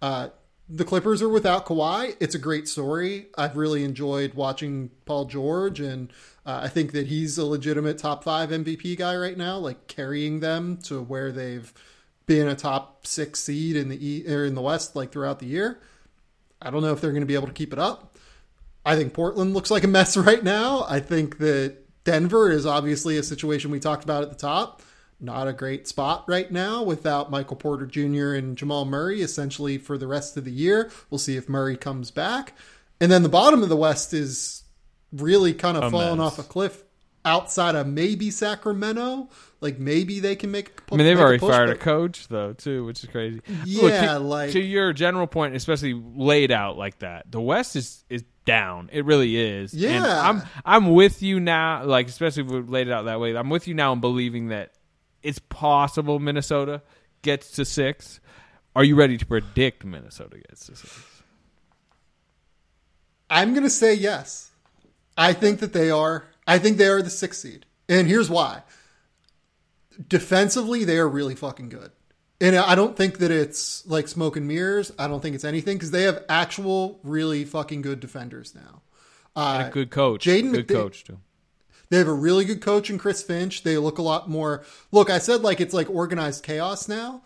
Uh, 0.00 0.28
the 0.68 0.84
Clippers 0.84 1.20
are 1.20 1.28
without 1.28 1.66
Kawhi. 1.66 2.14
It's 2.20 2.36
a 2.36 2.38
great 2.38 2.68
story. 2.68 3.26
I've 3.36 3.56
really 3.56 3.82
enjoyed 3.82 4.34
watching 4.34 4.92
Paul 5.06 5.24
George, 5.24 5.80
and 5.80 6.12
uh, 6.46 6.60
I 6.62 6.68
think 6.68 6.92
that 6.92 7.08
he's 7.08 7.38
a 7.38 7.44
legitimate 7.44 7.98
top 7.98 8.22
five 8.22 8.50
MVP 8.50 8.96
guy 8.98 9.16
right 9.16 9.36
now, 9.36 9.58
like 9.58 9.88
carrying 9.88 10.38
them 10.38 10.76
to 10.84 11.02
where 11.02 11.32
they've 11.32 11.74
been 12.26 12.46
a 12.46 12.54
top 12.54 13.04
six 13.04 13.40
seed 13.40 13.74
in 13.74 13.88
the 13.88 13.98
e- 14.08 14.24
or 14.32 14.44
in 14.44 14.54
the 14.54 14.62
West, 14.62 14.94
like 14.94 15.10
throughout 15.10 15.40
the 15.40 15.46
year. 15.46 15.80
I 16.62 16.70
don't 16.70 16.82
know 16.82 16.92
if 16.92 17.00
they're 17.00 17.12
going 17.12 17.22
to 17.22 17.26
be 17.26 17.34
able 17.34 17.46
to 17.46 17.52
keep 17.52 17.72
it 17.72 17.78
up. 17.78 18.16
I 18.84 18.96
think 18.96 19.12
Portland 19.12 19.54
looks 19.54 19.70
like 19.70 19.84
a 19.84 19.88
mess 19.88 20.16
right 20.16 20.42
now. 20.42 20.84
I 20.88 21.00
think 21.00 21.38
that 21.38 21.76
Denver 22.04 22.50
is 22.50 22.66
obviously 22.66 23.16
a 23.18 23.22
situation 23.22 23.70
we 23.70 23.80
talked 23.80 24.04
about 24.04 24.22
at 24.22 24.30
the 24.30 24.36
top. 24.36 24.82
Not 25.22 25.48
a 25.48 25.52
great 25.52 25.86
spot 25.86 26.24
right 26.28 26.50
now 26.50 26.82
without 26.82 27.30
Michael 27.30 27.56
Porter 27.56 27.84
Jr. 27.86 28.32
and 28.34 28.56
Jamal 28.56 28.86
Murray 28.86 29.20
essentially 29.20 29.76
for 29.76 29.98
the 29.98 30.06
rest 30.06 30.38
of 30.38 30.46
the 30.46 30.50
year. 30.50 30.90
We'll 31.10 31.18
see 31.18 31.36
if 31.36 31.46
Murray 31.46 31.76
comes 31.76 32.10
back. 32.10 32.54
And 33.02 33.12
then 33.12 33.22
the 33.22 33.28
bottom 33.28 33.62
of 33.62 33.68
the 33.68 33.76
West 33.76 34.14
is 34.14 34.62
really 35.12 35.52
kind 35.52 35.76
of 35.76 35.84
A 35.84 35.90
falling 35.90 36.18
mess. 36.18 36.26
off 36.26 36.38
a 36.38 36.42
cliff 36.42 36.82
outside 37.24 37.74
of 37.74 37.86
maybe 37.86 38.30
Sacramento. 38.30 39.28
Like 39.60 39.78
maybe 39.78 40.20
they 40.20 40.36
can 40.36 40.50
make 40.50 40.68
a 40.68 40.94
I 40.94 40.96
mean, 40.96 41.06
they've 41.06 41.20
already 41.20 41.38
push, 41.38 41.50
fired 41.50 41.68
a 41.70 41.76
coach 41.76 42.28
though, 42.28 42.54
too, 42.54 42.84
which 42.86 43.04
is 43.04 43.10
crazy. 43.10 43.42
Yeah, 43.66 44.14
to, 44.14 44.18
like- 44.18 44.52
to 44.52 44.60
your 44.60 44.92
general 44.94 45.26
point, 45.26 45.54
especially 45.54 45.92
laid 45.92 46.50
out 46.50 46.78
like 46.78 47.00
that, 47.00 47.30
the 47.30 47.40
West 47.40 47.76
is 47.76 48.04
is 48.08 48.24
down. 48.46 48.88
It 48.90 49.04
really 49.04 49.36
is. 49.36 49.72
And 49.74 49.82
Yeah. 49.82 50.28
I'm 50.28 50.42
I'm 50.64 50.94
with 50.94 51.22
you 51.22 51.40
now. 51.40 51.84
Like 51.84 52.08
especially 52.08 52.44
if 52.44 52.48
we 52.48 52.60
laid 52.62 52.88
it 52.88 52.92
out 52.92 53.04
that 53.04 53.20
way. 53.20 53.36
I'm 53.36 53.50
with 53.50 53.68
you 53.68 53.74
now 53.74 53.92
in 53.92 54.00
believing 54.00 54.48
that 54.48 54.72
it's 55.22 55.38
possible 55.38 56.18
Minnesota 56.18 56.80
gets 57.20 57.50
to 57.52 57.66
six. 57.66 58.18
Are 58.74 58.84
you 58.84 58.94
ready 58.94 59.18
to 59.18 59.26
predict 59.26 59.84
Minnesota 59.84 60.38
gets 60.38 60.66
to 60.66 60.76
six? 60.76 61.22
I'm 63.28 63.52
going 63.52 63.64
to 63.64 63.70
say 63.70 63.94
yes. 63.94 64.50
I 65.16 65.32
think 65.32 65.60
that 65.60 65.72
they 65.72 65.90
are. 65.90 66.24
I 66.50 66.58
think 66.58 66.78
they 66.78 66.88
are 66.88 67.00
the 67.02 67.10
sixth 67.10 67.40
seed. 67.40 67.66
And 67.88 68.08
here's 68.08 68.28
why. 68.28 68.62
Defensively, 70.08 70.84
they 70.84 70.98
are 70.98 71.08
really 71.08 71.34
fucking 71.34 71.68
good. 71.68 71.92
And 72.40 72.56
I 72.56 72.74
don't 72.74 72.96
think 72.96 73.18
that 73.18 73.30
it's 73.30 73.86
like 73.86 74.08
smoke 74.08 74.36
and 74.36 74.48
mirrors. 74.48 74.92
I 74.98 75.06
don't 75.08 75.20
think 75.20 75.34
it's 75.34 75.44
anything 75.44 75.76
because 75.76 75.90
they 75.90 76.04
have 76.04 76.24
actual, 76.28 76.98
really 77.02 77.44
fucking 77.44 77.82
good 77.82 78.00
defenders 78.00 78.54
now. 78.54 78.82
Uh, 79.36 79.66
a 79.68 79.70
good 79.70 79.90
coach. 79.90 80.24
Jaden 80.24 80.52
good 80.52 80.66
McDa- 80.66 80.74
coach 80.74 81.04
too. 81.04 81.18
they 81.90 81.98
have 81.98 82.08
a 82.08 82.12
really 82.12 82.44
good 82.44 82.62
coach 82.62 82.88
in 82.88 82.98
Chris 82.98 83.22
Finch. 83.22 83.62
They 83.62 83.76
look 83.76 83.98
a 83.98 84.02
lot 84.02 84.28
more. 84.30 84.64
Look, 84.90 85.10
I 85.10 85.18
said 85.18 85.42
like 85.42 85.60
it's 85.60 85.74
like 85.74 85.90
organized 85.90 86.42
chaos 86.42 86.88
now. 86.88 87.22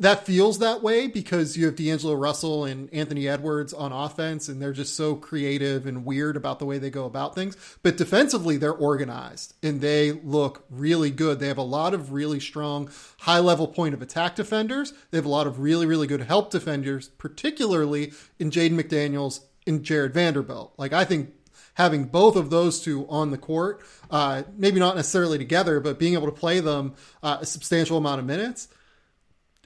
That 0.00 0.24
feels 0.26 0.60
that 0.60 0.82
way 0.82 1.08
because 1.08 1.56
you 1.56 1.66
have 1.66 1.74
D'Angelo 1.74 2.14
Russell 2.14 2.64
and 2.64 2.92
Anthony 2.94 3.26
Edwards 3.26 3.72
on 3.72 3.90
offense, 3.90 4.48
and 4.48 4.62
they're 4.62 4.72
just 4.72 4.94
so 4.94 5.16
creative 5.16 5.86
and 5.86 6.04
weird 6.04 6.36
about 6.36 6.60
the 6.60 6.66
way 6.66 6.78
they 6.78 6.90
go 6.90 7.04
about 7.04 7.34
things. 7.34 7.56
But 7.82 7.96
defensively, 7.96 8.56
they're 8.56 8.72
organized 8.72 9.54
and 9.62 9.80
they 9.80 10.12
look 10.12 10.64
really 10.70 11.10
good. 11.10 11.40
They 11.40 11.48
have 11.48 11.58
a 11.58 11.62
lot 11.62 11.94
of 11.94 12.12
really 12.12 12.38
strong, 12.38 12.90
high 13.20 13.40
level 13.40 13.66
point 13.66 13.94
of 13.94 14.00
attack 14.00 14.36
defenders. 14.36 14.92
They 15.10 15.18
have 15.18 15.26
a 15.26 15.30
lot 15.30 15.48
of 15.48 15.58
really, 15.58 15.86
really 15.86 16.06
good 16.06 16.22
help 16.22 16.50
defenders, 16.50 17.08
particularly 17.08 18.12
in 18.38 18.50
Jaden 18.50 18.80
McDaniels 18.80 19.40
and 19.66 19.82
Jared 19.82 20.14
Vanderbilt. 20.14 20.74
Like, 20.76 20.92
I 20.92 21.04
think 21.04 21.34
having 21.74 22.04
both 22.04 22.36
of 22.36 22.50
those 22.50 22.80
two 22.80 23.04
on 23.08 23.32
the 23.32 23.38
court, 23.38 23.82
uh, 24.12 24.44
maybe 24.56 24.78
not 24.78 24.94
necessarily 24.94 25.38
together, 25.38 25.80
but 25.80 25.98
being 25.98 26.14
able 26.14 26.26
to 26.26 26.32
play 26.32 26.60
them 26.60 26.94
uh, 27.22 27.38
a 27.40 27.46
substantial 27.46 27.98
amount 27.98 28.20
of 28.20 28.26
minutes 28.26 28.68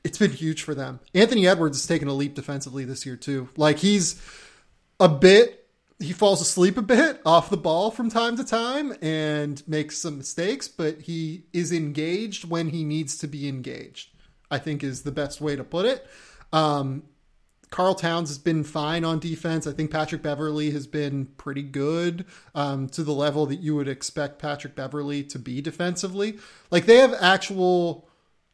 it's 0.04 0.18
been 0.18 0.32
huge 0.32 0.62
for 0.62 0.74
them. 0.74 1.00
Anthony 1.14 1.46
Edwards 1.46 1.78
has 1.78 1.86
taken 1.86 2.08
a 2.08 2.12
leap 2.12 2.34
defensively 2.34 2.84
this 2.84 3.06
year 3.06 3.16
too. 3.16 3.48
Like 3.56 3.78
he's 3.78 4.20
a 4.98 5.08
bit 5.08 5.58
he 5.98 6.12
falls 6.12 6.40
asleep 6.40 6.76
a 6.76 6.82
bit 6.82 7.20
off 7.26 7.48
the 7.48 7.56
ball 7.56 7.90
from 7.90 8.10
time 8.10 8.36
to 8.36 8.44
time 8.44 8.94
and 9.00 9.66
makes 9.68 9.98
some 9.98 10.18
mistakes, 10.18 10.66
but 10.68 11.02
he 11.02 11.44
is 11.52 11.72
engaged 11.72 12.48
when 12.48 12.70
he 12.70 12.84
needs 12.84 13.16
to 13.18 13.28
be 13.28 13.48
engaged. 13.48 14.10
I 14.50 14.58
think 14.58 14.84
is 14.84 15.02
the 15.02 15.12
best 15.12 15.40
way 15.40 15.56
to 15.56 15.64
put 15.64 15.86
it. 15.86 16.06
Um, 16.52 17.04
Karl 17.70 17.94
Towns 17.94 18.28
has 18.28 18.36
been 18.36 18.64
fine 18.64 19.02
on 19.02 19.18
defense. 19.18 19.66
I 19.66 19.72
think 19.72 19.90
Patrick 19.90 20.22
Beverley 20.22 20.72
has 20.72 20.86
been 20.86 21.24
pretty 21.38 21.62
good 21.62 22.26
um, 22.54 22.86
to 22.90 23.02
the 23.02 23.14
level 23.14 23.46
that 23.46 23.60
you 23.60 23.74
would 23.74 23.88
expect 23.88 24.38
Patrick 24.38 24.74
Beverley 24.74 25.24
to 25.24 25.38
be 25.38 25.62
defensively. 25.62 26.38
Like 26.70 26.84
they 26.84 26.98
have 26.98 27.14
actual 27.18 28.10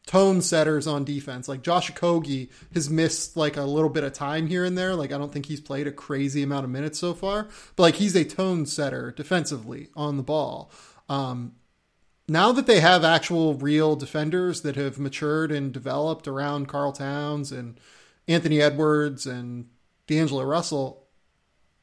tone 0.09 0.41
setters 0.41 0.87
on 0.87 1.05
defense. 1.05 1.49
Like 1.49 1.61
Josh 1.61 1.93
Okogie 1.93 2.49
has 2.73 2.89
missed 2.89 3.37
like 3.37 3.59
a 3.59 3.63
little 3.63 3.91
bit 3.91 4.05
of 4.05 4.15
time 4.15 4.47
here 4.47 4.65
and 4.65 4.77
there. 4.77 4.95
Like 4.95 5.13
I 5.13 5.19
don't 5.19 5.31
think 5.31 5.45
he's 5.45 5.61
played 5.61 5.87
a 5.87 5.93
crazy 5.93 6.43
amount 6.43 6.65
of 6.65 6.71
minutes 6.71 6.99
so 6.99 7.13
far, 7.13 7.47
but 7.77 7.83
like 7.83 7.97
he's 7.97 8.17
a 8.17 8.25
tone 8.25 8.65
setter 8.65 9.13
defensively 9.13 9.91
on 9.95 10.17
the 10.17 10.23
ball. 10.23 10.73
Um, 11.11 11.57
now 12.27 12.53
that 12.53 12.67
they 12.67 12.81
have 12.81 13.05
actual 13.05 13.53
real 13.53 13.97
defenders 13.97 14.63
that 14.63 14.77
have 14.77 14.99
matured 14.99 15.53
and 15.53 15.75
developed 15.75 16.27
around 16.27 16.69
Karl 16.69 16.93
Towns 16.93 17.53
and 17.53 17.79
Anthony 18.27 18.63
Edwards 18.63 19.27
and 19.27 19.69
D'Angelo 20.07 20.45
Russell, 20.45 21.07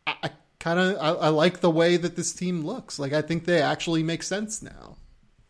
I, 0.07 0.15
I 0.23 0.31
kind 0.57 0.79
of 0.79 0.97
I, 0.99 1.27
I 1.27 1.29
like 1.29 1.59
the 1.59 1.69
way 1.69 1.95
that 1.95 2.15
this 2.15 2.33
team 2.33 2.65
looks. 2.65 2.97
Like 2.97 3.13
I 3.13 3.21
think 3.21 3.45
they 3.45 3.61
actually 3.61 4.01
make 4.01 4.23
sense 4.23 4.63
now. 4.63 4.97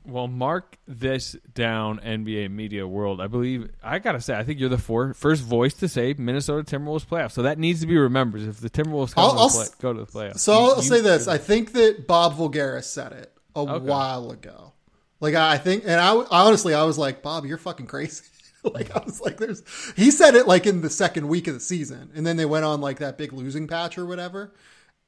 Well, 0.07 0.27
mark 0.27 0.77
this 0.88 1.36
down, 1.53 1.99
NBA 1.99 2.52
media 2.52 2.88
world. 2.88 3.19
I 3.19 3.27
believe 3.27 3.69
I 3.84 3.99
gotta 3.99 4.22
say, 4.22 4.36
I 4.36 4.44
think 4.44 4.60
you're 4.60 4.69
the 4.69 4.77
four, 4.77 5.14
first 5.14 5.41
voice 5.41 5.73
to 5.76 5.88
say 5.88 6.14
Minnesota 6.18 6.64
Timberwolves 6.64 7.06
playoffs. 7.06 7.32
So 7.32 7.41
that 7.41 7.57
needs 7.57 7.82
to 7.82 7.88
be 7.88 7.98
remembered. 7.98 8.41
If 8.41 8.60
the 8.60 8.69
Timberwolves 8.69 9.14
I'll, 9.18 9.34
to 9.34 9.40
I'll, 9.40 9.49
play, 9.49 9.65
go 9.82 9.94
to 9.94 9.99
the 9.99 10.06
playoffs, 10.06 10.40
so 10.40 10.53
I'll, 10.53 10.82
say 10.82 11.02
this: 11.02 11.27
I 11.27 11.38
think 11.38 11.73
that 11.73 12.06
Bob 12.07 12.38
Voulgaris 12.38 12.84
said 12.84 13.14
it 13.14 13.34
a 13.56 13.60
okay. 13.60 13.86
while 13.86 14.32
ago. 14.32 14.73
Like 15.19 15.36
I 15.36 15.57
think, 15.57 15.84
and 15.86 15.99
I 15.99 16.14
honestly, 16.30 16.73
I 16.73 16.84
was 16.84 16.98
like, 16.98 17.22
Bob, 17.22 17.45
you're 17.45 17.57
fucking 17.57 17.88
crazy. 17.88 18.26
like 18.64 18.95
I 18.95 19.02
was 19.03 19.22
like, 19.22 19.38
there's. 19.38 19.64
He 19.95 20.11
said 20.11 20.36
it 20.36 20.48
like 20.48 20.68
in 20.68 20.82
the 20.82 20.90
second 20.90 21.27
week 21.27 21.48
of 21.48 21.53
the 21.53 21.60
season, 21.60 22.11
and 22.14 22.26
then 22.26 22.38
they 22.38 22.45
went 22.45 22.65
on 22.65 22.82
like 22.82 22.99
that 22.99 23.18
big 23.18 23.34
losing 23.34 23.68
patch 23.68 23.98
or 23.98 24.06
whatever, 24.06 24.53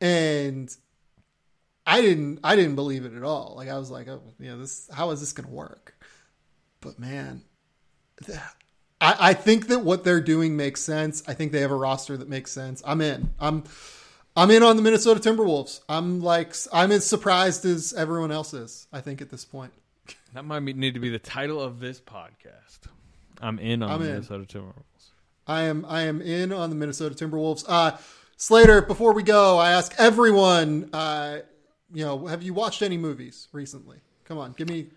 and 0.02 0.76
I 1.88 2.02
didn't 2.02 2.40
I 2.44 2.58
didn't 2.58 2.76
believe 2.76 3.06
it 3.06 3.14
at 3.14 3.24
all. 3.24 3.54
Like 3.56 3.70
I 3.70 3.78
was 3.80 3.90
like, 3.90 4.10
oh, 4.10 4.22
you 4.40 4.50
know, 4.50 4.60
this 4.60 4.90
how 4.94 5.10
is 5.12 5.22
this 5.22 5.32
going 5.32 5.48
to 5.48 5.56
work? 5.56 5.96
But 6.82 7.00
man, 7.00 7.44
I, 9.00 9.16
I 9.20 9.34
think 9.34 9.68
that 9.68 9.80
what 9.80 10.04
they're 10.04 10.22
doing 10.22 10.58
makes 10.58 10.82
sense. 10.82 11.24
I 11.28 11.34
think 11.34 11.52
they 11.54 11.62
have 11.62 11.72
a 11.72 11.76
roster 11.76 12.18
that 12.18 12.28
makes 12.28 12.52
sense. 12.52 12.84
I'm 12.86 13.00
in. 13.00 13.34
I'm 13.40 13.64
I'm 14.36 14.52
in 14.52 14.64
on 14.64 14.76
the 14.76 14.82
Minnesota 14.82 15.20
Timberwolves. 15.20 15.80
I'm 15.88 16.20
like 16.20 16.54
I'm 16.74 16.92
as 16.92 17.06
surprised 17.08 17.66
as 17.66 17.94
everyone 17.94 18.32
else 18.32 18.54
is. 18.54 18.88
I 18.92 19.00
think 19.02 19.22
at 19.22 19.30
this 19.30 19.46
point. 19.46 19.72
That 20.34 20.44
might 20.44 20.64
need 20.64 20.94
to 20.94 21.00
be 21.00 21.10
the 21.10 21.20
title 21.20 21.62
of 21.62 21.80
this 21.80 22.00
podcast. 22.02 22.80
I'm 23.42 23.60
in 23.60 23.82
on 23.82 23.90
I'm 23.90 24.00
the 24.02 24.08
in. 24.08 24.14
Minnesota 24.14 24.46
Timberwolves. 24.60 25.10
I 25.48 25.62
am 25.64 25.86
I 25.88 26.02
am 26.02 26.22
in 26.22 26.52
on 26.52 26.70
the 26.70 26.76
Minnesota 26.76 27.16
Timberwolves. 27.16 27.64
Uh 27.68 27.98
Slater, 28.36 28.82
before 28.82 29.14
we 29.14 29.24
go, 29.24 29.58
I 29.58 29.72
ask 29.72 29.94
everyone 29.98 30.90
uh 30.92 31.40
you 31.94 32.06
know, 32.06 32.28
have 32.28 32.44
you 32.44 32.54
watched 32.54 32.82
any 32.82 32.98
movies 32.98 33.48
recently? 33.52 33.98
Come 34.26 34.38
on, 34.38 34.54
give 34.58 34.70
me 34.70 34.88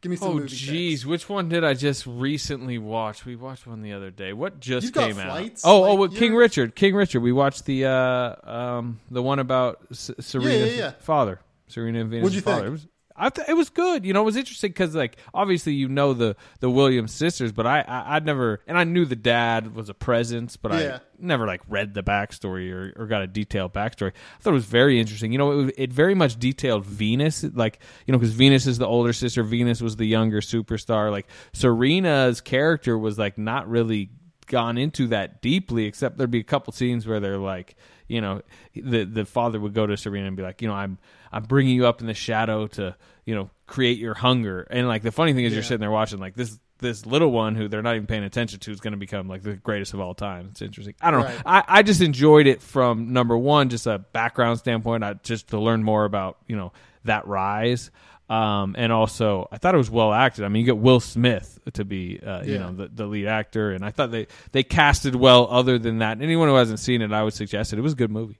give 0.00 0.10
me 0.10 0.16
some 0.16 0.36
oh, 0.36 0.40
jeez, 0.40 1.04
which 1.04 1.28
one 1.28 1.48
did 1.48 1.64
I 1.64 1.74
just 1.74 2.06
recently 2.06 2.78
watch? 2.78 3.24
We 3.24 3.36
watched 3.36 3.66
one 3.66 3.82
the 3.82 3.92
other 3.92 4.10
day. 4.10 4.32
What 4.32 4.60
just 4.60 4.86
You've 4.86 4.94
came 4.94 5.18
out? 5.18 5.28
Oh, 5.64 5.80
like, 5.80 5.90
oh, 5.90 5.94
well, 5.96 6.08
King 6.08 6.34
Richard. 6.34 6.74
King 6.74 6.94
Richard. 6.94 7.20
We 7.20 7.32
watched 7.32 7.64
the 7.66 7.86
uh 7.86 8.34
um 8.44 9.00
the 9.10 9.22
one 9.22 9.38
about 9.38 9.80
S- 9.90 10.10
Serena's 10.20 10.60
yeah, 10.60 10.66
yeah, 10.66 10.76
yeah. 10.76 10.90
father. 11.00 11.40
Serena 11.68 12.00
and 12.00 12.10
Venus' 12.10 12.22
What'd 12.24 12.36
you 12.36 12.42
father. 12.42 12.76
think? 12.76 12.90
It 13.16 13.22
was 13.22 13.26
I 13.26 13.30
th- 13.30 13.48
it 13.48 13.54
was 13.54 13.70
good. 13.70 14.04
You 14.04 14.12
know, 14.12 14.22
it 14.22 14.24
was 14.24 14.36
interesting 14.36 14.70
because 14.70 14.94
like 14.94 15.16
obviously 15.32 15.74
you 15.74 15.88
know 15.88 16.12
the 16.14 16.36
the 16.60 16.70
Williams 16.70 17.12
sisters, 17.12 17.52
but 17.52 17.66
I, 17.66 17.80
I 17.80 18.14
would 18.14 18.26
never 18.26 18.60
and 18.66 18.78
I 18.78 18.84
knew 18.84 19.04
the 19.04 19.16
dad 19.16 19.74
was 19.74 19.88
a 19.88 19.94
presence, 19.94 20.56
but 20.56 20.72
yeah. 20.72 20.96
I 20.96 21.00
never 21.18 21.46
like 21.46 21.62
read 21.68 21.94
the 21.94 22.02
backstory 22.02 22.72
or, 22.72 22.92
or 22.96 23.06
got 23.06 23.22
a 23.22 23.26
detailed 23.26 23.72
backstory. 23.72 24.10
I 24.10 24.40
thought 24.40 24.50
it 24.50 24.54
was 24.54 24.64
very 24.64 24.98
interesting. 24.98 25.32
You 25.32 25.38
know, 25.38 25.60
it, 25.60 25.74
it 25.76 25.92
very 25.92 26.14
much 26.14 26.38
detailed 26.38 26.84
Venus, 26.84 27.44
like 27.54 27.80
you 28.06 28.12
know, 28.12 28.18
because 28.18 28.34
Venus 28.34 28.66
is 28.66 28.78
the 28.78 28.86
older 28.86 29.12
sister, 29.12 29.42
Venus 29.42 29.80
was 29.80 29.96
the 29.96 30.06
younger 30.06 30.40
superstar. 30.40 31.10
Like 31.10 31.26
Serena's 31.52 32.40
character 32.40 32.98
was 32.98 33.18
like 33.18 33.38
not 33.38 33.68
really 33.68 34.10
gone 34.46 34.78
into 34.78 35.08
that 35.08 35.42
deeply, 35.42 35.86
except 35.86 36.18
there'd 36.18 36.30
be 36.30 36.40
a 36.40 36.44
couple 36.44 36.72
scenes 36.72 37.06
where 37.06 37.20
they're 37.20 37.38
like, 37.38 37.76
you 38.08 38.20
know, 38.20 38.42
the 38.74 39.04
the 39.04 39.24
father 39.24 39.58
would 39.58 39.74
go 39.74 39.86
to 39.86 39.96
Serena 39.96 40.26
and 40.26 40.36
be 40.36 40.42
like, 40.42 40.62
you 40.62 40.68
know, 40.68 40.74
I'm 40.74 40.98
I'm 41.32 41.44
bringing 41.44 41.74
you 41.74 41.86
up 41.86 42.00
in 42.00 42.06
the 42.06 42.14
shadow 42.14 42.66
to 42.68 42.96
you 43.24 43.34
know 43.34 43.50
create 43.66 43.98
your 43.98 44.14
hunger. 44.14 44.66
And 44.70 44.86
like 44.88 45.02
the 45.02 45.12
funny 45.12 45.32
thing 45.32 45.44
is, 45.44 45.52
yeah. 45.52 45.56
you're 45.56 45.62
sitting 45.64 45.80
there 45.80 45.90
watching 45.90 46.20
like 46.20 46.34
this 46.34 46.58
this 46.78 47.06
little 47.06 47.30
one 47.30 47.54
who 47.54 47.68
they're 47.68 47.82
not 47.82 47.94
even 47.94 48.06
paying 48.06 48.24
attention 48.24 48.58
to 48.60 48.70
is 48.70 48.80
going 48.80 48.92
to 48.92 48.98
become 48.98 49.28
like 49.28 49.42
the 49.42 49.54
greatest 49.54 49.94
of 49.94 50.00
all 50.00 50.14
time. 50.14 50.48
It's 50.50 50.62
interesting. 50.62 50.94
I 51.00 51.10
don't 51.10 51.20
know. 51.20 51.36
I, 51.46 51.64
I 51.66 51.82
just 51.82 52.00
enjoyed 52.00 52.46
it 52.46 52.60
from 52.60 53.12
number 53.12 53.36
one, 53.38 53.68
just 53.68 53.86
a 53.86 53.98
background 53.98 54.58
standpoint, 54.58 55.02
I, 55.02 55.14
just 55.14 55.48
to 55.48 55.58
learn 55.58 55.82
more 55.82 56.04
about 56.04 56.38
you 56.46 56.56
know 56.56 56.72
that 57.04 57.26
rise. 57.26 57.90
Um, 58.28 58.74
and 58.78 58.90
also, 58.90 59.48
I 59.52 59.58
thought 59.58 59.74
it 59.74 59.78
was 59.78 59.90
well 59.90 60.12
acted. 60.12 60.44
I 60.44 60.48
mean, 60.48 60.60
you 60.60 60.66
get 60.66 60.78
Will 60.78 61.00
Smith 61.00 61.58
to 61.74 61.84
be, 61.84 62.20
uh, 62.20 62.42
you 62.42 62.54
yeah. 62.54 62.58
know, 62.60 62.72
the, 62.72 62.88
the 62.88 63.06
lead 63.06 63.26
actor, 63.26 63.72
and 63.72 63.84
I 63.84 63.90
thought 63.90 64.10
they 64.10 64.26
they 64.52 64.62
casted 64.62 65.14
well. 65.14 65.46
Other 65.50 65.78
than 65.78 65.98
that, 65.98 66.22
anyone 66.22 66.48
who 66.48 66.54
hasn't 66.54 66.80
seen 66.80 67.02
it, 67.02 67.12
I 67.12 67.22
would 67.22 67.34
suggest 67.34 67.72
it. 67.72 67.78
It 67.78 67.82
was 67.82 67.92
a 67.92 67.96
good 67.96 68.10
movie. 68.10 68.38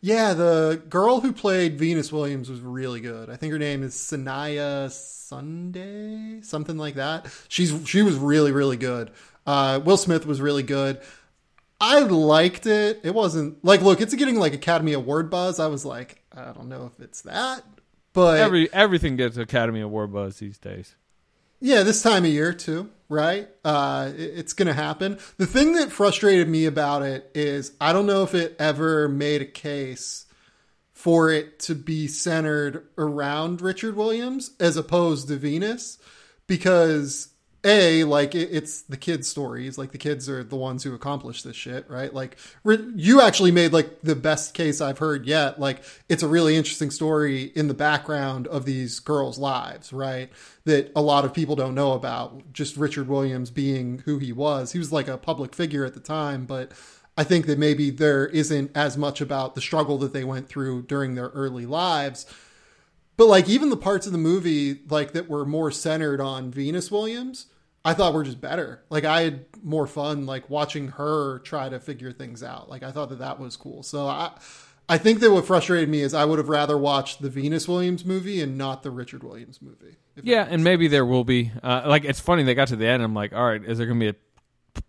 Yeah, 0.00 0.32
the 0.34 0.80
girl 0.88 1.20
who 1.20 1.32
played 1.32 1.78
Venus 1.78 2.12
Williams 2.12 2.48
was 2.48 2.60
really 2.60 3.00
good. 3.00 3.30
I 3.30 3.36
think 3.36 3.52
her 3.52 3.58
name 3.58 3.82
is 3.82 3.94
Sanaya 3.94 4.90
Sunday, 4.90 6.40
something 6.42 6.78
like 6.78 6.94
that. 6.94 7.26
She's 7.48 7.74
she 7.86 8.02
was 8.02 8.16
really 8.16 8.52
really 8.52 8.76
good. 8.76 9.10
Uh, 9.46 9.80
Will 9.84 9.96
Smith 9.96 10.24
was 10.24 10.40
really 10.40 10.62
good. 10.62 11.00
I 11.80 12.00
liked 12.00 12.66
it. 12.66 13.00
It 13.02 13.14
wasn't 13.14 13.64
like 13.64 13.82
look, 13.82 14.00
it's 14.00 14.14
getting 14.14 14.36
like 14.36 14.54
Academy 14.54 14.92
Award 14.92 15.30
buzz. 15.30 15.58
I 15.58 15.66
was 15.66 15.84
like, 15.84 16.22
I 16.32 16.52
don't 16.52 16.68
know 16.68 16.90
if 16.92 17.02
it's 17.02 17.22
that, 17.22 17.64
but 18.18 18.40
every 18.40 18.72
everything 18.72 19.16
gets 19.16 19.36
Academy 19.36 19.80
Award 19.80 20.12
buzz 20.12 20.38
these 20.38 20.58
days. 20.58 20.96
Yeah, 21.60 21.84
this 21.84 22.02
time 22.02 22.24
of 22.24 22.30
year 22.30 22.52
too, 22.52 22.90
right? 23.08 23.48
Uh, 23.64 24.10
it, 24.14 24.38
it's 24.38 24.52
going 24.52 24.66
to 24.66 24.74
happen. 24.74 25.18
The 25.36 25.46
thing 25.46 25.74
that 25.74 25.92
frustrated 25.92 26.48
me 26.48 26.66
about 26.66 27.02
it 27.02 27.30
is 27.34 27.72
I 27.80 27.92
don't 27.92 28.06
know 28.06 28.24
if 28.24 28.34
it 28.34 28.56
ever 28.58 29.08
made 29.08 29.42
a 29.42 29.46
case 29.46 30.26
for 30.92 31.30
it 31.30 31.60
to 31.60 31.76
be 31.76 32.08
centered 32.08 32.88
around 32.98 33.62
Richard 33.62 33.94
Williams 33.94 34.50
as 34.58 34.76
opposed 34.76 35.28
to 35.28 35.36
Venus, 35.36 35.98
because 36.48 37.28
a 37.68 38.04
like 38.04 38.34
it, 38.34 38.48
it's 38.50 38.82
the 38.82 38.96
kids 38.96 39.28
stories 39.28 39.78
like 39.78 39.92
the 39.92 39.98
kids 39.98 40.28
are 40.28 40.42
the 40.42 40.56
ones 40.56 40.82
who 40.82 40.94
accomplish 40.94 41.42
this 41.42 41.54
shit 41.54 41.88
right? 41.88 42.12
Like 42.12 42.36
you 42.64 43.20
actually 43.20 43.52
made 43.52 43.72
like 43.72 44.00
the 44.02 44.16
best 44.16 44.54
case 44.54 44.80
i've 44.80 44.98
heard 44.98 45.26
yet. 45.26 45.60
Like 45.60 45.82
it's 46.08 46.22
a 46.22 46.28
really 46.28 46.56
interesting 46.56 46.90
story 46.90 47.52
in 47.54 47.68
the 47.68 47.74
background 47.74 48.46
of 48.48 48.64
these 48.64 48.98
girls 48.98 49.38
lives 49.38 49.92
right? 49.92 50.30
That 50.64 50.90
a 50.96 51.02
lot 51.02 51.24
of 51.24 51.32
people 51.32 51.56
don't 51.56 51.74
know 51.74 51.92
about. 51.92 52.52
Just 52.52 52.76
richard 52.76 53.08
williams 53.08 53.50
being 53.50 53.98
who 54.06 54.18
he 54.18 54.32
was. 54.32 54.72
He 54.72 54.78
was 54.78 54.90
like 54.90 55.06
a 55.06 55.18
public 55.18 55.54
figure 55.54 55.84
at 55.84 55.94
the 55.94 56.00
time 56.00 56.46
but 56.46 56.72
i 57.16 57.24
think 57.24 57.46
that 57.46 57.58
maybe 57.58 57.90
there 57.90 58.26
isn't 58.26 58.70
as 58.74 58.96
much 58.96 59.20
about 59.20 59.54
the 59.54 59.60
struggle 59.60 59.98
that 59.98 60.12
they 60.12 60.24
went 60.24 60.48
through 60.48 60.82
during 60.82 61.14
their 61.14 61.28
early 61.28 61.66
lives. 61.66 62.26
But 63.18 63.26
like 63.26 63.48
even 63.48 63.68
the 63.68 63.76
parts 63.76 64.06
of 64.06 64.12
the 64.12 64.18
movie 64.18 64.78
like 64.88 65.12
that 65.12 65.28
were 65.28 65.44
more 65.44 65.72
centered 65.72 66.20
on 66.20 66.52
Venus 66.52 66.88
Williams, 66.88 67.46
I 67.88 67.94
thought 67.94 68.12
were 68.12 68.22
just 68.22 68.40
better. 68.42 68.82
Like 68.90 69.06
I 69.06 69.22
had 69.22 69.46
more 69.62 69.86
fun 69.86 70.26
like 70.26 70.50
watching 70.50 70.88
her 70.88 71.38
try 71.38 71.70
to 71.70 71.80
figure 71.80 72.12
things 72.12 72.42
out. 72.42 72.68
Like 72.68 72.82
I 72.82 72.92
thought 72.92 73.08
that 73.08 73.20
that 73.20 73.40
was 73.40 73.56
cool. 73.56 73.82
So 73.82 74.06
I 74.06 74.32
I 74.90 74.98
think 74.98 75.20
that 75.20 75.30
what 75.30 75.46
frustrated 75.46 75.88
me 75.88 76.02
is 76.02 76.12
I 76.12 76.26
would 76.26 76.38
have 76.38 76.50
rather 76.50 76.76
watched 76.76 77.22
the 77.22 77.30
Venus 77.30 77.66
Williams 77.66 78.04
movie 78.04 78.42
and 78.42 78.58
not 78.58 78.82
the 78.82 78.90
Richard 78.90 79.22
Williams 79.22 79.62
movie. 79.62 79.96
Yeah, 80.22 80.46
and 80.50 80.62
maybe 80.62 80.86
there 80.86 81.06
will 81.06 81.24
be. 81.24 81.50
Uh, 81.62 81.84
like 81.86 82.04
it's 82.04 82.20
funny 82.20 82.42
they 82.42 82.54
got 82.54 82.68
to 82.68 82.76
the 82.76 82.86
end. 82.86 83.02
I'm 83.02 83.14
like, 83.14 83.32
all 83.32 83.46
right, 83.46 83.64
is 83.64 83.78
there 83.78 83.86
going 83.86 83.98
to 84.00 84.04
be 84.04 84.10
a 84.10 84.16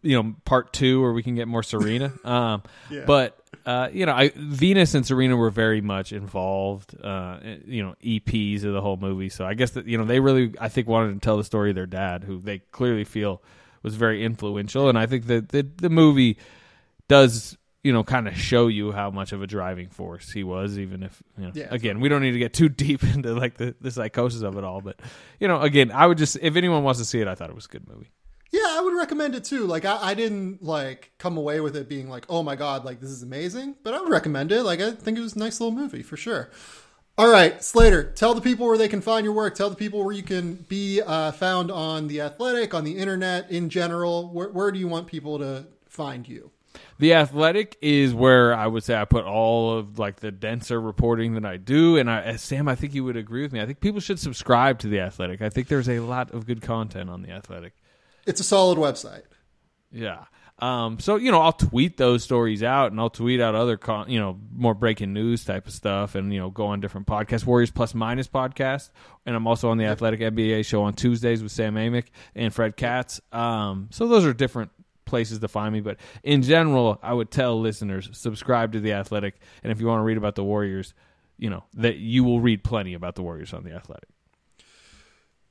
you 0.02 0.22
know 0.22 0.36
part 0.46 0.74
two 0.74 1.02
where 1.02 1.14
we 1.14 1.24
can 1.24 1.36
get 1.36 1.48
more 1.48 1.64
Serena. 1.64 2.12
Um, 2.26 2.64
Yeah. 2.90 3.04
But 3.06 3.36
uh, 3.66 3.90
you 3.92 4.06
know, 4.06 4.14
I, 4.14 4.32
Venus 4.36 4.96
and 4.96 5.06
Serena 5.06 5.36
were 5.36 5.50
very 5.52 5.82
much 5.82 6.12
involved. 6.14 6.96
Uh, 7.04 7.40
you 7.66 7.84
know, 7.84 7.96
EPs 8.04 8.64
of 8.64 8.74
the 8.74 8.82
whole 8.82 8.98
movie. 8.98 9.30
So 9.30 9.46
I 9.46 9.54
guess 9.54 9.72
that 9.72 9.86
you 9.86 9.98
know 9.98 10.06
they 10.06 10.20
really 10.20 10.54
I 10.60 10.70
think 10.70 10.88
wanted 10.88 11.14
to 11.14 11.20
tell 11.20 11.38
the 11.38 11.44
story 11.44 11.70
of 11.70 11.76
their 11.76 11.86
dad, 11.86 12.24
who 12.24 12.40
they 12.40 12.60
clearly 12.60 13.04
feel 13.04 13.42
was 13.84 13.96
very 13.96 14.24
influential, 14.24 14.90
and 14.90 14.98
I 14.98 15.06
think 15.06 15.28
that 15.28 15.50
the 15.50 15.64
the 15.78 15.90
movie 15.90 16.38
does 17.08 17.58
you 17.84 17.94
know 17.94 18.04
kind 18.04 18.28
of 18.28 18.38
show 18.38 18.68
you 18.68 18.92
how 18.92 19.10
much 19.10 19.32
of 19.32 19.42
a 19.42 19.48
driving 19.48 19.88
force 19.90 20.32
he 20.32 20.44
was 20.44 20.78
even 20.78 21.02
if 21.04 21.24
you 21.38 21.46
know 21.46 21.52
Yeah. 21.56 21.68
again 21.72 22.02
we 22.02 22.10
don't 22.10 22.22
need 22.22 22.34
to 22.34 22.40
get 22.40 22.54
too 22.54 22.68
deep 22.86 23.04
into 23.04 23.34
like 23.34 23.56
the, 23.56 23.74
the 23.80 23.90
psychosis 23.90 24.42
of 24.42 24.58
it 24.58 24.64
all 24.66 24.82
but 24.82 25.00
you 25.40 25.48
know 25.48 25.62
again 25.62 25.90
i 25.92 26.06
would 26.06 26.18
just 26.18 26.38
if 26.42 26.58
anyone 26.58 26.84
wants 26.84 27.00
to 27.00 27.06
see 27.06 27.22
it 27.22 27.28
i 27.30 27.36
thought 27.36 27.50
it 27.50 27.56
was 27.56 27.66
a 27.66 27.70
good 27.70 27.88
movie 27.88 28.10
I 28.80 28.82
would 28.82 28.96
recommend 28.96 29.36
it 29.36 29.44
too. 29.44 29.66
Like, 29.66 29.84
I, 29.84 29.98
I 30.02 30.14
didn't 30.14 30.64
like 30.64 31.12
come 31.18 31.36
away 31.36 31.60
with 31.60 31.76
it 31.76 31.90
being 31.90 32.10
like, 32.10 32.26
oh 32.30 32.42
my 32.44 32.56
god, 32.56 32.86
like 32.86 33.02
this 33.02 33.10
is 33.10 33.22
amazing. 33.22 33.76
But 33.84 33.94
I 33.94 34.00
would 34.00 34.10
recommend 34.10 34.54
it. 34.54 34.64
Like, 34.64 34.80
I 34.80 34.92
think 34.92 35.18
it 35.18 35.22
was 35.22 35.36
a 35.36 35.40
nice 35.40 35.60
little 35.60 35.76
movie 35.76 36.02
for 36.02 36.16
sure. 36.16 36.50
All 37.18 37.30
right, 37.30 37.62
Slater, 37.62 38.14
tell 38.14 38.34
the 38.34 38.40
people 38.40 38.66
where 38.66 38.78
they 38.78 38.88
can 38.88 39.02
find 39.02 39.26
your 39.26 39.34
work. 39.34 39.54
Tell 39.54 39.70
the 39.70 39.76
people 39.76 40.06
where 40.06 40.16
you 40.16 40.24
can 40.24 40.54
be 40.70 41.02
uh, 41.02 41.34
found 41.34 41.72
on 41.72 42.08
the 42.08 42.22
Athletic, 42.22 42.74
on 42.74 42.86
the 42.86 42.98
internet 42.98 43.52
in 43.52 43.70
general. 43.70 44.30
Where, 44.30 44.48
where 44.48 44.72
do 44.72 44.80
you 44.80 44.88
want 44.88 45.08
people 45.08 45.40
to 45.40 45.68
find 45.90 46.26
you? 46.26 46.52
the 47.00 47.14
athletic 47.14 47.78
is 47.82 48.14
where 48.14 48.54
i 48.54 48.68
would 48.68 48.84
say 48.84 48.96
i 48.96 49.04
put 49.04 49.26
all 49.26 49.76
of 49.76 49.98
like 49.98 50.18
the 50.18 50.32
denser 50.32 50.80
reporting 50.80 51.34
that 51.34 51.44
i 51.44 51.58
do 51.58 51.98
and 51.98 52.12
i 52.12 52.36
sam 52.36 52.68
i 52.68 52.76
think 52.76 52.94
you 52.94 53.04
would 53.04 53.18
agree 53.18 53.42
with 53.42 53.52
me 53.52 53.60
i 53.60 53.66
think 53.66 53.80
people 53.80 54.00
should 54.00 54.20
subscribe 54.20 54.78
to 54.78 54.88
the 54.88 55.00
athletic 55.00 55.42
i 55.42 55.50
think 55.50 55.68
there's 55.68 55.90
a 55.90 56.00
lot 56.00 56.32
of 56.32 56.46
good 56.46 56.62
content 56.62 57.10
on 57.10 57.24
the 57.24 57.32
athletic 57.32 57.74
It's 58.30 58.40
a 58.40 58.44
solid 58.44 58.78
website. 58.78 59.24
Yeah. 59.92 60.26
Um, 60.60 61.00
so 61.00 61.16
you 61.16 61.32
know, 61.32 61.42
I'll 61.42 61.54
tweet 61.54 61.98
those 61.98 62.24
stories 62.24 62.62
out, 62.62 62.92
and 62.92 63.00
I'll 63.00 63.10
tweet 63.10 63.42
out 63.42 63.56
other, 63.56 63.76
con- 63.76 64.10
you 64.10 64.20
know, 64.20 64.38
more 64.54 64.76
breaking 64.76 65.14
news 65.14 65.44
type 65.46 65.66
of 65.66 65.74
stuff, 65.74 66.14
and 66.14 66.32
you 66.32 66.40
know, 66.40 66.50
go 66.50 66.68
on 66.68 66.80
different 66.80 67.08
podcasts. 67.08 67.46
Warriors 67.46 67.72
Plus 67.72 67.96
Minus 67.96 68.28
podcast, 68.28 68.92
and 69.26 69.36
I'm 69.36 69.48
also 69.48 69.70
on 69.70 69.78
the 69.78 69.86
Athletic 69.86 70.20
NBA 70.20 70.66
show 70.66 70.84
on 70.84 70.94
Tuesdays 70.94 71.42
with 71.42 71.52
Sam 71.52 71.76
Amick 71.76 72.08
and 72.36 72.54
Fred 72.54 72.78
Katz. 72.78 73.20
Um, 73.32 73.88
so 73.92 74.08
those 74.08 74.26
are 74.26 74.34
different 74.34 74.70
places 75.06 75.40
to 75.40 75.48
find 75.48 75.74
me, 75.74 75.80
but 75.80 75.98
in 76.24 76.44
general, 76.44 77.00
I 77.02 77.14
would 77.14 77.32
tell 77.32 77.60
listeners 77.60 78.10
subscribe 78.12 78.74
to 78.74 78.80
the 78.80 78.94
Athletic, 78.94 79.40
and 79.64 79.72
if 79.72 79.80
you 79.80 79.88
want 79.88 80.02
to 80.02 80.04
read 80.04 80.18
about 80.18 80.36
the 80.36 80.44
Warriors, 80.44 80.94
you 81.38 81.50
know 81.50 81.64
that 81.76 81.98
you 81.98 82.24
will 82.26 82.42
read 82.42 82.64
plenty 82.64 82.94
about 82.94 83.16
the 83.16 83.24
Warriors 83.24 83.54
on 83.54 83.64
the 83.64 83.72
Athletic. 83.72 84.10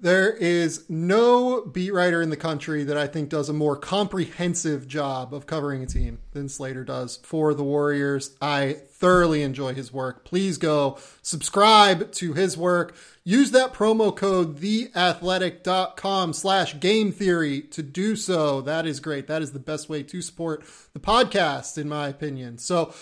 There 0.00 0.30
is 0.30 0.88
no 0.88 1.62
beat 1.62 1.92
writer 1.92 2.22
in 2.22 2.30
the 2.30 2.36
country 2.36 2.84
that 2.84 2.96
I 2.96 3.08
think 3.08 3.28
does 3.28 3.48
a 3.48 3.52
more 3.52 3.76
comprehensive 3.76 4.86
job 4.86 5.34
of 5.34 5.46
covering 5.46 5.82
a 5.82 5.86
team 5.86 6.20
than 6.30 6.48
Slater 6.48 6.84
does 6.84 7.16
for 7.24 7.52
the 7.52 7.64
Warriors. 7.64 8.36
I 8.40 8.74
thoroughly 8.74 9.42
enjoy 9.42 9.74
his 9.74 9.92
work. 9.92 10.24
Please 10.24 10.56
go 10.56 10.98
subscribe 11.20 12.12
to 12.12 12.32
his 12.32 12.56
work. 12.56 12.94
Use 13.24 13.50
that 13.50 13.74
promo 13.74 14.14
code 14.14 14.60
theathletic.com 14.60 16.32
slash 16.32 16.78
game 16.78 17.10
theory 17.10 17.62
to 17.62 17.82
do 17.82 18.14
so. 18.14 18.60
That 18.60 18.86
is 18.86 19.00
great. 19.00 19.26
That 19.26 19.42
is 19.42 19.50
the 19.50 19.58
best 19.58 19.88
way 19.88 20.04
to 20.04 20.22
support 20.22 20.64
the 20.92 21.00
podcast, 21.00 21.76
in 21.76 21.88
my 21.88 22.06
opinion. 22.06 22.58
So 22.58 22.94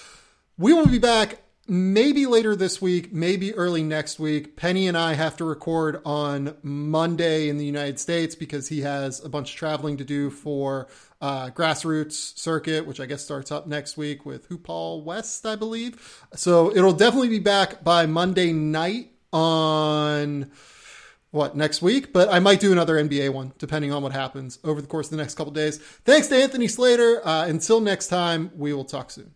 we 0.56 0.72
will 0.72 0.86
be 0.86 0.98
back 0.98 1.42
maybe 1.68 2.26
later 2.26 2.54
this 2.54 2.80
week, 2.80 3.12
maybe 3.12 3.54
early 3.54 3.82
next 3.82 4.18
week. 4.18 4.56
Penny 4.56 4.86
and 4.86 4.96
I 4.96 5.14
have 5.14 5.36
to 5.38 5.44
record 5.44 6.00
on 6.04 6.56
Monday 6.62 7.48
in 7.48 7.58
the 7.58 7.64
United 7.64 7.98
States 7.98 8.34
because 8.34 8.68
he 8.68 8.82
has 8.82 9.24
a 9.24 9.28
bunch 9.28 9.50
of 9.50 9.56
traveling 9.56 9.96
to 9.96 10.04
do 10.04 10.30
for 10.30 10.88
uh, 11.20 11.50
grassroots 11.50 12.38
circuit, 12.38 12.86
which 12.86 13.00
I 13.00 13.06
guess 13.06 13.24
starts 13.24 13.50
up 13.50 13.66
next 13.66 13.96
week 13.96 14.24
with 14.24 14.48
Hoophall 14.48 15.04
West, 15.04 15.46
I 15.46 15.56
believe. 15.56 16.24
So 16.34 16.74
it'll 16.74 16.92
definitely 16.92 17.30
be 17.30 17.40
back 17.40 17.82
by 17.82 18.06
Monday 18.06 18.52
night 18.52 19.12
on 19.32 20.50
what 21.30 21.56
next 21.56 21.82
week, 21.82 22.12
but 22.12 22.28
I 22.32 22.38
might 22.38 22.60
do 22.60 22.72
another 22.72 22.94
NBA 22.94 23.32
one 23.32 23.52
depending 23.58 23.92
on 23.92 24.02
what 24.02 24.12
happens 24.12 24.58
over 24.64 24.80
the 24.80 24.86
course 24.86 25.06
of 25.08 25.10
the 25.12 25.16
next 25.18 25.34
couple 25.34 25.52
days. 25.52 25.78
Thanks 25.78 26.28
to 26.28 26.36
Anthony 26.36 26.68
Slater. 26.68 27.20
Uh, 27.26 27.46
until 27.46 27.80
next 27.80 28.08
time, 28.08 28.50
we 28.56 28.72
will 28.72 28.84
talk 28.84 29.10
soon. 29.10 29.35